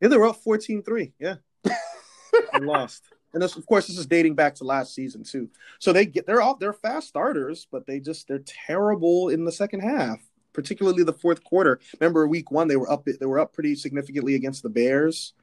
Yeah, 0.02 0.10
they 0.10 0.18
were 0.18 0.28
up 0.28 0.44
14-3. 0.44 1.14
Yeah, 1.18 1.38
and 2.54 2.68
lost. 2.68 3.02
And 3.34 3.42
this, 3.42 3.56
of 3.56 3.66
course, 3.66 3.88
this 3.88 3.98
is 3.98 4.06
dating 4.06 4.36
back 4.36 4.54
to 4.56 4.66
last 4.66 4.94
season 4.94 5.24
too. 5.24 5.50
So 5.80 5.94
they 5.94 6.06
get 6.06 6.28
they're 6.28 6.42
all 6.42 6.58
they're 6.58 6.72
fast 6.72 7.08
starters, 7.08 7.66
but 7.72 7.88
they 7.88 8.00
just 8.00 8.28
they're 8.28 8.44
terrible 8.46 9.30
in 9.30 9.46
the 9.46 9.52
second 9.52 9.80
half 9.80 10.20
particularly 10.54 11.04
the 11.04 11.14
fourth 11.14 11.44
quarter. 11.44 11.80
Remember, 12.00 12.28
week 12.28 12.52
one 12.52 12.68
they 12.68 12.76
were 12.76 12.92
up 12.92 13.06
they 13.06 13.26
were 13.26 13.40
up 13.40 13.54
pretty 13.54 13.76
significantly 13.76 14.36
against 14.36 14.64
the 14.64 14.70
Bears. 14.70 15.34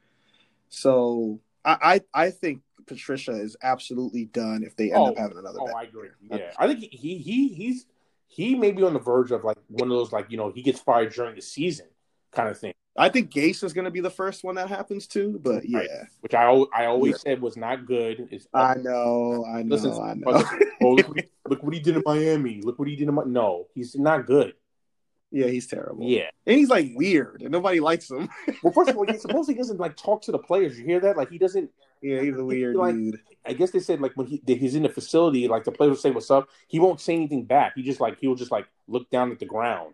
So 0.69 1.39
I 1.65 2.01
I, 2.13 2.25
I 2.25 2.29
think 2.31 2.61
Patricia 2.85 3.31
is 3.31 3.55
absolutely 3.61 4.25
done 4.25 4.63
if 4.63 4.75
they 4.75 4.91
end 4.91 5.01
oh, 5.01 5.05
up 5.07 5.17
having 5.17 5.37
another. 5.37 5.59
Oh, 5.61 5.67
I 5.67 5.83
agree. 5.83 6.09
Yeah, 6.29 6.51
I 6.57 6.67
think 6.67 6.79
he 6.91 7.17
he 7.17 7.49
he's 7.49 7.85
he 8.27 8.55
may 8.55 8.71
be 8.71 8.83
on 8.83 8.93
the 8.93 8.99
verge 8.99 9.31
of 9.31 9.43
like 9.43 9.57
one 9.69 9.89
of 9.89 9.97
those 9.97 10.11
like 10.11 10.27
you 10.29 10.37
know 10.37 10.51
he 10.51 10.61
gets 10.61 10.79
fired 10.79 11.13
during 11.13 11.35
the 11.35 11.41
season 11.41 11.87
kind 12.31 12.49
of 12.49 12.57
thing. 12.57 12.73
I 12.97 13.07
think 13.07 13.31
Gase 13.31 13.63
is 13.63 13.71
going 13.71 13.85
to 13.85 13.91
be 13.91 14.01
the 14.01 14.09
first 14.09 14.43
one 14.43 14.55
that 14.55 14.67
happens 14.67 15.07
too. 15.07 15.39
But 15.41 15.67
yeah, 15.67 15.79
Right. 15.79 15.89
which 16.21 16.33
I 16.33 16.51
I 16.73 16.85
always 16.85 17.13
Yeah. 17.13 17.17
said 17.33 17.41
was 17.41 17.55
not 17.55 17.85
good. 17.85 18.27
Is 18.31 18.47
uh, 18.53 18.57
I 18.57 18.75
know, 18.75 19.45
I 19.45 19.63
know, 19.63 19.75
Listen, 19.75 19.91
I 19.93 20.13
know. 20.15 20.43
oh, 20.81 20.93
look, 20.93 21.07
what 21.07 21.19
he- 21.19 21.29
look 21.47 21.63
what 21.63 21.73
he 21.73 21.79
did 21.79 21.95
in 21.95 22.03
Miami. 22.05 22.61
Look 22.61 22.77
what 22.77 22.87
he 22.87 22.95
did 22.95 23.07
in 23.07 23.13
my 23.13 23.23
no, 23.25 23.67
he's 23.73 23.95
not 23.95 24.25
good. 24.25 24.53
Yeah, 25.31 25.47
he's 25.47 25.67
terrible. 25.67 26.03
Yeah. 26.07 26.29
and 26.47 26.57
he's 26.57 26.69
like 26.69 26.91
weird, 26.95 27.41
and 27.41 27.51
nobody 27.51 27.79
likes 27.79 28.09
him. 28.09 28.29
Well, 28.63 28.73
first 28.73 28.89
of 28.89 28.97
all, 28.97 29.05
he 29.05 29.17
supposedly 29.19 29.55
doesn't 29.55 29.79
like 29.79 29.95
talk 29.95 30.21
to 30.23 30.31
the 30.31 30.39
players. 30.39 30.77
You 30.79 30.85
hear 30.85 30.99
that? 31.01 31.17
Like 31.17 31.29
he 31.29 31.37
doesn't. 31.37 31.69
yeah, 32.01 32.21
he's 32.21 32.35
a 32.37 32.43
weird 32.43 32.75
Like- 32.75 32.95
dude. 32.95 33.19
I 33.45 33.53
guess 33.53 33.71
they 33.71 33.79
said 33.79 34.01
like 34.01 34.11
when 34.15 34.27
he 34.27 34.41
he's 34.45 34.75
in 34.75 34.83
the 34.83 34.89
facility, 34.89 35.47
like 35.47 35.63
the 35.63 35.71
players 35.71 35.91
will 35.91 35.97
say 35.97 36.11
what's 36.11 36.29
up. 36.29 36.49
He 36.67 36.79
won't 36.79 36.99
say 36.99 37.15
anything 37.15 37.45
back. 37.45 37.73
He 37.75 37.83
just 37.83 37.99
like 38.01 38.19
he'll 38.19 38.35
just 38.35 38.51
like 38.51 38.67
look 38.87 39.09
down 39.09 39.31
at 39.31 39.39
the 39.39 39.45
ground. 39.45 39.93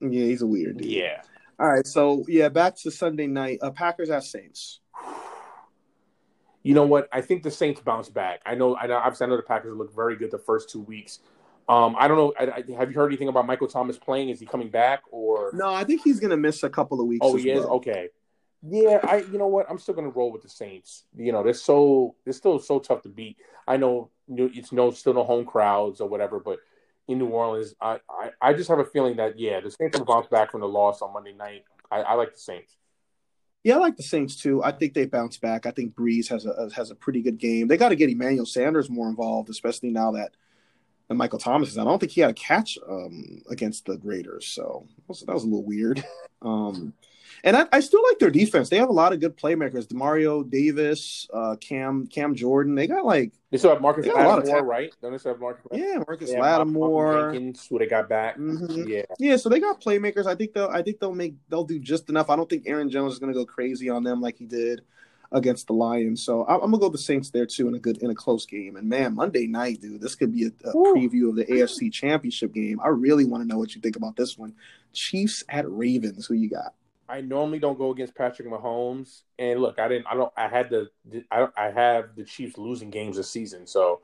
Yeah, 0.00 0.24
he's 0.24 0.42
a 0.42 0.46
weird 0.46 0.78
dude. 0.78 0.86
Yeah. 0.86 1.22
All 1.58 1.68
right, 1.68 1.84
so 1.86 2.24
yeah, 2.28 2.48
back 2.48 2.76
to 2.76 2.90
Sunday 2.92 3.26
night. 3.26 3.58
Uh, 3.60 3.70
Packers 3.72 4.10
at 4.10 4.22
Saints. 4.22 4.78
You 6.62 6.74
know 6.74 6.86
what? 6.86 7.08
I 7.12 7.20
think 7.20 7.42
the 7.42 7.50
Saints 7.50 7.80
bounce 7.80 8.08
back. 8.08 8.40
I 8.46 8.54
know. 8.54 8.76
I 8.76 8.86
know. 8.86 8.96
Obviously, 8.96 9.26
I 9.26 9.30
know 9.30 9.36
the 9.36 9.42
Packers 9.42 9.76
look 9.76 9.94
very 9.94 10.16
good 10.16 10.30
the 10.30 10.38
first 10.38 10.70
two 10.70 10.80
weeks. 10.82 11.18
Um, 11.68 11.96
I 11.98 12.08
don't 12.08 12.16
know. 12.16 12.32
I, 12.38 12.44
I, 12.44 12.78
have 12.78 12.90
you 12.90 12.96
heard 12.96 13.08
anything 13.08 13.28
about 13.28 13.46
Michael 13.46 13.68
Thomas 13.68 13.98
playing? 13.98 14.30
Is 14.30 14.40
he 14.40 14.46
coming 14.46 14.70
back 14.70 15.02
or? 15.10 15.50
No, 15.52 15.72
I 15.72 15.84
think 15.84 16.02
he's 16.02 16.18
gonna 16.18 16.36
miss 16.36 16.62
a 16.62 16.70
couple 16.70 17.00
of 17.00 17.06
weeks. 17.06 17.20
Oh, 17.22 17.36
he 17.36 17.50
is. 17.50 17.64
Okay. 17.64 18.08
Yeah, 18.62 19.00
I. 19.02 19.18
You 19.18 19.38
know 19.38 19.48
what? 19.48 19.66
I'm 19.68 19.78
still 19.78 19.94
gonna 19.94 20.08
roll 20.08 20.32
with 20.32 20.42
the 20.42 20.48
Saints. 20.48 21.04
You 21.14 21.32
know, 21.32 21.42
they're 21.42 21.52
so 21.52 22.14
they're 22.24 22.32
still 22.32 22.58
so 22.58 22.78
tough 22.78 23.02
to 23.02 23.08
beat. 23.08 23.36
I 23.66 23.76
know 23.76 24.10
know, 24.28 24.50
it's 24.52 24.72
no 24.72 24.90
still 24.90 25.14
no 25.14 25.24
home 25.24 25.44
crowds 25.44 26.00
or 26.00 26.08
whatever, 26.08 26.38
but 26.40 26.58
in 27.06 27.18
New 27.18 27.28
Orleans, 27.28 27.74
I, 27.80 28.00
I, 28.08 28.30
I 28.40 28.52
just 28.52 28.68
have 28.68 28.78
a 28.78 28.84
feeling 28.84 29.16
that 29.16 29.38
yeah, 29.38 29.60
the 29.60 29.70
Saints 29.70 29.98
will 29.98 30.04
bounce 30.04 30.26
back 30.26 30.50
from 30.50 30.60
the 30.60 30.68
loss 30.68 31.02
on 31.02 31.12
Monday 31.12 31.32
night. 31.32 31.64
I, 31.90 32.00
I 32.02 32.14
like 32.14 32.34
the 32.34 32.40
Saints. 32.40 32.76
Yeah, 33.64 33.76
I 33.76 33.78
like 33.78 33.96
the 33.96 34.02
Saints 34.02 34.36
too. 34.36 34.62
I 34.62 34.72
think 34.72 34.94
they 34.94 35.06
bounce 35.06 35.38
back. 35.38 35.66
I 35.66 35.70
think 35.70 35.94
Brees 35.94 36.28
has 36.28 36.46
a 36.46 36.68
has 36.74 36.90
a 36.90 36.94
pretty 36.94 37.22
good 37.22 37.38
game. 37.38 37.68
They 37.68 37.76
got 37.76 37.88
to 37.88 37.96
get 37.96 38.10
Emmanuel 38.10 38.46
Sanders 38.46 38.90
more 38.90 39.08
involved, 39.08 39.50
especially 39.50 39.90
now 39.90 40.12
that 40.12 40.32
that 41.08 41.14
Michael 41.14 41.38
Thomas 41.38 41.70
is. 41.70 41.78
I 41.78 41.84
don't 41.84 41.98
think 41.98 42.12
he 42.12 42.20
had 42.20 42.30
a 42.30 42.34
catch 42.34 42.78
um, 42.88 43.42
against 43.50 43.86
the 43.86 43.98
Raiders, 44.02 44.46
so 44.46 44.86
that 44.96 45.08
was, 45.08 45.20
that 45.22 45.34
was 45.34 45.44
a 45.44 45.46
little 45.46 45.64
weird. 45.64 46.04
Um, 46.40 46.92
and 47.42 47.56
I, 47.56 47.66
I 47.72 47.80
still 47.80 48.00
like 48.08 48.20
their 48.20 48.30
defense. 48.30 48.68
They 48.68 48.76
have 48.76 48.90
a 48.90 48.92
lot 48.92 49.12
of 49.12 49.18
good 49.18 49.36
playmakers: 49.36 49.88
Demario 49.88 50.48
Davis, 50.48 51.28
uh, 51.34 51.56
Cam 51.60 52.06
Cam 52.06 52.36
Jordan. 52.36 52.76
They 52.76 52.86
got 52.86 53.04
like 53.04 53.32
They 53.50 53.58
still 53.58 53.70
have 53.70 53.80
Marcus 53.80 54.04
They 54.04 54.12
got 54.12 54.24
a 54.24 54.28
lot 54.28 54.38
of 54.38 54.44
Lattimore, 54.44 54.64
right? 54.64 54.92
Don't 55.02 55.10
they 55.10 55.18
still 55.18 55.32
have 55.32 55.40
Marcus? 55.40 55.66
Yeah, 55.72 55.98
Marcus 56.06 56.30
Yeah, 56.30 56.40
Lattimore. 56.40 57.32
Jenkins, 57.32 57.66
who 57.68 57.80
they 57.80 57.86
got 57.86 58.08
back. 58.08 58.38
Mhm. 58.38 58.88
Yeah, 58.88 59.02
Yeah, 59.18 59.36
so 59.36 59.48
they 59.48 59.58
got 59.58 59.80
playmakers. 59.80 60.26
I 60.26 60.36
think 60.36 60.52
they'll 60.52 60.68
I 60.68 60.82
think 60.82 61.00
they'll 61.00 61.12
make 61.12 61.34
they'll 61.48 61.64
do 61.64 61.80
just 61.80 62.08
enough. 62.08 62.30
I 62.30 62.36
don't 62.36 62.48
think 62.48 62.64
Aaron 62.66 62.88
Jones 62.88 63.14
is 63.14 63.18
going 63.18 63.32
to 63.32 63.38
go 63.38 63.44
crazy 63.44 63.88
on 63.88 64.04
them 64.04 64.20
like 64.20 64.36
he 64.36 64.46
did 64.46 64.82
against 65.32 65.66
the 65.66 65.72
Lions. 65.74 66.22
So 66.22 66.44
I- 66.44 66.54
I'm 66.54 66.70
gonna 66.70 66.78
go 66.78 66.88
the 66.88 66.98
Saints 66.98 67.30
there 67.30 67.46
too 67.46 67.68
in 67.68 67.74
a 67.74 67.78
good 67.78 67.98
in 67.98 68.10
a 68.10 68.14
close 68.14 68.46
game. 68.46 68.76
And 68.76 68.88
man, 68.88 69.14
Monday 69.14 69.46
night, 69.46 69.80
dude, 69.80 70.00
this 70.00 70.14
could 70.14 70.32
be 70.32 70.44
a, 70.46 70.68
a 70.68 70.72
preview 70.72 71.28
of 71.28 71.36
the 71.36 71.44
AFC 71.44 71.92
Championship 71.92 72.52
game. 72.52 72.80
I 72.82 72.88
really 72.88 73.24
want 73.24 73.42
to 73.42 73.48
know 73.48 73.58
what 73.58 73.74
you 73.74 73.80
think 73.80 73.96
about 73.96 74.16
this 74.16 74.38
one. 74.38 74.54
Chiefs 74.92 75.44
at 75.48 75.70
Ravens. 75.70 76.26
Who 76.26 76.34
you 76.34 76.48
got? 76.48 76.74
I 77.10 77.22
normally 77.22 77.58
don't 77.58 77.78
go 77.78 77.90
against 77.90 78.14
Patrick 78.14 78.48
Mahomes, 78.48 79.22
and 79.38 79.60
look, 79.60 79.78
I 79.78 79.88
didn't. 79.88 80.06
I 80.06 80.14
don't. 80.14 80.32
I 80.36 80.48
had 80.48 80.68
the. 80.70 80.90
I 81.30 81.48
I 81.56 81.70
have 81.70 82.16
the 82.16 82.24
Chiefs 82.24 82.58
losing 82.58 82.90
games 82.90 83.16
this 83.16 83.30
season, 83.30 83.66
so 83.66 84.00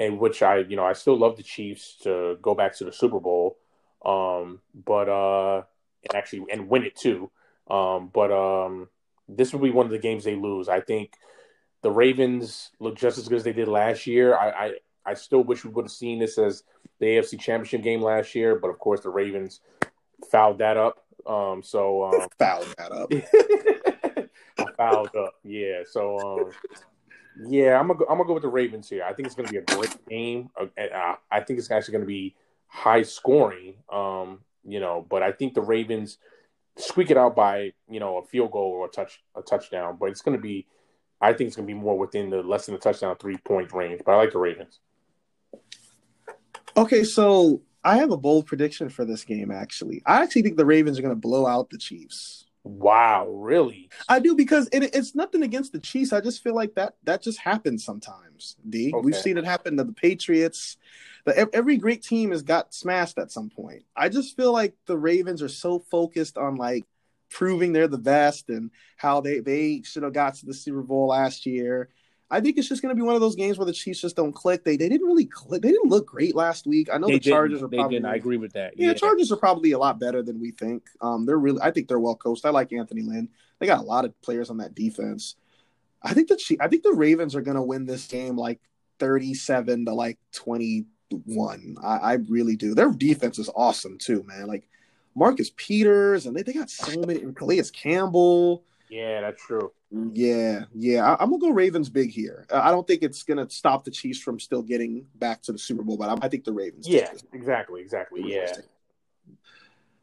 and 0.00 0.18
which 0.18 0.42
I 0.42 0.58
you 0.58 0.74
know 0.76 0.84
I 0.84 0.92
still 0.92 1.16
love 1.16 1.36
the 1.36 1.42
Chiefs 1.44 1.96
to 2.02 2.36
go 2.42 2.54
back 2.54 2.76
to 2.78 2.84
the 2.84 2.92
Super 2.92 3.20
Bowl, 3.20 3.58
um, 4.04 4.60
but 4.74 5.08
uh, 5.08 5.62
and 6.08 6.14
actually 6.16 6.44
and 6.50 6.68
win 6.68 6.82
it 6.84 6.96
too, 6.96 7.30
um, 7.70 8.10
but 8.12 8.32
um, 8.32 8.88
this 9.28 9.52
will 9.52 9.60
be 9.60 9.70
one 9.70 9.86
of 9.86 9.92
the 9.92 9.98
games 9.98 10.24
they 10.24 10.36
lose. 10.36 10.68
I 10.68 10.80
think 10.80 11.12
the 11.82 11.90
Ravens 11.90 12.70
look 12.80 12.96
just 12.96 13.18
as 13.18 13.28
good 13.28 13.38
as 13.38 13.44
they 13.44 13.52
did 13.52 13.68
last 13.68 14.06
year. 14.06 14.36
I 14.36 14.48
I, 14.50 14.72
I 15.06 15.14
still 15.14 15.44
wish 15.44 15.64
we 15.64 15.70
would 15.70 15.84
have 15.84 15.92
seen 15.92 16.18
this 16.18 16.38
as 16.38 16.64
the 16.98 17.06
AFC 17.06 17.38
Championship 17.38 17.82
game 17.82 18.02
last 18.02 18.34
year, 18.34 18.56
but 18.56 18.68
of 18.68 18.78
course 18.78 19.00
the 19.00 19.10
Ravens 19.10 19.60
fouled 20.30 20.58
that 20.58 20.76
up. 20.76 21.04
Um, 21.26 21.62
so 21.62 22.04
um, 22.04 22.28
Foul 22.38 22.64
that 22.78 22.92
up. 22.92 23.12
I 24.58 24.72
fouled 24.76 25.14
up. 25.14 25.34
Yeah. 25.44 25.82
So 25.88 26.18
um, 26.18 26.50
yeah, 27.46 27.78
I'm 27.78 27.86
gonna 27.86 27.98
go, 27.98 28.06
I'm 28.06 28.16
gonna 28.16 28.26
go 28.26 28.34
with 28.34 28.42
the 28.42 28.48
Ravens 28.48 28.88
here. 28.88 29.04
I 29.04 29.12
think 29.12 29.26
it's 29.26 29.34
gonna 29.34 29.48
be 29.48 29.58
a 29.58 29.62
great 29.62 29.96
game. 30.08 30.50
Uh, 30.58 30.66
uh, 30.80 31.16
I 31.30 31.40
think 31.40 31.58
it's 31.58 31.70
actually 31.70 31.92
gonna 31.92 32.06
be 32.06 32.34
high 32.66 33.02
scoring. 33.02 33.74
Um, 33.92 34.40
you 34.64 34.80
know, 34.80 35.06
but 35.08 35.22
I 35.22 35.32
think 35.32 35.54
the 35.54 35.62
Ravens 35.62 36.18
squeak 36.78 37.10
it 37.10 37.16
out 37.16 37.36
by 37.36 37.72
you 37.90 38.00
know 38.00 38.18
a 38.18 38.22
field 38.22 38.52
goal 38.52 38.70
or 38.70 38.86
a 38.86 38.88
touch 38.88 39.22
a 39.36 39.42
touchdown. 39.42 39.96
But 40.00 40.10
it's 40.10 40.22
gonna 40.22 40.38
be, 40.38 40.66
I 41.20 41.32
think 41.32 41.48
it's 41.48 41.56
gonna 41.56 41.66
be 41.66 41.74
more 41.74 41.98
within 41.98 42.30
the 42.30 42.42
less 42.42 42.66
than 42.66 42.74
a 42.74 42.78
touchdown 42.78 43.16
three 43.16 43.36
point 43.38 43.72
range. 43.72 44.02
But 44.04 44.12
I 44.12 44.16
like 44.16 44.32
the 44.32 44.38
Ravens. 44.38 44.80
Okay, 46.76 47.04
so 47.04 47.62
I 47.84 47.96
have 47.96 48.10
a 48.10 48.16
bold 48.16 48.46
prediction 48.46 48.88
for 48.88 49.04
this 49.04 49.24
game. 49.24 49.50
Actually, 49.50 50.02
I 50.06 50.22
actually 50.22 50.42
think 50.42 50.56
the 50.56 50.66
Ravens 50.66 50.98
are 50.98 51.02
gonna 51.02 51.14
blow 51.14 51.46
out 51.46 51.70
the 51.70 51.78
Chiefs. 51.78 52.46
Wow, 52.64 53.28
really? 53.28 53.88
I 54.08 54.18
do 54.18 54.34
because 54.34 54.68
it, 54.72 54.94
it's 54.94 55.14
nothing 55.14 55.42
against 55.42 55.72
the 55.72 55.78
Chiefs. 55.78 56.12
I 56.12 56.20
just 56.20 56.42
feel 56.42 56.54
like 56.54 56.74
that 56.74 56.94
that 57.04 57.22
just 57.22 57.38
happens 57.38 57.84
sometimes. 57.84 58.56
D, 58.68 58.92
we've 59.02 59.16
seen 59.16 59.38
it 59.38 59.44
happen 59.44 59.76
to 59.78 59.84
the 59.84 59.92
Patriots. 59.92 60.76
The, 61.28 61.48
every 61.52 61.76
great 61.76 62.02
team 62.02 62.30
has 62.30 62.42
got 62.42 62.74
smashed 62.74 63.18
at 63.18 63.30
some 63.30 63.50
point. 63.50 63.84
I 63.96 64.08
just 64.08 64.36
feel 64.36 64.52
like 64.52 64.74
the 64.86 64.96
Ravens 64.96 65.42
are 65.42 65.48
so 65.48 65.78
focused 65.78 66.38
on 66.38 66.56
like 66.56 66.84
proving 67.30 67.72
they're 67.72 67.88
the 67.88 67.98
best 67.98 68.48
and 68.48 68.70
how 68.96 69.20
they 69.20 69.40
they 69.40 69.82
should 69.84 70.02
have 70.02 70.12
got 70.12 70.34
to 70.36 70.46
the 70.46 70.54
Super 70.54 70.82
Bowl 70.82 71.08
last 71.08 71.46
year. 71.46 71.90
I 72.30 72.40
think 72.40 72.58
it's 72.58 72.68
just 72.68 72.82
going 72.82 72.94
to 72.94 73.00
be 73.00 73.04
one 73.04 73.14
of 73.14 73.22
those 73.22 73.36
games 73.36 73.56
where 73.56 73.64
the 73.64 73.72
Chiefs 73.72 74.00
just 74.00 74.16
don't 74.16 74.34
click. 74.34 74.62
They 74.64 74.76
they 74.76 74.88
didn't 74.88 75.06
really 75.06 75.24
click. 75.24 75.62
They 75.62 75.70
didn't 75.70 75.88
look 75.88 76.06
great 76.06 76.34
last 76.34 76.66
week. 76.66 76.88
I 76.92 76.98
know 76.98 77.06
the 77.06 77.18
Chargers 77.18 77.62
are 77.62 77.68
probably 77.68 78.04
I 78.04 78.16
agree 78.16 78.36
with 78.36 78.52
that. 78.52 78.74
yeah, 78.76 78.88
the 78.88 78.98
Chargers 78.98 79.32
are 79.32 79.36
probably 79.36 79.72
a 79.72 79.78
lot 79.78 79.98
better 79.98 80.22
than 80.22 80.40
we 80.40 80.50
think. 80.50 80.84
Um, 81.00 81.24
they're 81.24 81.38
really, 81.38 81.60
I 81.62 81.70
think 81.70 81.88
they're 81.88 81.98
well 81.98 82.16
coached. 82.16 82.44
I 82.44 82.50
like 82.50 82.72
Anthony 82.72 83.02
Lynn. 83.02 83.30
They 83.58 83.66
got 83.66 83.80
a 83.80 83.82
lot 83.82 84.04
of 84.04 84.20
players 84.20 84.50
on 84.50 84.58
that 84.58 84.74
defense. 84.74 85.36
I 86.02 86.12
think 86.12 86.28
the 86.28 86.36
Chief- 86.36 86.60
I 86.60 86.68
think 86.68 86.82
the 86.82 86.92
Ravens 86.92 87.34
are 87.34 87.40
going 87.40 87.56
to 87.56 87.62
win 87.62 87.86
this 87.86 88.06
game 88.06 88.36
like 88.36 88.60
thirty-seven 88.98 89.86
to 89.86 89.94
like 89.94 90.18
twenty-one. 91.10 91.76
I, 91.82 91.96
I 91.96 92.12
really 92.28 92.56
do. 92.56 92.74
Their 92.74 92.90
defense 92.90 93.38
is 93.38 93.50
awesome 93.54 93.98
too, 93.98 94.22
man. 94.24 94.46
Like 94.46 94.68
Marcus 95.14 95.50
Peters, 95.56 96.26
and 96.26 96.36
they, 96.36 96.42
they 96.42 96.52
got 96.52 96.70
so 96.70 97.00
many. 97.00 97.20
And 97.20 97.36
Calais 97.36 97.70
Campbell. 97.72 98.64
Yeah, 98.88 99.20
that's 99.20 99.44
true. 99.44 99.72
Yeah, 100.12 100.64
yeah. 100.74 101.04
I, 101.04 101.22
I'm 101.22 101.30
gonna 101.30 101.40
go 101.40 101.50
Ravens 101.50 101.88
big 101.88 102.10
here. 102.10 102.46
I 102.52 102.70
don't 102.70 102.86
think 102.86 103.02
it's 103.02 103.22
gonna 103.22 103.48
stop 103.50 103.84
the 103.84 103.90
Chiefs 103.90 104.20
from 104.20 104.38
still 104.38 104.62
getting 104.62 105.06
back 105.16 105.42
to 105.42 105.52
the 105.52 105.58
Super 105.58 105.82
Bowl, 105.82 105.96
but 105.96 106.08
I, 106.08 106.26
I 106.26 106.28
think 106.28 106.44
the 106.44 106.52
Ravens. 106.52 106.88
Yeah, 106.88 107.10
exactly, 107.32 107.80
exactly. 107.80 108.22
Yeah. 108.24 108.52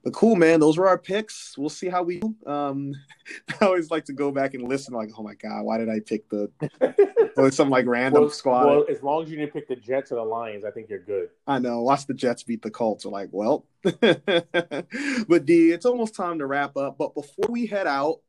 But 0.06 0.14
cool, 0.14 0.36
man. 0.36 0.60
Those 0.60 0.78
were 0.78 0.88
our 0.88 1.00
picks. 1.00 1.58
We'll 1.58 1.68
see 1.68 1.90
how 1.90 2.04
we. 2.04 2.22
Um, 2.46 2.94
I 3.60 3.66
always 3.66 3.90
like 3.90 4.06
to 4.06 4.14
go 4.14 4.32
back 4.32 4.54
and 4.54 4.70
listen. 4.70 4.94
Like, 4.94 5.10
oh 5.18 5.24
my 5.24 5.34
god, 5.34 5.64
why 5.64 5.80
did 5.80 5.90
I 5.90 6.00
pick 6.00 6.30
the 6.30 6.52
or 7.38 7.50
some 7.50 7.72
like 7.72 7.88
random 7.88 8.22
well, 8.22 8.30
squad? 8.30 8.68
well, 8.68 8.86
as 8.88 9.02
long 9.02 9.24
as 9.24 9.32
you 9.32 9.36
didn't 9.36 9.54
pick 9.54 9.68
the 9.68 9.76
Jets 9.76 10.12
or 10.12 10.16
the 10.16 10.24
Lions, 10.24 10.64
I 10.64 10.70
think 10.70 10.92
you're 10.92 11.00
good. 11.00 11.30
I 11.48 11.58
know. 11.58 11.82
Watch 11.82 12.06
the 12.06 12.14
Jets 12.14 12.44
beat 12.44 12.62
the 12.62 12.70
Colts. 12.70 13.04
Are 13.08 13.10
like, 13.10 13.30
well, 13.32 13.66
but 13.82 15.46
D, 15.46 15.72
it's 15.72 15.88
almost 15.88 16.14
time 16.14 16.38
to 16.38 16.46
wrap 16.46 16.78
up. 16.78 17.00
But 17.00 17.16
before 17.16 17.50
we 17.50 17.66
head 17.66 17.88
out 17.88 18.20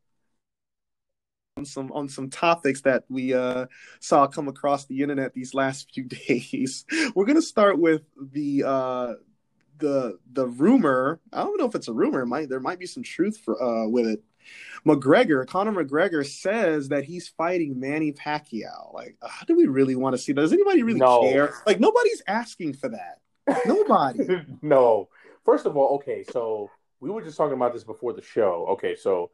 on 1.59 1.67
some 1.67 1.93
on 1.93 2.09
some 2.09 2.31
topics 2.31 2.81
that 2.83 3.05
we 3.11 3.35
uh, 3.35 3.67
saw 4.01 4.27
come 4.27 4.49
across 4.49 4.87
the 4.87 5.03
internet 5.03 5.35
these 5.35 5.53
last 5.53 5.93
few 5.93 6.05
days, 6.05 6.87
we're 7.15 7.27
gonna 7.27 7.43
start 7.43 7.79
with 7.79 8.01
the 8.33 8.63
uh, 8.65 9.15
the 9.79 10.19
the 10.33 10.47
rumor. 10.47 11.21
I 11.33 11.43
don't 11.43 11.59
know 11.59 11.67
if 11.67 11.75
it's 11.75 11.89
a 11.89 11.93
rumor. 11.93 12.23
It 12.23 12.27
might 12.27 12.49
there 12.49 12.61
might 12.61 12.79
be 12.79 12.87
some 12.87 13.03
truth 13.03 13.39
for 13.39 13.61
uh, 13.63 13.87
with 13.89 14.07
it. 14.07 14.23
McGregor, 14.87 15.47
Conor 15.47 15.73
McGregor 15.85 16.25
says 16.25 16.89
that 16.91 17.05
he's 17.05 17.29
fighting 17.29 17.81
Manny 17.81 18.13
Pacquiao. 18.13 18.95
Like, 18.95 19.17
how 19.23 19.45
do 19.45 19.57
we 19.57 19.67
really 19.67 19.97
want 19.97 20.15
to 20.15 20.19
see 20.19 20.33
that? 20.33 20.41
Does 20.41 20.53
anybody 20.53 20.83
really 20.85 21.01
No. 21.01 21.23
care? 21.23 21.53
Like, 21.67 21.81
nobody's 21.81 22.23
asking 22.29 22.75
for 22.75 22.89
that. 22.91 23.19
Nobody. 23.67 24.43
no. 24.63 25.09
First 25.45 25.67
of 25.67 25.77
all, 25.77 25.97
okay, 25.97 26.25
so 26.31 26.71
we 27.01 27.11
were 27.11 27.23
just 27.23 27.37
talking 27.37 27.55
about 27.55 27.73
this 27.73 27.85
before 27.85 28.13
the 28.13 28.23
show. 28.23 28.67
Okay, 28.71 28.95
so 28.97 29.31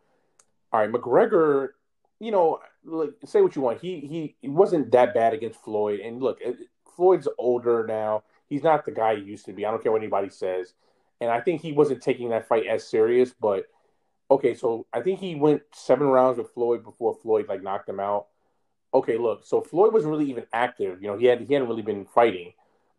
all 0.73 0.81
right, 0.81 0.90
McGregor, 0.90 1.69
you 2.20 2.31
know, 2.31 2.60
look, 2.85 3.14
say 3.27 3.40
what 3.43 3.55
you 3.56 3.62
want. 3.62 3.81
He 3.81 4.01
he 4.01 4.36
he 4.40 4.48
wasn't 4.48 4.90
that 4.93 5.12
bad 5.14 5.35
against 5.35 5.62
Floyd, 5.62 6.01
and 6.01 6.23
look, 6.23 6.39
it- 6.40 6.56
Floyd's 6.97 7.28
older 7.39 7.86
now. 7.86 8.23
He's 8.52 8.62
not 8.62 8.84
the 8.84 8.92
guy 8.92 9.16
he 9.16 9.22
used 9.22 9.46
to 9.46 9.54
be. 9.54 9.64
I 9.64 9.70
don't 9.70 9.82
care 9.82 9.90
what 9.90 10.02
anybody 10.02 10.28
says, 10.28 10.74
and 11.22 11.30
I 11.30 11.40
think 11.40 11.62
he 11.62 11.72
wasn't 11.72 12.02
taking 12.02 12.28
that 12.28 12.46
fight 12.46 12.66
as 12.66 12.86
serious. 12.86 13.32
But 13.40 13.64
okay, 14.30 14.52
so 14.54 14.84
I 14.92 15.00
think 15.00 15.20
he 15.20 15.34
went 15.34 15.62
seven 15.72 16.06
rounds 16.06 16.36
with 16.36 16.50
Floyd 16.50 16.84
before 16.84 17.14
Floyd 17.14 17.48
like 17.48 17.62
knocked 17.62 17.88
him 17.88 17.98
out. 17.98 18.26
Okay, 18.92 19.16
look, 19.16 19.46
so 19.46 19.62
Floyd 19.62 19.94
wasn't 19.94 20.10
really 20.10 20.28
even 20.28 20.44
active. 20.52 21.00
You 21.00 21.08
know, 21.08 21.16
he 21.16 21.24
had 21.24 21.40
he 21.40 21.54
hadn't 21.54 21.68
really 21.68 21.80
been 21.80 22.04
fighting, 22.04 22.52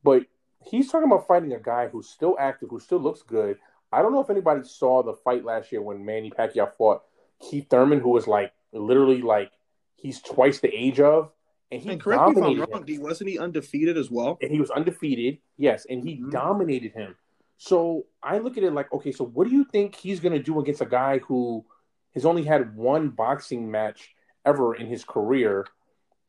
but 0.03 0.23
he's 0.59 0.89
talking 0.89 1.05
about 1.05 1.27
fighting 1.27 1.53
a 1.53 1.59
guy 1.59 1.87
who's 1.87 2.09
still 2.09 2.35
active, 2.39 2.69
who 2.71 2.79
still 2.79 2.99
looks 2.99 3.21
good. 3.21 3.59
I 3.91 4.01
don't 4.01 4.11
know 4.11 4.21
if 4.21 4.31
anybody 4.31 4.63
saw 4.63 5.03
the 5.03 5.13
fight 5.13 5.45
last 5.45 5.71
year 5.71 5.83
when 5.83 6.03
Manny 6.03 6.31
Pacquiao 6.31 6.71
fought 6.79 7.03
Keith 7.39 7.67
Thurman, 7.69 7.99
who 7.99 8.09
was 8.09 8.25
like 8.25 8.53
literally 8.71 9.21
like 9.21 9.51
he's 9.97 10.19
twice 10.19 10.61
the 10.61 10.73
age 10.73 10.99
of, 10.99 11.31
and 11.73 11.81
he 11.81 11.89
And 11.89 12.01
correct 12.01 12.23
me 12.27 12.31
if 12.31 12.37
I'm 12.37 12.71
wrong. 12.71 12.83
D. 12.85 12.99
Wasn't 12.99 13.29
he 13.29 13.39
undefeated 13.39 13.97
as 13.97 14.11
well? 14.11 14.37
And 14.41 14.51
he 14.51 14.59
was 14.59 14.69
undefeated, 14.71 15.39
yes, 15.57 15.85
and 15.89 16.03
he 16.07 16.17
Mhm. 16.17 16.31
dominated 16.31 16.93
him. 16.93 17.15
So 17.57 18.05
I 18.21 18.37
look 18.39 18.57
at 18.57 18.63
it 18.63 18.71
like, 18.73 18.91
okay, 18.93 19.11
so 19.11 19.25
what 19.25 19.47
do 19.47 19.53
you 19.53 19.63
think 19.65 19.95
he's 19.95 20.19
going 20.19 20.33
to 20.33 20.43
do 20.43 20.59
against 20.59 20.81
a 20.81 20.85
guy 20.85 21.19
who 21.19 21.65
has 22.13 22.25
only 22.25 22.43
had 22.43 22.75
one 22.75 23.09
boxing 23.09 23.69
match 23.71 24.13
ever 24.45 24.75
in 24.75 24.87
his 24.87 25.03
career, 25.03 25.65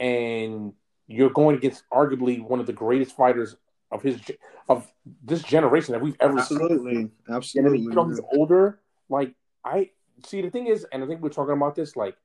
and 0.00 0.72
you're 1.06 1.30
going 1.30 1.56
against 1.56 1.84
arguably 1.90 2.40
one 2.42 2.60
of 2.60 2.66
the 2.66 2.72
greatest 2.72 3.14
fighters 3.16 3.56
of 3.90 4.02
his 4.02 4.20
of 4.68 4.90
this 5.22 5.42
generation 5.42 5.92
that 5.92 6.00
we've 6.00 6.16
ever 6.20 6.40
seen. 6.40 6.58
Absolutely, 6.58 7.10
absolutely. 7.28 7.80
you 7.80 7.90
know, 7.90 8.08
he's 8.08 8.20
older. 8.32 8.80
Like 9.10 9.34
I 9.64 9.90
see, 10.24 10.40
the 10.40 10.50
thing 10.50 10.68
is, 10.68 10.86
and 10.90 11.04
I 11.04 11.06
think 11.06 11.20
we're 11.20 11.28
talking 11.28 11.52
about 11.52 11.74
this. 11.74 11.96
Like 11.96 12.16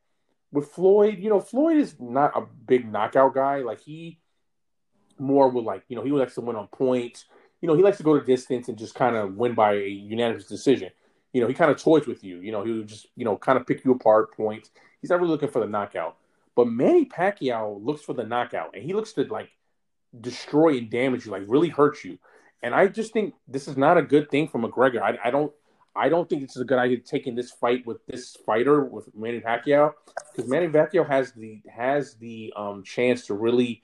with 0.51 0.69
Floyd, 0.71 1.19
you 1.19 1.30
know, 1.30 1.39
Floyd 1.39 1.77
is 1.77 1.95
not 1.99 2.35
a 2.35 2.41
big 2.65 2.91
knockout 2.91 3.34
guy. 3.34 3.57
Like 3.57 3.81
he 3.81 4.19
more 5.17 5.49
would 5.49 5.63
like, 5.63 5.84
you 5.88 5.95
know, 5.95 6.03
he 6.03 6.11
likes 6.11 6.35
to 6.35 6.41
win 6.41 6.55
on 6.55 6.67
points. 6.67 7.26
You 7.61 7.67
know, 7.67 7.76
he 7.76 7.84
likes 7.84 7.97
to 7.97 8.03
go 8.03 8.17
to 8.17 8.26
distance 8.26 8.69
and 8.69 8.77
just 8.77 8.95
kind 8.95 9.15
of 9.15 9.35
win 9.35 9.53
by 9.53 9.73
a 9.73 9.88
unanimous 9.88 10.45
decision. 10.45 10.89
You 11.34 11.41
know, 11.41 11.47
he 11.47 11.53
kind 11.53 11.69
of 11.69 11.77
toys 11.77 12.07
with 12.07 12.23
you. 12.23 12.39
You 12.39 12.51
know, 12.51 12.63
he 12.63 12.71
would 12.71 12.88
just, 12.88 13.07
you 13.15 13.26
know, 13.26 13.38
kind 13.38 13.59
of 13.59 13.67
pick 13.67 13.84
you 13.85 13.91
apart 13.91 14.35
points. 14.35 14.71
He's 15.01 15.09
not 15.09 15.19
really 15.19 15.31
looking 15.31 15.49
for 15.49 15.59
the 15.59 15.67
knockout. 15.67 16.15
But 16.55 16.67
Manny 16.67 17.05
Pacquiao 17.05 17.84
looks 17.84 18.01
for 18.01 18.13
the 18.13 18.23
knockout, 18.23 18.76
and 18.76 18.84
he 18.84 18.93
looks 18.93 19.13
to 19.13 19.23
like 19.26 19.49
destroy 20.19 20.77
and 20.77 20.89
damage 20.89 21.26
you, 21.26 21.31
like 21.31 21.43
really 21.47 21.69
hurt 21.69 22.03
you. 22.03 22.17
And 22.61 22.73
I 22.73 22.88
just 22.88 23.13
think 23.13 23.35
this 23.47 23.67
is 23.67 23.77
not 23.77 23.97
a 23.97 24.01
good 24.01 24.30
thing 24.30 24.47
for 24.47 24.59
McGregor. 24.59 25.01
I, 25.01 25.17
I 25.23 25.31
don't, 25.31 25.53
I 25.95 26.10
don't 26.10 26.30
think 26.30 26.44
it's 26.44 26.57
a 26.57 26.64
good 26.64 26.78
idea 26.78 26.99
taking 26.99 27.36
this 27.36 27.52
fight 27.52 27.86
with 27.86 28.06
this 28.06 28.38
fighter 28.45 28.84
with 28.84 29.14
Manny 29.16 29.40
Pacquiao 29.40 29.94
because 30.32 30.49
Manny 30.49 30.68
Pacquiao 30.68 31.07
has 31.07 31.32
the 31.34 31.61
has 31.70 32.16
the 32.16 32.53
um 32.56 32.84
chance 32.84 33.26
to 33.28 33.34
really 33.34 33.84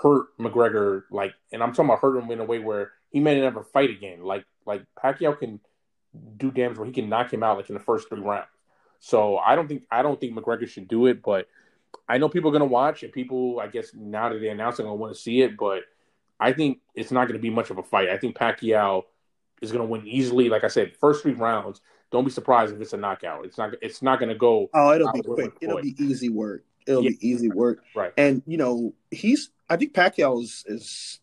hurt 0.00 0.36
McGregor. 0.38 1.02
Like, 1.10 1.34
and 1.52 1.62
I'm 1.62 1.72
talking 1.72 1.86
about 1.86 2.00
hurt 2.00 2.16
him 2.16 2.30
in 2.30 2.40
a 2.40 2.44
way 2.44 2.58
where 2.58 2.92
he 3.10 3.20
may 3.20 3.38
never 3.40 3.62
fight 3.62 3.90
again. 3.90 4.22
Like, 4.22 4.44
like 4.66 4.84
Pacquiao 5.02 5.38
can 5.38 5.60
do 6.36 6.50
damage 6.50 6.78
where 6.78 6.86
he 6.86 6.92
can 6.92 7.08
knock 7.08 7.32
him 7.32 7.42
out 7.42 7.56
like 7.56 7.68
in 7.68 7.74
the 7.74 7.80
first 7.80 8.08
three 8.08 8.20
rounds. 8.20 8.46
So 9.00 9.38
I 9.38 9.56
don't 9.56 9.68
think 9.68 9.84
I 9.90 10.02
don't 10.02 10.20
think 10.20 10.34
McGregor 10.34 10.68
should 10.68 10.88
do 10.88 11.06
it, 11.06 11.22
but 11.22 11.48
I 12.08 12.18
know 12.18 12.28
people 12.28 12.50
are 12.50 12.52
gonna 12.52 12.64
watch 12.66 13.02
and 13.02 13.12
people 13.12 13.60
I 13.60 13.66
guess 13.66 13.92
now 13.94 14.28
that 14.28 14.38
they 14.38 14.48
announced 14.48 14.80
are 14.80 14.84
gonna 14.84 14.94
want 14.94 15.14
to 15.14 15.20
see 15.20 15.42
it, 15.42 15.56
but 15.56 15.82
I 16.38 16.52
think 16.52 16.78
it's 16.94 17.10
not 17.10 17.28
gonna 17.28 17.38
be 17.38 17.50
much 17.50 17.70
of 17.70 17.78
a 17.78 17.82
fight. 17.82 18.08
I 18.08 18.18
think 18.18 18.36
Pacquiao 18.36 19.04
is 19.62 19.72
gonna 19.72 19.84
win 19.86 20.06
easily. 20.06 20.48
Like 20.50 20.64
I 20.64 20.68
said, 20.68 20.94
first 20.96 21.22
three 21.22 21.32
rounds. 21.32 21.80
Don't 22.10 22.24
be 22.24 22.30
surprised 22.30 22.74
if 22.74 22.80
it's 22.82 22.92
a 22.92 22.98
knockout. 22.98 23.46
It's 23.46 23.56
not. 23.56 23.72
It's 23.80 24.02
not 24.02 24.20
gonna 24.20 24.34
go 24.34 24.68
Oh, 24.74 24.92
it'll 24.92 25.10
be 25.12 25.22
quick. 25.22 25.52
It'll 25.62 25.80
be 25.80 25.96
easy 25.98 26.28
work. 26.28 26.64
It'll 26.86 27.02
Yeah. 27.02 27.10
be 27.10 27.28
easy 27.28 27.48
work. 27.48 27.82
right. 27.94 28.12
And 28.18 28.42
you 28.46 28.58
know, 28.58 28.92
he's. 29.10 29.50
I 29.70 29.76
think 29.76 29.94
Pacquiao 29.94 30.42
is. 30.42 30.64
is 30.66 31.18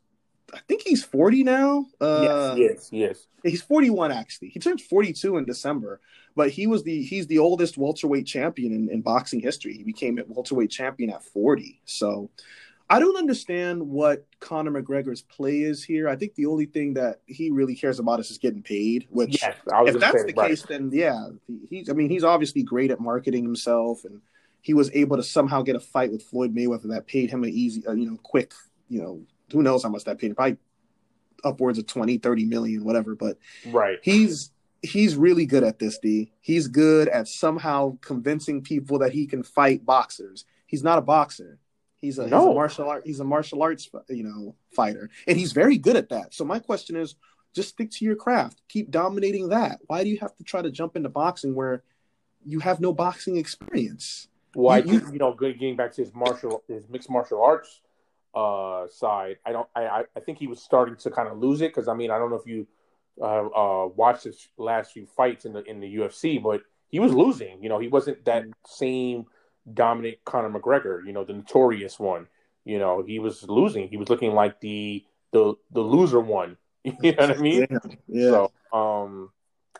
I 0.52 0.60
think 0.68 0.82
he's 0.82 1.04
forty 1.04 1.44
now. 1.44 1.86
Uh, 2.02 2.56
yes, 2.58 2.58
yes, 2.58 2.90
yes. 2.92 3.28
He's 3.44 3.62
forty-one 3.62 4.12
actually. 4.12 4.50
He 4.50 4.60
turned 4.60 4.82
forty-two 4.82 5.38
in 5.38 5.46
December. 5.46 6.02
But 6.36 6.50
he 6.50 6.66
was 6.66 6.84
the 6.84 7.04
he's 7.04 7.28
the 7.28 7.38
oldest 7.38 7.78
welterweight 7.78 8.26
champion 8.26 8.74
in, 8.74 8.90
in 8.90 9.02
boxing 9.02 9.42
history. 9.42 9.74
He 9.78 9.84
became 9.84 10.18
a 10.18 10.24
welterweight 10.28 10.72
champion 10.72 11.12
at 11.12 11.24
forty. 11.24 11.82
So. 11.86 12.32
I 12.92 13.00
don't 13.00 13.18
understand 13.18 13.88
what 13.88 14.26
Conor 14.40 14.82
McGregor's 14.82 15.22
play 15.22 15.62
is 15.62 15.84
here. 15.84 16.10
I 16.10 16.16
think 16.16 16.34
the 16.34 16.48
only 16.48 16.66
thing 16.66 16.96
that 16.96 17.22
he 17.28 17.52
really 17.52 17.76
cares 17.76 18.00
about 18.00 18.20
is 18.20 18.30
just 18.30 18.42
getting 18.42 18.64
paid, 18.64 19.08
which 19.12 19.42
Yes, 19.44 19.56
I 19.72 19.84
was 19.84 19.94
if 19.94 20.02
that's 20.02 20.22
say, 20.22 20.28
the 20.28 20.34
right. 20.34 20.50
case, 20.50 20.64
then 20.64 20.90
yeah, 20.92 21.28
he's. 21.70 21.90
I 21.90 21.94
mean, 21.94 22.10
he's 22.10 22.24
obviously 22.24 22.64
great 22.64 22.90
at 22.90 23.00
marketing 23.00 23.44
himself, 23.44 24.06
and 24.06 24.22
he 24.62 24.74
was 24.74 24.90
able 24.94 25.18
to 25.18 25.24
somehow 25.24 25.62
get 25.62 25.76
a 25.76 25.80
fight 25.80 26.12
with 26.12 26.24
Floyd 26.24 26.56
Mayweather 26.56 26.90
that 26.90 27.06
paid 27.06 27.30
him 27.30 27.44
an 27.44 27.52
easy, 27.52 27.86
uh, 27.88 27.94
you 27.94 28.10
know, 28.10 28.18
quick, 28.24 28.54
you 28.90 29.02
know, 29.02 29.22
who 29.52 29.62
knows 29.62 29.84
how 29.84 29.90
much 29.90 30.04
that 30.06 30.18
paid 30.18 30.32
him, 30.32 30.36
probably 30.36 30.58
upwards 31.44 31.78
of 31.78 31.88
20, 31.88 32.18
30 32.18 32.46
million, 32.46 32.84
whatever. 32.84 33.16
But 33.16 33.38
right. 33.68 34.00
he's 34.02 34.52
he's 34.82 35.16
really 35.16 35.46
good 35.46 35.64
at 35.64 35.78
this. 35.78 36.00
D. 36.00 36.32
He's 36.42 36.68
good 36.68 37.08
at 37.10 37.28
somehow 37.28 37.98
convincing 38.02 38.62
people 38.62 39.00
that 39.00 39.12
he 39.12 39.28
can 39.28 39.44
fight 39.44 39.86
boxers. 39.86 40.46
He's 40.66 40.84
not 40.84 40.98
a 40.98 41.02
boxer. 41.02 41.60
He's 42.02 42.18
a, 42.18 42.24
he's 42.24 42.32
a 42.32 42.54
martial 42.54 42.90
art. 42.90 43.04
He's 43.06 43.20
a 43.20 43.24
martial 43.26 43.62
arts, 43.62 43.90
you 44.08 44.24
know, 44.24 44.56
fighter, 44.72 45.10
and 45.28 45.38
he's 45.38 45.52
very 45.52 45.78
good 45.78 45.96
at 45.96 46.10
that. 46.10 46.34
So 46.34 46.46
my 46.46 46.60
question 46.60 46.96
is, 46.96 47.16
just 47.54 47.70
stick 47.70 47.92
to 47.92 48.06
your 48.06 48.16
craft. 48.16 48.62
Keep 48.70 48.92
dominating 48.92 49.50
that. 49.50 49.80
Why 49.88 50.04
do 50.04 50.10
you 50.10 50.18
have 50.20 50.36
to 50.38 50.44
try 50.44 50.62
to 50.62 50.72
jump 50.72 50.96
into 50.96 51.10
boxing 51.10 51.56
where 51.56 51.84
you 52.46 52.60
have 52.60 52.80
no 52.80 52.94
boxing 52.94 53.38
experience? 53.38 54.28
Well, 54.56 54.74
I 54.74 54.78
You- 54.80 55.12
you 55.12 55.20
know, 55.20 55.34
getting 55.34 55.76
back 55.76 55.94
to 55.94 56.02
his 56.04 56.14
martial, 56.14 56.64
his 56.68 56.88
mixed 56.90 57.10
martial 57.10 57.42
arts 57.44 57.82
uh 58.36 58.88
side. 58.88 59.38
I 59.46 59.52
don't. 59.52 59.68
I 59.76 59.88
I, 59.88 60.04
I 60.16 60.20
think 60.20 60.38
he 60.38 60.46
was 60.48 60.62
starting 60.62 60.96
to 60.98 61.10
kind 61.10 61.28
of 61.28 61.40
lose 61.40 61.62
it 61.62 61.70
because 61.74 61.88
I 61.88 61.96
mean, 61.96 62.12
I 62.12 62.20
don't 62.20 62.30
know 62.30 62.36
if 62.36 62.46
you 62.46 62.68
uh, 63.20 63.48
uh 63.48 63.88
watched 63.88 64.24
his 64.24 64.48
last 64.58 64.94
few 64.94 65.06
fights 65.08 65.46
in 65.46 65.54
the 65.54 65.64
in 65.64 65.80
the 65.80 65.96
UFC, 65.98 66.42
but 66.42 66.62
he 66.90 67.00
was 67.00 67.12
losing. 67.12 67.62
You 67.64 67.70
know, 67.70 67.80
he 67.80 67.88
wasn't 67.88 68.24
that 68.26 68.46
same 68.68 69.26
dominant 69.72 70.18
Conor 70.26 70.50
McGregor. 70.50 71.06
You 71.06 71.14
know, 71.14 71.24
the 71.24 71.34
notorious 71.34 72.00
one. 72.00 72.28
You 72.66 72.80
know, 72.80 73.04
he 73.04 73.20
was 73.20 73.44
losing. 73.44 73.88
He 73.88 73.98
was 73.98 74.10
looking 74.10 74.34
like 74.34 74.60
the 74.60 75.04
the 75.32 75.56
the 75.72 75.82
loser 75.82 76.20
one. 76.20 76.58
You 77.04 77.12
know 77.12 77.28
what 77.28 77.38
I 77.38 77.42
mean? 77.42 77.68
Yeah, 77.70 77.78
yeah. 78.08 78.30
So, 78.30 78.52
um, 78.78 79.32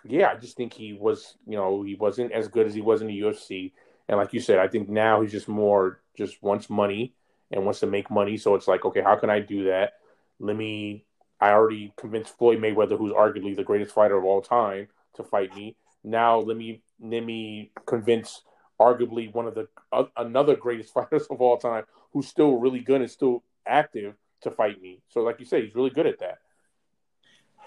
yeah, 0.04 0.32
I 0.32 0.36
just 0.36 0.58
think 0.58 0.74
he 0.74 0.94
was, 0.94 1.38
you 1.48 1.56
know, 1.56 1.82
he 1.82 1.96
wasn't 1.96 2.34
as 2.34 2.50
good 2.50 2.68
as 2.68 2.74
he 2.74 2.82
was 2.82 3.02
in 3.02 3.08
the 3.08 3.22
UFC. 3.22 3.72
And 4.08 4.18
like 4.18 4.34
you 4.34 4.42
said, 4.42 4.60
I 4.60 4.68
think 4.68 4.90
now 4.90 5.22
he's 5.22 5.32
just 5.32 5.48
more 5.48 6.02
just 6.18 6.44
wants 6.44 6.70
money 6.70 7.14
and 7.52 7.64
wants 7.64 7.80
to 7.80 7.88
make 7.88 8.12
money. 8.12 8.38
So 8.38 8.56
it's 8.56 8.68
like, 8.68 8.86
okay, 8.86 9.02
how 9.02 9.16
can 9.16 9.30
I 9.30 9.40
do 9.40 9.66
that? 9.66 9.94
Let 10.40 10.56
me. 10.56 11.06
I 11.42 11.52
already 11.52 11.94
convinced 11.96 12.38
Floyd 12.38 12.60
Mayweather, 12.60 12.98
who's 12.98 13.14
arguably 13.14 13.56
the 13.56 13.64
greatest 13.64 13.94
fighter 13.94 14.18
of 14.18 14.26
all 14.26 14.42
time, 14.42 14.90
to 15.16 15.24
fight 15.24 15.56
me. 15.56 15.78
Now 16.04 16.40
let 16.40 16.58
me 16.58 16.82
let 17.02 17.24
me 17.24 17.72
convince 17.86 18.42
arguably 18.80 19.34
one 19.34 19.48
of 19.48 19.56
the 19.56 19.68
uh, 19.92 20.06
another 20.18 20.56
greatest 20.56 20.94
fighters 20.94 21.28
of 21.30 21.42
all 21.42 21.58
time, 21.58 21.84
who's 22.14 22.28
still 22.28 22.58
really 22.58 22.80
good 22.80 23.02
and 23.02 23.12
still 23.12 23.44
active, 23.68 24.16
to 24.42 24.52
fight 24.52 24.82
me. 24.82 25.02
So 25.10 25.22
like 25.22 25.40
you 25.40 25.46
say, 25.46 25.66
he's 25.66 25.76
really 25.76 25.90
good 25.90 26.08
at 26.08 26.20
that. 26.20 26.40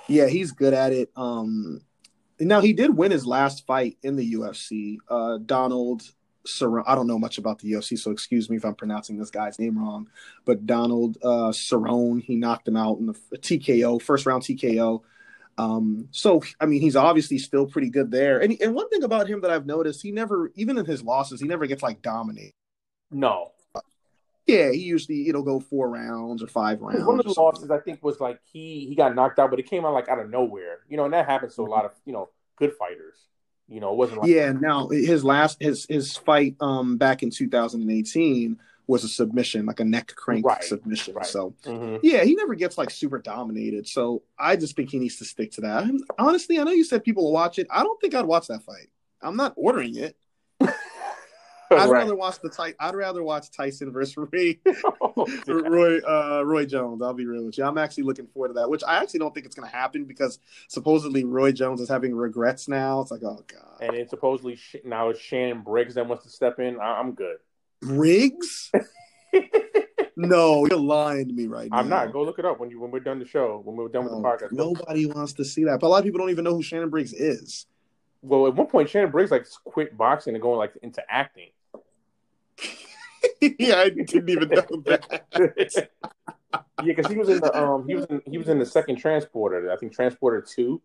Yeah, 0.08 0.26
he's 0.26 0.52
good 0.52 0.74
at 0.74 0.92
it. 0.92 1.10
Um, 1.16 1.80
now 2.40 2.60
he 2.60 2.72
did 2.72 2.96
win 2.96 3.12
his 3.12 3.26
last 3.26 3.66
fight 3.66 3.98
in 4.02 4.16
the 4.16 4.34
UFC. 4.34 4.96
Uh, 5.08 5.38
Donald 5.44 6.02
Cerrone. 6.46 6.84
I 6.86 6.94
don't 6.94 7.06
know 7.06 7.18
much 7.18 7.38
about 7.38 7.58
the 7.60 7.72
UFC, 7.72 7.98
so 7.98 8.10
excuse 8.10 8.50
me 8.50 8.56
if 8.56 8.64
I'm 8.64 8.74
pronouncing 8.74 9.18
this 9.18 9.30
guy's 9.30 9.58
name 9.58 9.78
wrong. 9.78 10.08
But 10.44 10.66
Donald 10.66 11.18
uh, 11.22 11.52
Cerrone, 11.52 12.22
he 12.22 12.36
knocked 12.36 12.66
him 12.66 12.76
out 12.76 12.98
in 12.98 13.06
the 13.06 13.14
TKO, 13.38 14.00
first 14.02 14.26
round 14.26 14.42
TKO. 14.42 15.02
Um, 15.58 16.08
so 16.10 16.42
I 16.60 16.66
mean, 16.66 16.80
he's 16.80 16.96
obviously 16.96 17.38
still 17.38 17.66
pretty 17.66 17.90
good 17.90 18.10
there. 18.10 18.40
And 18.40 18.56
and 18.60 18.74
one 18.74 18.88
thing 18.88 19.02
about 19.02 19.28
him 19.28 19.40
that 19.42 19.50
I've 19.50 19.66
noticed, 19.66 20.02
he 20.02 20.12
never, 20.12 20.50
even 20.54 20.78
in 20.78 20.84
his 20.84 21.02
losses, 21.02 21.40
he 21.40 21.46
never 21.46 21.66
gets 21.66 21.82
like 21.82 22.02
dominated. 22.02 22.54
No, 23.10 23.52
Yeah, 24.46 24.70
he 24.72 24.78
usually 24.78 25.28
it'll 25.28 25.42
go 25.42 25.60
four 25.60 25.90
rounds 25.90 26.42
or 26.42 26.46
five 26.46 26.80
rounds. 26.80 27.04
One 27.04 27.18
of 27.18 27.26
the 27.26 27.38
losses 27.38 27.70
I 27.70 27.78
think 27.78 28.02
was 28.02 28.20
like 28.20 28.40
he 28.52 28.86
he 28.86 28.94
got 28.94 29.14
knocked 29.14 29.38
out, 29.38 29.50
but 29.50 29.58
it 29.58 29.68
came 29.68 29.84
out 29.84 29.92
like 29.92 30.08
out 30.08 30.18
of 30.18 30.30
nowhere. 30.30 30.78
You 30.88 30.96
know, 30.96 31.04
and 31.04 31.12
that 31.12 31.26
happens 31.26 31.54
to 31.56 31.62
a 31.62 31.64
lot 31.64 31.84
of 31.84 31.92
you 32.04 32.12
know 32.12 32.30
good 32.56 32.72
fighters. 32.74 33.16
You 33.68 33.80
know, 33.80 33.92
it 33.92 33.96
wasn't 33.96 34.20
like 34.20 34.30
Yeah, 34.30 34.52
now 34.52 34.88
his 34.88 35.24
last 35.24 35.60
his 35.60 35.86
his 35.88 36.16
fight 36.16 36.56
um 36.60 36.96
back 36.96 37.22
in 37.22 37.30
2018 37.30 38.58
was 38.92 39.02
a 39.04 39.08
submission, 39.08 39.64
like 39.66 39.80
a 39.80 39.84
neck 39.84 40.14
crank 40.14 40.44
Right, 40.46 40.62
submission. 40.62 41.14
right. 41.14 41.24
So 41.26 41.54
Mhm. 41.64 41.98
yeah, 42.02 42.22
he 42.24 42.34
never 42.34 42.54
gets 42.54 42.76
like 42.78 42.90
super 42.90 43.18
dominated. 43.18 43.88
So 43.88 44.22
I 44.38 44.54
just 44.56 44.76
think 44.76 44.90
he 44.90 44.98
needs 44.98 45.16
to 45.18 45.24
stick 45.24 45.50
to 45.52 45.62
that. 45.62 45.84
I'm- 45.84 45.98
honestly, 46.18 46.58
I 46.58 46.64
know 46.64 46.72
you 46.72 46.84
said 46.84 47.02
people 47.02 47.24
will 47.24 47.32
watch 47.32 47.58
it. 47.58 47.66
I 47.70 47.82
don't 47.82 47.98
think 48.00 48.14
I'd 48.14 48.26
watch 48.26 48.46
that 48.48 48.62
fight. 48.62 48.90
I'm 49.22 49.36
not 49.36 49.54
ordering 49.56 49.96
it. 49.96 50.14
I'd 50.60 51.88
Right. 51.88 52.00
rather 52.02 52.14
watch 52.14 52.38
the 52.42 52.50
Ty- 52.50 52.74
I'd 52.78 52.94
rather 52.94 53.22
watch 53.22 53.50
Tyson 53.50 53.90
versus 53.92 54.14
Roy 54.32 54.58
Roy 55.46 55.98
uh, 56.00 56.42
Roy 56.44 56.66
Jones. 56.66 57.00
I'll 57.00 57.14
be 57.14 57.24
real 57.24 57.46
with 57.46 57.56
you. 57.56 57.64
I'm 57.64 57.78
actually 57.78 58.02
looking 58.04 58.26
forward 58.26 58.48
to 58.48 58.54
that, 58.54 58.68
which 58.68 58.82
I 58.86 58.96
actually 59.02 59.20
don't 59.20 59.32
think 59.32 59.46
it's 59.46 59.54
going 59.54 59.68
to 59.70 59.74
happen 59.74 60.04
because 60.04 60.38
supposedly 60.68 61.24
Roy 61.24 61.50
Jones 61.50 61.80
is 61.80 61.88
having 61.88 62.14
regrets 62.14 62.68
now. 62.68 63.00
It's 63.00 63.10
like, 63.10 63.22
oh 63.22 63.42
god, 63.46 63.78
and 63.80 63.94
it's 63.96 64.10
supposedly 64.10 64.56
sh- 64.56 64.76
now 64.84 65.08
it's 65.08 65.20
Shannon 65.20 65.62
Briggs 65.62 65.94
that 65.94 66.06
wants 66.06 66.24
to 66.24 66.30
step 66.30 66.58
in. 66.60 66.78
I- 66.78 66.98
I'm 67.00 67.12
good. 67.12 67.38
Briggs? 67.82 68.70
no, 70.16 70.66
you're 70.66 70.78
lying 70.78 71.28
to 71.28 71.34
me 71.34 71.46
right 71.46 71.70
now. 71.70 71.78
I'm 71.78 71.88
not. 71.88 72.12
Go 72.12 72.22
look 72.22 72.38
it 72.38 72.44
up 72.44 72.60
when 72.60 72.70
you 72.70 72.80
when 72.80 72.90
we're 72.90 73.00
done 73.00 73.18
the 73.18 73.26
show. 73.26 73.60
When 73.64 73.76
we're 73.76 73.88
done 73.88 74.04
with 74.04 74.12
the 74.12 74.20
No, 74.20 74.28
podcast. 74.28 74.52
Nobody 74.52 75.06
wants 75.06 75.32
to 75.34 75.44
see 75.44 75.64
that, 75.64 75.80
but 75.80 75.86
a 75.86 75.88
lot 75.88 75.98
of 75.98 76.04
people 76.04 76.18
don't 76.20 76.30
even 76.30 76.44
know 76.44 76.54
who 76.54 76.62
Shannon 76.62 76.90
Briggs 76.90 77.12
is. 77.12 77.66
Well, 78.22 78.46
at 78.46 78.54
one 78.54 78.68
point, 78.68 78.88
Shannon 78.88 79.10
Briggs 79.10 79.30
like 79.30 79.46
quit 79.64 79.96
boxing 79.96 80.34
and 80.34 80.42
going 80.42 80.58
like 80.58 80.72
into 80.82 81.02
acting. 81.10 81.50
yeah, 83.40 83.76
I 83.76 83.90
didn't 83.90 84.28
even 84.28 84.48
know 84.48 84.62
that. 84.86 85.88
yeah, 86.52 86.94
because 86.94 87.06
he 87.10 87.16
was 87.16 87.28
in 87.28 87.40
the 87.40 87.56
um 87.56 87.86
he 87.88 87.94
was 87.94 88.04
in 88.06 88.22
he 88.26 88.38
was 88.38 88.48
in 88.48 88.58
the 88.58 88.66
second 88.66 88.96
transporter. 88.96 89.70
I 89.72 89.76
think 89.76 89.92
transporter 89.92 90.40
two. 90.40 90.80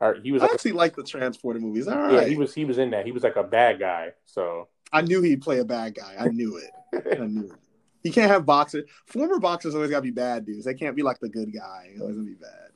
Or 0.00 0.14
he 0.14 0.30
was 0.30 0.42
I 0.42 0.44
like, 0.44 0.54
actually 0.54 0.72
like 0.72 0.94
the 0.94 1.02
Transporter 1.02 1.58
movies. 1.58 1.88
All 1.88 2.12
yeah, 2.12 2.24
he 2.24 2.36
was 2.36 2.54
he 2.54 2.64
was 2.64 2.78
in 2.78 2.90
that. 2.90 3.04
He 3.04 3.10
was 3.10 3.24
like 3.24 3.34
a 3.34 3.42
bad 3.42 3.80
guy. 3.80 4.12
So 4.26 4.68
I 4.92 5.02
knew 5.02 5.22
he'd 5.22 5.42
play 5.42 5.58
a 5.58 5.64
bad 5.64 5.94
guy. 5.94 6.16
I 6.18 6.28
knew 6.28 6.56
it. 6.56 7.18
I 7.20 7.26
knew 7.26 7.44
it. 7.44 7.58
You 8.02 8.12
can't 8.12 8.30
have 8.30 8.46
boxers. 8.46 8.88
Former 9.06 9.38
boxers 9.38 9.74
always 9.74 9.90
gotta 9.90 10.02
be 10.02 10.10
bad 10.10 10.46
dudes. 10.46 10.64
They 10.64 10.74
can't 10.74 10.96
be 10.96 11.02
like 11.02 11.18
the 11.18 11.28
good 11.28 11.52
guy. 11.52 11.90
They 11.94 12.00
always 12.00 12.16
gonna 12.16 12.28
be 12.28 12.34
bad. 12.34 12.70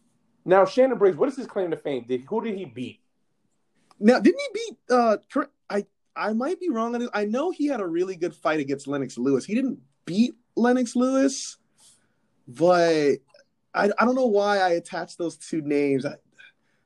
now 0.44 0.64
Shannon 0.64 0.98
Briggs, 0.98 1.16
what 1.16 1.28
is 1.28 1.36
his 1.36 1.47
claim 1.47 1.70
to 1.70 1.76
fame? 1.76 2.05
Did 2.09 2.24
who 2.28 2.43
did 2.43 2.56
he 2.56 2.64
beat? 2.64 3.01
Now, 4.01 4.18
didn't 4.18 4.40
he 4.40 4.48
beat? 4.52 4.78
Uh, 4.90 5.16
I 5.70 5.86
I 6.16 6.32
might 6.32 6.60
be 6.60 6.68
wrong 6.70 6.94
on 6.94 7.01
this. 7.01 7.10
I 7.14 7.24
know 7.24 7.51
he 7.51 7.66
had 7.66 7.80
a 7.80 7.86
really 7.86 8.16
good 8.16 8.34
fight 8.34 8.60
against 8.60 8.89
Lennox 8.89 9.16
Lewis. 9.16 9.44
He 9.44 9.55
didn't 9.55 9.78
beat 10.05 10.34
Lennox 10.56 10.97
Lewis, 10.97 11.56
but 12.48 13.18
I 13.74 13.90
I 13.98 14.05
don't 14.05 14.16
know 14.16 14.26
why 14.26 14.59
I 14.59 14.70
attached 14.70 15.18
those 15.18 15.36
two 15.36 15.62
names. 15.62 16.05
I, 16.05 16.10
am 16.10 16.16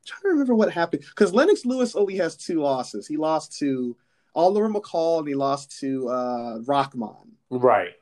trying 0.07 0.23
to 0.23 0.28
remember 0.28 0.55
what 0.55 0.70
happened 0.70 1.05
because 1.09 1.32
Lennox 1.32 1.65
Lewis 1.65 1.97
only 1.97 2.16
has 2.16 2.36
two 2.36 2.61
losses. 2.61 3.07
He 3.07 3.16
lost 3.16 3.59
to 3.59 3.97
Oliver 4.37 4.69
McCall 4.69 5.21
and 5.21 5.29
he 5.29 5.35
lost 5.35 5.81
to 5.81 6.09
uh, 6.09 6.59
Rockman. 6.61 7.27
Right. 7.51 7.95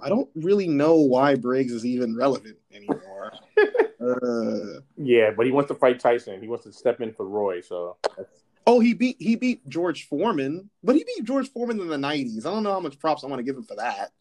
I 0.00 0.08
don't 0.08 0.30
really 0.34 0.68
know 0.68 0.94
why 0.96 1.34
Briggs 1.34 1.72
is 1.72 1.84
even 1.84 2.16
relevant 2.16 2.56
anymore. 2.72 3.32
uh, 4.00 4.80
Yeah, 4.96 5.32
but 5.36 5.44
he 5.44 5.52
wants 5.52 5.68
to 5.68 5.74
fight 5.74 6.00
Tyson. 6.00 6.40
He 6.40 6.48
wants 6.48 6.64
to 6.64 6.72
step 6.72 7.00
in 7.00 7.12
for 7.12 7.26
Roy. 7.26 7.60
So 7.60 7.96
that's- 8.16 8.42
oh, 8.66 8.80
he 8.80 8.94
beat 8.94 9.16
he 9.18 9.36
beat 9.36 9.68
George 9.68 10.06
Foreman, 10.08 10.70
but 10.82 10.96
he 10.96 11.04
beat 11.04 11.24
George 11.24 11.50
Foreman 11.50 11.80
in 11.80 11.88
the 11.88 11.96
'90s. 11.96 12.46
I 12.46 12.50
don't 12.50 12.62
know 12.62 12.72
how 12.72 12.80
much 12.80 12.98
props 12.98 13.22
I 13.24 13.26
want 13.26 13.40
to 13.40 13.44
give 13.44 13.56
him 13.56 13.64
for 13.64 13.76
that. 13.76 14.12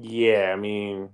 yeah, 0.00 0.52
I 0.52 0.56
mean, 0.56 1.08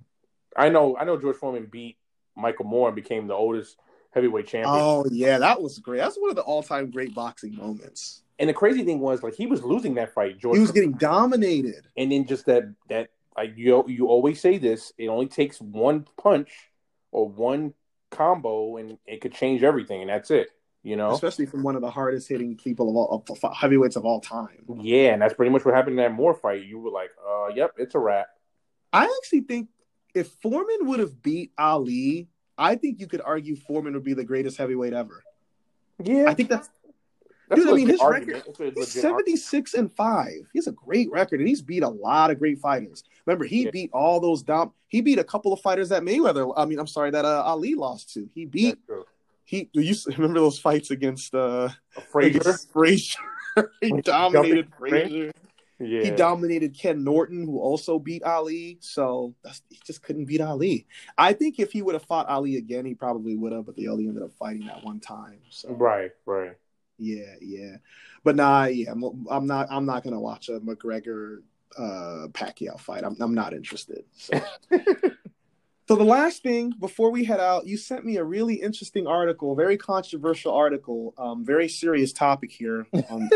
I 0.57 0.69
know 0.69 0.97
I 0.97 1.05
know 1.05 1.17
George 1.17 1.37
Foreman 1.37 1.67
beat 1.71 1.97
Michael 2.37 2.67
Moorer 2.67 2.89
and 2.89 2.97
became 2.97 3.27
the 3.27 3.35
oldest 3.35 3.77
heavyweight 4.13 4.47
champion. 4.47 4.75
Oh 4.81 5.05
yeah, 5.11 5.39
that 5.39 5.61
was 5.61 5.79
great. 5.79 5.99
That's 5.99 6.17
one 6.17 6.31
of 6.31 6.37
the 6.37 6.43
all-time 6.43 6.91
great 6.91 7.15
boxing 7.15 7.57
moments. 7.57 8.23
And 8.39 8.49
the 8.49 8.55
crazy 8.55 8.85
thing 8.85 9.01
was, 9.01 9.23
like, 9.23 9.35
he 9.35 9.47
was 9.47 9.63
losing 9.65 9.95
that 9.95 10.15
fight. 10.15 10.39
George 10.39 10.57
He 10.57 10.61
was 10.61 10.71
getting 10.73 10.93
dominated. 10.93 11.89
and 11.97 12.13
then 12.13 12.27
just 12.27 12.47
that 12.47 12.65
that 12.89 13.11
like 13.37 13.55
you 13.57 13.85
you 13.89 14.07
always 14.09 14.41
say 14.41 14.59
this 14.59 14.93
it 14.99 15.09
only 15.09 15.27
takes 15.27 15.61
one 15.61 16.07
punch 16.21 16.51
or 17.13 17.29
one 17.29 17.73
combo 18.11 18.77
and 18.79 18.99
it 19.07 19.21
could 19.21 19.33
change 19.33 19.63
everything 19.63 20.01
and 20.01 20.11
that's 20.11 20.31
it 20.31 20.49
you 20.83 20.97
know 20.97 21.11
especially 21.13 21.47
from 21.47 21.63
one 21.63 21.77
of 21.77 21.83
the 21.83 21.91
hardest 21.91 22.27
hitting 22.29 22.57
people 22.57 22.89
of 22.91 22.97
all 22.97 23.25
of 23.29 23.55
heavyweights 23.57 23.95
of 23.97 24.05
all 24.05 24.21
time. 24.21 24.65
yeah 24.81 25.13
and 25.13 25.23
that's 25.23 25.35
pretty 25.35 25.51
much 25.51 25.65
what 25.65 25.75
happened 25.75 25.93
in 25.93 26.05
that 26.05 26.13
Moorer 26.13 26.35
fight 26.35 26.65
you 26.65 26.79
were 26.81 26.91
like 26.91 27.11
uh 27.29 27.49
yep 27.55 27.73
it's 27.77 27.95
a 27.95 27.99
wrap 27.99 28.27
I 28.93 29.05
actually 29.23 29.43
think 29.43 29.69
if 30.15 30.29
Foreman 30.43 30.87
would 30.87 30.99
have 30.99 31.23
beat 31.23 31.53
Ali, 31.59 32.29
I 32.57 32.75
think 32.77 32.99
you 32.99 33.07
could 33.07 33.21
argue 33.21 33.55
Foreman 33.55 33.93
would 33.93 34.03
be 34.05 34.15
the 34.15 34.25
greatest 34.25 34.57
heavyweight 34.57 34.95
ever. 34.95 35.23
yeah 36.03 36.25
I 36.27 36.35
think 36.35 36.49
that's 36.49 36.71
that's 37.49 37.61
dude, 37.63 37.71
I 37.71 37.77
mean, 37.77 37.89
his 37.89 38.01
argument. 38.01 38.45
record- 38.47 38.75
he's 38.77 38.97
legit 38.97 39.05
argument. 39.05 39.39
76 39.39 39.75
and 39.75 39.93
5. 39.93 40.33
He's 40.53 40.67
a 40.67 40.73
great 40.73 41.11
record 41.11 41.41
and 41.41 41.49
he's 41.49 41.63
beat 41.63 41.83
a 41.83 41.89
lot 41.89 42.31
of 42.31 42.39
great 42.39 42.59
fighters. 42.59 43.05
Remember, 43.27 43.45
he 43.45 43.65
Yeah. 43.65 43.71
beat 43.71 43.91
all 43.93 44.21
those 44.21 44.43
dom 44.43 44.73
he 44.89 45.03
beat 45.03 45.19
a 45.19 45.25
couple 45.25 45.53
of 45.53 45.61
fighters 45.61 45.91
that 45.91 46.03
Mayweather, 46.03 46.51
I 46.57 46.65
mean, 46.65 46.79
I'm 46.79 46.87
sorry, 46.87 47.11
that 47.11 47.25
uh, 47.27 47.43
Ali 47.45 47.75
lost 47.75 48.13
to. 48.15 48.29
He 48.35 48.47
beat 48.47 48.79
he 49.45 49.69
you 49.73 49.95
remember 50.09 50.41
those 50.41 50.59
fights 50.59 50.91
against 50.91 51.35
uh 51.35 51.69
Frazier 52.13 52.55
Frazier. 52.73 53.19
he 53.81 54.01
dominated 54.03 54.03
jumped 54.03 54.49
in 54.51 54.57
the 54.57 54.67
ring. 54.79 54.91
Frazier. 55.09 55.33
yeah 55.81 56.03
He 56.05 56.11
dominated 56.11 56.77
Ken 56.79 57.05
Norton, 57.05 57.45
who 57.47 57.59
also 57.59 57.99
beat 57.99 58.23
Ali. 58.25 58.79
So 58.81 59.35
that's, 59.45 59.63
he 59.71 59.79
just 59.87 60.03
couldn't 60.03 60.25
beat 60.27 60.41
Ali. 60.41 60.87
I 61.17 61.33
think 61.33 61.59
if 61.59 61.71
he 61.73 61.83
would 61.83 61.95
have 61.95 62.03
fought 62.05 62.29
Ali 62.29 62.57
again, 62.57 62.85
he 62.85 62.95
probably 62.95 63.37
would 63.37 63.53
have, 63.53 63.65
but 63.67 63.77
they 63.77 63.87
only 63.89 64.07
ended 64.09 64.23
up 64.23 64.33
fighting 64.33 64.67
that 64.67 64.83
one 64.85 65.01
time. 65.01 65.39
So 65.51 65.71
right 65.71 66.11
right 66.27 66.57
yeah, 66.99 67.35
yeah. 67.41 67.77
But 68.25 68.37
nah, 68.37 68.65
yeah, 68.65 68.93
I'm, 68.93 69.27
I'm 69.31 69.47
not. 69.47 69.69
I'm 69.71 69.87
not 69.87 70.05
gonna 70.05 70.21
watch 70.21 70.49
a 70.49 70.61
McGregor 70.61 71.39
uh, 71.77 72.29
Pacquiao 72.33 72.79
fight. 72.79 73.05
I'm, 73.05 73.17
I'm 73.21 73.35
not 73.35 73.53
interested. 73.53 74.05
So. 74.15 74.41
so 75.89 75.97
the 75.97 76.05
last 76.05 76.43
thing 76.43 76.73
before 76.79 77.11
we 77.11 77.25
head 77.25 77.41
out, 77.41 77.67
you 77.67 77.77
sent 77.77 78.05
me 78.05 78.17
a 78.17 78.25
really 78.25 78.55
interesting 78.55 79.07
article, 79.07 79.55
very 79.55 79.77
controversial 79.77 80.53
article, 80.53 81.15
um, 81.19 81.45
very 81.45 81.69
serious 81.69 82.13
topic 82.13 82.51
here. 82.51 82.87
Um, 83.11 83.31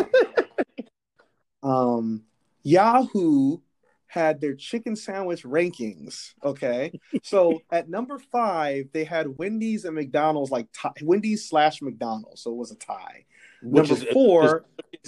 um, 1.63 2.23
Yahoo 2.63 3.59
had 4.07 4.41
their 4.41 4.55
chicken 4.55 4.95
sandwich 4.95 5.43
rankings. 5.43 6.35
Okay, 6.45 7.01
so 7.23 7.63
at 7.71 7.89
number 7.89 8.19
five, 8.19 8.89
they 8.93 9.05
had 9.05 9.39
Wendy's 9.39 9.85
and 9.85 9.95
McDonald's, 9.95 10.51
like 10.51 10.69
tie, 10.73 10.93
Wendy's 11.03 11.49
slash 11.49 11.81
McDonald's. 11.81 12.43
So 12.43 12.51
it 12.51 12.57
was 12.57 12.73
a 12.73 12.77
tie. 12.77 13.25
Which 13.63 13.89
Number 13.89 14.05
is 14.07 14.13
four, 14.13 14.65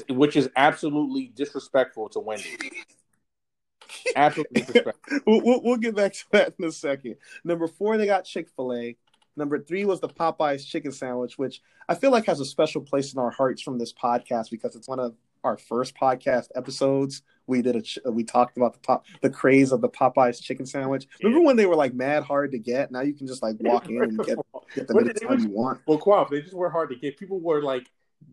which 0.08 0.36
is 0.36 0.48
absolutely 0.56 1.32
disrespectful 1.34 2.08
to 2.10 2.20
Wendy 2.20 2.46
absolutely 4.16 4.62
disrespectful 4.62 5.20
we'll, 5.26 5.62
we'll, 5.62 5.76
get 5.76 5.96
back 5.96 6.12
to 6.12 6.24
that 6.32 6.54
in 6.58 6.64
a 6.64 6.72
second. 6.72 7.16
Number 7.42 7.66
four, 7.66 7.96
they 7.96 8.06
got 8.06 8.24
Chick 8.24 8.48
fil 8.54 8.72
A. 8.74 8.96
Number 9.36 9.58
three 9.58 9.84
was 9.84 10.00
the 10.00 10.08
Popeyes 10.08 10.64
chicken 10.66 10.92
sandwich, 10.92 11.38
which 11.38 11.60
I 11.88 11.94
feel 11.94 12.12
like 12.12 12.26
has 12.26 12.40
a 12.40 12.44
special 12.44 12.80
place 12.80 13.12
in 13.12 13.18
our 13.18 13.30
hearts 13.30 13.60
from 13.62 13.78
this 13.78 13.92
podcast 13.92 14.50
because 14.50 14.76
it's 14.76 14.88
one 14.88 15.00
of 15.00 15.14
our 15.42 15.56
first 15.56 15.96
podcast 15.96 16.48
episodes. 16.54 17.22
We 17.46 17.60
did 17.60 17.76
a 17.76 17.82
ch- 17.82 17.98
we 18.06 18.24
talked 18.24 18.56
about 18.56 18.74
the 18.74 18.78
pop 18.78 19.04
the 19.22 19.30
craze 19.30 19.72
of 19.72 19.80
the 19.80 19.88
Popeyes 19.88 20.40
chicken 20.40 20.66
sandwich. 20.66 21.06
Remember 21.22 21.44
when 21.44 21.56
they 21.56 21.66
were 21.66 21.74
like 21.74 21.94
mad 21.94 22.22
hard 22.22 22.52
to 22.52 22.58
get? 22.58 22.90
Now 22.90 23.02
you 23.02 23.12
can 23.12 23.26
just 23.26 23.42
like 23.42 23.56
walk 23.60 23.88
in 23.88 24.02
and 24.02 24.18
get 24.24 24.38
get 24.74 24.86
them 24.86 24.96
When 24.96 25.10
anytime 25.10 25.40
you 25.40 25.50
want. 25.50 25.80
well 25.86 25.98
Kwab, 25.98 26.30
they 26.30 26.40
just 26.40 26.54
were 26.54 26.70
hard 26.70 26.90
to 26.90 26.96
get 26.96 27.18
people 27.18 27.40
were 27.40 27.62
like 27.62 27.90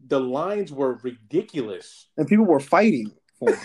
the 0.08 0.20
lines 0.20 0.72
were 0.72 0.96
ridiculous 1.04 2.08
And 2.18 2.28
people 2.28 2.46
were 2.46 2.60
fighting 2.60 3.12
for 3.40 3.52
them. 3.52 3.60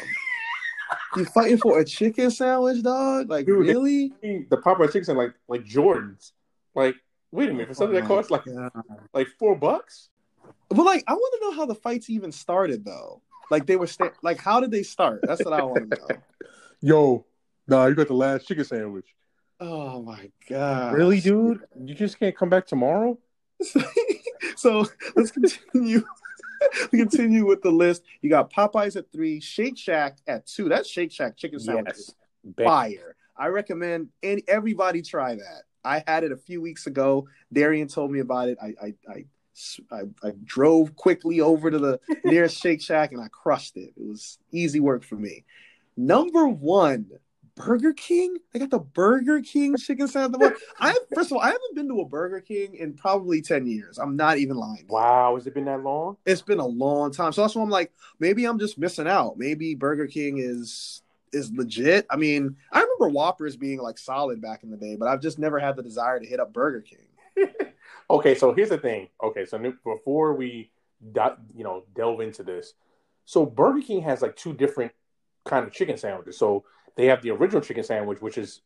you 1.16 1.24
fighting 1.24 1.58
for 1.58 1.78
a 1.80 1.84
chicken 1.84 2.30
sandwich, 2.30 2.82
dog? 2.82 3.28
Like 3.28 3.46
Dude, 3.46 3.66
really? 3.66 4.12
the 4.22 4.56
Popeye 4.56 4.86
chicken 4.86 5.04
sandwich, 5.04 5.32
like 5.48 5.60
like 5.60 5.66
Jordans. 5.68 6.32
Like, 6.74 6.94
wait 7.32 7.48
a 7.48 7.52
minute, 7.52 7.66
for 7.68 7.70
oh 7.72 7.74
something 7.74 7.96
Oh 7.96 8.00
that 8.00 8.06
costs 8.08 8.30
like 8.30 8.44
God. 8.44 8.70
like 9.14 9.28
four 9.38 9.56
bucks. 9.56 10.10
But 10.68 10.84
like, 10.84 11.02
I 11.08 11.14
want 11.14 11.34
to 11.40 11.46
know 11.48 11.56
how 11.56 11.66
the 11.66 11.74
fights 11.74 12.08
even 12.10 12.30
started, 12.32 12.84
though. 12.84 13.22
Like 13.50 13.66
they 13.66 13.76
were 13.76 13.86
sta- 13.86 14.12
like, 14.22 14.38
how 14.38 14.60
did 14.60 14.70
they 14.70 14.82
start? 14.82 15.20
That's 15.22 15.44
what 15.44 15.54
I 15.54 15.62
want 15.62 15.90
to 15.90 15.98
know. 15.98 16.16
Yo, 16.80 17.26
nah, 17.66 17.86
you 17.86 17.94
got 17.94 18.08
the 18.08 18.14
last 18.14 18.46
chicken 18.46 18.64
sandwich. 18.64 19.06
Oh 19.58 20.02
my 20.02 20.30
god! 20.50 20.92
Really, 20.94 21.20
dude? 21.20 21.60
You 21.82 21.94
just 21.94 22.18
can't 22.18 22.36
come 22.36 22.50
back 22.50 22.66
tomorrow? 22.66 23.18
so 24.56 24.86
let's 25.14 25.30
continue. 25.30 26.02
we 26.92 26.98
continue 26.98 27.46
with 27.46 27.62
the 27.62 27.70
list. 27.70 28.02
You 28.22 28.30
got 28.30 28.52
Popeyes 28.52 28.96
at 28.96 29.10
three, 29.12 29.40
Shake 29.40 29.78
Shack 29.78 30.18
at 30.26 30.46
two. 30.46 30.68
That's 30.68 30.88
Shake 30.88 31.12
Shack 31.12 31.36
chicken 31.36 31.60
sandwich. 31.60 31.96
Yes. 31.96 32.14
Fire. 32.64 33.16
I 33.36 33.48
recommend 33.48 34.08
any, 34.22 34.42
everybody 34.48 35.02
try 35.02 35.34
that. 35.34 35.62
I 35.84 36.02
had 36.06 36.24
it 36.24 36.32
a 36.32 36.36
few 36.36 36.60
weeks 36.60 36.86
ago. 36.86 37.28
Darian 37.52 37.88
told 37.88 38.10
me 38.10 38.20
about 38.20 38.48
it. 38.48 38.58
I 38.60 38.74
I, 38.82 38.94
I 39.08 39.24
I, 39.90 40.02
I 40.22 40.32
drove 40.44 40.94
quickly 40.96 41.40
over 41.40 41.70
to 41.70 41.78
the 41.78 42.00
nearest 42.24 42.60
Shake 42.60 42.82
Shack 42.82 43.12
and 43.12 43.22
I 43.22 43.28
crushed 43.28 43.76
it. 43.76 43.94
It 43.96 44.06
was 44.06 44.38
easy 44.52 44.80
work 44.80 45.02
for 45.02 45.16
me. 45.16 45.44
Number 45.96 46.46
one, 46.46 47.06
Burger 47.56 47.92
King. 47.92 48.36
They 48.52 48.58
got 48.58 48.70
the 48.70 48.78
Burger 48.78 49.40
King 49.40 49.76
chicken 49.76 50.08
sandwich. 50.08 50.54
I 50.78 50.96
first 51.14 51.30
of 51.30 51.36
all, 51.36 51.42
I 51.42 51.46
haven't 51.46 51.74
been 51.74 51.88
to 51.88 52.00
a 52.00 52.04
Burger 52.04 52.40
King 52.40 52.74
in 52.74 52.94
probably 52.94 53.42
ten 53.42 53.66
years. 53.66 53.98
I'm 53.98 54.16
not 54.16 54.38
even 54.38 54.56
lying. 54.56 54.86
Wow, 54.88 55.34
has 55.34 55.46
it 55.46 55.54
been 55.54 55.64
that 55.64 55.82
long? 55.82 56.16
It's 56.26 56.42
been 56.42 56.60
a 56.60 56.66
long 56.66 57.12
time. 57.12 57.32
So 57.32 57.42
that's 57.42 57.54
why 57.54 57.62
I'm 57.62 57.70
like, 57.70 57.92
maybe 58.20 58.44
I'm 58.44 58.58
just 58.58 58.78
missing 58.78 59.08
out. 59.08 59.38
Maybe 59.38 59.74
Burger 59.74 60.06
King 60.06 60.38
is 60.38 61.02
is 61.32 61.50
legit. 61.52 62.06
I 62.10 62.16
mean, 62.16 62.56
I 62.72 62.80
remember 62.80 63.08
Whoppers 63.08 63.56
being 63.56 63.80
like 63.80 63.98
solid 63.98 64.40
back 64.40 64.62
in 64.62 64.70
the 64.70 64.76
day, 64.76 64.96
but 64.96 65.08
I've 65.08 65.20
just 65.20 65.38
never 65.38 65.58
had 65.58 65.76
the 65.76 65.82
desire 65.82 66.20
to 66.20 66.26
hit 66.26 66.40
up 66.40 66.52
Burger 66.52 66.82
King. 66.82 67.48
Okay, 68.08 68.34
so 68.34 68.54
here's 68.54 68.68
the 68.68 68.78
thing. 68.78 69.08
Okay, 69.22 69.44
so 69.44 69.58
before 69.84 70.34
we, 70.34 70.70
you 71.02 71.64
know, 71.64 71.84
delve 71.94 72.20
into 72.20 72.42
this, 72.42 72.74
so 73.24 73.44
Burger 73.44 73.80
King 73.80 74.02
has 74.02 74.22
like 74.22 74.36
two 74.36 74.52
different 74.52 74.92
kind 75.46 75.66
of 75.66 75.72
chicken 75.72 75.96
sandwiches. 75.96 76.38
So 76.38 76.64
they 76.96 77.06
have 77.06 77.22
the 77.22 77.30
original 77.30 77.62
chicken 77.62 77.84
sandwich, 77.84 78.20
which 78.20 78.38
is 78.38 78.60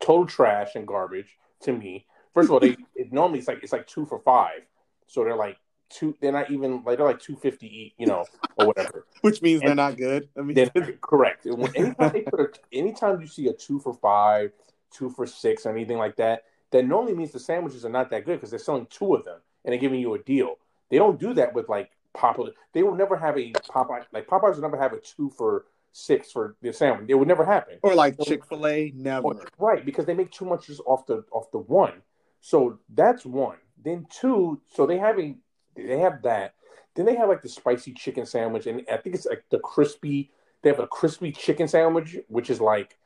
total 0.00 0.26
trash 0.26 0.74
and 0.74 0.86
garbage 0.86 1.36
to 1.62 1.72
me. 1.72 2.06
First 2.34 2.46
of 2.46 2.52
all, 2.52 2.60
they 2.60 2.76
it 2.94 3.12
normally 3.12 3.38
it's 3.38 3.48
like 3.48 3.62
it's 3.62 3.72
like 3.72 3.86
two 3.86 4.06
for 4.06 4.18
five, 4.20 4.62
so 5.06 5.24
they're 5.24 5.36
like 5.36 5.58
two. 5.90 6.16
They're 6.20 6.32
not 6.32 6.50
even 6.50 6.82
like 6.84 6.98
they're 6.98 7.06
like 7.06 7.20
two 7.20 7.36
fifty 7.36 7.66
each, 7.66 7.94
you 7.98 8.06
know, 8.06 8.24
or 8.56 8.66
whatever. 8.66 9.06
Which 9.20 9.42
means 9.42 9.60
they're 9.60 9.74
not 9.74 9.96
good. 9.96 10.28
I 10.36 10.42
mean, 10.42 10.70
correct. 11.00 11.46
Anytime, 11.46 12.12
they 12.12 12.22
put 12.22 12.40
a, 12.40 12.48
anytime 12.72 13.20
you 13.20 13.26
see 13.26 13.48
a 13.48 13.52
two 13.52 13.78
for 13.78 13.94
five, 13.94 14.52
two 14.90 15.10
for 15.10 15.26
six, 15.26 15.66
or 15.66 15.70
anything 15.70 15.98
like 15.98 16.16
that, 16.16 16.44
that 16.70 16.86
normally 16.86 17.14
means 17.14 17.32
the 17.32 17.40
sandwiches 17.40 17.84
are 17.84 17.90
not 17.90 18.10
that 18.10 18.24
good 18.24 18.36
because 18.36 18.50
they're 18.50 18.58
selling 18.58 18.86
two 18.90 19.14
of 19.14 19.24
them 19.24 19.38
and 19.64 19.72
they're 19.72 19.80
giving 19.80 20.00
you 20.00 20.14
a 20.14 20.18
deal. 20.18 20.56
They 20.90 20.98
don't 20.98 21.18
do 21.18 21.34
that 21.34 21.54
with 21.54 21.68
like 21.68 21.90
Popeye. 22.14 22.52
They 22.72 22.82
will 22.82 22.94
never 22.94 23.16
have 23.16 23.36
a 23.36 23.52
Popeye 23.52 24.04
like 24.12 24.26
Popeyes 24.26 24.54
will 24.54 24.62
never 24.62 24.78
have 24.78 24.92
a 24.92 25.00
two 25.00 25.30
for 25.30 25.66
six 25.96 26.30
for 26.30 26.56
the 26.60 26.72
sandwich. 26.72 27.06
It 27.08 27.14
would 27.14 27.28
never 27.28 27.44
happen. 27.44 27.78
or 27.82 27.94
like 27.94 28.16
Chick 28.22 28.44
Fil 28.44 28.66
A, 28.66 28.92
never. 28.94 29.48
Right, 29.58 29.84
because 29.84 30.04
they 30.04 30.14
make 30.14 30.30
too 30.30 30.44
much 30.44 30.66
just 30.66 30.82
off 30.86 31.06
the 31.06 31.24
off 31.32 31.50
the 31.52 31.58
one. 31.58 32.02
So 32.40 32.78
that's 32.94 33.24
one. 33.24 33.56
Then 33.82 34.06
two, 34.10 34.60
so 34.68 34.86
they 34.86 34.98
have 34.98 35.18
a 35.18 35.36
They 35.74 35.98
have 36.00 36.22
that. 36.22 36.54
Then 36.94 37.06
they 37.06 37.16
have 37.16 37.28
like 37.28 37.42
the 37.42 37.48
spicy 37.48 37.92
chicken 37.92 38.26
sandwich, 38.26 38.66
and 38.66 38.82
I 38.92 38.98
think 38.98 39.14
it's 39.14 39.26
like 39.26 39.44
the 39.50 39.58
crispy. 39.58 40.30
They 40.62 40.70
have 40.70 40.80
a 40.80 40.86
crispy 40.86 41.32
chicken 41.32 41.68
sandwich, 41.68 42.16
which 42.28 42.50
is 42.50 42.60
like, 42.60 42.96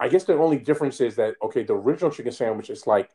I 0.00 0.08
guess 0.08 0.24
the 0.24 0.34
only 0.34 0.58
difference 0.58 1.00
is 1.00 1.16
that 1.16 1.34
okay, 1.42 1.62
the 1.62 1.74
original 1.74 2.10
chicken 2.10 2.32
sandwich 2.32 2.70
is 2.70 2.86
like, 2.86 3.10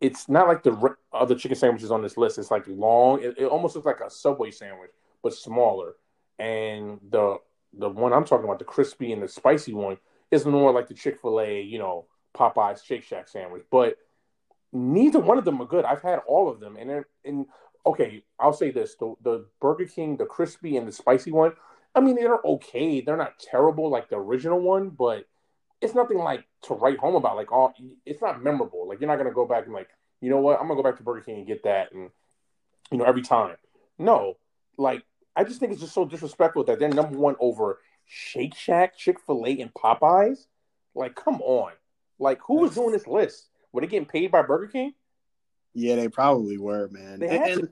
it's 0.00 0.28
not 0.28 0.48
like 0.48 0.62
the 0.62 0.96
other 1.12 1.34
chicken 1.34 1.56
sandwiches 1.56 1.90
on 1.90 2.02
this 2.02 2.16
list. 2.16 2.38
It's 2.38 2.50
like 2.50 2.64
long. 2.66 3.22
It, 3.22 3.34
it 3.38 3.46
almost 3.46 3.74
looks 3.74 3.86
like 3.86 4.00
a 4.00 4.10
Subway 4.10 4.50
sandwich, 4.50 4.90
but 5.22 5.34
smaller. 5.34 5.94
And 6.38 6.98
the 7.10 7.38
the 7.72 7.88
one 7.88 8.12
I'm 8.12 8.24
talking 8.24 8.44
about, 8.44 8.58
the 8.58 8.64
crispy 8.64 9.12
and 9.12 9.22
the 9.22 9.28
spicy 9.28 9.72
one, 9.72 9.98
is 10.30 10.46
more 10.46 10.72
like 10.72 10.88
the 10.88 10.94
Chick 10.94 11.20
Fil 11.20 11.40
A, 11.40 11.60
you 11.60 11.78
know, 11.78 12.06
Popeyes 12.36 12.84
Shake 12.84 13.02
Shack 13.02 13.28
sandwich. 13.28 13.64
But 13.70 13.96
neither 14.72 15.18
one 15.18 15.38
of 15.38 15.44
them 15.44 15.60
are 15.60 15.66
good. 15.66 15.84
I've 15.84 16.02
had 16.02 16.20
all 16.26 16.48
of 16.48 16.60
them, 16.60 16.76
and 16.76 17.04
and 17.24 17.46
okay, 17.84 18.24
I'll 18.38 18.52
say 18.52 18.70
this: 18.70 18.96
the 18.96 19.14
the 19.22 19.46
Burger 19.60 19.86
King, 19.86 20.16
the 20.16 20.26
crispy 20.26 20.76
and 20.76 20.86
the 20.86 20.92
spicy 20.92 21.32
one. 21.32 21.52
I 21.94 22.00
mean, 22.00 22.14
they're 22.14 22.38
okay. 22.44 23.00
They're 23.00 23.16
not 23.16 23.38
terrible 23.40 23.90
like 23.90 24.08
the 24.08 24.16
original 24.16 24.60
one, 24.60 24.90
but 24.90 25.24
it's 25.80 25.94
nothing 25.94 26.18
like 26.18 26.44
to 26.62 26.74
write 26.74 26.98
home 26.98 27.16
about. 27.16 27.36
Like, 27.36 27.50
all 27.50 27.74
it's 28.06 28.22
not 28.22 28.42
memorable. 28.42 28.88
Like, 28.88 29.00
you're 29.00 29.08
not 29.08 29.16
gonna 29.18 29.32
go 29.32 29.46
back 29.46 29.64
and 29.64 29.74
like, 29.74 29.88
you 30.20 30.30
know 30.30 30.40
what? 30.40 30.60
I'm 30.60 30.68
gonna 30.68 30.80
go 30.80 30.88
back 30.88 30.98
to 30.98 31.02
Burger 31.02 31.22
King 31.22 31.38
and 31.38 31.46
get 31.46 31.64
that, 31.64 31.92
and 31.92 32.10
you 32.92 32.98
know, 32.98 33.04
every 33.04 33.22
time. 33.22 33.56
No, 33.98 34.34
like, 34.78 35.02
I 35.36 35.44
just 35.44 35.60
think 35.60 35.72
it's 35.72 35.80
just 35.80 35.94
so 35.94 36.04
disrespectful 36.04 36.64
that 36.64 36.78
they're 36.78 36.88
number 36.88 37.16
one 37.16 37.36
over 37.40 37.78
Shake 38.06 38.54
Shack, 38.54 38.96
Chick 38.96 39.18
Fil 39.24 39.46
A, 39.46 39.60
and 39.60 39.72
Popeyes. 39.72 40.46
Like, 40.94 41.14
come 41.14 41.40
on. 41.42 41.72
Like, 42.18 42.40
who 42.46 42.60
was 42.62 42.74
doing 42.74 42.92
this 42.92 43.06
list? 43.06 43.48
Were 43.72 43.80
they 43.80 43.86
getting 43.86 44.08
paid 44.08 44.32
by 44.32 44.42
Burger 44.42 44.66
King? 44.66 44.94
Yeah, 45.74 45.96
they 45.96 46.08
probably 46.08 46.58
were, 46.58 46.88
man. 46.88 47.20
They 47.20 47.28
and, 47.28 47.38
had 47.38 47.58
and, 47.58 47.68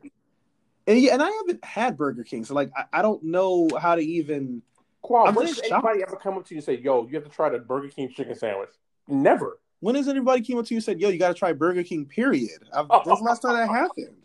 and 0.86 1.00
yeah, 1.00 1.14
and 1.14 1.22
I 1.22 1.30
haven't 1.30 1.64
had 1.64 1.96
Burger 1.96 2.22
King, 2.22 2.44
so 2.44 2.54
like 2.54 2.70
I, 2.76 2.84
I 2.92 3.02
don't 3.02 3.22
know 3.24 3.68
how 3.80 3.96
to 3.96 4.00
even. 4.00 4.62
Qual, 5.02 5.26
I'm 5.26 5.34
when 5.34 5.46
does 5.46 5.60
anybody 5.60 6.02
ever 6.02 6.16
come 6.16 6.38
up 6.38 6.46
to 6.46 6.54
you 6.54 6.58
and 6.58 6.64
say, 6.64 6.78
"Yo, 6.78 7.06
you 7.06 7.14
have 7.16 7.24
to 7.24 7.30
try 7.30 7.48
the 7.48 7.58
Burger 7.58 7.88
King 7.88 8.10
chicken 8.10 8.36
sandwich"? 8.36 8.70
Never. 9.08 9.58
When 9.80 9.94
has 9.94 10.08
anybody 10.08 10.42
came 10.42 10.58
up 10.58 10.66
to 10.66 10.74
you 10.74 10.78
and 10.78 10.84
said, 10.84 11.00
"Yo, 11.00 11.08
you 11.08 11.18
got 11.18 11.28
to 11.28 11.34
try 11.34 11.52
Burger 11.52 11.82
King"? 11.82 12.06
Period. 12.06 12.62
I've, 12.72 12.86
oh. 12.90 13.02
when's 13.04 13.18
the 13.18 13.24
last 13.24 13.42
time 13.42 13.54
that 13.54 13.68
happened? 13.68 14.16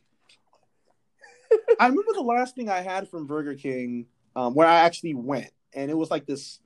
I 1.79 1.87
remember 1.87 2.13
the 2.13 2.21
last 2.21 2.55
thing 2.55 2.69
I 2.69 2.81
had 2.81 3.09
from 3.09 3.27
Burger 3.27 3.55
King, 3.55 4.05
um, 4.35 4.53
where 4.53 4.67
I 4.67 4.81
actually 4.81 5.13
went, 5.13 5.51
and 5.73 5.89
it 5.89 5.97
was 5.97 6.11
like 6.11 6.25
this. 6.25 6.59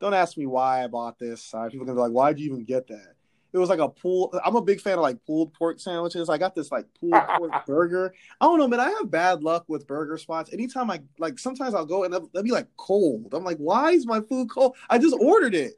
Don't 0.00 0.14
ask 0.14 0.36
me 0.36 0.46
why 0.46 0.84
I 0.84 0.88
bought 0.88 1.18
this. 1.18 1.54
Uh, 1.54 1.68
people 1.68 1.82
are 1.82 1.86
gonna 1.86 1.96
be 1.96 2.02
like, 2.02 2.12
"Why'd 2.12 2.38
you 2.38 2.46
even 2.46 2.64
get 2.64 2.86
that?" 2.88 3.16
It 3.52 3.58
was 3.58 3.70
like 3.70 3.78
a 3.78 3.88
pulled. 3.88 4.36
I'm 4.44 4.56
a 4.56 4.60
big 4.60 4.82
fan 4.82 4.94
of 4.94 5.00
like 5.00 5.24
pulled 5.24 5.54
pork 5.54 5.80
sandwiches. 5.80 6.28
I 6.28 6.36
got 6.36 6.54
this 6.54 6.70
like 6.70 6.84
pulled 7.00 7.14
pork 7.38 7.52
burger. 7.66 8.12
I 8.38 8.44
don't 8.44 8.58
know, 8.58 8.68
man. 8.68 8.80
I 8.80 8.90
have 8.90 9.10
bad 9.10 9.42
luck 9.42 9.64
with 9.66 9.86
burger 9.86 10.18
spots. 10.18 10.52
Anytime 10.52 10.90
I 10.90 11.00
like, 11.18 11.38
sometimes 11.38 11.74
I'll 11.74 11.86
go 11.86 12.04
and 12.04 12.12
they'll, 12.12 12.28
they'll 12.34 12.42
be 12.42 12.50
like 12.50 12.68
cold. 12.76 13.32
I'm 13.32 13.44
like, 13.44 13.56
why 13.56 13.92
is 13.92 14.06
my 14.06 14.20
food 14.20 14.50
cold? 14.50 14.76
I 14.90 14.98
just 14.98 15.16
ordered 15.18 15.54
it. 15.54 15.72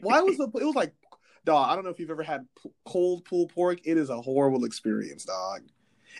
Why 0.00 0.20
was 0.20 0.36
the? 0.36 0.48
It 0.60 0.64
was 0.64 0.74
like, 0.74 0.94
dog. 1.44 1.70
I 1.70 1.76
don't 1.76 1.84
know 1.84 1.90
if 1.90 2.00
you've 2.00 2.10
ever 2.10 2.24
had 2.24 2.44
p- 2.60 2.70
cold 2.84 3.24
pulled 3.24 3.54
pork. 3.54 3.78
It 3.84 3.98
is 3.98 4.10
a 4.10 4.20
horrible 4.20 4.64
experience, 4.64 5.24
dog. 5.24 5.62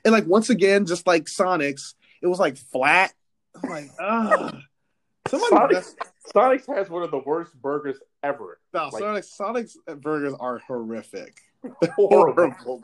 And 0.04 0.12
like 0.12 0.26
once 0.26 0.50
again, 0.50 0.86
just 0.86 1.06
like 1.06 1.28
Sonic's, 1.28 1.94
it 2.20 2.26
was 2.26 2.38
like 2.38 2.56
flat. 2.56 3.12
I'm 3.62 3.70
like, 3.70 3.90
ah. 4.00 4.52
Somebody 5.28 5.50
Sonic's, 5.74 5.96
Sonic's 6.32 6.66
has 6.66 6.90
one 6.90 7.02
of 7.02 7.10
the 7.10 7.22
worst 7.24 7.54
burgers 7.60 7.98
ever. 8.22 8.58
No, 8.74 8.88
Like- 8.92 9.02
Sonic 9.02 9.24
Sonic's 9.24 9.76
burgers 10.00 10.34
are 10.38 10.58
horrific. 10.58 11.36
Horrible. 11.94 12.82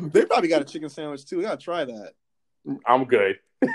They 0.00 0.24
probably 0.24 0.48
got 0.48 0.60
a 0.60 0.64
chicken 0.64 0.88
sandwich 0.88 1.24
too. 1.24 1.36
We 1.36 1.44
gotta 1.44 1.56
try 1.56 1.84
that. 1.84 2.14
I'm 2.84 3.04
good. 3.04 3.38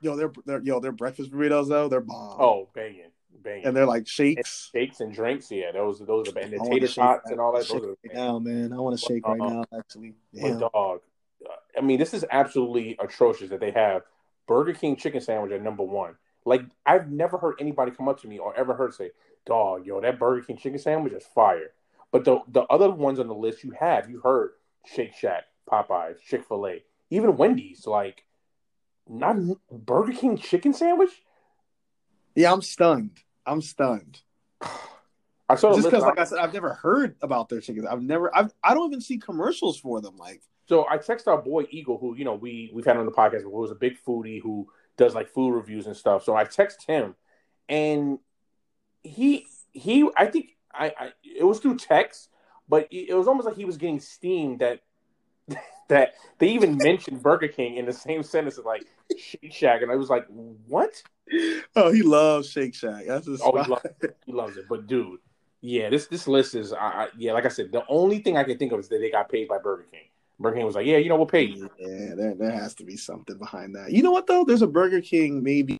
Yo, 0.00 0.16
they're, 0.16 0.32
they're 0.46 0.62
yo, 0.62 0.80
their 0.80 0.90
breakfast 0.90 1.30
burritos 1.30 1.68
though, 1.68 1.88
they're 1.88 2.00
bomb. 2.00 2.40
Oh, 2.40 2.68
banging, 2.74 3.11
banging. 3.42 3.66
and 3.66 3.76
they're 3.76 3.86
like 3.86 4.06
shakes. 4.08 4.70
Shakes 4.74 5.00
and 5.00 5.12
drinks, 5.12 5.50
yeah, 5.50 5.72
those 5.72 6.00
those 6.00 6.28
are 6.32 6.38
and 6.38 6.52
the 6.52 6.60
I 6.60 6.68
tater 6.68 6.86
tots 6.86 6.96
right- 6.98 7.20
and 7.32 7.40
all 7.40 7.52
that. 7.52 7.64
shake 7.66 7.82
Those 7.82 7.96
right 8.06 8.14
now, 8.14 8.38
man. 8.38 8.72
I 8.72 8.76
want 8.78 8.98
to 8.98 9.04
shake 9.04 9.26
right 9.26 9.40
Uh-uh. 9.40 9.48
now. 9.50 9.64
Actually, 9.78 10.14
But 10.32 10.40
Damn. 10.42 10.58
dog, 10.58 11.00
uh, 11.48 11.52
I 11.76 11.80
mean, 11.80 11.98
this 11.98 12.14
is 12.14 12.24
absolutely 12.30 12.96
atrocious 13.00 13.50
that 13.50 13.60
they 13.60 13.70
have 13.72 14.02
Burger 14.46 14.72
King 14.74 14.96
chicken 14.96 15.20
sandwich 15.20 15.52
at 15.52 15.62
number 15.62 15.82
one. 15.82 16.16
Like, 16.44 16.62
I've 16.84 17.10
never 17.10 17.38
heard 17.38 17.54
anybody 17.60 17.92
come 17.92 18.08
up 18.08 18.20
to 18.22 18.28
me 18.28 18.38
or 18.38 18.54
ever 18.56 18.74
heard 18.74 18.92
say, 18.94 19.12
"Dog, 19.46 19.86
yo, 19.86 20.00
that 20.00 20.18
Burger 20.18 20.42
King 20.44 20.56
chicken 20.56 20.78
sandwich 20.78 21.12
is 21.12 21.24
fire." 21.24 21.70
But 22.10 22.24
the 22.24 22.40
the 22.48 22.62
other 22.62 22.90
ones 22.90 23.18
on 23.20 23.28
the 23.28 23.34
list 23.34 23.62
you 23.64 23.70
have, 23.78 24.10
you 24.10 24.20
heard 24.20 24.50
Shake 24.84 25.14
Shack, 25.14 25.44
Popeyes, 25.70 26.18
Chick 26.20 26.44
Fil 26.44 26.66
A, 26.66 26.82
even 27.10 27.36
Wendy's. 27.36 27.86
Like, 27.86 28.24
not 29.08 29.36
Burger 29.70 30.12
King 30.12 30.36
chicken 30.36 30.72
sandwich. 30.72 31.22
Yeah, 32.34 32.52
I'm 32.52 32.62
stunned. 32.62 33.18
I'm 33.46 33.60
stunned. 33.62 34.20
I 35.48 35.56
saw 35.56 35.70
the 35.70 35.76
Just 35.76 35.88
because, 35.90 36.02
like 36.02 36.18
I- 36.18 36.24
said, 36.24 36.38
I've 36.38 36.54
never 36.54 36.74
heard 36.74 37.16
about 37.20 37.48
their 37.48 37.60
chickens. 37.60 37.86
I've 37.86 38.02
never. 38.02 38.34
I've. 38.34 38.52
I 38.62 38.74
don't 38.74 38.88
even 38.90 39.00
see 39.00 39.18
commercials 39.18 39.78
for 39.78 40.00
them. 40.00 40.16
Like, 40.16 40.42
So 40.66 40.86
I 40.88 40.96
text 40.96 41.28
our 41.28 41.40
boy 41.40 41.66
Eagle, 41.70 41.98
who 41.98 42.16
you 42.16 42.24
know 42.24 42.34
we 42.34 42.70
we've 42.72 42.84
had 42.84 42.96
on 42.96 43.04
the 43.06 43.12
podcast, 43.12 43.42
who 43.42 43.50
was 43.50 43.70
a 43.70 43.74
big 43.74 43.94
foodie 44.06 44.40
who 44.40 44.68
does 44.96 45.14
like 45.14 45.28
food 45.28 45.52
reviews 45.54 45.86
and 45.86 45.96
stuff. 45.96 46.24
So 46.24 46.34
I 46.34 46.44
text 46.44 46.84
him, 46.86 47.14
and 47.68 48.18
he 49.02 49.46
he 49.72 50.08
I 50.16 50.26
think 50.26 50.50
I, 50.72 50.86
I 50.98 51.12
it 51.22 51.44
was 51.44 51.58
through 51.58 51.76
text, 51.76 52.28
but 52.68 52.88
it 52.90 53.10
it 53.10 53.14
was 53.14 53.28
almost 53.28 53.46
like 53.46 53.56
he 53.56 53.64
was 53.66 53.76
getting 53.76 54.00
steamed 54.00 54.60
that 54.60 54.80
that 55.88 56.14
they 56.38 56.48
even 56.50 56.78
mentioned 56.78 57.22
Burger 57.22 57.48
King 57.48 57.76
in 57.76 57.84
the 57.84 57.92
same 57.92 58.22
sentence 58.22 58.58
as 58.58 58.64
like 58.64 58.84
Shake 59.18 59.52
Shack, 59.52 59.82
and 59.82 59.90
I 59.92 59.96
was 59.96 60.08
like, 60.08 60.24
what? 60.28 61.02
oh, 61.76 61.92
he 61.92 62.02
loves 62.02 62.50
Shake 62.50 62.74
Shack. 62.74 63.04
That's 63.06 63.26
his 63.26 63.40
Oh, 63.42 63.52
he 63.62 63.70
loves 63.70 63.86
He 64.26 64.32
loves 64.32 64.56
it, 64.56 64.66
but 64.68 64.86
dude, 64.86 65.20
yeah, 65.60 65.88
this 65.88 66.06
this 66.06 66.26
list 66.26 66.54
is 66.54 66.72
I, 66.72 66.76
I 66.78 67.08
yeah, 67.16 67.32
like 67.32 67.46
I 67.46 67.48
said, 67.48 67.72
the 67.72 67.84
only 67.88 68.18
thing 68.18 68.36
I 68.36 68.44
can 68.44 68.58
think 68.58 68.72
of 68.72 68.80
is 68.80 68.88
that 68.88 68.98
they 68.98 69.10
got 69.10 69.28
paid 69.28 69.48
by 69.48 69.58
Burger 69.58 69.86
King. 69.90 70.08
Burger 70.38 70.56
King 70.56 70.66
was 70.66 70.74
like, 70.74 70.86
yeah, 70.86 70.96
you 70.96 71.08
know, 71.08 71.16
we'll 71.16 71.26
pay 71.26 71.42
you. 71.42 71.70
Yeah, 71.78 72.14
there 72.16 72.34
there 72.34 72.50
has 72.50 72.74
to 72.74 72.84
be 72.84 72.96
something 72.96 73.38
behind 73.38 73.76
that. 73.76 73.92
You 73.92 74.02
know 74.02 74.10
what 74.10 74.26
though? 74.26 74.44
There's 74.44 74.62
a 74.62 74.66
Burger 74.66 75.00
King 75.00 75.42
maybe 75.42 75.78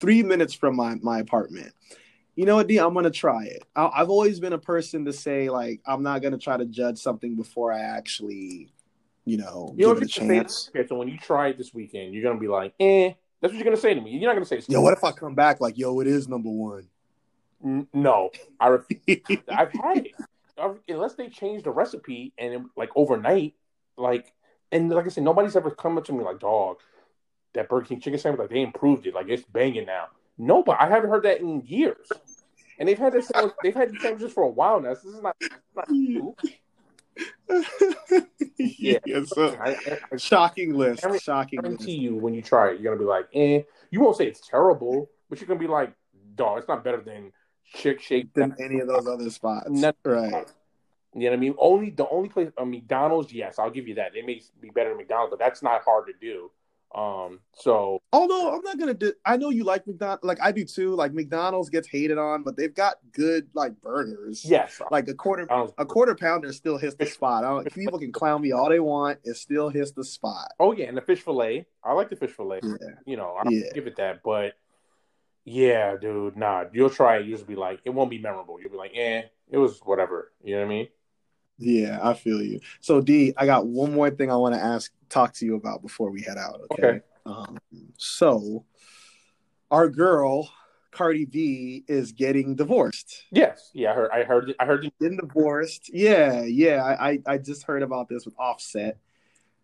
three 0.00 0.22
minutes 0.22 0.52
from 0.52 0.76
my 0.76 0.96
my 1.02 1.20
apartment. 1.20 1.72
You 2.34 2.46
know 2.46 2.56
what, 2.56 2.66
D? 2.66 2.78
I'm 2.78 2.94
gonna 2.94 3.10
try 3.10 3.44
it. 3.44 3.62
I, 3.76 3.90
I've 3.94 4.10
always 4.10 4.40
been 4.40 4.54
a 4.54 4.58
person 4.58 5.04
to 5.04 5.12
say 5.12 5.48
like 5.48 5.80
I'm 5.86 6.02
not 6.02 6.22
gonna 6.22 6.38
try 6.38 6.56
to 6.56 6.64
judge 6.64 6.98
something 6.98 7.36
before 7.36 7.72
I 7.72 7.80
actually, 7.80 8.72
you 9.24 9.36
know, 9.36 9.72
You 9.76 9.86
know 9.86 9.94
give 9.94 10.02
what 10.02 10.02
it 10.02 10.16
a 10.16 10.20
chance. 10.20 10.70
Okay, 10.74 10.86
so 10.88 10.96
when 10.96 11.08
you 11.08 11.18
try 11.18 11.48
it 11.48 11.58
this 11.58 11.72
weekend, 11.72 12.12
you're 12.14 12.24
gonna 12.24 12.40
be 12.40 12.48
like, 12.48 12.74
eh. 12.80 13.12
That's 13.42 13.52
what 13.52 13.58
you're 13.58 13.64
gonna 13.64 13.76
say 13.76 13.92
to 13.92 14.00
me. 14.00 14.12
You're 14.12 14.30
not 14.30 14.34
gonna 14.34 14.46
say, 14.46 14.62
Yo, 14.68 14.80
what 14.80 14.92
if 14.94 15.02
I 15.04 15.10
come 15.12 15.34
back 15.34 15.60
like, 15.60 15.76
yo, 15.76 15.98
it 16.00 16.06
is 16.06 16.28
number 16.28 16.48
one? 16.48 16.86
N- 17.62 17.88
no, 17.92 18.30
I 18.58 18.68
ref- 18.68 18.86
I've 19.48 19.72
had 19.72 20.06
it. 20.06 20.12
I've- 20.56 20.78
Unless 20.88 21.14
they 21.14 21.28
change 21.28 21.64
the 21.64 21.70
recipe 21.72 22.32
and 22.38 22.66
like 22.76 22.90
overnight, 22.96 23.54
like 23.96 24.32
and 24.70 24.88
like 24.90 25.06
I 25.06 25.08
said, 25.08 25.24
nobody's 25.24 25.56
ever 25.56 25.70
come 25.72 25.98
up 25.98 26.04
to 26.06 26.12
me 26.12 26.22
like, 26.24 26.38
dog, 26.38 26.76
that 27.54 27.68
Burger 27.68 27.86
King 27.86 28.00
chicken 28.00 28.18
sandwich, 28.18 28.38
like 28.40 28.50
they 28.50 28.62
improved 28.62 29.06
it, 29.06 29.14
like 29.14 29.28
it's 29.28 29.44
banging 29.44 29.86
now. 29.86 30.06
No, 30.38 30.62
but 30.62 30.80
I 30.80 30.88
haven't 30.88 31.10
heard 31.10 31.24
that 31.24 31.40
in 31.40 31.62
years. 31.66 32.08
And 32.78 32.88
they've 32.88 32.98
had 32.98 33.12
this 33.12 33.30
they've 33.62 33.74
had 33.74 33.90
these 33.92 34.00
sandwiches 34.00 34.32
for 34.32 34.44
a 34.44 34.48
while 34.48 34.80
now. 34.80 34.94
So 34.94 35.00
this 35.08 35.16
is 35.16 35.22
not, 35.22 35.36
not 35.76 35.90
new. 35.90 36.34
Yeah. 38.58 38.98
so, 39.26 39.56
I, 39.60 39.76
I, 40.12 40.16
shocking 40.16 40.74
list. 40.74 41.04
Every- 41.04 41.18
Shocking 41.18 41.60
list. 41.62 41.78
guarantee 41.78 41.96
you 42.00 42.16
when 42.16 42.34
you 42.34 42.42
try 42.42 42.70
it, 42.70 42.80
you're 42.80 42.94
gonna 42.94 43.04
be 43.04 43.08
like, 43.08 43.28
eh. 43.34 43.62
You 43.90 44.00
won't 44.00 44.16
say 44.16 44.26
it's 44.26 44.46
terrible, 44.46 45.10
but 45.28 45.40
you're 45.40 45.48
gonna 45.48 45.60
be 45.60 45.66
like, 45.66 45.92
dog, 46.34 46.58
it's 46.58 46.68
not 46.68 46.82
better 46.84 47.00
than 47.00 47.32
Chick 47.74 48.00
Shake. 48.00 48.32
Than 48.34 48.54
any 48.58 48.80
of 48.80 48.88
those 48.88 49.06
other 49.06 49.30
spots. 49.30 49.68
None- 49.70 49.92
Right. 50.04 50.46
You 51.14 51.24
know 51.24 51.30
what 51.30 51.36
I 51.36 51.40
mean? 51.40 51.54
Only 51.58 51.90
the 51.90 52.08
only 52.08 52.30
place, 52.30 52.50
uh, 52.56 52.64
McDonald's, 52.64 53.34
yes, 53.34 53.58
I'll 53.58 53.70
give 53.70 53.86
you 53.86 53.96
that. 53.96 54.12
They 54.14 54.22
may 54.22 54.40
be 54.62 54.70
better 54.70 54.88
than 54.88 54.96
McDonald's, 54.96 55.28
but 55.30 55.38
that's 55.38 55.62
not 55.62 55.82
hard 55.84 56.06
to 56.06 56.14
do. 56.18 56.50
Um, 56.94 57.40
so 57.54 58.02
Although 58.12 58.54
I'm 58.54 58.60
not 58.62 58.78
gonna 58.78 58.92
do, 58.92 59.14
I 59.24 59.38
know 59.38 59.48
you 59.48 59.64
like 59.64 59.86
McDonald's, 59.86 60.24
like 60.24 60.38
I 60.42 60.52
do 60.52 60.64
too. 60.64 60.94
Like 60.94 61.14
McDonald's 61.14 61.70
gets 61.70 61.88
hated 61.88 62.18
on, 62.18 62.42
but 62.42 62.56
they've 62.56 62.74
got 62.74 62.96
good 63.12 63.48
like 63.54 63.80
burgers. 63.80 64.44
yes, 64.44 64.80
like 64.90 65.08
a 65.08 65.14
quarter 65.14 65.44
McDonald's- 65.44 65.72
a 65.78 65.86
quarter 65.86 66.14
pounder 66.14 66.52
still 66.52 66.76
hits 66.76 66.94
the 66.96 67.06
spot. 67.06 67.44
I 67.44 67.48
don't, 67.48 67.72
people 67.72 67.98
can 67.98 68.12
clown 68.12 68.42
me 68.42 68.52
all 68.52 68.68
they 68.68 68.80
want, 68.80 69.20
it 69.24 69.36
still 69.36 69.70
hits 69.70 69.92
the 69.92 70.04
spot. 70.04 70.52
oh 70.60 70.72
yeah, 70.72 70.84
and 70.86 70.96
the 70.96 71.00
fish 71.02 71.22
fillet, 71.22 71.66
I 71.82 71.92
like 71.94 72.10
the 72.10 72.16
fish 72.16 72.32
fillet. 72.32 72.60
Yeah, 72.62 72.70
You 73.06 73.16
know, 73.16 73.36
I'll 73.42 73.50
Yeah. 73.50 73.72
give 73.74 73.86
it 73.86 73.96
that, 73.96 74.22
but 74.22 74.52
yeah, 75.44 75.96
dude, 75.96 76.36
nah, 76.36 76.64
you'll 76.72 76.90
try 76.90 77.16
it. 77.16 77.26
You'll 77.26 77.38
just 77.38 77.48
be 77.48 77.56
like, 77.56 77.80
it 77.84 77.90
won't 77.90 78.10
be 78.10 78.18
memorable. 78.18 78.60
You'll 78.60 78.70
be 78.70 78.76
like, 78.76 78.92
eh, 78.94 79.22
it 79.50 79.58
was 79.58 79.80
whatever. 79.80 80.30
You 80.44 80.54
know 80.54 80.60
what 80.60 80.66
I 80.66 80.68
mean? 80.68 80.88
Yeah, 81.62 81.98
I 82.02 82.14
feel 82.14 82.42
you. 82.42 82.60
So 82.80 83.00
D, 83.00 83.32
I 83.36 83.46
got 83.46 83.66
one 83.66 83.92
more 83.92 84.10
thing 84.10 84.30
I 84.30 84.36
want 84.36 84.54
to 84.54 84.60
ask, 84.60 84.92
talk 85.08 85.32
to 85.34 85.46
you 85.46 85.56
about 85.56 85.82
before 85.82 86.10
we 86.10 86.22
head 86.22 86.38
out. 86.38 86.60
Okay. 86.72 86.86
Okay. 86.86 87.00
Um, 87.24 87.58
so 87.96 88.64
our 89.70 89.88
girl 89.88 90.50
Cardi 90.92 91.24
B 91.24 91.84
is 91.88 92.12
getting 92.12 92.54
divorced. 92.54 93.24
Yes, 93.32 93.70
yeah, 93.72 93.90
I 93.90 93.94
heard, 93.94 94.10
I 94.12 94.22
heard, 94.22 94.54
I 94.60 94.64
heard. 94.66 94.92
Getting 95.00 95.16
divorced. 95.16 95.90
Yeah, 95.92 96.42
yeah. 96.42 96.84
I, 96.84 97.10
I 97.10 97.18
I 97.26 97.38
just 97.38 97.64
heard 97.64 97.82
about 97.82 98.08
this 98.08 98.24
with 98.26 98.34
Offset. 98.38 98.98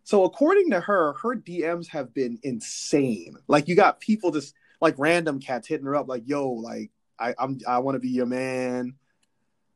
So 0.05 0.25
according 0.25 0.71
to 0.71 0.81
her, 0.81 1.13
her 1.23 1.37
DMs 1.37 1.87
have 1.89 2.15
been 2.15 2.39
insane. 2.43 3.37
Like 3.47 3.69
you 3.69 3.77
got 3.77 4.01
people 4.01 4.31
just 4.31 4.55
like 4.81 4.95
random 4.97 5.39
cats 5.39 5.69
hitting 5.69 5.87
her 5.87 5.95
up, 5.95 6.09
like, 6.09 6.23
"Yo, 6.27 6.49
like 6.51 6.91
I, 7.19 7.35
I'm 7.39 7.59
I 7.69 7.79
want 7.81 7.97
to 7.97 8.01
be 8.01 8.09
your 8.09 8.27
man." 8.27 8.95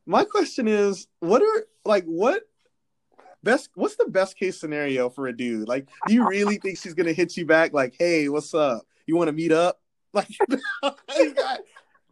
My 0.07 0.25
question 0.25 0.67
is, 0.67 1.07
what 1.21 1.43
are 1.43 1.67
like 1.85 2.05
what 2.05 2.43
best? 3.43 3.71
What's 3.75 3.97
the 3.97 4.07
best 4.07 4.37
case 4.37 4.59
scenario 4.59 5.09
for 5.11 5.27
a 5.27 5.37
dude? 5.37 5.69
Like, 5.69 5.89
do 6.07 6.15
you 6.15 6.27
really 6.27 6.57
think 6.57 6.79
she's 6.79 6.95
gonna 6.95 7.13
hit 7.13 7.37
you 7.37 7.47
back? 7.47 7.73
Like, 7.73 7.95
hey, 7.99 8.29
what's 8.29 8.55
up? 8.55 8.83
You 9.07 9.17
want 9.17 9.29
to 9.29 9.33
meet 9.33 9.53
up? 9.53 9.79
Like, 10.15 10.29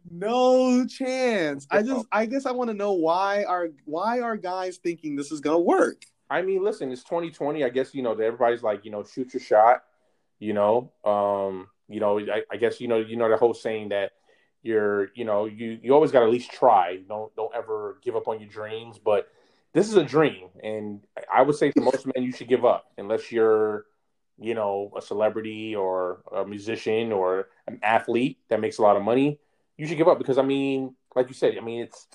no 0.09 0.87
chance. 0.87 1.67
I 1.69 1.83
just, 1.83 2.07
I 2.11 2.25
guess, 2.25 2.47
I 2.47 2.51
want 2.51 2.71
to 2.71 2.73
know 2.73 2.93
why 2.93 3.43
are 3.43 3.67
why 3.85 4.21
are 4.21 4.37
guys 4.37 4.77
thinking 4.77 5.15
this 5.15 5.31
is 5.31 5.39
gonna 5.39 5.59
work? 5.59 6.01
I 6.27 6.41
mean, 6.41 6.63
listen, 6.63 6.91
it's 6.91 7.03
2020. 7.03 7.63
I 7.63 7.69
guess 7.69 7.93
you 7.93 8.01
know 8.01 8.13
everybody's 8.13 8.63
like, 8.63 8.85
you 8.85 8.91
know, 8.91 9.03
shoot 9.03 9.33
your 9.35 9.41
shot. 9.41 9.83
You 10.39 10.53
know, 10.53 10.91
um, 11.05 11.67
you 11.89 11.99
know, 11.99 12.19
I, 12.19 12.41
I 12.49 12.57
guess 12.57 12.81
you 12.81 12.87
know, 12.87 12.97
you 12.97 13.17
know 13.17 13.29
the 13.29 13.37
whole 13.37 13.53
saying 13.53 13.89
that 13.89 14.13
you're, 14.63 15.09
you 15.13 15.25
know, 15.25 15.45
you 15.45 15.77
you 15.83 15.93
always 15.93 16.11
got 16.11 16.21
to 16.21 16.25
at 16.25 16.31
least 16.31 16.51
try. 16.51 16.97
Don't 17.07 17.35
don't 17.35 17.53
ever 17.53 17.99
give 18.03 18.15
up 18.15 18.27
on 18.27 18.39
your 18.39 18.49
dreams. 18.49 18.97
But 18.97 19.27
this 19.73 19.87
is 19.87 19.95
a 19.95 20.03
dream, 20.03 20.49
and 20.63 21.01
I 21.33 21.41
would 21.41 21.55
say 21.55 21.71
to 21.71 21.81
most 21.81 22.05
men, 22.05 22.23
you 22.23 22.31
should 22.31 22.49
give 22.49 22.65
up 22.65 22.85
unless 22.97 23.31
you're, 23.31 23.85
you 24.37 24.53
know, 24.53 24.91
a 24.97 25.01
celebrity 25.01 25.75
or 25.75 26.21
a 26.35 26.45
musician 26.45 27.11
or 27.11 27.47
an 27.67 27.79
athlete 27.81 28.39
that 28.49 28.59
makes 28.59 28.79
a 28.79 28.81
lot 28.81 28.97
of 28.97 29.03
money. 29.03 29.39
You 29.77 29.87
should 29.87 29.97
give 29.97 30.07
up 30.07 30.17
because 30.17 30.37
I 30.37 30.41
mean, 30.43 30.95
like 31.15 31.27
you 31.27 31.33
said, 31.33 31.57
I 31.57 31.61
mean, 31.61 31.81
it's 31.81 32.07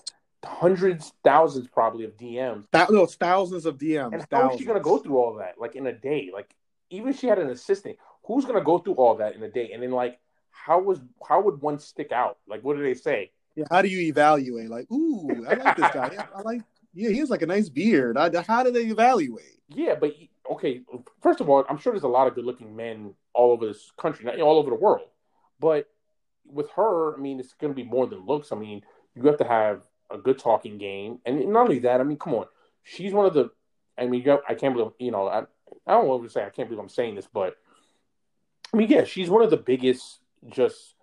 hundreds, 0.44 1.12
thousands 1.24 1.66
probably 1.68 2.04
of 2.04 2.16
DMs. 2.16 2.64
That, 2.72 2.90
no, 2.90 3.02
it's 3.02 3.14
thousands 3.14 3.66
of 3.66 3.78
DMs. 3.78 4.12
And 4.12 4.26
how 4.30 4.50
is 4.52 4.58
she 4.58 4.66
gonna 4.66 4.80
go 4.80 4.98
through 4.98 5.16
all 5.16 5.34
that 5.36 5.54
like 5.58 5.76
in 5.76 5.86
a 5.86 5.92
day? 5.92 6.30
Like 6.32 6.54
even 6.90 7.08
if 7.08 7.18
she 7.18 7.26
had 7.26 7.38
an 7.38 7.50
assistant, 7.50 7.96
who's 8.24 8.44
gonna 8.44 8.62
go 8.62 8.78
through 8.78 8.94
all 8.94 9.16
that 9.16 9.34
in 9.34 9.42
a 9.42 9.50
day? 9.50 9.70
And 9.72 9.82
then 9.82 9.90
like 9.92 10.20
how 10.50 10.80
was 10.80 11.00
how 11.26 11.40
would 11.40 11.60
one 11.62 11.78
stick 11.78 12.12
out? 12.12 12.38
Like 12.46 12.62
what 12.62 12.76
do 12.76 12.82
they 12.82 12.94
say? 12.94 13.32
Yeah, 13.56 13.64
how 13.70 13.80
do 13.80 13.88
you 13.88 14.00
evaluate? 14.00 14.68
Like, 14.68 14.90
ooh, 14.92 15.46
I 15.48 15.54
like 15.54 15.76
this 15.76 15.90
guy. 15.90 16.10
Yeah, 16.12 16.26
I 16.34 16.42
like. 16.42 16.60
Yeah, 16.96 17.10
he 17.10 17.18
has 17.18 17.28
like 17.28 17.42
a 17.42 17.46
nice 17.46 17.68
beard. 17.68 18.16
I, 18.16 18.30
how 18.42 18.62
do 18.62 18.70
they 18.70 18.86
evaluate? 18.86 19.60
Yeah, 19.68 19.96
but 20.00 20.14
okay. 20.52 20.80
First 21.20 21.42
of 21.42 21.50
all, 21.50 21.62
I'm 21.68 21.76
sure 21.76 21.92
there's 21.92 22.04
a 22.04 22.08
lot 22.08 22.26
of 22.26 22.34
good-looking 22.34 22.74
men 22.74 23.12
all 23.34 23.52
over 23.52 23.66
this 23.66 23.92
country, 23.98 24.40
all 24.40 24.58
over 24.58 24.70
the 24.70 24.76
world. 24.76 25.08
But 25.60 25.90
with 26.46 26.70
her, 26.70 27.14
I 27.14 27.18
mean, 27.18 27.38
it's 27.38 27.52
going 27.52 27.70
to 27.70 27.76
be 27.76 27.86
more 27.86 28.06
than 28.06 28.24
looks. 28.24 28.50
I 28.50 28.56
mean, 28.56 28.80
you 29.14 29.22
have 29.26 29.36
to 29.36 29.46
have 29.46 29.82
a 30.10 30.16
good 30.16 30.38
talking 30.38 30.78
game, 30.78 31.18
and 31.26 31.46
not 31.52 31.64
only 31.64 31.80
that. 31.80 32.00
I 32.00 32.04
mean, 32.04 32.16
come 32.16 32.32
on, 32.32 32.46
she's 32.82 33.12
one 33.12 33.26
of 33.26 33.34
the. 33.34 33.50
I 33.98 34.06
mean, 34.06 34.26
I 34.48 34.54
can't 34.54 34.74
believe 34.74 34.92
you 34.98 35.10
know. 35.10 35.28
I 35.28 35.40
I 35.86 35.92
don't 35.92 36.06
want 36.06 36.22
to 36.24 36.30
say 36.30 36.44
I 36.44 36.50
can't 36.50 36.68
believe 36.68 36.80
I'm 36.80 36.88
saying 36.88 37.16
this, 37.16 37.28
but 37.30 37.56
I 38.72 38.76
mean, 38.78 38.88
yeah, 38.88 39.04
she's 39.04 39.28
one 39.28 39.42
of 39.42 39.50
the 39.50 39.58
biggest 39.58 40.20
just 40.48 40.94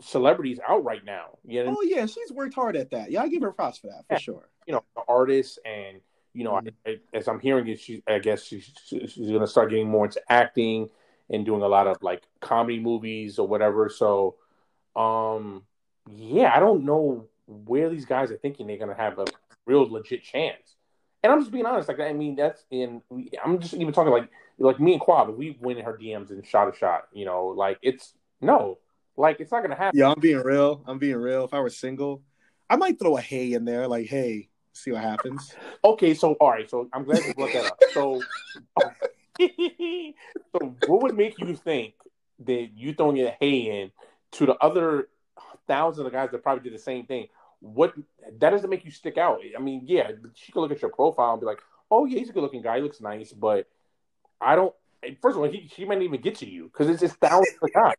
celebrities 0.00 0.58
out 0.66 0.84
right 0.84 1.04
now. 1.04 1.38
You 1.44 1.64
know? 1.64 1.76
Oh 1.78 1.82
yeah, 1.82 2.06
she's 2.06 2.32
worked 2.32 2.54
hard 2.54 2.76
at 2.76 2.90
that. 2.90 3.10
Yeah, 3.10 3.22
I 3.22 3.28
give 3.28 3.42
her 3.42 3.52
props 3.52 3.78
for 3.78 3.88
that 3.88 4.04
for 4.08 4.14
Yeah. 4.14 4.18
sure. 4.18 4.48
You 4.66 4.74
know, 4.74 4.84
artists, 5.08 5.58
and 5.64 6.00
you 6.32 6.44
know, 6.44 6.52
Mhm. 6.52 6.72
I, 6.86 6.90
I, 6.90 6.98
as 7.12 7.28
I'm 7.28 7.38
hearing 7.40 7.66
it, 7.68 7.78
she 7.78 8.02
I 8.06 8.18
guess 8.18 8.42
she's 8.44 8.72
she's 8.86 9.16
going 9.16 9.40
to 9.40 9.46
start 9.46 9.70
getting 9.70 9.88
more 9.88 10.04
into 10.06 10.20
acting 10.30 10.90
and 11.30 11.44
doing 11.46 11.62
a 11.62 11.68
lot 11.68 11.86
of 11.86 12.02
like 12.02 12.22
comedy 12.40 12.80
movies 12.80 13.38
or 13.38 13.46
whatever. 13.46 13.88
So, 13.88 14.36
um, 14.96 15.64
yeah, 16.10 16.52
I 16.54 16.60
don't 16.60 16.84
know 16.84 17.28
where 17.46 17.88
these 17.88 18.04
guys 18.04 18.30
are 18.30 18.36
thinking 18.36 18.66
they're 18.66 18.78
going 18.78 18.94
to 18.94 19.00
have 19.00 19.18
a 19.18 19.26
real 19.66 19.90
legit 19.90 20.22
chance. 20.22 20.76
And 21.22 21.32
I'm 21.32 21.40
just 21.40 21.52
being 21.52 21.64
honest. 21.64 21.88
Like, 21.88 22.00
I 22.00 22.12
mean, 22.12 22.36
that's 22.36 22.64
in. 22.70 23.00
I'm 23.42 23.58
just 23.58 23.74
even 23.74 23.92
talking 23.94 24.12
like 24.12 24.28
like 24.58 24.78
me 24.80 24.92
and 24.92 25.00
Kwab. 25.00 25.34
We 25.36 25.56
went 25.60 25.78
in 25.78 25.84
her 25.84 25.96
DMs 25.96 26.30
and 26.30 26.44
shot 26.46 26.72
a 26.72 26.76
shot, 26.76 27.08
you 27.12 27.24
know, 27.24 27.46
like 27.46 27.78
it's 27.80 28.14
no, 28.40 28.78
like 29.16 29.40
it's 29.40 29.52
not 29.52 29.60
going 29.60 29.70
to 29.70 29.76
happen. 29.76 29.98
Yeah, 29.98 30.10
I'm 30.10 30.20
being 30.20 30.38
real. 30.38 30.82
I'm 30.86 30.98
being 30.98 31.16
real. 31.16 31.44
If 31.44 31.54
I 31.54 31.60
were 31.60 31.70
single, 31.70 32.22
I 32.68 32.76
might 32.76 32.98
throw 32.98 33.16
a 33.16 33.20
hey 33.20 33.52
in 33.52 33.64
there. 33.64 33.86
Like, 33.86 34.06
hey, 34.06 34.48
see 34.72 34.92
what 34.92 35.02
happens. 35.02 35.54
Okay, 35.84 36.14
so 36.14 36.32
all 36.34 36.50
right, 36.50 36.68
so 36.68 36.88
I'm 36.92 37.04
glad 37.04 37.24
you 37.24 37.34
brought 37.34 37.52
that 37.52 37.66
up. 37.66 37.78
So, 37.92 38.22
so 39.40 40.74
what 40.86 41.02
would 41.02 41.16
make 41.16 41.38
you 41.38 41.54
think 41.54 41.94
that 42.40 42.70
you 42.74 42.94
throwing 42.94 43.20
a 43.20 43.36
hay 43.40 43.82
in 43.82 43.92
to 44.32 44.46
the 44.46 44.54
other 44.56 45.08
thousands 45.66 46.06
of 46.06 46.12
guys 46.12 46.30
that 46.32 46.42
probably 46.42 46.64
did 46.64 46.74
the 46.74 46.82
same 46.82 47.06
thing? 47.06 47.28
What 47.60 47.94
that 48.40 48.50
doesn't 48.50 48.68
make 48.68 48.84
you 48.84 48.90
stick 48.90 49.16
out. 49.16 49.40
I 49.56 49.60
mean, 49.60 49.82
yeah, 49.86 50.10
she 50.34 50.52
could 50.52 50.60
look 50.60 50.72
at 50.72 50.82
your 50.82 50.90
profile 50.90 51.32
and 51.32 51.40
be 51.40 51.46
like, 51.46 51.60
"Oh 51.90 52.04
yeah, 52.04 52.18
he's 52.18 52.28
a 52.28 52.32
good-looking 52.32 52.62
guy. 52.62 52.76
He 52.76 52.82
looks 52.82 53.00
nice," 53.00 53.32
but 53.32 53.68
I 54.40 54.56
don't. 54.56 54.74
First 55.22 55.36
of 55.36 55.42
all, 55.42 55.50
he, 55.50 55.70
she 55.74 55.84
might 55.84 55.96
not 55.96 56.04
even 56.04 56.20
get 56.20 56.36
to 56.36 56.48
you 56.48 56.64
because 56.64 56.88
it's 56.88 57.00
just 57.00 57.16
thousands 57.16 57.56
of 57.62 57.72
guys. 57.72 57.94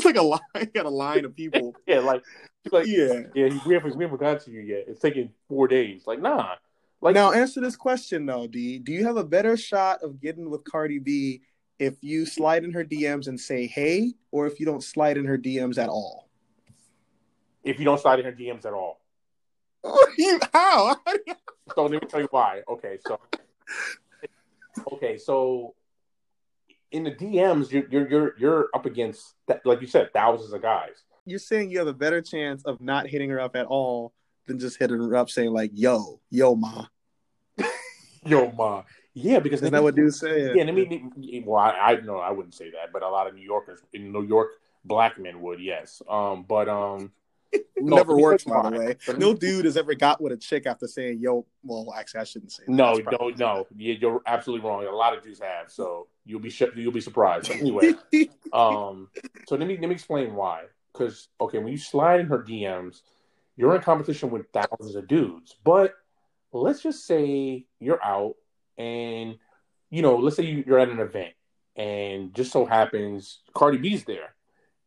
It's 0.00 0.06
like 0.06 0.16
a 0.16 0.22
line. 0.22 0.40
Got 0.74 0.86
a 0.86 0.90
line 0.90 1.24
of 1.24 1.36
people. 1.36 1.74
Yeah, 1.86 2.00
like, 2.00 2.22
like, 2.70 2.86
yeah. 2.86 3.22
yeah, 3.34 3.48
we 3.66 3.74
haven't 3.74 3.96
we 3.96 4.04
haven't 4.04 4.20
got 4.20 4.40
to 4.42 4.50
you 4.50 4.60
yet. 4.60 4.84
It's 4.86 5.00
taking 5.00 5.30
four 5.48 5.66
days. 5.66 6.06
Like, 6.06 6.20
nah. 6.20 6.54
Like, 7.00 7.14
now 7.14 7.32
answer 7.32 7.60
this 7.60 7.76
question 7.76 8.26
though, 8.26 8.46
D. 8.46 8.78
Do 8.78 8.92
you 8.92 9.04
have 9.06 9.16
a 9.16 9.24
better 9.24 9.56
shot 9.56 10.02
of 10.02 10.20
getting 10.20 10.50
with 10.50 10.64
Cardi 10.64 10.98
B 10.98 11.42
if 11.78 11.96
you 12.02 12.26
slide 12.26 12.64
in 12.64 12.72
her 12.72 12.84
DMs 12.84 13.28
and 13.28 13.40
say 13.40 13.66
hey, 13.66 14.12
or 14.30 14.46
if 14.46 14.60
you 14.60 14.66
don't 14.66 14.82
slide 14.82 15.16
in 15.16 15.24
her 15.24 15.38
DMs 15.38 15.78
at 15.78 15.88
all? 15.88 16.30
if 17.64 17.78
you 17.78 17.84
don't 17.84 18.00
slide 18.00 18.18
in 18.18 18.24
her 18.24 18.32
DMs 18.32 18.64
at 18.64 18.72
all. 18.72 19.00
How? 20.52 20.96
So 21.74 21.82
let 21.82 21.90
me 21.92 21.98
tell 22.08 22.20
you 22.20 22.28
why. 22.30 22.62
Okay, 22.68 22.98
so 23.06 23.18
okay, 24.92 25.16
so 25.16 25.74
in 26.92 27.04
the 27.04 27.12
DMs, 27.12 27.70
you're 27.70 27.86
you're 27.88 28.08
you're, 28.08 28.34
you're 28.38 28.68
up 28.74 28.86
against 28.86 29.34
that, 29.46 29.64
like 29.64 29.80
you 29.80 29.86
said, 29.86 30.12
thousands 30.12 30.52
of 30.52 30.62
guys. 30.62 31.04
You're 31.24 31.38
saying 31.38 31.70
you 31.70 31.78
have 31.78 31.86
a 31.86 31.94
better 31.94 32.20
chance 32.20 32.64
of 32.64 32.80
not 32.80 33.06
hitting 33.06 33.30
her 33.30 33.40
up 33.40 33.56
at 33.56 33.66
all 33.66 34.12
than 34.46 34.58
just 34.58 34.78
hitting 34.78 34.98
her 34.98 35.16
up 35.16 35.30
saying 35.30 35.52
like, 35.52 35.70
"Yo, 35.74 36.20
yo, 36.30 36.54
ma." 36.54 36.86
Yo, 38.26 38.52
ma, 38.52 38.82
yeah, 39.14 39.38
because 39.38 39.60
Isn't 39.60 39.72
that 39.72 39.82
what 39.82 39.94
dudes 39.94 40.20
say? 40.20 40.54
Yeah, 40.54 40.64
I 40.64 40.72
mean, 40.72 41.12
well, 41.46 41.58
I, 41.58 41.70
I 41.70 42.00
no, 42.00 42.18
I 42.18 42.30
wouldn't 42.30 42.54
say 42.54 42.70
that, 42.70 42.92
but 42.92 43.02
a 43.02 43.08
lot 43.08 43.26
of 43.26 43.34
New 43.34 43.42
Yorkers 43.42 43.80
in 43.92 44.12
New 44.12 44.24
York, 44.24 44.50
black 44.84 45.18
men 45.18 45.40
would, 45.40 45.60
yes. 45.60 46.02
Um, 46.08 46.44
but 46.46 46.68
um, 46.68 47.12
no, 47.76 47.96
never 47.96 48.16
works, 48.16 48.44
by 48.44 48.70
the 48.70 48.78
way. 48.78 48.96
No 49.16 49.34
dude 49.34 49.64
has 49.64 49.76
ever 49.76 49.94
got 49.94 50.20
with 50.20 50.32
a 50.32 50.36
chick 50.36 50.66
after 50.66 50.86
saying, 50.86 51.18
"Yo." 51.20 51.46
Well, 51.62 51.92
actually, 51.96 52.20
I 52.20 52.24
shouldn't 52.24 52.52
say. 52.52 52.64
That. 52.66 52.72
No, 52.72 52.94
no, 53.10 53.30
no. 53.36 53.66
Yeah, 53.76 53.94
you're 54.00 54.22
absolutely 54.26 54.68
wrong. 54.68 54.84
A 54.84 54.90
lot 54.90 55.16
of 55.16 55.22
dudes 55.22 55.40
have, 55.40 55.70
so 55.70 56.08
you'll 56.24 56.40
be 56.40 56.50
sh- 56.50 56.62
you'll 56.76 56.92
be 56.92 57.00
surprised. 57.00 57.50
Anyway, 57.50 57.94
um, 58.52 59.08
so 59.46 59.56
let 59.56 59.66
me 59.66 59.78
let 59.78 59.88
me 59.88 59.94
explain 59.94 60.34
why. 60.34 60.64
Because 60.92 61.28
okay, 61.40 61.58
when 61.58 61.68
you 61.68 61.78
slide 61.78 62.20
in 62.20 62.26
her 62.26 62.42
DMs, 62.42 63.02
you're 63.56 63.74
in 63.74 63.82
competition 63.82 64.30
with 64.30 64.46
thousands 64.52 64.94
of 64.94 65.08
dudes. 65.08 65.56
But 65.64 65.94
let's 66.52 66.82
just 66.82 67.06
say 67.06 67.66
you're 67.78 68.02
out, 68.02 68.36
and 68.78 69.38
you 69.90 70.02
know, 70.02 70.16
let's 70.16 70.36
say 70.36 70.44
you're 70.44 70.78
at 70.78 70.88
an 70.88 71.00
event, 71.00 71.34
and 71.76 72.34
just 72.34 72.52
so 72.52 72.64
happens 72.64 73.40
Cardi 73.54 73.78
B's 73.78 74.04
there, 74.04 74.34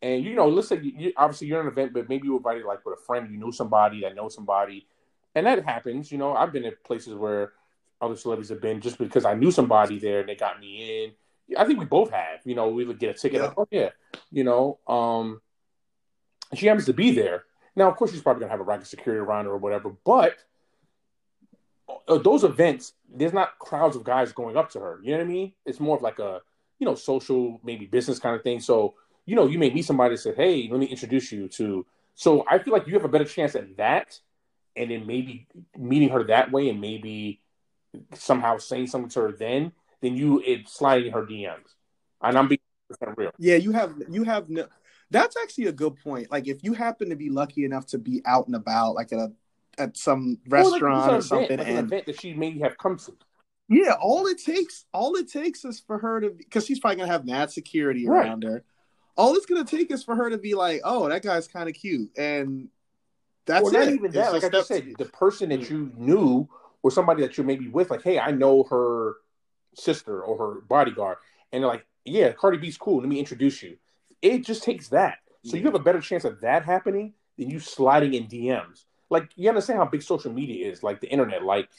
and 0.03 0.21
you 0.21 0.35
know, 0.35 0.49
let's 0.49 0.67
say 0.67 0.80
you, 0.81 0.91
you, 0.97 1.13
obviously 1.15 1.47
you're 1.47 1.59
at 1.59 1.65
an 1.65 1.71
event, 1.71 1.93
but 1.93 2.09
maybe 2.09 2.27
you 2.27 2.34
were 2.34 2.38
invited 2.38 2.65
like 2.65 2.85
with 2.85 2.99
a 2.99 3.01
friend, 3.01 3.31
you 3.31 3.38
knew 3.38 3.53
somebody 3.53 4.01
that 4.01 4.13
knows 4.13 4.35
somebody, 4.35 4.85
and 5.34 5.47
that 5.47 5.63
happens. 5.63 6.11
You 6.11 6.17
know, 6.17 6.35
I've 6.35 6.51
been 6.51 6.65
at 6.65 6.84
places 6.84 7.13
where 7.13 7.53
other 8.01 8.17
celebrities 8.17 8.49
have 8.49 8.61
been 8.61 8.81
just 8.81 8.97
because 8.97 9.23
I 9.23 9.34
knew 9.34 9.49
somebody 9.49 9.99
there 9.99 10.19
and 10.19 10.27
they 10.27 10.35
got 10.35 10.59
me 10.59 11.05
in. 11.05 11.11
I 11.57 11.63
think 11.63 11.80
we 11.80 11.85
both 11.85 12.11
have. 12.11 12.41
You 12.43 12.53
know, 12.53 12.67
we 12.67 12.84
would 12.84 12.99
get 12.99 13.11
a 13.11 13.13
ticket. 13.13 13.39
Yeah. 13.39 13.47
Like, 13.47 13.57
oh 13.57 13.67
yeah, 13.71 13.89
you 14.30 14.43
know. 14.43 14.80
Um, 14.88 15.41
she 16.53 16.67
happens 16.67 16.85
to 16.88 16.93
be 16.93 17.11
there. 17.11 17.45
Now, 17.73 17.89
of 17.89 17.95
course, 17.95 18.11
she's 18.11 18.21
probably 18.21 18.41
gonna 18.41 18.51
have 18.51 18.59
a 18.59 18.65
racket 18.65 18.88
security 18.88 19.21
around 19.21 19.45
her 19.45 19.51
or 19.51 19.57
whatever. 19.57 19.95
But 20.03 20.35
uh, 22.09 22.17
those 22.17 22.43
events, 22.43 22.91
there's 23.09 23.34
not 23.34 23.57
crowds 23.57 23.95
of 23.95 24.03
guys 24.03 24.34
going 24.34 24.57
up 24.57 24.69
to 24.71 24.81
her. 24.81 24.99
You 25.01 25.11
know 25.11 25.19
what 25.19 25.27
I 25.27 25.30
mean? 25.30 25.53
It's 25.65 25.80
more 25.80 25.95
of 25.95 26.01
like 26.01 26.19
a 26.19 26.41
you 26.80 26.85
know 26.85 26.95
social, 26.95 27.61
maybe 27.63 27.85
business 27.85 28.19
kind 28.19 28.35
of 28.35 28.43
thing. 28.43 28.59
So 28.59 28.95
you 29.25 29.35
know, 29.35 29.47
you 29.47 29.57
may 29.57 29.69
meet 29.69 29.85
somebody 29.85 30.13
and 30.13 30.19
say, 30.19 30.33
"Hey, 30.33 30.67
let 30.69 30.79
me 30.79 30.85
introduce 30.87 31.31
you 31.31 31.47
to." 31.49 31.85
So 32.15 32.45
I 32.49 32.59
feel 32.59 32.73
like 32.73 32.87
you 32.87 32.93
have 32.93 33.05
a 33.05 33.09
better 33.09 33.25
chance 33.25 33.55
at 33.55 33.77
that, 33.77 34.19
and 34.75 34.91
then 34.91 35.07
maybe 35.07 35.47
meeting 35.77 36.09
her 36.09 36.23
that 36.25 36.51
way, 36.51 36.69
and 36.69 36.79
maybe 36.81 37.41
somehow 38.13 38.57
saying 38.57 38.87
something 38.87 39.09
to 39.11 39.21
her 39.21 39.31
then, 39.31 39.71
then 40.01 40.15
you 40.15 40.41
it 40.45 40.67
sliding 40.67 41.11
her 41.11 41.23
DMs. 41.25 41.75
And 42.21 42.37
I'm 42.37 42.47
being 42.47 42.59
real. 43.17 43.31
Yeah, 43.37 43.55
you 43.55 43.71
have 43.71 43.95
you 44.09 44.23
have 44.23 44.49
no. 44.49 44.67
That's 45.11 45.35
actually 45.41 45.67
a 45.67 45.71
good 45.71 45.95
point. 45.97 46.31
Like 46.31 46.47
if 46.47 46.63
you 46.63 46.73
happen 46.73 47.09
to 47.09 47.15
be 47.15 47.29
lucky 47.29 47.65
enough 47.65 47.85
to 47.87 47.97
be 47.97 48.21
out 48.25 48.47
and 48.47 48.55
about, 48.55 48.95
like 48.95 49.11
at 49.13 49.19
a 49.19 49.31
at 49.77 49.97
some 49.97 50.39
restaurant 50.47 51.07
Or, 51.07 51.11
like, 51.11 51.19
or 51.19 51.21
something, 51.21 51.45
event, 51.45 51.59
like 51.59 51.67
an 51.69 51.77
and 51.77 51.87
event 51.87 52.05
that 52.07 52.19
she 52.19 52.33
may 52.33 52.57
have 52.59 52.77
come 52.77 52.97
to. 52.97 53.13
yeah, 53.69 53.95
all 54.01 54.27
it 54.27 54.39
takes 54.43 54.85
all 54.93 55.15
it 55.15 55.31
takes 55.31 55.65
is 55.65 55.79
for 55.79 55.97
her 55.99 56.21
to 56.21 56.29
because 56.31 56.65
she's 56.65 56.79
probably 56.79 56.97
gonna 56.97 57.11
have 57.11 57.25
mad 57.25 57.51
security 57.51 58.07
Right. 58.07 58.25
around 58.27 58.43
her. 58.43 58.63
All 59.15 59.35
it's 59.35 59.45
gonna 59.45 59.65
take 59.65 59.91
is 59.91 60.03
for 60.03 60.15
her 60.15 60.30
to 60.30 60.38
be 60.38 60.56
like, 60.56 60.81
"Oh, 60.84 61.07
that 61.10 61.22
guy's 61.22 61.48
kind 61.48 61.69
of 61.69 61.76
cute," 61.76 62.11
and 62.18 62.69
that's 63.45 63.68
or 63.68 63.72
not 63.72 63.88
it. 63.88 63.94
even 63.94 64.06
It's 64.06 64.15
that. 64.15 64.34
Like 64.34 64.44
I 64.44 64.49
just 64.49 64.68
said, 64.68 64.94
the 64.98 65.06
person 65.06 65.49
that 65.49 65.69
you 65.69 65.91
knew 65.95 66.48
or 66.81 66.91
somebody 66.91 67.22
that 67.22 67.38
you're 67.38 67.45
maybe 67.45 67.68
with, 67.68 67.90
like, 67.90 68.02
hey, 68.02 68.19
I 68.19 68.31
know 68.31 68.64
her 68.64 69.15
sister 69.76 70.22
or 70.22 70.38
her 70.38 70.61
bodyguard, 70.61 71.18
and 71.52 71.64
they're 71.64 71.69
like, 71.69 71.85
"Yeah, 72.06 72.31
Cardi 72.31 72.57
B's 72.57 72.77
cool. 72.77 72.99
Let 72.99 73.07
me 73.10 73.19
introduce 73.19 73.61
you." 73.61 73.77
It 74.22 74.45
just 74.45 74.64
takes 74.64 74.90
that. 74.90 75.19
So 75.45 75.57
you 75.57 75.65
have 75.65 75.76
a 75.76 75.80
better 75.80 75.99
chance 75.99 76.23
of 76.23 76.40
that 76.41 76.64
happening 76.64 77.14
than 77.38 77.49
you 77.49 77.60
sliding 77.60 78.14
in 78.14 78.27
DMs. 78.27 78.85
Like 79.10 79.30
you 79.35 79.49
understand 79.49 79.80
how 79.80 79.85
big 79.85 80.02
social 80.02 80.31
media 80.31 80.72
is, 80.72 80.84
like 80.84 81.02
the 81.02 81.10
internet. 81.10 81.44
Like 81.44 81.69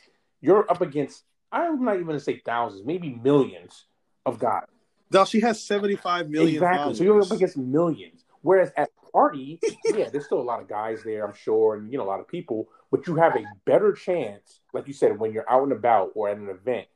you're 0.42 0.70
up 0.70 0.82
against 0.82 1.24
I'm 1.50 1.84
not 1.84 1.94
even 1.94 2.06
gonna 2.06 2.20
say 2.20 2.42
thousands, 2.44 2.84
maybe 2.84 3.18
millions 3.22 3.86
of 4.26 4.38
guys. 4.38 4.66
Now 5.14 5.24
she 5.24 5.40
has 5.40 5.62
75 5.62 6.28
million. 6.28 6.54
Exactly. 6.54 6.78
Followers. 6.78 6.98
So 6.98 7.04
you're 7.04 7.22
up 7.22 7.30
against 7.30 7.56
millions. 7.56 8.24
Whereas 8.42 8.72
at 8.76 8.90
party, 9.12 9.60
yeah, 9.86 10.10
there's 10.10 10.26
still 10.26 10.40
a 10.40 10.42
lot 10.42 10.60
of 10.60 10.68
guys 10.68 11.02
there, 11.02 11.26
I'm 11.26 11.34
sure, 11.34 11.76
and 11.76 11.90
you 11.90 11.96
know, 11.96 12.04
a 12.04 12.10
lot 12.10 12.20
of 12.20 12.28
people, 12.28 12.68
but 12.90 13.06
you 13.06 13.14
have 13.14 13.36
a 13.36 13.44
better 13.64 13.92
chance, 13.92 14.60
like 14.74 14.86
you 14.86 14.92
said, 14.92 15.18
when 15.18 15.32
you're 15.32 15.48
out 15.50 15.62
and 15.62 15.72
about 15.72 16.10
or 16.14 16.28
at 16.28 16.36
an 16.36 16.50
event, 16.50 16.86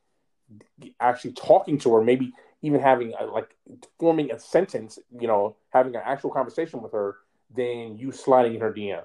actually 1.00 1.32
talking 1.32 1.78
to 1.78 1.94
her, 1.94 2.02
maybe 2.02 2.32
even 2.60 2.80
having 2.80 3.14
a, 3.18 3.24
like 3.24 3.54
forming 3.98 4.30
a 4.32 4.38
sentence, 4.38 4.98
you 5.18 5.26
know, 5.26 5.56
having 5.70 5.94
an 5.94 6.02
actual 6.04 6.30
conversation 6.30 6.82
with 6.82 6.92
her, 6.92 7.16
than 7.56 7.96
you 7.96 8.12
sliding 8.12 8.54
in 8.56 8.60
her 8.60 8.72
DM. 8.72 9.02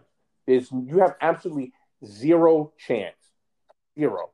Is 0.48 0.70
you 0.72 1.00
have 1.00 1.16
absolutely 1.22 1.72
zero 2.06 2.74
chance, 2.78 3.16
zero, 3.98 4.32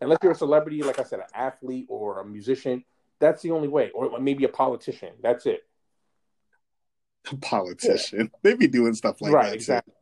unless 0.00 0.18
you're 0.22 0.32
a 0.32 0.34
celebrity, 0.34 0.82
like 0.82 0.98
I 0.98 1.04
said, 1.04 1.20
an 1.20 1.26
athlete 1.34 1.86
or 1.88 2.20
a 2.20 2.24
musician. 2.24 2.84
That's 3.24 3.40
the 3.40 3.52
only 3.52 3.68
way, 3.68 3.90
or 3.94 4.18
maybe 4.18 4.44
a 4.44 4.50
politician. 4.50 5.14
That's 5.22 5.46
it. 5.46 5.64
A 7.32 7.36
politician. 7.36 8.30
Yeah. 8.30 8.40
They 8.42 8.54
be 8.54 8.66
doing 8.66 8.92
stuff 8.92 9.22
like 9.22 9.32
right, 9.32 9.46
that. 9.46 9.54
Exactly. 9.54 9.94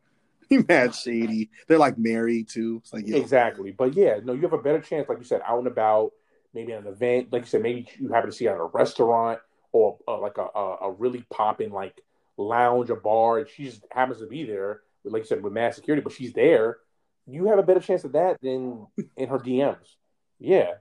You 0.49 0.65
mad 0.67 0.93
shady. 0.93 1.49
They're 1.67 1.77
like 1.77 1.97
married 1.97 2.49
too. 2.49 2.81
It's 2.83 2.91
like 2.91 3.07
yeah. 3.07 3.15
Exactly. 3.15 3.71
But 3.71 3.95
yeah, 3.95 4.19
no, 4.21 4.33
you 4.33 4.41
have 4.41 4.51
a 4.51 4.57
better 4.57 4.81
chance, 4.81 5.07
like 5.07 5.19
you 5.19 5.23
said, 5.23 5.41
out 5.47 5.59
and 5.59 5.67
about, 5.67 6.11
maybe 6.53 6.73
at 6.73 6.81
an 6.81 6.87
event. 6.87 7.31
Like 7.31 7.43
you 7.43 7.47
said, 7.47 7.61
maybe 7.61 7.87
you 7.97 8.09
happen 8.09 8.29
to 8.29 8.35
see 8.35 8.43
her 8.43 8.55
at 8.55 8.59
a 8.59 8.65
restaurant 8.65 9.39
or 9.71 9.97
uh, 10.05 10.19
like 10.19 10.37
a, 10.37 10.47
a, 10.53 10.77
a 10.81 10.91
really 10.91 11.25
popping 11.31 11.71
like 11.71 12.03
lounge 12.35 12.89
or 12.89 12.97
bar, 12.97 13.39
and 13.39 13.47
she 13.47 13.63
just 13.63 13.85
happens 13.89 14.19
to 14.19 14.27
be 14.27 14.43
there. 14.43 14.81
Like 15.05 15.21
you 15.21 15.27
said, 15.27 15.41
with 15.41 15.53
mass 15.53 15.75
security, 15.75 16.01
but 16.01 16.11
she's 16.11 16.33
there. 16.33 16.79
You 17.25 17.45
have 17.47 17.57
a 17.57 17.63
better 17.63 17.79
chance 17.79 18.03
of 18.03 18.11
that 18.11 18.41
than 18.41 18.85
in 19.15 19.29
her 19.29 19.39
DMs. 19.39 19.95
Yeah. 20.39 20.73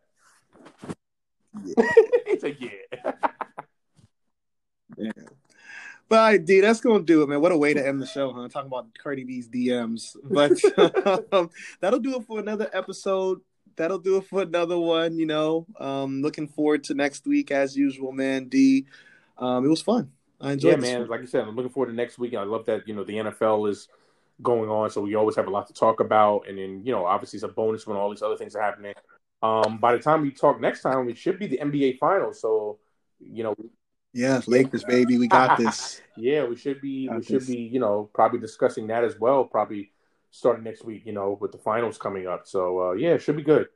Yeah. 1.64 1.84
He's 2.26 2.42
like, 2.42 2.60
yeah. 2.60 2.70
yeah. 4.96 5.12
But 6.08 6.18
all 6.18 6.26
right, 6.26 6.44
D, 6.44 6.60
that's 6.60 6.80
gonna 6.80 7.02
do 7.02 7.22
it, 7.22 7.28
man. 7.28 7.40
What 7.40 7.52
a 7.52 7.56
way 7.56 7.72
to 7.72 7.86
end 7.86 8.00
the 8.00 8.06
show, 8.06 8.32
huh? 8.32 8.48
Talking 8.48 8.66
about 8.66 8.88
Cardi 9.02 9.24
B's 9.24 9.48
DMs. 9.48 10.14
But 10.22 10.52
um, 11.32 11.50
that'll 11.80 12.00
do 12.00 12.16
it 12.16 12.26
for 12.26 12.38
another 12.38 12.68
episode. 12.74 13.40
That'll 13.76 13.98
do 13.98 14.18
it 14.18 14.26
for 14.26 14.42
another 14.42 14.78
one. 14.78 15.18
You 15.18 15.24
know, 15.24 15.66
um, 15.80 16.20
looking 16.20 16.48
forward 16.48 16.84
to 16.84 16.94
next 16.94 17.26
week 17.26 17.50
as 17.50 17.76
usual, 17.76 18.12
man. 18.12 18.48
D, 18.48 18.84
um, 19.38 19.64
it 19.64 19.68
was 19.68 19.80
fun. 19.80 20.12
I 20.38 20.52
enjoyed. 20.52 20.74
It. 20.74 20.84
Yeah, 20.84 20.92
man. 20.92 21.00
One. 21.00 21.08
Like 21.08 21.22
I 21.22 21.24
said, 21.24 21.48
I'm 21.48 21.56
looking 21.56 21.72
forward 21.72 21.86
to 21.86 21.94
next 21.94 22.18
week. 22.18 22.34
I 22.34 22.42
love 22.42 22.66
that 22.66 22.86
you 22.86 22.94
know 22.94 23.04
the 23.04 23.14
NFL 23.14 23.70
is 23.70 23.88
going 24.42 24.68
on, 24.68 24.90
so 24.90 25.00
we 25.00 25.14
always 25.14 25.36
have 25.36 25.46
a 25.46 25.50
lot 25.50 25.66
to 25.68 25.72
talk 25.72 26.00
about. 26.00 26.46
And 26.46 26.58
then 26.58 26.82
you 26.84 26.92
know, 26.92 27.06
obviously, 27.06 27.38
it's 27.38 27.44
a 27.44 27.48
bonus 27.48 27.86
when 27.86 27.96
all 27.96 28.10
these 28.10 28.22
other 28.22 28.36
things 28.36 28.54
are 28.54 28.62
happening. 28.62 28.92
Um, 29.42 29.78
by 29.78 29.96
the 29.96 30.02
time 30.02 30.22
we 30.22 30.30
talk 30.30 30.60
next 30.60 30.82
time, 30.82 31.08
it 31.08 31.18
should 31.18 31.38
be 31.38 31.48
the 31.48 31.58
NBA 31.58 31.98
Finals. 31.98 32.40
So, 32.40 32.78
you 33.18 33.42
know, 33.42 33.56
yeah, 34.12 34.40
Lakers, 34.46 34.84
baby, 34.84 35.18
we 35.18 35.26
got 35.26 35.58
this. 35.58 36.00
yeah, 36.16 36.44
we 36.44 36.54
should 36.54 36.80
be 36.80 37.06
got 37.06 37.14
we 37.14 37.20
this. 37.20 37.26
should 37.28 37.46
be 37.46 37.62
you 37.62 37.80
know 37.80 38.10
probably 38.12 38.38
discussing 38.38 38.86
that 38.88 39.04
as 39.04 39.18
well. 39.18 39.44
Probably 39.44 39.90
starting 40.30 40.64
next 40.64 40.84
week. 40.84 41.06
You 41.06 41.12
know, 41.12 41.38
with 41.40 41.52
the 41.52 41.58
finals 41.58 41.98
coming 41.98 42.26
up. 42.26 42.46
So 42.46 42.90
uh, 42.90 42.92
yeah, 42.92 43.10
it 43.10 43.22
should 43.22 43.36
be 43.36 43.42
good. 43.42 43.68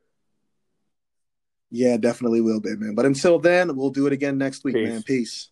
Yeah, 1.70 1.96
definitely 1.96 2.42
will 2.42 2.60
be, 2.60 2.76
man. 2.76 2.94
But 2.94 3.06
until 3.06 3.38
then, 3.38 3.74
we'll 3.76 3.90
do 3.90 4.06
it 4.06 4.12
again 4.12 4.38
next 4.38 4.62
week, 4.62 4.76
Peace. 4.76 4.88
man. 4.88 5.02
Peace. 5.02 5.48